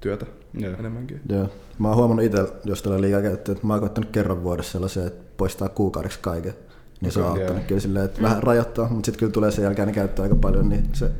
työtä 0.00 0.26
Joo. 0.54 0.74
enemmänkin. 0.78 1.20
Joo. 1.28 1.48
Mä 1.78 1.88
oon 1.88 1.96
huomannut 1.96 2.24
itse, 2.24 2.48
jos 2.64 2.82
tulee 2.82 3.00
liikaa 3.00 3.22
käyttöä, 3.22 3.52
että 3.52 3.66
mä 3.66 3.72
oon 3.72 3.80
koittanut 3.80 4.10
kerran 4.10 4.42
vuodessa 4.42 4.72
sellaisen, 4.72 5.06
että 5.06 5.24
poistaa 5.36 5.68
kuukaudeksi 5.68 6.18
kaiken. 6.22 6.54
Niin 7.00 7.12
se 7.12 7.20
on 7.20 7.26
auttanut 7.26 7.56
joo. 7.56 7.64
kyllä 7.68 7.80
silleen, 7.80 8.04
että 8.04 8.22
vähän 8.22 8.42
rajoittaa, 8.42 8.88
mutta 8.88 9.06
sitten 9.06 9.18
kyllä 9.18 9.32
tulee 9.32 9.50
sen 9.50 9.62
jälkeen 9.62 9.92
käyttää 9.92 10.22
aika 10.22 10.36
paljon, 10.36 10.68
niin 10.68 10.88
se 10.92 11.10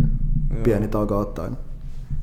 Joo. 0.55 0.62
pieni 0.62 0.88
tauko 0.88 1.18
ottaa. 1.18 1.51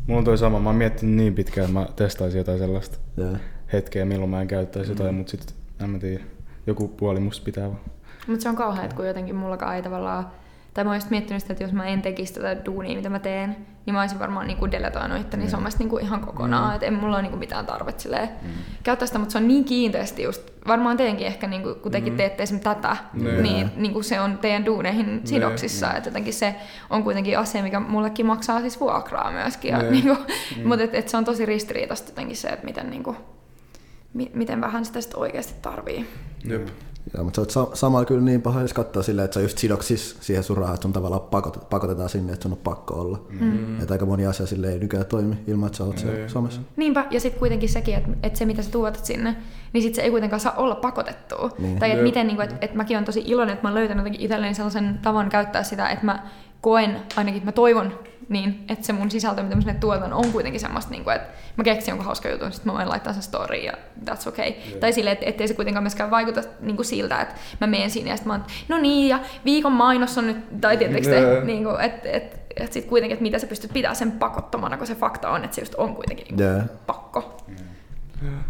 Mulla 0.07 0.19
on 0.19 0.25
toi 0.25 0.37
sama, 0.37 0.59
mä 0.59 0.69
oon 0.69 0.75
miettinyt 0.75 1.15
niin 1.15 1.35
pitkään, 1.35 1.65
että 1.65 1.79
mä 1.79 1.87
testaisin 1.95 2.37
jotain 2.37 2.59
sellaista 2.59 2.97
Joo. 3.17 3.37
hetkeä, 3.73 4.05
milloin 4.05 4.29
mä 4.29 4.41
en 4.41 4.47
käyttäisi 4.47 4.91
jotain, 4.91 5.15
mutta 5.15 5.31
sitten 5.31 5.55
en 5.79 5.89
mä 5.89 5.99
tiedä, 5.99 6.23
joku 6.67 6.87
puoli 6.87 7.19
musta 7.19 7.45
pitää 7.45 7.67
vaan. 7.67 7.79
Mutta 8.27 8.43
se 8.43 8.49
on 8.49 8.55
kauhean, 8.55 8.85
että 8.85 8.95
kun 8.95 9.07
jotenkin 9.07 9.35
mullakaan 9.35 9.75
ei 9.75 9.81
tavallaan 9.83 10.27
tai 10.73 10.83
mä 10.83 10.89
oon 10.89 10.97
just 10.97 11.09
miettinyt 11.09 11.41
sitä, 11.41 11.53
että 11.53 11.63
jos 11.63 11.73
mä 11.73 11.85
en 11.85 12.01
tekisi 12.01 12.33
tätä 12.33 12.65
duunia, 12.65 12.95
mitä 12.95 13.09
mä 13.09 13.19
teen, 13.19 13.55
niin 13.85 13.93
mä 13.93 13.99
olisin 14.01 14.19
varmaan 14.19 14.47
niin 14.47 14.71
deletoinut 14.71 15.21
itteni 15.21 15.43
Mm. 15.43 15.49
somesta 15.49 15.79
niin 15.79 15.89
kuin 15.89 16.03
ihan 16.03 16.21
kokonaan. 16.21 16.69
Mm. 16.69 16.75
Että 16.75 16.85
en 16.87 16.93
mulla 16.93 17.15
ole 17.15 17.21
niin 17.21 17.29
kuin 17.31 17.39
mitään 17.39 17.65
tarvetta 17.65 18.01
silleen 18.01 18.29
Mm. 18.41 18.49
käyttää 18.83 19.05
sitä, 19.05 19.19
mutta 19.19 19.31
se 19.31 19.37
on 19.37 19.47
niin 19.47 19.65
kiinteästi 19.65 20.23
just, 20.23 20.41
varmaan 20.67 20.97
teidänkin 20.97 21.27
ehkä, 21.27 21.47
niin 21.47 21.63
kuin, 21.63 21.75
kun 21.75 21.91
tekin 21.91 22.13
Mm. 22.13 22.17
teette 22.17 22.43
esimerkiksi 22.43 22.69
tätä, 22.69 22.97
Niin. 23.13 23.43
niin, 23.43 23.71
niin 23.75 23.93
kuin 23.93 24.03
se 24.03 24.19
on 24.19 24.37
teidän 24.37 24.65
duuneihin 24.65 25.21
sidoksissa. 25.23 25.93
Että 25.93 26.09
jotenkin 26.09 26.33
se 26.33 26.55
on 26.89 27.03
kuitenkin 27.03 27.39
asia, 27.39 27.63
mikä 27.63 27.79
mullekin 27.79 28.25
maksaa 28.25 28.59
siis 28.61 28.79
vuokraa 28.79 29.31
myöskin. 29.31 29.71
Ja, 29.71 29.77
Niin. 29.77 29.91
niin 29.91 30.03
kuin, 30.03 30.17
Mutta 30.65 30.83
et, 30.83 30.95
et 30.95 31.09
se 31.09 31.17
on 31.17 31.25
tosi 31.25 31.45
ristiriitaista 31.45 32.11
jotenkin 32.11 32.37
se, 32.37 32.47
että 32.47 32.65
miten, 32.65 32.89
niin 32.89 33.03
kuin, 33.03 33.17
mi- 34.13 34.31
miten 34.33 34.61
vähän 34.61 34.85
sitä 34.85 35.01
sitten 35.01 35.19
oikeasti 35.19 35.53
tarvii. 35.61 36.09
Jep. 36.45 36.67
Joo, 37.13 37.23
mutta 37.23 37.35
se 37.35 37.59
on 37.59 37.67
sa- 37.67 37.75
samalla 37.75 38.05
kyllä 38.05 38.21
niin 38.21 38.41
paha, 38.41 38.61
jos 38.61 38.73
katsoo 38.73 39.03
silleen, 39.03 39.25
että 39.25 39.33
se 39.33 39.39
on 39.39 39.43
just 39.43 39.57
sidoksis 39.57 40.17
siihen 40.21 40.43
sun 40.43 40.57
rahaan, 40.57 40.73
että 40.73 40.81
sun 40.81 40.93
tavallaan 40.93 41.21
pakot, 41.21 41.69
pakotetaan 41.69 42.09
sinne, 42.09 42.33
että 42.33 42.43
sun 42.43 42.51
on 42.51 42.57
pakko 42.57 42.93
olla. 42.93 43.21
Mm. 43.39 43.81
Että 43.81 43.93
aika 43.93 44.05
moni 44.05 44.25
asia 44.25 44.45
sille 44.45 44.71
ei 44.71 44.79
nykyään 44.79 45.05
toimi 45.05 45.35
ilman, 45.47 45.67
että 45.67 45.77
sä 45.77 45.83
oot 45.83 45.97
siellä 45.97 46.19
Ei. 46.19 46.29
somessa. 46.29 46.61
Niinpä, 46.75 47.05
ja 47.11 47.19
sitten 47.19 47.39
kuitenkin 47.39 47.69
sekin, 47.69 47.95
että, 47.95 48.09
että 48.23 48.39
se 48.39 48.45
mitä 48.45 48.61
sä 48.61 48.71
tuotat 48.71 49.05
sinne, 49.05 49.35
niin 49.73 49.81
sit 49.81 49.95
se 49.95 50.01
ei 50.01 50.11
kuitenkaan 50.11 50.39
saa 50.39 50.53
olla 50.57 50.75
pakotettua. 50.75 51.49
Niin. 51.57 51.79
Tai 51.79 51.91
että 51.91 52.03
miten, 52.03 52.27
niin 52.27 52.35
kuin, 52.35 52.43
että, 52.49 52.57
että 52.61 52.77
mäkin 52.77 52.97
olen 52.97 53.05
tosi 53.05 53.23
iloinen, 53.25 53.53
että 53.53 53.63
mä 53.63 53.69
oon 53.69 53.75
löytänyt 53.75 54.01
jotenkin 54.01 54.21
itselleni 54.21 54.53
sellaisen 54.53 54.99
tavan 55.01 55.29
käyttää 55.29 55.63
sitä, 55.63 55.89
että 55.89 56.05
mä 56.05 56.27
koen, 56.61 56.99
ainakin 57.15 57.45
mä 57.45 57.51
toivon 57.51 57.93
niin, 58.29 58.65
että 58.69 58.85
se 58.85 58.93
mun 58.93 59.11
sisältö, 59.11 59.43
mitä 59.43 59.55
mä 59.55 59.61
sinne 59.61 59.73
tuotan, 59.79 60.13
on 60.13 60.31
kuitenkin 60.31 60.61
semmoista, 60.61 60.91
niin 60.91 61.03
kuin, 61.03 61.15
että 61.15 61.27
mä 61.57 61.63
keksin 61.63 61.91
jonkun 61.91 62.05
hauska 62.05 62.29
jutun, 62.29 62.51
sitten 62.51 62.73
mä 62.73 62.77
voin 62.77 62.89
laittaa 62.89 63.13
sen 63.13 63.23
storyin 63.23 63.65
ja 63.65 63.73
that's 64.05 64.27
okay. 64.27 64.45
Joo. 64.45 64.79
Tai 64.79 64.93
silleen, 64.93 65.13
että 65.13 65.25
ettei 65.25 65.47
se 65.47 65.53
kuitenkaan 65.53 65.83
myöskään 65.83 66.11
vaikuta 66.11 66.41
niin 66.59 66.75
kuin 66.75 66.85
siltä, 66.85 67.21
että 67.21 67.35
mä 67.61 67.67
menen 67.67 67.89
sinne 67.89 68.09
ja 68.09 68.17
sitten 68.17 68.27
mä 68.27 68.33
oon, 68.33 68.43
no 68.67 68.77
niin, 68.77 69.09
ja 69.09 69.19
viikon 69.45 69.71
mainos 69.71 70.17
on 70.17 70.27
nyt, 70.27 70.61
tai 70.61 70.77
tietysti 70.77 71.09
te, 71.09 71.41
niin 71.43 71.63
kuin, 71.63 71.81
että, 71.81 72.09
että, 72.09 72.37
että 72.55 72.73
sitten 72.73 72.89
kuitenkin, 72.89 73.13
että 73.13 73.23
mitä 73.23 73.39
sä 73.39 73.47
pystyt 73.47 73.73
pitämään 73.73 73.95
sen 73.95 74.11
pakottomana, 74.11 74.77
kun 74.77 74.87
se 74.87 74.95
fakta 74.95 75.29
on, 75.29 75.43
että 75.43 75.55
se 75.55 75.61
just 75.61 75.75
on 75.75 75.95
kuitenkin 75.95 76.25
niin 76.25 76.35
kuin 76.35 76.47
Joo. 76.47 76.61
pakko. 76.85 77.37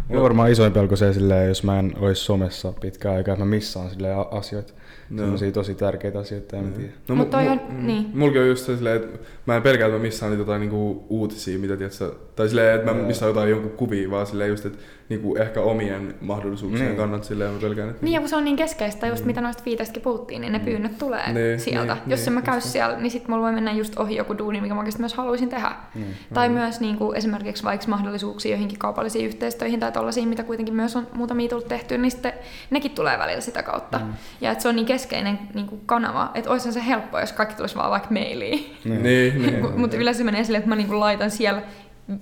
Mulla 0.08 0.20
on 0.20 0.22
varmaan 0.22 0.50
isoin 0.50 0.72
pelko 0.72 0.96
se, 0.96 1.12
silleen, 1.12 1.48
jos 1.48 1.62
mä 1.62 1.78
en 1.78 1.92
olisi 1.98 2.24
somessa 2.24 2.72
pitkään 2.72 3.16
aikaa, 3.16 3.34
että 3.34 3.44
mä 3.44 3.50
missaan 3.50 3.90
asioita. 4.30 4.72
Joo. 5.10 5.18
Sellaisia 5.24 5.52
tosi 5.52 5.74
tärkeitä 5.74 6.18
asioita, 6.18 6.56
en 6.56 6.64
mä 6.64 6.70
tiedä. 6.70 6.92
No, 7.08 7.14
Mut 7.14 7.30
toi 7.30 7.48
on- 7.48 7.60
mm, 7.68 7.86
niin. 7.86 8.06
Mulki 8.14 8.38
on 8.38 8.48
just 8.48 8.66
silleen, 8.66 8.96
että 8.96 9.18
mä 9.46 9.56
en 9.56 9.62
pelkää, 9.62 9.86
että 9.86 9.98
mä 9.98 10.02
missaan 10.02 10.32
niitä 10.32 10.40
jotain 10.40 10.60
niinku 10.60 11.04
uutisia, 11.08 11.58
mitä 11.58 11.76
tiedätkö, 11.76 12.12
tai 12.36 12.48
silleen, 12.48 12.74
että 12.80 12.92
mä 12.92 12.98
Joo. 12.98 13.06
missaan 13.06 13.28
jotain 13.30 13.50
jonkun 13.50 13.70
kuvia, 13.70 14.10
vaan 14.10 14.26
silleen 14.26 14.50
just, 14.50 14.66
että 14.66 14.78
niinku 15.08 15.36
ehkä 15.36 15.60
omien 15.60 16.14
mahdollisuuksien 16.20 16.86
Niin. 16.88 16.96
kannalta 16.96 17.24
silleen 17.24 17.52
mä 17.52 17.60
pelkään, 17.60 17.90
että... 17.90 18.04
Niin 18.04 18.12
ja 18.14 18.20
kun 18.20 18.28
se 18.28 18.36
on 18.36 18.44
niin 18.44 18.56
keskeistä, 18.56 19.06
just 19.06 19.24
mitä 19.24 19.40
noista 19.40 19.62
viiteistäkin 19.66 20.02
puhuttiin, 20.02 20.40
niin 20.40 20.52
ne 20.52 20.58
pyynnöt 20.58 20.98
tulee 20.98 21.32
Niin, 21.32 21.60
sieltä. 21.60 21.94
niin, 21.94 22.02
Jos 22.10 22.20
niin, 22.20 22.28
en 22.28 22.32
mä 22.32 22.42
käy 22.42 22.54
just 22.54 22.66
se. 22.66 22.72
siellä, 22.72 22.96
niin 22.98 23.10
sit 23.10 23.28
mulla 23.28 23.42
voi 23.42 23.52
mennä 23.52 23.72
just 23.72 23.98
ohi 23.98 24.16
joku 24.16 24.38
duuni, 24.38 24.60
mikä 24.60 24.74
mä 24.74 24.80
oikeasti 24.80 25.02
myös 25.02 25.14
haluaisin 25.14 25.48
tehdä. 25.48 25.72
Mm. 25.94 26.04
Tai 26.34 26.48
myös 26.48 26.80
niin 26.80 26.96
kuin 26.96 27.16
esimerkiksi 27.16 27.64
vaikka 27.64 27.86
mahdollisuuksia 27.88 28.50
joihinkin 28.50 28.78
kaupallisiin 28.78 29.26
yhteistyöihin 29.26 29.80
tai 29.80 29.92
tollaisiin, 29.92 30.28
mitä 30.28 30.42
kuitenkin 30.42 30.74
myös 30.74 30.96
on 30.96 31.06
muutamia 31.12 31.48
tullut 31.48 31.68
tehty, 31.68 31.98
niin 31.98 32.10
sitten 32.10 32.32
nekin 32.70 32.90
tulee 32.90 33.18
välillä 33.18 33.40
sitä 33.40 33.62
kautta. 33.62 33.98
Mm. 33.98 34.12
Ja 34.40 34.50
että 34.50 34.62
se 34.62 34.68
on 34.68 34.76
niin 34.76 34.86
keskeinen 34.86 35.38
niin 35.54 35.66
kuin 35.66 35.80
kanava, 35.86 36.30
että 36.34 36.50
olisihan 36.50 36.72
se 36.74 36.86
helppoa, 36.86 37.20
jos 37.20 37.32
kaikki 37.32 37.54
tulisi 37.54 37.76
vaan 37.76 37.90
vaikka 37.90 38.08
mailiin. 38.10 38.76
Niin, 38.84 39.02
niin. 39.02 39.60
Mut- 39.64 39.76
Mutta 39.76 39.96
yleensä 39.96 40.18
se 40.18 40.24
menee 40.24 40.44
silleen, 40.44 40.58
että 40.58 40.68
mä 40.68 40.76
niinku 40.76 41.00
laitan 41.00 41.30
siellä 41.30 41.62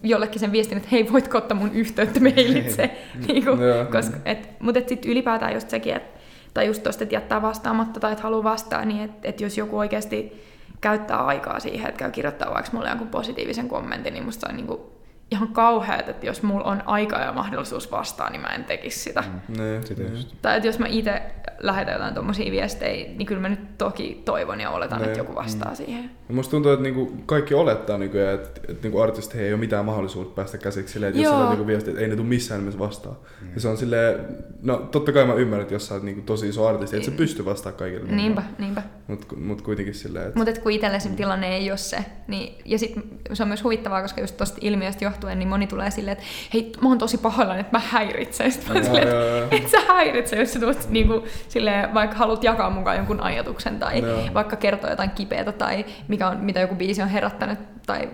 jollekin 0.03 0.41
sen 0.41 0.53
viestin, 0.53 0.76
että 0.76 0.89
hei, 0.93 1.12
voitko 1.12 1.39
ottaa 1.39 1.57
mun 1.57 1.72
yhteyttä 1.72 2.20
mailitse. 2.20 2.91
niinku, 3.28 3.51
Joo. 3.51 3.85
koska, 3.85 4.16
et, 4.24 4.49
mutta 4.61 4.78
et 4.78 4.89
sitten 4.89 5.11
ylipäätään 5.11 5.55
just 5.55 5.70
sekin, 5.70 5.97
että 5.97 6.20
tai 6.55 6.66
just 6.66 6.83
tosta, 6.83 7.05
että 7.05 7.14
jättää 7.14 7.43
vastaamatta 7.43 8.01
tai 8.01 8.12
että 8.12 8.22
haluaa 8.22 8.45
vastaa, 8.45 8.85
niin 8.85 9.01
että 9.01 9.28
et 9.28 9.41
jos 9.41 9.59
joku 9.59 9.78
oikeasti 9.78 10.43
käyttää 10.80 11.26
aikaa 11.26 11.61
siihen, 11.61 11.89
että 11.89 11.99
käy 11.99 12.11
kirjoittaa 12.11 12.55
vaikka 12.55 12.70
mulle 12.72 12.89
jonkun 12.89 13.09
positiivisen 13.09 13.68
kommentin, 13.68 14.12
niin 14.12 14.24
musta 14.24 14.47
on 14.49 14.57
niinku 14.57 14.93
ihan 15.33 15.49
kauheat, 15.49 16.09
että 16.09 16.26
jos 16.26 16.43
mulla 16.43 16.64
on 16.64 16.83
aika 16.87 17.18
ja 17.18 17.33
mahdollisuus 17.33 17.91
vastaa, 17.93 18.30
niin 18.30 18.41
mä 18.41 18.49
en 18.49 18.64
tekisi 18.64 18.99
sitä. 19.01 19.24
Mm. 19.49 19.62
Niin, 19.62 19.87
Sitä 19.87 20.03
niin. 20.03 20.12
just. 20.12 20.28
Tai 20.43 20.57
että 20.57 20.68
jos 20.68 20.78
mä 20.78 20.87
itse 20.87 21.22
lähetän 21.61 21.93
jotain 21.95 22.14
tommosia 22.14 22.51
viestejä, 22.53 23.09
niin 23.16 23.26
kyllä 23.26 23.41
mä 23.41 23.49
nyt 23.49 23.78
toki 23.78 24.22
toivon 24.24 24.61
ja 24.61 24.70
oletan, 24.70 24.99
Niin. 24.99 25.07
että 25.09 25.20
joku 25.20 25.35
vastaa 25.35 25.74
siihen. 25.74 26.11
Ja 26.28 26.35
musta 26.35 26.51
tuntuu, 26.51 26.72
että 26.72 26.83
niinku 26.83 27.12
kaikki 27.26 27.55
olettaa 27.55 27.99
nykyään, 27.99 28.35
että, 28.35 28.61
että 28.68 28.83
niinku 28.83 29.01
artisti 29.01 29.39
ei 29.39 29.53
ole 29.53 29.61
mitään 29.61 29.85
mahdollisuutta 29.85 30.35
päästä 30.35 30.59
käsiksi 30.59 30.93
silleen, 30.93 31.11
että 31.11 31.22
jos 31.22 31.33
Joo. 31.33 31.43
sä 31.43 31.49
niinku 31.49 31.66
viesti, 31.66 31.91
että 31.91 32.03
ei 32.03 32.09
ne 32.09 32.16
tule 32.16 32.26
missään 32.28 32.61
nimessä 32.61 32.78
vastaan. 32.78 33.16
Ja 33.55 33.61
se 33.61 33.68
on 33.68 33.76
silleen, 33.76 34.20
no 34.62 34.76
totta 34.76 35.12
kai 35.12 35.24
mä 35.24 35.35
ymmärrän, 35.35 35.62
että 35.62 35.74
jos 35.74 35.87
sä 35.89 35.95
oot 35.95 36.03
niinku 36.03 36.22
tosi 36.22 36.49
iso 36.49 36.66
artisti, 36.66 36.97
että 36.97 37.11
sä 37.11 37.16
pysty 37.16 37.45
vastaamaan 37.45 37.78
kaikille. 37.78 38.12
Niinpä, 38.12 38.43
niinpä. 38.59 38.83
Mut, 39.13 39.39
mut 39.39 39.63
kuitenkin 39.63 39.95
silleen, 39.95 40.27
että... 40.27 40.39
Mutta 40.39 40.61
kun 40.61 40.73
itselle 40.73 41.01
se 41.01 41.09
tilanne 41.09 41.57
ei 41.57 41.71
ole 41.71 41.79
se, 41.79 42.05
niin, 42.29 42.55
ja 42.65 42.79
sit 42.79 42.95
se 43.33 43.43
on 43.43 43.49
myös 43.49 43.65
huvittavaa, 43.65 44.03
koska 44.03 44.21
just 44.21 44.37
tosta 44.37 44.59
ilmiöstä 44.61 45.05
johtuen, 45.05 45.39
niin 45.39 45.49
moni 45.49 45.67
tulee 45.67 45.91
silleen, 45.91 46.13
että 46.13 46.25
hei, 46.55 46.73
mä 46.81 46.89
oon 46.89 46.99
tosi 46.99 47.19
pahoillani, 47.19 47.61
että 47.61 47.79
mä 47.79 47.83
häiritsen. 47.87 48.53
Sitten 48.53 48.77
mä 48.77 48.83
silleen, 48.83 49.09
että 49.09 49.57
et 49.57 49.69
sä 49.69 49.81
häiritse, 49.89 50.37
jos 50.37 50.53
sä 50.53 50.61
tulet 50.61 50.91
niinku, 50.91 51.25
silleen, 51.49 51.95
vaikka 51.95 52.17
haluat 52.17 52.45
jakaa 52.45 52.71
mukaan 52.71 52.97
jonkun 52.97 53.21
ajatuksen 53.21 53.79
tai 53.79 54.01
Joo. 54.01 54.21
vaikka 54.35 54.57
kertoa 54.57 54.91
jotain 54.91 55.11
kipeätä 55.11 55.53
tai 55.53 55.85
mikä 56.09 56.29
on, 56.29 56.37
mitä 56.41 56.61
joku 56.61 56.75
biisi 56.75 57.03
on 57.03 57.09
herättänyt 57.09 57.59
tai 57.87 58.09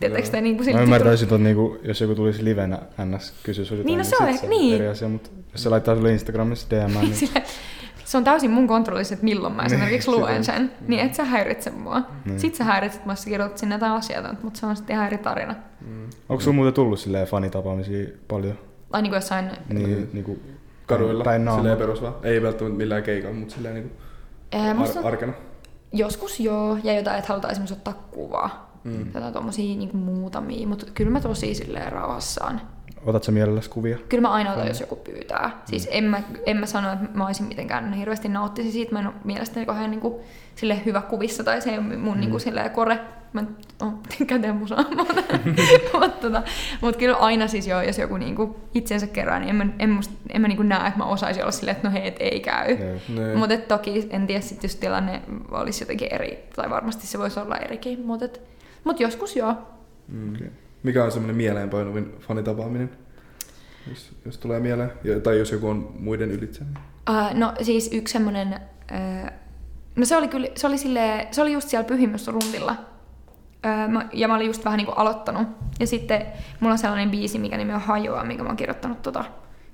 Tiedättekö 0.00 0.28
te 0.28 0.40
niin 0.40 0.56
kuin 0.56 0.74
Mä 0.74 0.82
ymmärtäisin, 0.82 1.24
että 1.24 1.38
niinku, 1.38 1.78
jos 1.82 2.00
joku 2.00 2.14
tulisi 2.14 2.44
livenä 2.44 2.78
NS 3.04 3.32
kysyä 3.42 3.64
sulta 3.64 3.84
Niin, 3.84 3.98
no 3.98 4.04
jotain, 4.04 4.38
se 4.38 4.44
on 4.44 4.50
niin. 4.50 4.74
eri 4.74 4.88
asia, 4.88 5.08
mutta 5.08 5.30
jos 5.52 5.62
se 5.62 5.68
laittaa 5.68 5.94
sulle 5.94 6.12
Instagramissa 6.12 6.66
DM, 6.70 7.00
niin 7.00 7.14
se 8.12 8.18
on 8.18 8.24
täysin 8.24 8.50
mun 8.50 8.66
kontrollissa, 8.66 9.14
että 9.14 9.24
milloin 9.24 9.52
mä 9.54 9.62
Niin, 9.62 9.66
esimerkiksi 9.72 10.10
luen 10.10 10.44
sen, 10.44 10.72
niin 10.88 11.00
et 11.06 11.14
sä 11.14 11.24
häiritse 11.24 11.70
mua. 11.70 12.02
Niin. 12.24 12.40
Sit 12.40 12.54
sä 12.54 12.64
häiritset 12.64 13.04
mua, 13.04 13.12
jos 13.12 13.22
sä 13.22 13.30
kirjoitat 13.30 13.58
sinne 13.58 13.74
jotain 13.74 13.92
asioita, 13.92 14.34
mutta 14.42 14.60
se 14.60 14.66
on 14.66 14.76
sitten 14.76 14.94
ihan 14.94 15.06
eri 15.06 15.18
tarina. 15.18 15.54
Mm. 15.86 16.04
onko 16.28 16.40
sulla 16.40 16.54
muuten 16.54 16.74
tullut 16.74 16.98
silleen 17.00 17.26
fanitapaamisia 17.26 18.06
paljon? 18.28 18.58
Tai 18.90 19.02
niin 19.02 19.10
kuin 19.10 19.16
jossain, 19.16 19.50
Niin, 19.68 19.82
Niin. 19.90 20.10
niinku, 20.12 20.38
Kaduilla, 20.86 21.24
päin 21.24 21.44
naamaa. 21.44 21.60
silleen 21.62 21.78
perus 21.78 22.02
vaan. 22.02 22.14
Ei 22.22 22.42
välttämättä 22.42 22.76
millään 22.78 23.02
keikalla, 23.02 23.36
mutta 23.36 23.54
silleen 23.54 23.74
niinku 23.74 23.90
ää, 24.52 24.74
musta 24.74 25.00
ar- 25.00 25.06
arkena. 25.06 25.32
joskus 25.92 26.40
joo, 26.40 26.78
ja 26.84 26.92
jotain, 26.92 27.18
että 27.18 27.28
halutaan 27.28 27.52
esimerkiksi 27.52 27.74
ottaa 27.74 28.08
kuvaa. 28.10 28.78
Mm. 28.84 29.06
Jotain 29.14 29.32
tommosia 29.32 29.76
niin 29.76 29.96
muutamia, 29.96 30.66
mutta 30.66 30.86
kyllä 30.94 31.10
mä 31.10 31.20
tosi 31.20 31.54
silleen 31.54 31.92
rauhassaan. 31.92 32.60
Otat 33.06 33.24
sä 33.24 33.32
mielelläsi 33.32 33.70
kuvia? 33.70 33.98
Kyllä 34.08 34.20
mä 34.20 34.30
aina 34.30 34.52
otan, 34.52 34.68
jos 34.68 34.80
joku 34.80 34.96
pyytää. 34.96 35.62
Siis 35.64 35.88
en 35.90 36.04
mä, 36.04 36.22
en 36.46 36.56
mä 36.56 36.66
sano, 36.66 36.92
että 36.92 37.06
mä 37.14 37.26
olisin 37.26 37.46
mitenkään 37.46 37.92
hirveästi 37.92 38.28
nauttisin 38.28 38.72
siitä. 38.72 38.92
Mä 38.92 39.00
en 39.00 39.06
ole 39.06 39.14
mielestäni 39.24 39.66
kauhean 39.66 39.90
niin 39.90 40.00
kuin, 40.00 40.14
sille 40.54 40.84
hyvä 40.86 41.00
kuvissa 41.00 41.44
tai 41.44 41.60
se 41.60 41.70
ei 41.70 41.78
ole 41.78 41.96
mun 41.96 42.14
mm. 42.14 42.20
niin 42.20 42.30
kuin, 42.30 42.40
silleen 42.40 42.70
kore. 42.70 42.98
Mä 43.32 43.44
tykkään 44.18 44.40
tehdä 44.40 44.54
musaa. 44.54 44.84
mutta 46.00 46.20
tota, 46.20 46.42
mut 46.80 46.96
kyllä 46.96 47.16
aina 47.16 47.46
siis 47.46 47.66
joo, 47.66 47.82
jos 47.82 47.98
joku 47.98 48.16
niin 48.16 48.36
kuin, 48.36 48.54
itsensä 48.74 49.06
kerää, 49.06 49.40
niin 49.40 49.48
en 49.48 49.56
mä, 49.56 49.66
en 49.78 49.90
musta, 49.90 50.14
en 50.30 50.40
mä 50.40 50.48
niin 50.48 50.56
kuin 50.56 50.68
näe, 50.68 50.86
että 50.86 50.98
mä 50.98 51.04
osaisin 51.04 51.42
olla 51.42 51.52
silleen, 51.52 51.76
että 51.76 51.88
no 51.88 51.94
hei, 51.94 52.06
et 52.08 52.16
ei 52.20 52.40
käy. 52.40 52.76
Niin. 52.76 53.38
Mutta 53.38 53.56
toki 53.56 54.08
en 54.10 54.26
tiedä 54.26 54.40
sit, 54.40 54.62
jos 54.62 54.76
tilanne 54.76 55.22
olisi 55.50 55.82
jotenkin 55.82 56.14
eri, 56.14 56.44
tai 56.56 56.70
varmasti 56.70 57.06
se 57.06 57.18
voisi 57.18 57.40
olla 57.40 57.56
erikin, 57.56 58.06
mutta 58.06 58.26
mut 58.84 59.00
joskus 59.00 59.36
joo. 59.36 59.54
Mm. 60.08 60.34
Okei. 60.34 60.50
Mikä 60.82 61.04
on 61.04 61.12
semmoinen 61.12 61.36
mieleenpainuvin 61.36 62.14
fanitapaaminen? 62.20 62.90
Jos, 63.90 64.12
jos 64.24 64.38
tulee 64.38 64.60
mieleen, 64.60 64.90
tai 65.22 65.38
jos 65.38 65.52
joku 65.52 65.68
on 65.68 65.94
muiden 65.98 66.30
ylitse. 66.30 66.64
niin- 66.64 66.78
Uh, 67.10 67.38
no 67.38 67.52
siis 67.62 67.90
yksi 67.92 68.12
semmonen, 68.12 68.48
uh, 68.92 69.30
no 69.96 70.04
se 70.04 70.16
oli 70.16 70.28
kyllä, 70.28 70.48
se 70.54 70.66
oli, 70.66 70.78
silleen, 70.78 71.26
se 71.34 71.42
oli 71.42 71.52
just 71.52 71.68
siellä 71.68 71.86
pyhimysruntilla. 71.88 72.76
Uh, 73.66 73.92
mä, 73.92 74.08
ja 74.12 74.28
mä 74.28 74.34
olin 74.36 74.46
just 74.46 74.64
vähän 74.64 74.76
niinku 74.76 74.92
aloittanut. 74.92 75.48
Ja 75.80 75.86
sitten 75.86 76.26
mulla 76.60 76.72
on 76.72 76.78
sellainen 76.78 77.10
biisi, 77.10 77.38
mikä 77.38 77.56
nimi 77.56 77.74
on 77.74 77.80
Hajoa, 77.80 78.24
mikä 78.24 78.42
mä 78.42 78.48
oon 78.48 78.56
kirjoittanut 78.56 79.02
tota, 79.02 79.24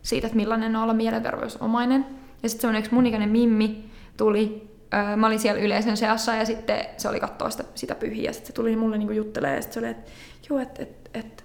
siitä, 0.03 0.27
että 0.27 0.37
millainen 0.37 0.77
on 0.77 0.83
olla 0.83 0.95
mielenterveysomainen. 0.95 2.07
Ja 2.43 2.49
sitten 2.49 2.61
semmoinen 2.61 2.79
yksi 2.81 2.95
mun 2.95 3.07
ikäinen 3.07 3.29
Mimmi 3.31 3.91
tuli, 4.17 4.69
mä 5.17 5.27
olin 5.27 5.39
siellä 5.39 5.61
yleisön 5.61 5.97
seassa 5.97 6.35
ja 6.35 6.45
sitten 6.45 6.79
se 6.97 7.09
oli 7.09 7.21
katsoa 7.21 7.51
sitä, 7.51 7.65
sitä 7.75 7.95
pyhiä. 7.95 8.33
Sitten 8.33 8.47
se 8.47 8.53
tuli 8.53 8.77
mulle 8.77 8.99
niinku 8.99 9.13
juttelemaan 9.13 9.57
ja 9.57 9.63
sitten 9.63 9.75
se 9.83 9.87
oli, 9.87 9.91
että 9.91 10.11
joo, 10.51 10.59
että 10.59 10.83
et, 10.83 11.11
et, 11.15 11.45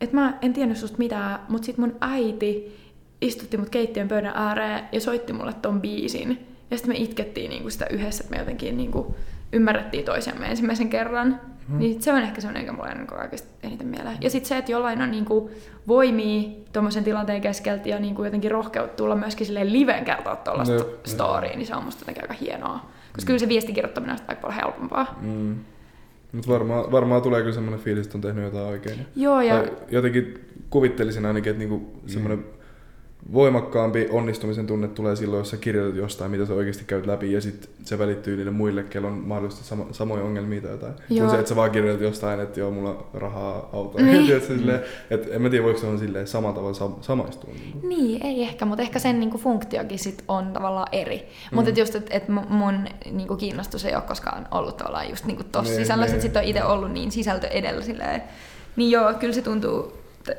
et 0.00 0.12
mä 0.12 0.38
en 0.42 0.52
tiennyt 0.52 0.78
susta 0.78 0.98
mitään, 0.98 1.40
mutta 1.48 1.66
sitten 1.66 1.84
mun 1.84 1.96
äiti 2.00 2.76
istutti 3.20 3.56
mut 3.56 3.68
keittiön 3.68 4.08
pöydän 4.08 4.32
ääreen 4.36 4.84
ja 4.92 5.00
soitti 5.00 5.32
mulle 5.32 5.52
ton 5.52 5.80
biisin. 5.80 6.46
Ja 6.70 6.76
sitten 6.76 6.94
me 6.94 6.98
itkettiin 6.98 7.50
niinku 7.50 7.70
sitä 7.70 7.86
yhdessä, 7.90 8.24
että 8.24 8.34
me 8.34 8.40
jotenkin 8.40 8.76
niinku 8.76 9.16
ymmärrettiin 9.52 10.04
toisiamme 10.04 10.46
ensimmäisen 10.46 10.88
kerran. 10.88 11.40
Hmm. 11.68 11.78
Niin 11.78 12.02
se 12.02 12.12
on 12.12 12.22
ehkä 12.22 12.40
semmoinen, 12.40 12.66
joka 12.66 12.76
mulle 12.76 12.94
niinku 12.94 13.14
kaikista 13.14 13.48
eniten 13.62 13.86
mieleen. 13.86 14.16
Ja 14.20 14.30
sitten 14.30 14.48
se, 14.48 14.56
että 14.56 14.72
jollain 14.72 15.02
on 15.02 15.10
niinku 15.10 15.50
voimia 15.88 16.50
tuommoisen 16.72 17.04
tilanteen 17.04 17.40
keskeltä 17.40 17.88
ja 17.88 17.98
niinku 17.98 18.24
jotenkin 18.24 18.50
rohkeutta 18.50 18.96
tulla 18.96 19.16
myöskin 19.16 19.46
silleen 19.46 19.72
liveen 19.72 20.04
kertoa 20.04 20.36
tuollaista 20.36 20.74
Jep. 20.74 21.06
storya, 21.06 21.56
niin 21.56 21.66
se 21.66 21.74
on 21.74 21.84
musta 21.84 22.00
jotenkin 22.02 22.24
aika 22.24 22.34
hienoa. 22.34 22.90
Koska 23.12 23.26
kyllä 23.26 23.38
se 23.38 23.48
viestikirjoittaminen 23.48 24.16
on 24.16 24.22
aika 24.28 24.40
paljon 24.40 24.60
helpompaa. 24.60 25.18
Mm. 25.20 25.56
Mutta 26.32 26.52
varmaan, 26.52 26.92
varmaan 26.92 27.22
tulee 27.22 27.40
kyllä 27.40 27.54
semmoinen 27.54 27.80
fiilis, 27.80 28.06
että 28.06 28.18
on 28.18 28.22
tehnyt 28.22 28.44
jotain 28.44 28.66
oikein. 28.66 29.06
Joo, 29.16 29.40
ja 29.40 29.54
Tai 29.54 29.70
jotenkin 29.90 30.38
kuvittelisin 30.70 31.26
ainakin, 31.26 31.50
että 31.50 31.58
niinku 31.58 32.00
semmoinen 32.06 32.44
voimakkaampi 33.32 34.08
onnistumisen 34.10 34.66
tunne 34.66 34.88
tulee 34.88 35.16
silloin, 35.16 35.38
jos 35.40 35.50
sä 35.50 35.56
kirjoitat 35.56 35.96
jostain, 35.96 36.30
mitä 36.30 36.46
sä 36.46 36.54
oikeasti 36.54 36.84
käyt 36.84 37.06
läpi, 37.06 37.32
ja 37.32 37.40
sitten 37.40 37.70
se 37.84 37.98
välittyy 37.98 38.36
niille 38.36 38.50
muille, 38.50 38.82
kello 38.82 39.08
on 39.08 39.12
mahdollisesti 39.14 39.64
sama, 39.64 39.86
samoja 39.92 40.24
ongelmia 40.24 40.60
tai 40.60 40.70
jotain. 40.70 40.94
Joo. 41.10 41.20
Kun 41.20 41.30
se, 41.30 41.38
että 41.38 41.48
sä 41.48 41.56
vaan 41.56 41.70
kirjoitat 41.70 42.02
jostain, 42.02 42.40
että 42.40 42.60
joo, 42.60 42.70
mulla 42.70 43.06
rahaa 43.14 43.68
autoa. 43.72 44.00
Niin. 44.00 44.16
Niin. 44.26 44.40
silleen, 44.40 44.80
että 45.10 45.34
en 45.34 45.42
mä 45.42 45.50
tiedä, 45.50 45.64
voiko 45.64 45.80
se 45.80 45.86
on 45.86 45.98
silleen 45.98 46.26
samalla 46.26 46.54
tavalla 46.54 46.78
sam- 46.78 47.02
samaistua. 47.02 47.50
Niin, 47.82 48.26
ei 48.26 48.42
ehkä, 48.42 48.64
mutta 48.64 48.82
ehkä 48.82 48.98
sen 48.98 49.20
niinku 49.20 49.38
funktiokin 49.38 49.98
sit 49.98 50.24
on 50.28 50.52
tavallaan 50.52 50.88
eri. 50.92 51.16
Mm. 51.16 51.54
Mutta 51.56 51.70
et 51.70 51.78
just, 51.78 51.94
että 51.94 52.14
et 52.16 52.28
mu- 52.28 52.48
mun 52.52 52.74
niinku 53.12 53.36
kiinnostus 53.36 53.84
ei 53.84 53.94
ole 53.94 54.02
koskaan 54.02 54.48
ollut 54.50 54.76
tavallaan 54.76 55.10
just 55.10 55.24
niinku 55.24 55.44
tossa 55.52 55.72
Niin, 55.72 55.82
sisällössä, 55.84 56.16
niin. 56.16 56.26
että 56.26 56.40
sit 56.40 56.44
on 56.44 56.50
itse 56.50 56.64
ollut 56.64 56.92
niin 56.92 57.12
sisältö 57.12 57.46
edellä 57.46 57.82
silleen. 57.82 58.22
Niin 58.76 58.90
joo, 58.90 59.14
kyllä 59.14 59.34
se 59.34 59.42
tuntuu 59.42 59.92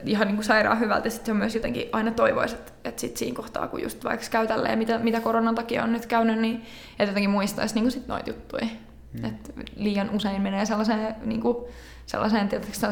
ihan 0.05 0.27
niinku 0.27 0.43
sairaan 0.43 0.79
hyvältä. 0.79 1.09
Sitten 1.09 1.25
se 1.25 1.31
on 1.31 1.37
myös 1.37 1.55
jotenkin 1.55 1.89
aina 1.91 2.11
toivoisi, 2.11 2.55
että, 2.55 2.71
että 2.83 3.01
sit 3.01 3.17
siinä 3.17 3.35
kohtaa, 3.35 3.67
kun 3.67 3.81
just 3.81 4.03
vaikka 4.03 4.25
käy 4.31 4.47
tälleen, 4.47 4.79
mitä, 4.79 4.97
mitä 4.97 5.21
koronan 5.21 5.55
takia 5.55 5.83
on 5.83 5.93
nyt 5.93 6.05
käynyt, 6.05 6.39
niin 6.39 6.55
että 6.91 7.11
jotenkin 7.11 7.29
muistaisi 7.29 7.75
niinku 7.75 7.91
sit 7.91 8.07
noita 8.07 8.29
juttuja. 8.29 8.67
Mm. 9.13 9.25
Että 9.25 9.53
liian 9.75 10.09
usein 10.09 10.41
menee 10.41 10.65
sellaiseen, 10.65 11.15
niinku, 11.25 11.69
sellaiseen 12.07 12.49
tietysti 12.49 12.85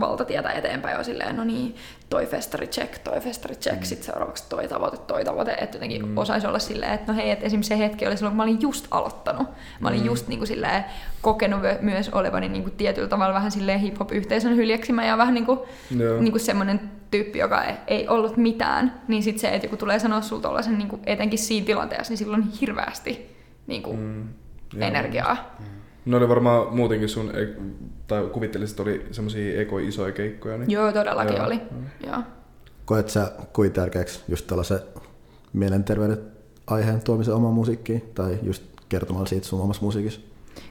valtatietä 0.00 0.50
eteenpäin 0.50 0.98
on 0.98 1.04
silleen, 1.04 1.36
no 1.36 1.44
niin, 1.44 1.76
toi 2.10 2.26
festari 2.26 2.66
check, 2.66 2.98
toi 2.98 3.20
festari 3.20 3.54
check, 3.54 3.78
mm. 3.78 3.84
sitten 3.84 4.06
seuraavaksi 4.06 4.44
toi 4.48 4.68
tavoite, 4.68 4.96
toi 4.96 5.24
tavoite, 5.24 5.52
että 5.60 5.76
jotenkin 5.76 6.08
mm. 6.08 6.16
osaisi 6.16 6.46
olla 6.46 6.58
silleen, 6.58 6.92
että 6.92 7.12
no 7.12 7.16
hei, 7.16 7.30
että 7.30 7.46
esimerkiksi 7.46 7.68
se 7.68 7.78
hetki 7.78 8.06
oli 8.06 8.16
silloin, 8.16 8.32
kun 8.32 8.36
mä 8.36 8.42
olin 8.42 8.60
just 8.60 8.86
aloittanut. 8.90 9.48
Mä 9.80 9.88
olin 9.88 10.00
mm. 10.00 10.06
just 10.06 10.28
niin 10.28 10.38
kuin 10.38 10.48
silleen 10.48 10.84
kokenut 11.22 11.60
myös 11.80 12.08
olevani 12.08 12.48
niin 12.48 12.62
kuin 12.62 12.76
tietyllä 12.76 13.08
tavalla 13.08 13.34
vähän 13.34 13.50
silleen 13.50 13.80
hip-hop-yhteisön 13.80 14.56
hyljeksimä 14.56 15.04
ja 15.04 15.18
vähän 15.18 15.34
niin 15.34 15.46
kuin, 15.46 15.58
Joo. 15.98 16.20
niin 16.20 16.32
kuin 16.32 16.40
semmoinen 16.40 16.80
tyyppi, 17.10 17.38
joka 17.38 17.64
ei, 17.64 17.74
ei 17.86 18.08
ollut 18.08 18.36
mitään, 18.36 19.00
niin 19.08 19.22
sitten 19.22 19.40
se, 19.40 19.54
että 19.54 19.66
joku 19.66 19.76
tulee 19.76 19.98
sanoa 19.98 20.20
sulla 20.20 20.42
tollasen, 20.42 20.78
niin 20.78 20.88
kuin, 20.88 21.02
etenkin 21.06 21.38
siinä 21.38 21.66
tilanteessa, 21.66 22.10
niin 22.10 22.18
silloin 22.18 22.42
hirveästi 22.60 23.36
niin 23.66 23.82
kuin, 23.82 23.96
Mm. 23.96 24.28
mm. 24.74 24.82
Energiaa. 24.82 25.56
Ne 26.04 26.16
oli 26.16 26.28
varmaan 26.28 26.74
muutenkin 26.74 27.08
sun, 27.08 27.32
tai 28.12 28.30
kuvittelisit, 28.32 28.80
että 28.80 28.82
oli 28.82 29.06
semmosia 29.10 29.60
eko 29.60 29.78
isoja 29.78 30.12
keikkoja. 30.12 30.58
Niin... 30.58 30.70
Joo, 30.70 30.92
todellakin 30.92 31.36
Joo. 31.36 31.46
oli. 31.46 31.60
Joo. 32.06 32.18
Koet 32.84 33.08
sä 33.08 33.32
kuin 33.52 33.72
tärkeäksi 33.72 34.20
just 34.28 34.46
tällaisen 34.46 34.78
mielenterveyden 35.52 36.18
aiheen 36.66 37.02
tuomisen 37.02 37.34
omaan 37.34 37.54
musiikkiin 37.54 38.02
tai 38.14 38.38
just 38.42 38.62
kertomalla 38.88 39.26
siitä 39.26 39.46
sun 39.46 39.60
omassa 39.60 39.82
musiikissa? 39.84 40.20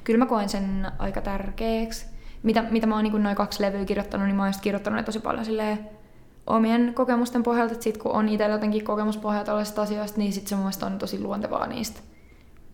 Kyllä 0.03 0.17
mä 0.17 0.25
koen 0.25 0.49
sen 0.49 0.87
aika 0.99 1.21
tärkeäksi. 1.21 2.05
Mitä, 2.43 2.63
mitä 2.71 2.87
mä 2.87 2.95
oon 2.95 3.03
niin 3.03 3.23
noin 3.23 3.35
kaksi 3.35 3.63
levyä 3.63 3.85
kirjoittanut, 3.85 4.27
niin 4.27 4.35
mä 4.35 4.43
oon 4.43 4.53
kirjoittanut 4.61 4.97
ne 4.97 5.03
tosi 5.03 5.19
paljon 5.19 5.45
silleen 5.45 5.79
omien 6.47 6.93
kokemusten 6.93 7.43
pohjalta, 7.43 7.73
että 7.73 7.83
sit 7.83 7.97
kun 7.97 8.11
on 8.11 8.29
itsellä 8.29 8.55
jotenkin 8.55 8.83
kokemuspohjaa 8.83 9.43
tällaisista 9.43 9.81
asioista, 9.81 10.17
niin 10.17 10.33
sit 10.33 10.47
se 10.47 10.55
mun 10.55 10.63
mielestä 10.63 10.85
on 10.85 10.97
tosi 10.97 11.19
luontevaa 11.19 11.67
niistä 11.67 11.99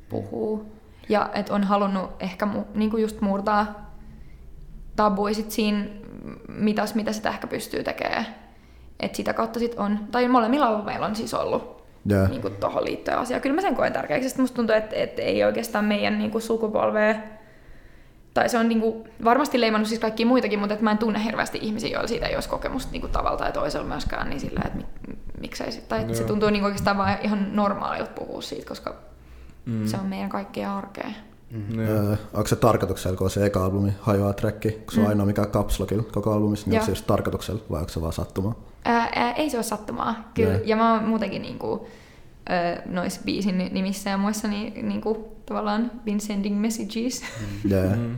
puhuu. 0.10 0.72
Ja 1.10 1.30
että 1.34 1.54
on 1.54 1.64
halunnut 1.64 2.12
ehkä 2.20 2.46
mu, 2.46 2.64
niin 2.74 3.02
just 3.02 3.22
murtaa 3.22 3.87
tabuja 4.98 5.34
sit 5.34 5.52
siinä 5.52 5.86
mitas, 6.48 6.96
mitä 6.96 7.12
sitä 7.12 7.30
ehkä 7.30 7.48
pystyy 7.48 7.84
tekemään. 7.84 8.26
Et 9.00 9.16
sitä 9.16 9.34
kautta 9.34 9.60
sit 9.60 9.76
on, 9.76 10.00
tai 10.12 10.28
molemmilla 10.28 10.82
meillä 10.82 11.06
on 11.06 11.16
siis 11.16 11.34
ollut 11.34 11.84
Joo. 12.06 12.28
niin 12.28 12.42
tuohon 12.60 12.86
liittyen 12.86 13.18
asia. 13.18 13.40
Kyllä 13.40 13.56
mä 13.56 13.62
sen 13.62 13.76
koen 13.76 13.94
tärkeäksi. 13.94 14.30
Sitten 14.30 14.44
musta 14.44 14.56
tuntuu, 14.56 14.76
että, 14.76 14.96
että 14.96 15.22
ei 15.22 15.44
oikeastaan 15.44 15.86
meidän 15.86 16.18
niin 16.18 16.32
kuin 16.32 16.42
sukupolvea, 16.42 17.16
tai 18.34 18.50
se 18.50 18.58
on 18.58 18.70
niin 18.70 18.82
kuin, 18.82 19.10
varmasti 19.24 19.62
leimannut 19.62 19.88
siis 19.88 20.00
kaikkia 20.00 20.26
muitakin, 20.26 20.60
mutta 20.60 20.74
että 20.74 20.84
mä 20.84 20.92
en 20.92 20.98
tunne 20.98 21.24
hirveästi 21.24 21.60
ihmisiä, 21.62 21.90
joilla 21.90 22.08
siitä 22.08 22.26
ei 22.26 22.36
olisi 22.36 22.50
kokemusta 22.50 22.92
niin 22.92 23.02
kuin 23.02 23.12
tavalla 23.12 23.38
tai 23.38 23.52
toisella 23.52 23.88
myöskään, 23.88 24.30
niin 24.30 24.40
sillä, 24.40 24.62
että 24.66 24.78
mi, 24.78 24.86
miksei 25.40 25.72
sit, 25.72 25.88
tai 25.88 26.02
että 26.02 26.14
se 26.14 26.24
tuntuu 26.24 26.50
niin 26.50 26.62
kuin 26.62 26.66
oikeastaan 26.66 26.98
vaan 26.98 27.18
ihan 27.24 27.56
normaalilta 27.56 28.12
puhua 28.12 28.42
siitä, 28.42 28.68
koska 28.68 28.96
mm. 29.66 29.86
se 29.88 29.98
on 29.98 30.06
meidän 30.06 30.30
kaikkien 30.30 30.70
arkea. 30.70 31.08
Mm. 31.52 31.80
Öö, 31.80 32.16
onko 32.34 32.48
se 32.48 32.56
tarkoituksella, 32.56 33.18
kun 33.18 33.30
se 33.30 33.46
eka 33.46 33.66
albumi 33.66 33.92
hajoaa 34.02 34.34
trackki, 34.34 34.72
kun 34.72 34.94
se 34.94 35.00
on 35.00 35.06
Mm. 35.06 35.10
ainoa 35.10 35.26
mikä 35.26 35.46
kapslokilla 35.46 36.04
koko 36.04 36.32
albumissa, 36.34 36.66
niin 36.68 36.74
Joo. 36.76 36.80
onko 36.82 36.86
se 36.86 36.92
just 36.92 37.08
tarkoituksella 37.08 37.62
vai 37.72 37.80
onko 37.80 37.90
se 37.92 38.02
vaan 38.02 38.14
sattumaa? 38.14 38.56
Ää, 38.86 39.10
ää, 39.16 39.32
ei 39.32 39.50
se 39.50 39.58
ole 39.58 39.64
sattumaa, 39.64 40.32
kyllä. 40.34 40.60
Ja 40.66 40.76
mä 40.76 40.94
oon 40.94 41.04
muutenkin 41.04 41.42
niinku, 41.42 41.88
ää, 42.50 42.82
noissa 42.86 43.22
biisin 43.26 43.58
nimissä 43.72 44.10
ja 44.10 44.18
muissa 44.18 44.48
niin, 44.48 44.88
niinku, 44.88 45.28
tavallaan 45.46 45.92
been 46.06 46.20
sending 46.20 46.60
messages. 46.62 47.22
Yeah. 47.72 47.98
Mm. 47.98 48.18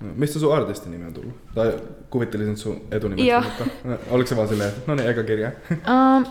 Mistä 0.00 0.38
sun 0.38 0.54
artistin 0.54 0.92
nimi 0.92 1.04
on 1.04 1.14
tullut? 1.14 1.34
Tai 1.54 1.72
kuvittelisin 2.10 2.52
että 2.90 3.00
sun 3.08 3.26
Joo. 3.26 3.42
mutta 3.42 3.64
no, 3.84 3.98
oliko 4.10 4.28
se 4.28 4.36
vaan 4.36 4.48
silleen, 4.48 4.68
että 4.68 4.80
no 4.86 4.94
niin, 4.94 5.08
eka 5.08 5.22
kirja? 5.22 5.52
Um, 6.16 6.26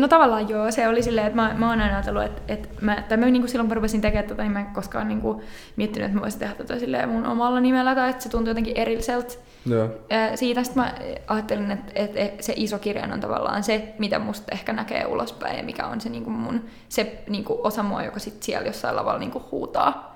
no 0.00 0.08
tavallaan 0.08 0.48
joo, 0.48 0.70
se 0.70 0.88
oli 0.88 1.02
silleen, 1.02 1.26
että 1.26 1.36
mä, 1.36 1.54
mä 1.58 1.70
oon 1.70 1.80
aina 1.80 1.94
ajatellut, 1.94 2.22
että, 2.22 2.42
että 2.48 2.68
mä, 2.80 3.04
tai 3.08 3.18
mä 3.18 3.26
niinku 3.26 3.48
silloin 3.48 3.68
kun 3.68 3.76
rupesin 3.76 4.00
tekemään 4.00 4.28
tätä, 4.28 4.42
niin 4.42 4.52
mä 4.52 4.60
en 4.60 4.66
koskaan 4.66 5.08
niinku 5.08 5.42
miettinyt, 5.76 6.06
että 6.06 6.16
mä 6.16 6.22
voisin 6.22 6.40
tehdä 6.40 6.54
tätä 6.54 6.78
silleen 6.78 7.08
mun 7.08 7.26
omalla 7.26 7.60
nimellä 7.60 7.94
tai 7.94 8.10
että 8.10 8.22
se 8.22 8.28
tuntui 8.28 8.50
jotenkin 8.50 8.76
erilliseltä. 8.76 9.34
Joo. 9.66 9.88
Ää, 10.10 10.36
Siitä 10.36 10.64
sitten 10.64 10.82
mä 10.82 10.94
ajattelin, 11.26 11.70
että, 11.70 11.92
että 11.94 12.42
se 12.42 12.52
iso 12.56 12.78
kirjan 12.78 13.12
on 13.12 13.20
tavallaan 13.20 13.62
se, 13.62 13.94
mitä 13.98 14.18
musta 14.18 14.52
ehkä 14.52 14.72
näkee 14.72 15.06
ulospäin 15.06 15.56
ja 15.56 15.64
mikä 15.64 15.86
on 15.86 16.00
se, 16.00 16.08
niinku 16.08 16.30
mun, 16.30 16.60
se 16.88 17.22
niinku 17.28 17.60
osa 17.62 17.82
mua, 17.82 18.02
joka 18.02 18.18
sit 18.18 18.42
siellä 18.42 18.66
jossain 18.66 18.96
lavalla 18.96 19.18
niinku 19.18 19.42
huutaa. 19.52 20.13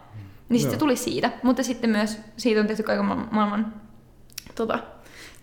Niin 0.48 0.60
sitten 0.60 0.76
se 0.76 0.78
tuli 0.78 0.96
siitä, 0.96 1.30
mutta 1.42 1.62
sitten 1.62 1.90
myös 1.90 2.18
siitä 2.36 2.60
on 2.60 2.66
tehty 2.66 2.82
kaiken 2.82 3.04
maailman, 3.04 3.28
maailman 3.30 3.72
tota, 4.54 4.78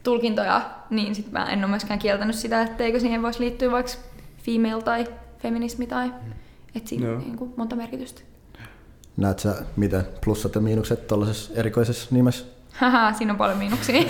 tulkintoja, 0.03 0.69
niin 0.89 1.15
sitten 1.15 1.33
mä 1.33 1.45
en 1.45 1.59
ole 1.59 1.67
myöskään 1.67 1.99
kieltänyt 1.99 2.35
sitä, 2.35 2.61
etteikö 2.61 2.99
siihen 2.99 3.21
voisi 3.21 3.39
liittyä 3.39 3.71
vaikka 3.71 3.91
female 4.43 4.83
tai 4.83 5.07
feminismi 5.39 5.87
tai 5.87 6.13
että 6.75 6.89
siinä 6.89 7.09
on 7.09 7.19
niin 7.19 7.37
kuin 7.37 7.53
monta 7.55 7.75
merkitystä. 7.75 8.21
Näet 9.17 9.39
sä 9.39 9.55
miten 9.75 10.03
plussat 10.23 10.55
ja 10.55 10.61
miinukset 10.61 11.07
tuollaisessa 11.07 11.53
erikoisessa 11.55 12.07
nimessä? 12.11 12.45
Haha, 12.71 13.13
siinä 13.13 13.33
on 13.33 13.37
paljon 13.37 13.57
miinuksia. 13.57 13.95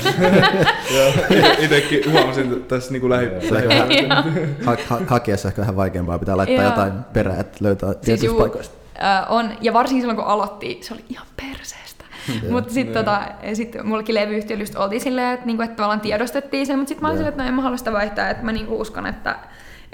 Joo. 0.96 1.14
Itekin 1.60 2.12
huomasin 2.12 2.64
tässä 2.64 2.92
niinku 2.92 3.10
lähi... 3.10 3.26
Joo. 3.26 4.24
Ha- 4.66 4.78
ha- 4.88 5.02
hakiessa 5.08 5.48
ehkä 5.48 5.62
vähän 5.62 5.76
vaikeampaa, 5.76 6.20
pitää 6.20 6.38
laittaa 6.38 6.66
jotain 6.66 6.94
perää, 7.14 7.40
että 7.40 7.58
löytää 7.62 7.92
Siis 7.92 8.02
tietyistä 8.02 8.38
paikoista. 8.38 8.75
Äh, 9.04 9.32
on, 9.32 9.52
ja 9.62 9.74
varsinkin 9.74 10.02
silloin 10.02 10.18
kun 10.18 10.26
aloitti, 10.26 10.80
se 10.82 10.94
oli 10.94 11.06
ihan 11.10 11.28
perseestä. 11.36 12.06
Mutta 12.50 12.74
sitten 12.74 13.06
tota, 13.06 13.22
sit 13.54 13.76
mullekin 13.84 14.16
levyyhtiöllä 14.16 14.62
just 14.62 14.76
oltiin 14.76 15.02
silleen, 15.02 15.34
että 15.34 15.46
niinku, 15.46 15.64
et 15.64 15.76
tavallaan 15.76 16.02
tiedostettiin 16.02 16.66
sen, 16.68 16.78
mutta 16.80 16.88
sitten 16.90 17.02
mä 17.02 17.08
olin 17.08 17.18
silleen, 17.18 17.30
että 17.30 17.44
no 17.44 17.50
en 17.50 17.54
mä 17.56 17.62
halua 17.62 17.78
sitä 17.78 17.92
vaihtaa, 17.92 18.30
että 18.30 18.44
mä 18.44 18.52
niinku 18.52 18.82
uskon, 18.82 19.06
että 19.06 19.36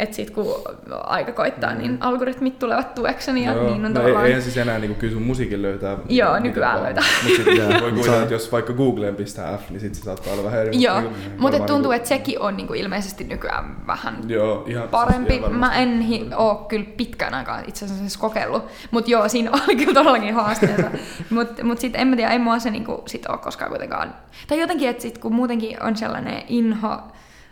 et 0.01 0.13
sit 0.13 0.29
kun 0.29 0.45
aika 1.03 1.31
koittaa, 1.31 1.73
niin 1.73 1.97
algoritmit 1.99 2.59
tulevat 2.59 2.95
tuekseni 2.95 3.45
ja 3.45 3.51
Joo. 3.53 3.63
niin 3.63 3.73
on 3.73 3.81
no, 3.81 3.87
ei, 3.87 3.93
tavallaan... 3.93 4.25
eihän 4.25 4.41
siis 4.41 4.57
enää 4.57 4.79
niinku, 4.79 4.99
kyllä 4.99 5.13
sun 5.13 5.21
musiikin 5.21 5.61
löytää. 5.61 5.97
Joo, 6.09 6.39
nykyään 6.39 6.73
vaan. 6.73 6.83
löytää. 6.83 7.03
Mut 7.23 7.33
sit 7.35 7.45
Joo. 7.57 7.69
voi 7.81 7.91
kuvitella, 7.91 8.21
että 8.21 8.33
jos 8.33 8.51
vaikka 8.51 8.73
Googleen 8.73 9.15
pistää 9.15 9.57
F, 9.57 9.69
niin 9.69 9.79
sit 9.79 9.95
se 9.95 10.01
saattaa 10.03 10.33
olla 10.33 10.43
vähän 10.43 10.59
eri. 10.61 10.81
Joo, 10.81 11.01
mutta 11.37 11.57
tuntuu, 11.57 11.75
niinku- 11.77 11.91
että 11.91 12.09
sekin 12.09 12.39
on 12.41 12.57
niinku 12.57 12.73
ilmeisesti 12.73 13.23
nykyään 13.23 13.87
vähän 13.87 14.17
Joo, 14.27 14.63
ihan, 14.67 14.89
parempi. 14.89 15.35
ihan 15.35 15.55
Mä 15.55 15.75
en 15.75 16.01
hi- 16.01 16.29
oo 16.35 16.55
kyllä 16.55 16.85
pitkään 16.97 17.33
aikaan 17.33 17.63
itse 17.67 17.85
asiassa 17.85 18.19
kokeillut, 18.19 18.63
mutta 18.91 19.11
joo, 19.11 19.29
siinä 19.29 19.51
oli 19.67 19.75
kyllä 19.75 19.93
todellakin 19.93 20.33
haasteita. 20.33 20.91
Mutta 21.29 21.63
mut 21.65 21.79
sitten 21.79 22.01
en 22.01 22.07
mä 22.07 22.15
tiedä, 22.15 22.31
ei 22.31 22.39
mua 22.39 22.59
se 22.59 22.69
niinku 22.71 23.03
sit 23.05 23.25
oo 23.25 23.37
koskaan 23.37 23.69
kuitenkaan. 23.69 24.13
Tai 24.47 24.59
jotenkin, 24.59 24.89
että 24.89 25.01
sit 25.01 25.17
kun 25.17 25.33
muutenkin 25.35 25.83
on 25.83 25.97
sellainen 25.97 26.43
inho, 26.47 26.99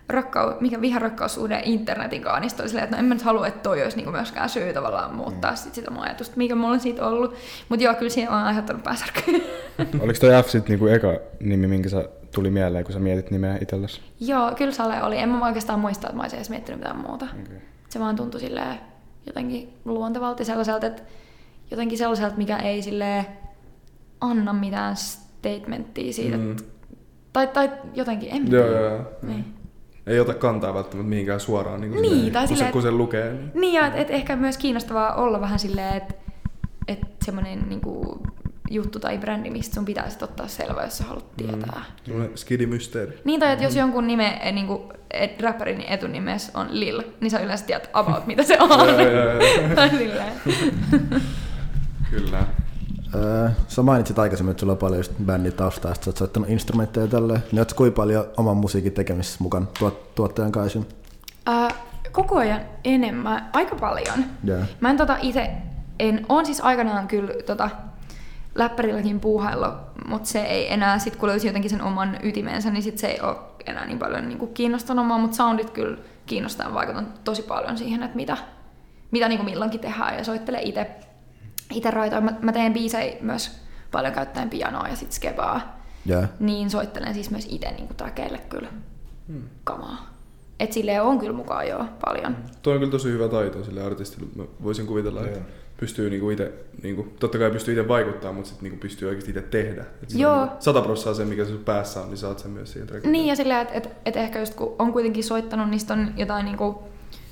rakkau, 0.09 0.53
mikä 0.59 0.81
viharakkaussuhde 0.81 1.61
internetin 1.65 2.21
kanssa, 2.21 2.39
niin 2.39 2.51
oli 2.59 2.69
silleen, 2.69 2.83
että 2.83 2.95
no 2.95 2.99
en 2.99 3.05
mä 3.05 3.13
nyt 3.13 3.23
halua, 3.23 3.47
että 3.47 3.59
toi 3.59 3.83
olisi 3.83 3.97
niinku 3.97 4.11
myöskään 4.11 4.49
syy 4.49 4.73
tavallaan 4.73 5.15
muuttaa 5.15 5.55
sit 5.55 5.75
sitä 5.75 5.91
mun 5.91 6.03
ajatusta, 6.03 6.37
mikä 6.37 6.55
mulla 6.55 6.73
on 6.73 6.79
siitä 6.79 7.07
ollut. 7.07 7.35
Mutta 7.69 7.83
joo, 7.83 7.93
kyllä 7.93 8.09
siinä 8.09 8.31
on 8.31 8.43
aiheuttanut 8.43 8.83
pääsärkyä. 8.83 9.39
Oliko 10.03 10.19
toi 10.19 10.43
F 10.43 10.47
sit 10.49 10.69
niinku 10.69 10.87
eka 10.87 11.07
nimi, 11.39 11.67
minkä 11.67 11.89
sä 11.89 12.09
tuli 12.33 12.49
mieleen, 12.51 12.83
kun 12.83 12.93
sä 12.93 12.99
mietit 12.99 13.31
nimeä 13.31 13.57
itsellesi? 13.61 14.01
joo, 14.19 14.51
kyllä 14.55 14.71
Sale 14.71 15.03
oli. 15.03 15.17
En 15.17 15.29
mä 15.29 15.45
oikeastaan 15.45 15.79
muista, 15.79 16.07
että 16.07 16.15
mä 16.17 16.21
olisin 16.21 16.37
edes 16.37 16.49
miettinyt 16.49 16.79
mitään 16.79 16.97
muuta. 16.97 17.25
Okay. 17.25 17.57
se 17.89 17.99
vaan 17.99 18.15
tuntui 18.15 18.39
silleen 18.39 18.79
jotenkin 19.25 19.73
luontevalta 19.85 20.41
ja 20.41 20.45
sellaiselta, 20.45 20.87
että 20.87 21.01
jotenkin 21.71 21.97
sellaiselta, 21.97 22.37
mikä 22.37 22.57
ei 22.57 22.81
sille 22.81 23.25
anna 24.21 24.53
mitään 24.53 24.95
statementtia 24.97 26.13
siitä, 26.13 26.37
Mm. 26.37 26.43
mm. 26.43 26.55
tai, 27.33 27.47
tai 27.47 27.71
jotenkin, 27.93 28.29
en 28.31 28.51
Joo, 28.51 28.65
joo, 28.67 28.83
joo. 28.83 29.01
Niin. 29.21 29.45
Ei 30.09 30.19
ota 30.19 30.33
kantaa 30.33 30.73
välttämättä 30.73 31.09
mihinkään 31.09 31.39
suoraan, 31.39 31.81
niin, 31.81 31.91
Niin, 31.91 32.03
silleen, 32.03 32.33
tai 32.33 32.41
kun, 32.41 32.47
se, 32.47 32.53
silleen, 32.55 32.73
kun 32.73 32.81
se 32.81 32.91
lukee. 32.91 33.31
Niin. 33.33 33.51
Niin, 33.53 33.73
ja 33.73 33.87
et, 33.87 33.93
et 33.95 34.09
ehkä 34.09 34.35
myös 34.35 34.57
kiinnostavaa 34.57 35.15
olla 35.15 35.41
vähän 35.41 35.59
silleen, 35.59 35.97
että 35.97 36.13
et 36.87 36.99
semmoinen 37.25 37.69
niinku, 37.69 38.21
juttu 38.69 38.99
tai 38.99 39.17
brändi, 39.17 39.49
mistä 39.49 39.75
sun 39.75 39.85
pitäisi 39.85 40.17
ottaa 40.23 40.47
selvää, 40.47 40.83
jos 40.83 40.97
sä 40.97 41.03
haluat 41.03 41.35
tietää. 41.37 41.83
Mm. 42.07 42.29
Skidimysteeri. 42.35 43.19
Niin, 43.23 43.39
tai 43.39 43.51
että 43.53 43.65
jos 43.65 43.75
jonkun 43.75 44.07
nime, 44.07 44.39
eh, 44.43 44.53
niinku, 44.53 44.93
et, 45.11 45.41
rapperin 45.41 45.81
etunimes 45.81 46.51
on 46.53 46.67
Lil, 46.71 47.01
niin 47.19 47.31
sä 47.31 47.39
yleensä 47.39 47.65
tiedät 47.65 47.89
about, 47.93 48.27
mitä 48.27 48.43
se 48.43 48.57
on. 48.69 48.69
Tai 49.75 49.89
silleen. 49.89 50.33
Kyllä. 52.11 52.43
Öö, 53.15 53.49
sä 53.67 53.81
mainitsit 53.81 54.19
aikaisemmin, 54.19 54.51
että 54.51 54.59
sulla 54.59 54.73
on 54.73 54.77
paljon 54.77 54.99
just 54.99 55.11
bändin 55.25 55.53
taustaa, 55.53 55.91
että 55.91 56.05
sä 56.05 56.09
oot 56.09 56.17
soittanut 56.17 56.49
instrumentteja 56.49 57.05
ja 57.05 57.11
tälleen. 57.11 57.43
Niin 57.51 57.59
ootko 57.59 57.77
kuinka 57.77 57.95
paljon 57.95 58.25
oman 58.37 58.57
musiikin 58.57 58.91
tekemisessä 58.91 59.37
mukaan 59.43 59.67
tuot, 59.79 60.15
tuottajan 60.15 60.51
kanssa? 60.51 60.79
Äh, 61.49 61.73
koko 62.11 62.37
ajan 62.37 62.61
enemmän, 62.83 63.49
aika 63.53 63.75
paljon. 63.75 64.25
Joo. 64.43 64.59
Mä 64.79 64.89
en 64.89 64.97
tota 64.97 65.17
itse, 65.21 65.51
en, 65.99 66.25
on 66.29 66.45
siis 66.45 66.61
aikanaan 66.61 67.07
kyllä 67.07 67.33
tota, 67.45 67.69
läppärilläkin 68.55 69.19
puuhaillut, 69.19 69.73
mutta 70.07 70.29
se 70.29 70.41
ei 70.41 70.73
enää, 70.73 70.99
sit 70.99 71.15
kun 71.15 71.29
löysi 71.29 71.47
jotenkin 71.47 71.71
sen 71.71 71.81
oman 71.81 72.17
ytimensä, 72.23 72.71
niin 72.71 72.83
sit 72.83 72.97
se 72.97 73.07
ei 73.07 73.21
ole 73.21 73.35
enää 73.65 73.85
niin 73.85 73.99
paljon 73.99 74.27
niin 74.27 74.39
kuin 74.39 74.53
kiinnostanut 74.53 75.07
mua, 75.07 75.17
mutta 75.17 75.37
soundit 75.37 75.69
kyllä 75.69 75.97
kiinnostaa 76.25 76.73
vaikutan 76.73 77.07
tosi 77.23 77.41
paljon 77.41 77.77
siihen, 77.77 78.03
että 78.03 78.15
mitä, 78.15 78.37
mitä 79.11 79.27
niin 79.27 79.39
kuin 79.39 79.49
milloinkin 79.49 79.79
tehdään 79.79 80.17
ja 80.17 80.23
soittelen 80.23 80.63
itse 80.63 80.89
itse 81.73 81.91
raitoin. 81.91 82.23
Mä, 82.23 82.33
mä 82.41 82.51
teen 82.51 82.73
biisejä 82.73 83.17
myös 83.21 83.51
paljon 83.91 84.13
käyttäen 84.13 84.49
pianoa 84.49 84.87
ja 84.87 84.95
sit 84.95 85.11
skebaa, 85.11 85.81
Joo. 86.05 86.23
niin 86.39 86.69
soittelen 86.69 87.13
siis 87.13 87.31
myös 87.31 87.47
itse 87.49 87.71
niin 87.71 87.87
trakeille 87.97 88.37
kyllä 88.49 88.69
kamaa. 89.63 90.19
Et 90.59 90.73
silleen 90.73 91.03
on 91.03 91.19
kyllä 91.19 91.33
mukaan 91.33 91.67
jo 91.67 91.85
paljon. 92.05 92.37
Tuo 92.61 92.73
on 92.73 92.79
kyllä 92.79 92.91
tosi 92.91 93.11
hyvä 93.11 93.27
taito 93.27 93.63
sille 93.63 93.81
artistille. 93.81 94.27
Mä 94.35 94.43
voisin 94.63 94.87
kuvitella, 94.87 95.25
että 95.25 95.39
pystyy 95.79 96.09
niinku 96.09 96.29
itse, 96.29 96.53
niinku, 96.83 97.07
totta 97.19 97.37
kai 97.37 97.51
pystyy 97.51 97.73
itse 97.73 97.87
vaikuttaa, 97.87 98.33
mutta 98.33 98.49
sitten 98.49 98.63
niinku 98.63 98.79
pystyy 98.79 99.07
oikeasti 99.07 99.31
itse 99.31 99.41
tehdä. 99.41 99.81
Et 100.03 100.13
Joo. 100.13 100.45
niinku 100.45 100.55
Sata 100.59 100.81
prosenttia 100.81 101.13
se, 101.13 101.25
mikä 101.25 101.45
sun 101.45 101.63
päässä 101.65 102.01
on, 102.01 102.09
niin 102.09 102.17
saat 102.17 102.39
sen 102.39 102.51
myös 102.51 102.71
siihen 102.71 102.87
trackille. 102.87 103.11
Niin 103.11 103.27
ja 103.27 103.35
silleen, 103.35 103.61
että 103.61 103.73
et, 103.73 103.89
et 104.05 104.15
ehkä 104.15 104.39
just 104.39 104.53
kun 104.53 104.75
on 104.79 104.93
kuitenkin 104.93 105.23
soittanut, 105.23 105.69
niin 105.69 105.81
on 105.91 106.13
jotain 106.17 106.45
niinku 106.45 106.83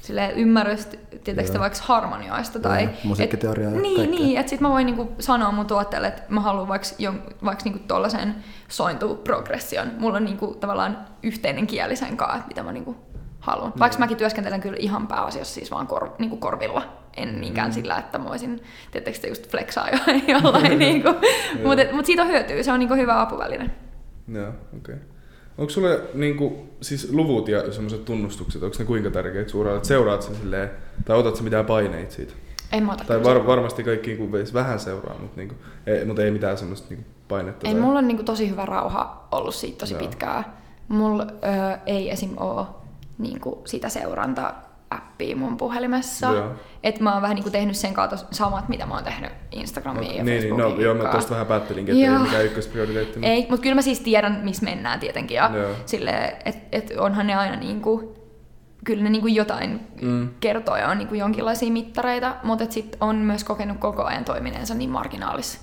silleen 0.08 0.32
ymmärrystä, 0.32 0.98
tietääkö 1.24 1.60
vaikka 1.60 1.80
harmonioista 1.82 2.60
tai... 2.60 2.90
Musiikkiteoriaa 3.04 3.72
ja 3.72 3.78
et, 3.78 3.82
Niin, 3.82 3.96
kaikkea. 3.96 4.20
niin 4.20 4.40
että 4.40 4.50
sit 4.50 4.62
mä 4.62 4.70
voin 4.70 4.86
niinku 4.86 5.12
sanoa 5.20 5.52
mun 5.52 5.66
tuotteelle, 5.66 6.08
että 6.08 6.24
mä 6.30 6.40
haluan 6.40 6.68
vaikka, 6.68 6.88
jon, 7.00 7.24
vaikka 7.46 7.64
niinku 7.64 7.80
tollasen 7.88 8.36
sointuprogression. 8.68 9.88
Mulla 10.00 10.18
on 10.18 10.26
niinku 10.26 10.58
tavallaan 10.60 11.06
yhteinen 11.24 11.68
kieli 11.68 11.96
sen 11.96 12.18
kanssa, 12.18 12.48
mitä 12.48 12.64
mä 12.64 12.72
niinku 12.72 12.96
haluan. 13.40 13.74
Vaikka 13.80 14.00
mäkin 14.00 14.18
työskentelen 14.18 14.62
kyllä 14.62 14.78
ihan 14.80 15.08
pääasiassa 15.08 15.54
siis 15.54 15.72
vaan 15.72 15.88
kor, 15.88 16.10
niinku 16.20 16.38
korvilla. 16.38 16.94
En 17.18 17.42
niinkään 17.42 17.74
sillä, 17.74 17.98
että 17.98 18.18
mä 18.18 18.26
voisin, 18.26 18.62
te 18.92 19.28
just 19.28 19.52
flexaa 19.52 19.90
jo, 19.90 19.98
jollain 20.28 20.80
niinku. 20.88 21.10
Mutta 21.64 21.84
mut 21.96 22.06
siitä 22.06 22.22
on 22.22 22.28
hyötyä, 22.28 22.64
se 22.64 22.72
on 22.72 22.80
niinku 22.80 22.96
hyvä 22.96 23.22
apuväline. 23.22 23.70
Joo, 24.28 24.50
okei. 24.50 24.96
Okay. 24.96 25.17
Onko 25.58 25.70
sulle 25.70 26.02
niinku, 26.14 26.68
siis 26.82 27.12
luvut 27.12 27.48
ja 27.48 27.72
semmoiset 27.72 28.06
tunnustukset, 28.06 28.64
onko 28.64 28.76
ne 28.80 28.86
kuinka 28.86 29.10
tärkeitä 29.10 29.52
suuralle? 29.52 29.84
Seuraat 29.84 30.22
sen 30.22 30.36
silleen, 30.36 30.70
tai 31.06 31.18
otat 31.18 31.36
sä 31.36 31.44
mitään 31.44 31.66
paineita 31.66 32.14
siitä? 32.14 32.34
En 32.72 32.86
mä 32.86 32.94
ota 32.94 33.04
Tai 33.04 33.24
var, 33.24 33.48
varmasti 33.48 33.84
kaikki 33.84 34.08
niinku 34.08 34.32
veis 34.32 34.54
vähän 34.54 34.80
seuraa, 34.80 35.18
mutta 35.20 35.38
niinku, 35.38 35.56
ei, 35.88 36.06
mutta 36.06 36.24
ei 36.24 36.32
mitään 36.32 36.58
semmoista 36.58 36.88
niinku 36.90 37.06
painetta. 37.28 37.68
Ei, 37.68 37.74
tai... 37.74 37.82
mulla 37.82 38.00
on 38.00 38.08
niinku 38.08 38.24
tosi 38.24 38.50
hyvä 38.50 38.66
rauha 38.66 39.28
ollut 39.32 39.56
siitä 39.56 39.78
tosi 39.78 39.94
Joo. 39.94 40.00
pitkään. 40.00 40.46
Mulla 40.88 41.24
ö, 41.24 41.78
ei 41.86 42.12
esim. 42.12 42.34
oo 42.38 42.68
niinku 43.18 43.62
sitä 43.66 43.90
seuranta-appia 44.92 45.36
mun 45.36 45.58
puhelimessa. 45.58 46.28
Joo. 46.32 46.52
Et 46.84 47.00
mä 47.00 47.14
oon 47.14 47.22
vähän 47.22 47.36
niinku 47.36 47.50
tehnyt 47.50 47.76
sen 47.76 47.94
kautta 47.94 48.18
samat, 48.32 48.70
mitä 48.70 48.86
mä 48.86 48.94
oon 48.94 49.04
tehnyt 49.04 49.32
Instagramiin 49.52 50.16
ja 50.18 50.24
niin, 50.24 50.40
niin, 50.42 50.50
no, 50.50 50.56
Facebookiin. 50.58 50.86
joo, 50.86 50.94
mä 50.96 51.04
tosta 51.10 51.32
vähän 51.32 51.48
päättelinkin, 51.48 51.96
että 52.04 52.14
ei 52.14 52.20
mikään 52.20 52.46
ykkösprioriteetti. 52.46 53.20
mutta- 53.20 53.28
Ei, 53.28 53.48
mutta 53.50 53.62
kyllä 53.64 53.76
mä 53.76 53.82
siis 53.82 54.00
tiedän, 54.00 54.40
missä 54.44 54.64
mennään 54.66 55.00
tietenkin. 55.00 55.36
Ja 55.36 55.52
Joo. 55.54 55.72
sille, 55.86 56.38
et, 56.46 56.58
et 56.72 56.92
onhan 56.98 57.28
ne 57.28 57.36
aina 57.36 57.56
niinku, 57.56 58.16
kyllä 58.86 59.04
ne 59.04 59.10
niinku 59.10 59.28
jotain 59.28 59.88
Mm. 60.02 60.30
kertoo 60.40 60.78
ja 60.78 60.88
on 60.88 60.98
niinku 60.98 61.16
jonkinlaisia 61.16 61.72
mittareita, 61.72 62.36
mutta 62.44 62.66
sitten 62.70 62.98
on 63.04 63.16
myös 63.16 63.44
kokenut 63.44 63.78
koko 63.78 64.04
ajan 64.04 64.26
toimineensa 64.26 64.74
niin 64.74 64.90
marginaalis. 64.90 65.60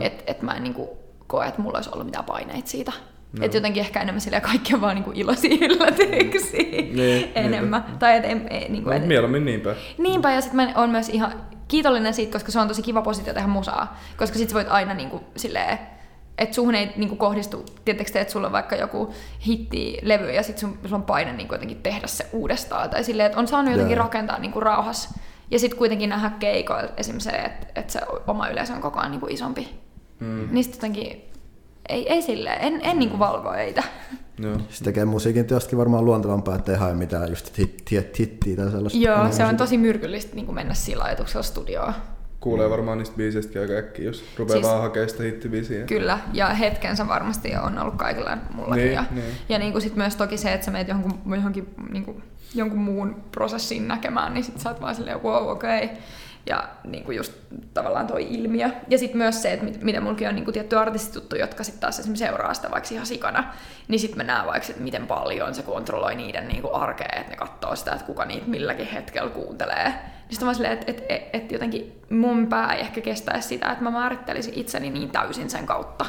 Että 0.00 0.22
et 0.26 0.42
mä 0.42 0.52
en 0.54 0.62
niinku 0.62 0.88
koe, 1.26 1.46
että 1.46 1.62
mulla 1.62 1.78
olisi 1.78 1.90
ollut 1.92 2.06
mitään 2.06 2.24
paineita 2.24 2.68
siitä. 2.70 2.92
Joo. 3.34 3.44
Että 3.44 3.56
jotenkin 3.56 3.80
ehkä 3.80 4.00
enemmän 4.00 4.20
silleen 4.20 4.42
kaikki 4.42 4.74
on 4.74 4.80
vaan 4.80 4.94
niinku 4.94 5.10
iloisia 5.14 5.56
yllätyksiä 5.60 6.62
Niin, 6.92 7.32
enemmän. 7.46 7.84
Tai 7.98 8.16
et, 8.16 8.24
en, 8.24 8.46
ei, 8.50 8.68
niinku, 8.68 8.90
No, 8.90 8.96
et, 8.96 9.06
mieluummin 9.06 9.44
niinpä. 9.44 9.74
Niinpä, 9.98 10.32
ja 10.32 10.40
sitten 10.40 10.56
mä 10.56 10.72
oon 10.76 10.90
myös 10.90 11.08
ihan 11.08 11.32
kiitollinen 11.68 12.14
siitä, 12.14 12.32
koska 12.32 12.52
se 12.52 12.60
on 12.60 12.68
tosi 12.68 12.82
kiva 12.82 13.02
positio 13.02 13.34
tehdä 13.34 13.48
musaa. 13.48 14.00
Koska 14.16 14.38
sit 14.38 14.48
sä 14.48 14.54
voit 14.54 14.68
aina 14.68 14.94
niinku 14.94 15.20
silleen, 15.36 15.78
että 16.38 16.54
suhun 16.54 16.74
ei 16.74 16.92
niinku 16.96 17.16
kohdistu, 17.16 17.64
tietysti 17.84 18.18
että 18.18 18.32
sulla 18.32 18.46
on 18.46 18.52
vaikka 18.52 18.76
joku 18.76 19.14
hittilevy 19.46 20.30
ja 20.30 20.42
sit 20.42 20.58
sun, 20.58 20.78
sulla 20.82 20.96
on 20.96 21.02
paine 21.02 21.32
niinku 21.32 21.54
jotenkin 21.54 21.82
tehdä 21.82 22.06
se 22.06 22.26
uudestaan. 22.32 22.90
Tai 22.90 23.04
silleen, 23.04 23.26
että 23.26 23.38
on 23.38 23.48
saanut 23.48 23.72
jotenkin 23.72 23.96
Joo. 23.96 24.04
rakentaa 24.04 24.38
niinku 24.38 24.60
rauhas. 24.60 25.14
Ja 25.50 25.58
sitten 25.58 25.78
kuitenkin 25.78 26.10
nähdä 26.10 26.30
keikoilla 26.38 26.90
esimerkiksi 26.96 27.30
se, 27.30 27.36
että, 27.36 27.66
että 27.74 27.92
se 27.92 28.00
oma 28.26 28.48
yleisö 28.48 28.72
on 28.72 28.80
koko 28.80 29.00
ajan 29.00 29.10
niinku 29.10 29.26
isompi. 29.30 29.68
Mm. 30.20 30.48
Niin 30.50 30.64
sit 30.64 30.74
jotenkin, 30.74 31.31
ei, 31.88 32.12
ei 32.12 32.22
silleen, 32.22 32.58
en, 32.60 32.80
en 32.82 32.98
niinku 32.98 33.18
valvo 33.18 33.52
eitä. 33.52 33.82
Joo. 34.38 34.58
Se 34.68 34.84
tekee 34.84 35.04
musiikin 35.04 35.44
työstäkin 35.44 35.78
varmaan 35.78 36.04
luontevampaa, 36.04 36.56
ettei 36.56 36.76
hae 36.76 36.94
mitään 36.94 37.28
just 37.28 37.58
hit, 37.58 37.90
hit, 37.90 38.18
hittiä 38.18 38.56
tai 38.56 38.70
sellaista. 38.70 38.98
Joo, 38.98 39.32
se 39.32 39.44
on 39.44 39.56
tosi 39.56 39.78
myrkyllistä 39.78 40.34
niinku 40.36 40.52
mennä 40.52 40.74
sillä 40.74 41.04
ajatuksella 41.04 41.42
studioon. 41.42 41.94
Kuulee 42.40 42.70
varmaan 42.70 42.98
niistä 42.98 43.16
biiseistäkin 43.16 43.62
aika 43.62 43.72
äkkiä, 43.72 44.04
jos 44.04 44.24
rupeaa 44.38 44.56
Siis- 44.56 44.66
vaan 44.66 44.82
hakemaan 44.82 45.10
sitä 45.10 45.22
hittibiisiä. 45.22 45.84
Kyllä, 45.86 46.18
ja 46.32 46.48
hetkensä 46.48 47.08
varmasti 47.08 47.56
on 47.56 47.78
ollut 47.78 47.94
kaikilla 47.94 48.38
mullakin. 48.54 48.84
Niin, 48.84 48.94
ja 48.94 49.04
niin. 49.10 49.24
ja 49.48 49.58
niin 49.58 49.72
kuin 49.72 49.82
sit 49.82 49.96
myös 49.96 50.16
toki 50.16 50.36
se, 50.36 50.52
että 50.52 50.64
sä 50.64 50.70
menet 50.70 50.88
johonkin, 50.88 51.20
johonkin 51.34 51.74
niin 51.92 52.04
kuin, 52.04 52.22
jonkun 52.54 52.78
muun 52.78 53.16
prosessin 53.32 53.88
näkemään, 53.88 54.34
niin 54.34 54.44
sit 54.44 54.58
sä 54.58 54.68
oot 54.68 54.80
vaan 54.80 54.94
silleen, 54.94 55.22
wow, 55.22 55.48
okei. 55.48 55.84
Okay. 55.84 55.96
Ja 56.46 56.68
niin 56.84 57.04
kuin 57.04 57.16
just 57.16 57.32
tavallaan 57.74 58.06
toi 58.06 58.26
ilmiö. 58.30 58.70
Ja 58.88 58.98
sitten 58.98 59.18
myös 59.18 59.42
se, 59.42 59.52
että 59.52 59.64
mit- 59.64 59.82
mitä 59.82 60.00
mulki 60.00 60.26
on 60.26 60.34
niin 60.34 60.44
kuin 60.44 60.52
tietty 60.52 60.78
artistituttu, 60.78 61.36
jotka 61.36 61.64
sitten 61.64 61.80
taas 61.80 61.98
esimerkiksi 61.98 62.24
seuraa 62.24 62.54
sitä 62.54 62.70
vaikka 62.70 62.88
ihan 62.92 63.06
sikana, 63.06 63.54
niin 63.88 63.98
sitten 63.98 64.16
mä 64.16 64.24
näen 64.24 64.46
vaikka, 64.46 64.68
että 64.70 64.82
miten 64.82 65.06
paljon 65.06 65.54
se 65.54 65.62
kontrolloi 65.62 66.14
niiden 66.14 66.48
niin 66.48 66.62
kuin 66.62 66.74
arkea, 66.74 67.08
että 67.16 67.30
ne 67.30 67.36
katsoo 67.36 67.76
sitä, 67.76 67.92
että 67.92 68.04
kuka 68.06 68.24
niitä 68.24 68.46
milläkin 68.46 68.86
hetkellä 68.86 69.30
kuuntelee. 69.30 69.84
Niin 69.84 70.30
sitten 70.30 70.46
mä 70.48 70.54
silleen, 70.54 70.72
että, 70.72 70.90
että, 70.90 71.02
että, 71.08 71.38
että 71.38 71.54
jotenkin 71.54 72.02
mun 72.10 72.46
pää 72.46 72.72
ei 72.72 72.80
ehkä 72.80 73.00
kestäisi 73.00 73.48
sitä, 73.48 73.70
että 73.70 73.84
mä 73.84 73.90
määrittelisin 73.90 74.54
itseni 74.54 74.90
niin 74.90 75.10
täysin 75.10 75.50
sen 75.50 75.66
kautta. 75.66 76.06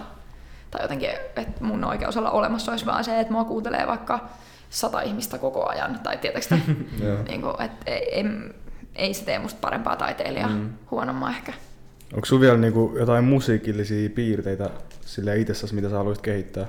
Tai 0.72 0.82
jotenkin, 0.82 1.10
että 1.10 1.64
mun 1.64 1.84
oikeus 1.84 2.18
olla 2.18 2.32
olemassa 2.32 2.72
olisi 2.72 2.86
vaan 2.86 3.04
se, 3.04 3.20
että 3.20 3.34
mua 3.34 3.44
kuuntelee 3.44 3.88
vaikka 3.88 4.20
sata 4.70 5.02
ihmistä 5.02 5.38
koko 5.38 5.70
ajan. 5.70 6.00
Tai 6.04 6.18
tietysti, 6.18 6.56
niin 7.28 7.42
kuin, 7.42 7.62
että 7.62 7.92
ei, 7.92 8.24
ei, 8.96 9.14
se 9.14 9.26
tee 9.26 9.40
musta 9.40 9.60
parempaa 9.62 9.96
taiteilijaa, 9.96 10.50
mm. 10.50 10.70
huonommaa 10.92 11.30
ehkä. 11.30 11.54
Onko 12.14 12.26
sulla 12.26 12.42
vielä 12.42 12.58
niinku 12.58 12.96
jotain 13.00 13.26
musiikillisia 13.26 14.10
piirteitä 14.10 14.70
sille 15.06 15.38
itsessäsi, 15.38 15.76
mitä 15.76 15.90
sä 15.90 15.98
haluaisit 15.98 16.24
kehittää? 16.24 16.66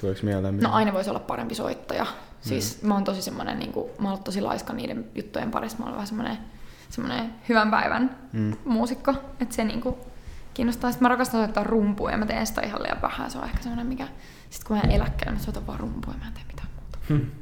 Tuleeko 0.00 0.20
mieleen? 0.22 0.44
No 0.44 0.52
mitään? 0.52 0.72
aina 0.74 0.92
voisi 0.92 1.10
olla 1.10 1.20
parempi 1.20 1.54
soittaja. 1.54 2.06
Siis 2.40 2.82
mä 2.82 2.94
oon 2.94 3.04
tosi 3.04 3.22
semmonen, 3.22 3.58
niin 3.58 3.72
kuin, 3.72 3.90
mä 3.98 4.10
oon 4.10 4.22
tosi 4.22 4.40
laiska 4.40 4.72
niiden 4.72 5.04
juttujen 5.14 5.50
parissa. 5.50 5.78
Mä 5.78 5.84
oon 5.84 5.94
vähän 5.94 6.06
semmonen, 6.06 6.38
semmonen 6.90 7.30
hyvän 7.48 7.70
päivän 7.70 8.16
Mm. 8.32 8.56
muusikko. 8.64 9.14
Että 9.40 9.54
se 9.54 9.64
niinku 9.64 9.98
kiinnostaa. 10.54 10.90
Sitten 10.92 11.04
mä 11.04 11.08
rakastan 11.08 11.40
soittaa 11.40 11.64
rumpua 11.64 12.10
ja 12.10 12.16
mä 12.16 12.26
teen 12.26 12.46
sitä 12.46 12.60
ihan 12.60 12.82
liian 12.82 13.02
vähän. 13.02 13.30
Se 13.30 13.38
on 13.38 13.44
ehkä 13.44 13.62
semmonen, 13.62 13.86
mikä... 13.86 14.08
Sitten 14.50 14.66
kun 14.68 14.76
mä 14.76 14.82
en 14.82 14.90
eläkkeellä, 14.90 15.32
mä 15.32 15.38
soitan 15.38 15.66
vaan 15.66 15.80
rumpua 15.80 16.12
ja 16.12 16.18
mä 16.18 16.26
en 16.26 16.32
tee 16.32 16.42
mitään 16.46 16.68
muuta. 16.76 17.24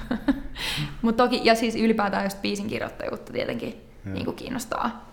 Mutta 1.02 1.24
toki, 1.24 1.40
ja 1.44 1.54
siis 1.54 1.76
ylipäätään 1.76 2.24
just 2.24 2.42
biisin 2.42 2.66
kirjoittajuutta 2.66 3.32
tietenkin 3.32 3.74
Joo. 4.04 4.14
niin 4.14 4.24
kuin 4.24 4.36
kiinnostaa 4.36 5.12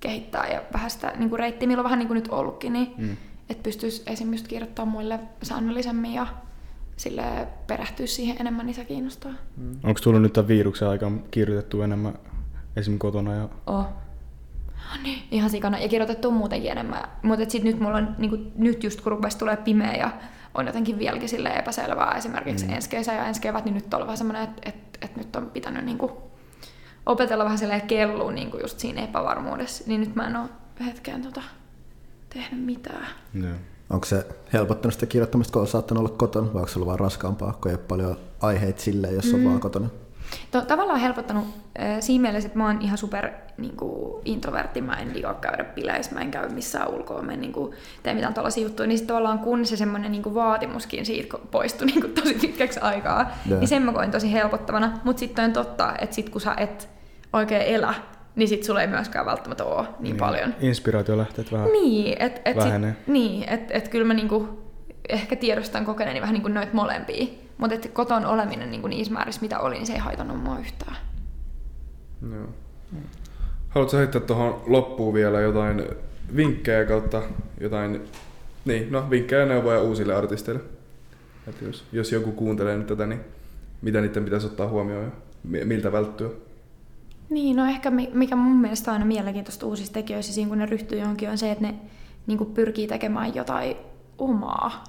kehittää 0.00 0.46
ja 0.52 0.62
vähän 0.72 0.90
sitä 0.90 1.12
niin 1.16 1.28
kuin 1.30 1.38
reittiä, 1.38 1.68
millä 1.68 1.80
on 1.80 1.84
vähän 1.84 1.98
niin 1.98 2.06
kuin 2.08 2.14
nyt 2.16 2.28
ollutkin, 2.28 2.72
niin 2.72 2.94
Mm. 2.96 3.16
että 3.50 3.62
pystyisi 3.62 4.02
esimerkiksi 4.06 4.48
kirjoittamaan 4.48 4.92
muille 4.92 5.20
säännöllisemmin 5.42 6.14
ja 6.14 6.26
sille 6.96 7.22
perehtyä 7.66 8.06
siihen 8.06 8.36
enemmän, 8.40 8.66
niin 8.66 8.74
se 8.74 8.84
kiinnostaa. 8.84 9.32
Onko 9.84 10.00
tullut 10.02 10.22
nyt 10.22 10.32
tämän 10.32 10.48
viruksen 10.48 10.88
aikaan 10.88 11.24
kirjoitettu 11.30 11.82
enemmän 11.82 12.18
esim. 12.76 12.98
kotona? 12.98 13.34
Ja... 13.34 13.48
Oh. 13.66 13.86
Niin, 15.02 15.18
ihan 15.30 15.50
sikana. 15.50 15.78
Ja 15.78 15.88
kirjoitettu 15.88 16.30
muutenkin 16.30 16.70
enemmän. 16.70 17.02
Mutta 17.22 17.50
sitten 17.50 17.72
nyt 17.72 17.80
mulla 17.80 17.96
on, 17.96 18.14
niinku, 18.18 18.38
nyt 18.54 18.84
just 18.84 19.00
kun 19.00 19.12
rupesi 19.12 19.38
tulee 19.38 19.56
pimeä 19.56 19.94
ja 19.94 20.10
on 20.56 20.66
jotenkin 20.66 20.98
vieläkin 20.98 21.28
sille 21.28 21.48
epäselvää 21.48 22.14
esimerkiksi 22.16 22.66
mm. 22.66 22.72
ensi 22.72 22.88
kesä 22.88 23.12
ja 23.12 23.26
ensi 23.26 23.40
kevät, 23.40 23.64
niin 23.64 23.74
nyt 23.74 23.94
on 23.94 24.00
vähän 24.00 24.16
semmoinen, 24.16 24.42
että 24.42 24.62
et, 24.66 24.74
et 25.02 25.16
nyt 25.16 25.36
on 25.36 25.50
pitänyt 25.50 25.84
niinku 25.84 26.12
opetella 27.06 27.44
vähän 27.44 27.58
silleen 27.58 27.80
kelluun 27.80 28.34
niinku 28.34 28.58
just 28.62 28.78
siinä 28.78 29.02
epävarmuudessa. 29.04 29.84
Niin 29.86 30.00
nyt 30.00 30.14
mä 30.14 30.26
en 30.26 30.36
ole 30.36 30.48
hetkeen 30.86 31.22
tota, 31.22 31.42
tehnyt 32.28 32.64
mitään. 32.64 33.06
Joo. 33.34 33.54
Onko 33.90 34.06
se 34.06 34.26
helpottanut 34.52 34.94
sitä 34.94 35.06
kirjoittamista, 35.06 35.52
kun 35.52 35.62
on 35.62 35.68
saattanut 35.68 36.04
olla 36.04 36.16
kotona, 36.18 36.46
vai 36.46 36.60
onko 36.60 36.68
se 36.68 36.78
ollut 36.78 36.86
vaan 36.86 37.00
raskaampaa, 37.00 37.58
kun 37.62 37.70
ei 37.70 37.74
ole 37.74 37.84
paljon 37.88 38.16
aiheita 38.40 38.82
silleen, 38.82 39.14
jos 39.14 39.34
on 39.34 39.40
Mm. 39.40 39.46
vaan 39.46 39.60
kotona? 39.60 39.88
To, 40.50 40.60
tavallaan 40.60 41.00
helpottanut 41.00 41.44
äh, 41.80 41.96
siinä 42.00 42.22
mielessä, 42.22 42.46
että 42.46 42.58
mä 42.58 42.66
oon 42.66 42.82
ihan 42.82 42.98
super 42.98 43.30
niin 43.58 43.76
kuin, 43.76 44.22
introvertti, 44.24 44.80
mä 44.80 44.94
en 44.94 45.14
liikaa 45.14 45.34
käydä 45.34 45.64
bileissä, 45.64 46.14
mä 46.14 46.20
en 46.20 46.30
käy 46.30 46.48
missään 46.48 46.88
ulkoa, 46.88 47.22
mä 47.22 47.32
en 47.32 47.40
niin 47.40 47.52
kuin, 47.52 47.74
tee 48.02 48.14
mitään 48.14 48.34
tällaisia 48.34 48.62
juttuja, 48.62 48.86
niin 48.86 48.98
sitten 48.98 49.14
tavallaan 49.14 49.38
kun 49.38 49.66
se 49.66 49.76
semmoinen 49.76 50.12
niin 50.12 50.22
kuin, 50.22 50.34
vaatimuskin 50.34 51.06
siitä 51.06 51.38
poistui 51.50 51.86
niin 51.86 52.00
kuin, 52.00 52.12
tosi 52.12 52.34
pitkäksi 52.34 52.80
aikaa, 52.80 53.30
Joo. 53.46 53.60
niin 53.60 53.68
sen 53.68 53.82
mä 53.82 53.92
koin 53.92 54.10
tosi 54.10 54.32
helpottavana, 54.32 55.00
mutta 55.04 55.20
sitten 55.20 55.44
on 55.44 55.52
totta, 55.52 55.94
että 55.98 56.16
sit 56.16 56.28
kun 56.28 56.40
sä 56.40 56.54
et 56.56 56.88
oikein 57.32 57.62
elä, 57.62 57.94
niin 58.36 58.48
sit 58.48 58.64
sulla 58.64 58.80
ei 58.80 58.86
myöskään 58.86 59.26
välttämättä 59.26 59.64
ole 59.64 59.82
niin, 59.82 59.94
niin 60.00 60.16
paljon. 60.16 60.54
Inspiraatiolähteet 60.60 61.52
vähän. 61.52 61.72
Niin, 61.72 62.16
että 62.22 62.40
et 62.44 62.56
Vähenee. 62.56 62.90
sit, 62.90 63.08
niin, 63.08 63.48
et, 63.48 63.70
et 63.70 63.88
kyllä 63.88 64.04
mä 64.04 64.14
niinku 64.14 64.66
ehkä 65.08 65.36
tiedostan 65.36 65.84
kokeneeni 65.84 66.20
vähän 66.20 66.32
niinku 66.32 66.48
noita 66.48 66.72
molempia. 66.72 67.26
Mutta 67.58 67.74
että 67.74 67.88
koton 67.88 68.26
oleminen 68.26 68.70
niin 68.70 68.82
niissä 68.82 69.12
määrissä, 69.12 69.40
mitä 69.40 69.58
oli, 69.58 69.74
niin 69.74 69.86
se 69.86 69.92
ei 69.92 69.98
haitannut 69.98 70.42
mua 70.42 70.58
yhtään. 70.58 70.96
Joo. 72.32 72.48
Haluatko 73.68 73.96
heittää 73.96 74.20
tuohon 74.20 74.62
loppuun 74.66 75.14
vielä 75.14 75.40
jotain 75.40 75.84
vinkkejä 76.36 76.84
kautta 76.84 77.22
jotain, 77.60 78.00
niin, 78.64 78.92
no 78.92 79.10
vinkkejä 79.10 79.40
ja 79.40 79.46
neuvoja 79.46 79.80
uusille 79.80 80.14
artisteille? 80.14 80.60
Että 81.48 81.64
jos, 81.64 81.84
jos 81.92 82.12
joku 82.12 82.32
kuuntelee 82.32 82.76
nyt 82.76 82.86
tätä, 82.86 83.06
niin 83.06 83.20
mitä 83.82 84.00
niiden 84.00 84.24
pitäisi 84.24 84.46
ottaa 84.46 84.68
huomioon 84.68 85.04
ja 85.04 85.10
mi- 85.44 85.64
miltä 85.64 85.92
välttyä? 85.92 86.30
Niin, 87.30 87.56
no 87.56 87.66
ehkä 87.66 87.90
mi- 87.90 88.10
mikä 88.12 88.36
mun 88.36 88.56
mielestä 88.56 88.90
on 88.90 88.92
aina 88.92 89.04
mielenkiintoista 89.04 89.66
uusissa 89.66 89.92
tekijöissä 89.92 90.32
siinä, 90.32 90.48
kun 90.48 90.58
ne 90.58 90.66
ryhtyy 90.66 90.98
johonkin, 90.98 91.30
on 91.30 91.38
se, 91.38 91.50
että 91.50 91.64
ne 91.64 91.74
niin 92.26 92.46
pyrkii 92.54 92.86
tekemään 92.86 93.34
jotain 93.34 93.76
omaa. 94.18 94.84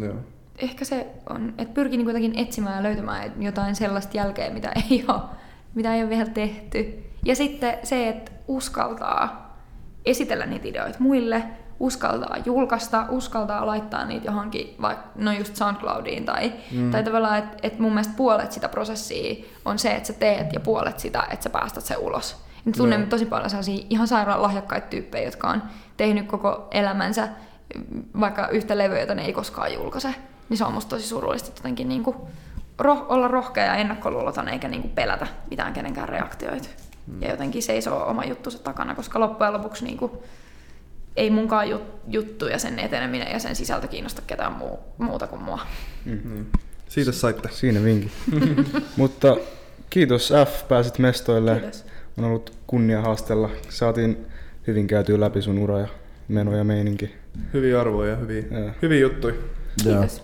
Joo. 0.00 0.16
Ehkä 0.62 0.84
se 0.84 1.06
on, 1.30 1.54
että 1.58 1.74
pyrkii 1.74 1.96
niin 1.96 2.04
kuitenkin 2.04 2.38
etsimään 2.38 2.76
ja 2.76 2.82
löytämään 2.82 3.32
jotain 3.38 3.74
sellaista 3.74 4.16
jälkeä, 4.16 4.50
mitä 4.50 4.72
ei 4.90 5.04
ole, 5.08 5.20
mitä 5.74 5.94
ei 5.94 6.02
ole 6.02 6.10
vielä 6.10 6.30
tehty. 6.30 7.04
Ja 7.24 7.36
sitten 7.36 7.78
se, 7.82 8.08
että 8.08 8.32
uskaltaa 8.48 9.56
esitellä 10.04 10.46
niitä 10.46 10.68
ideoita 10.68 10.98
muille, 11.00 11.42
uskaltaa 11.80 12.36
julkaista, 12.44 13.06
uskaltaa 13.08 13.66
laittaa 13.66 14.04
niitä 14.04 14.26
johonkin, 14.26 14.74
vaikka 14.82 15.08
no 15.14 15.32
just 15.32 15.56
SoundCloudiin 15.56 16.24
tai, 16.24 16.52
mm. 16.72 16.90
tai 16.90 17.04
tavallaan, 17.04 17.38
että 17.38 17.56
et 17.62 17.78
mun 17.78 17.92
mielestä 17.92 18.14
puolet 18.16 18.52
sitä 18.52 18.68
prosessia 18.68 19.44
on 19.64 19.78
se, 19.78 19.90
että 19.90 20.06
sä 20.06 20.12
teet 20.12 20.52
ja 20.52 20.60
puolet 20.60 20.98
sitä, 20.98 21.26
että 21.30 21.42
sä 21.42 21.50
päästät 21.50 21.84
se 21.84 21.96
ulos. 21.96 22.44
Ja 22.66 22.72
tunnen 22.72 23.00
Joo. 23.00 23.08
tosi 23.08 23.26
paljon 23.26 23.50
sellaisia 23.50 23.86
ihan 23.90 24.08
sairaan 24.08 24.42
lahjakkaita 24.42 24.86
tyyppejä, 24.86 25.24
jotka 25.24 25.48
on 25.48 25.62
tehnyt 25.96 26.26
koko 26.26 26.68
elämänsä 26.70 27.28
vaikka 28.20 28.48
yhtä 28.48 28.78
levyä, 28.78 29.00
jota 29.00 29.14
ne 29.14 29.24
ei 29.24 29.32
koskaan 29.32 29.74
julkaise. 29.74 30.14
Niin 30.52 30.58
se 30.58 30.64
on 30.64 30.72
musta 30.72 30.96
tosi 30.96 31.08
surullista 31.08 31.48
että 31.48 31.58
jotenkin 31.58 31.88
niinku 31.88 32.28
roh- 32.82 33.06
olla 33.08 33.28
rohkea 33.28 33.64
ja 33.64 33.74
ennakkoluuloton 33.74 34.48
eikä 34.48 34.68
niinku 34.68 34.88
pelätä 34.88 35.26
mitään 35.50 35.72
kenenkään 35.72 36.08
reaktioita. 36.08 36.68
Ja 37.20 37.30
jotenkin 37.30 37.62
seisoo 37.62 38.06
oma 38.06 38.24
juttunsa 38.24 38.58
takana, 38.58 38.94
koska 38.94 39.20
loppujen 39.20 39.52
lopuksi 39.52 39.84
niinku 39.84 40.22
ei 41.16 41.30
munkaan 41.30 41.66
jut- 41.70 42.00
juttu 42.08 42.46
ja 42.46 42.58
sen 42.58 42.78
eteneminen 42.78 43.32
ja 43.32 43.38
sen 43.38 43.56
sisältö 43.56 43.88
kiinnosta 43.88 44.22
ketään 44.26 44.52
muu- 44.52 44.78
muuta 44.98 45.26
kuin 45.26 45.42
mua. 45.42 45.60
Niin. 46.04 46.46
Siitä 46.88 47.12
saitte. 47.12 47.48
Siinä 47.52 47.84
vinkin. 47.84 48.10
Mutta 48.96 49.36
kiitos 49.90 50.32
F, 50.46 50.68
pääsit 50.68 50.98
mestoille. 50.98 51.56
Kiitos. 51.60 51.84
On 52.18 52.24
ollut 52.24 52.52
kunnia 52.66 53.00
haastella. 53.00 53.50
Saatiin 53.68 54.26
hyvin 54.66 54.86
käytyä 54.86 55.20
läpi 55.20 55.42
sun 55.42 55.58
ura 55.58 55.78
ja 55.78 55.88
meno 56.28 56.56
ja 56.56 56.64
meininki. 56.64 57.14
Hyviä 57.52 57.80
arvoja 57.80 58.10
ja 58.10 58.16
hyviä, 58.16 58.44
Joo. 58.50 58.70
hyviä 58.82 59.00
juttuja. 59.00 59.34
Kiitos. 59.84 60.22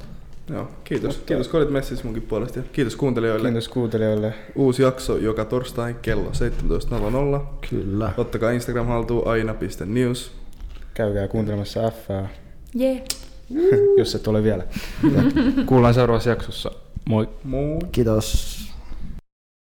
Joo, 0.51 0.69
kiitos. 0.85 1.17
Kiitos 1.27 1.49
kun 1.49 1.61
olit 1.61 1.71
messissä 1.71 2.05
munkin 2.05 2.23
puolesta 2.23 2.61
kiitos 2.73 2.97
kuuntelijoille. 2.97 3.49
Kiitos 3.49 3.69
kuuntelijoille. 3.69 4.35
Uusi 4.55 4.83
jakso 4.83 5.17
joka 5.17 5.45
torstai 5.45 5.95
kello 6.03 6.31
17.00. 7.41 7.45
Kyllä. 7.71 8.13
Ottakaa 8.17 8.51
Instagram 8.51 8.87
haltuun 8.87 9.27
aina.news. 9.29 10.33
Käykää 10.95 11.29
kuuntelemassa 11.29 11.91
F, 11.91 12.09
Jee. 12.75 13.05
jos 13.99 14.15
et 14.15 14.29
ole 14.29 14.43
vielä. 14.43 14.65
Kuullaan 15.67 15.95
seuraavassa 15.95 16.31
jaksossa. 16.31 16.71
Moi! 17.05 17.29
Moi! 17.45 17.79
Kiitos. 17.93 18.59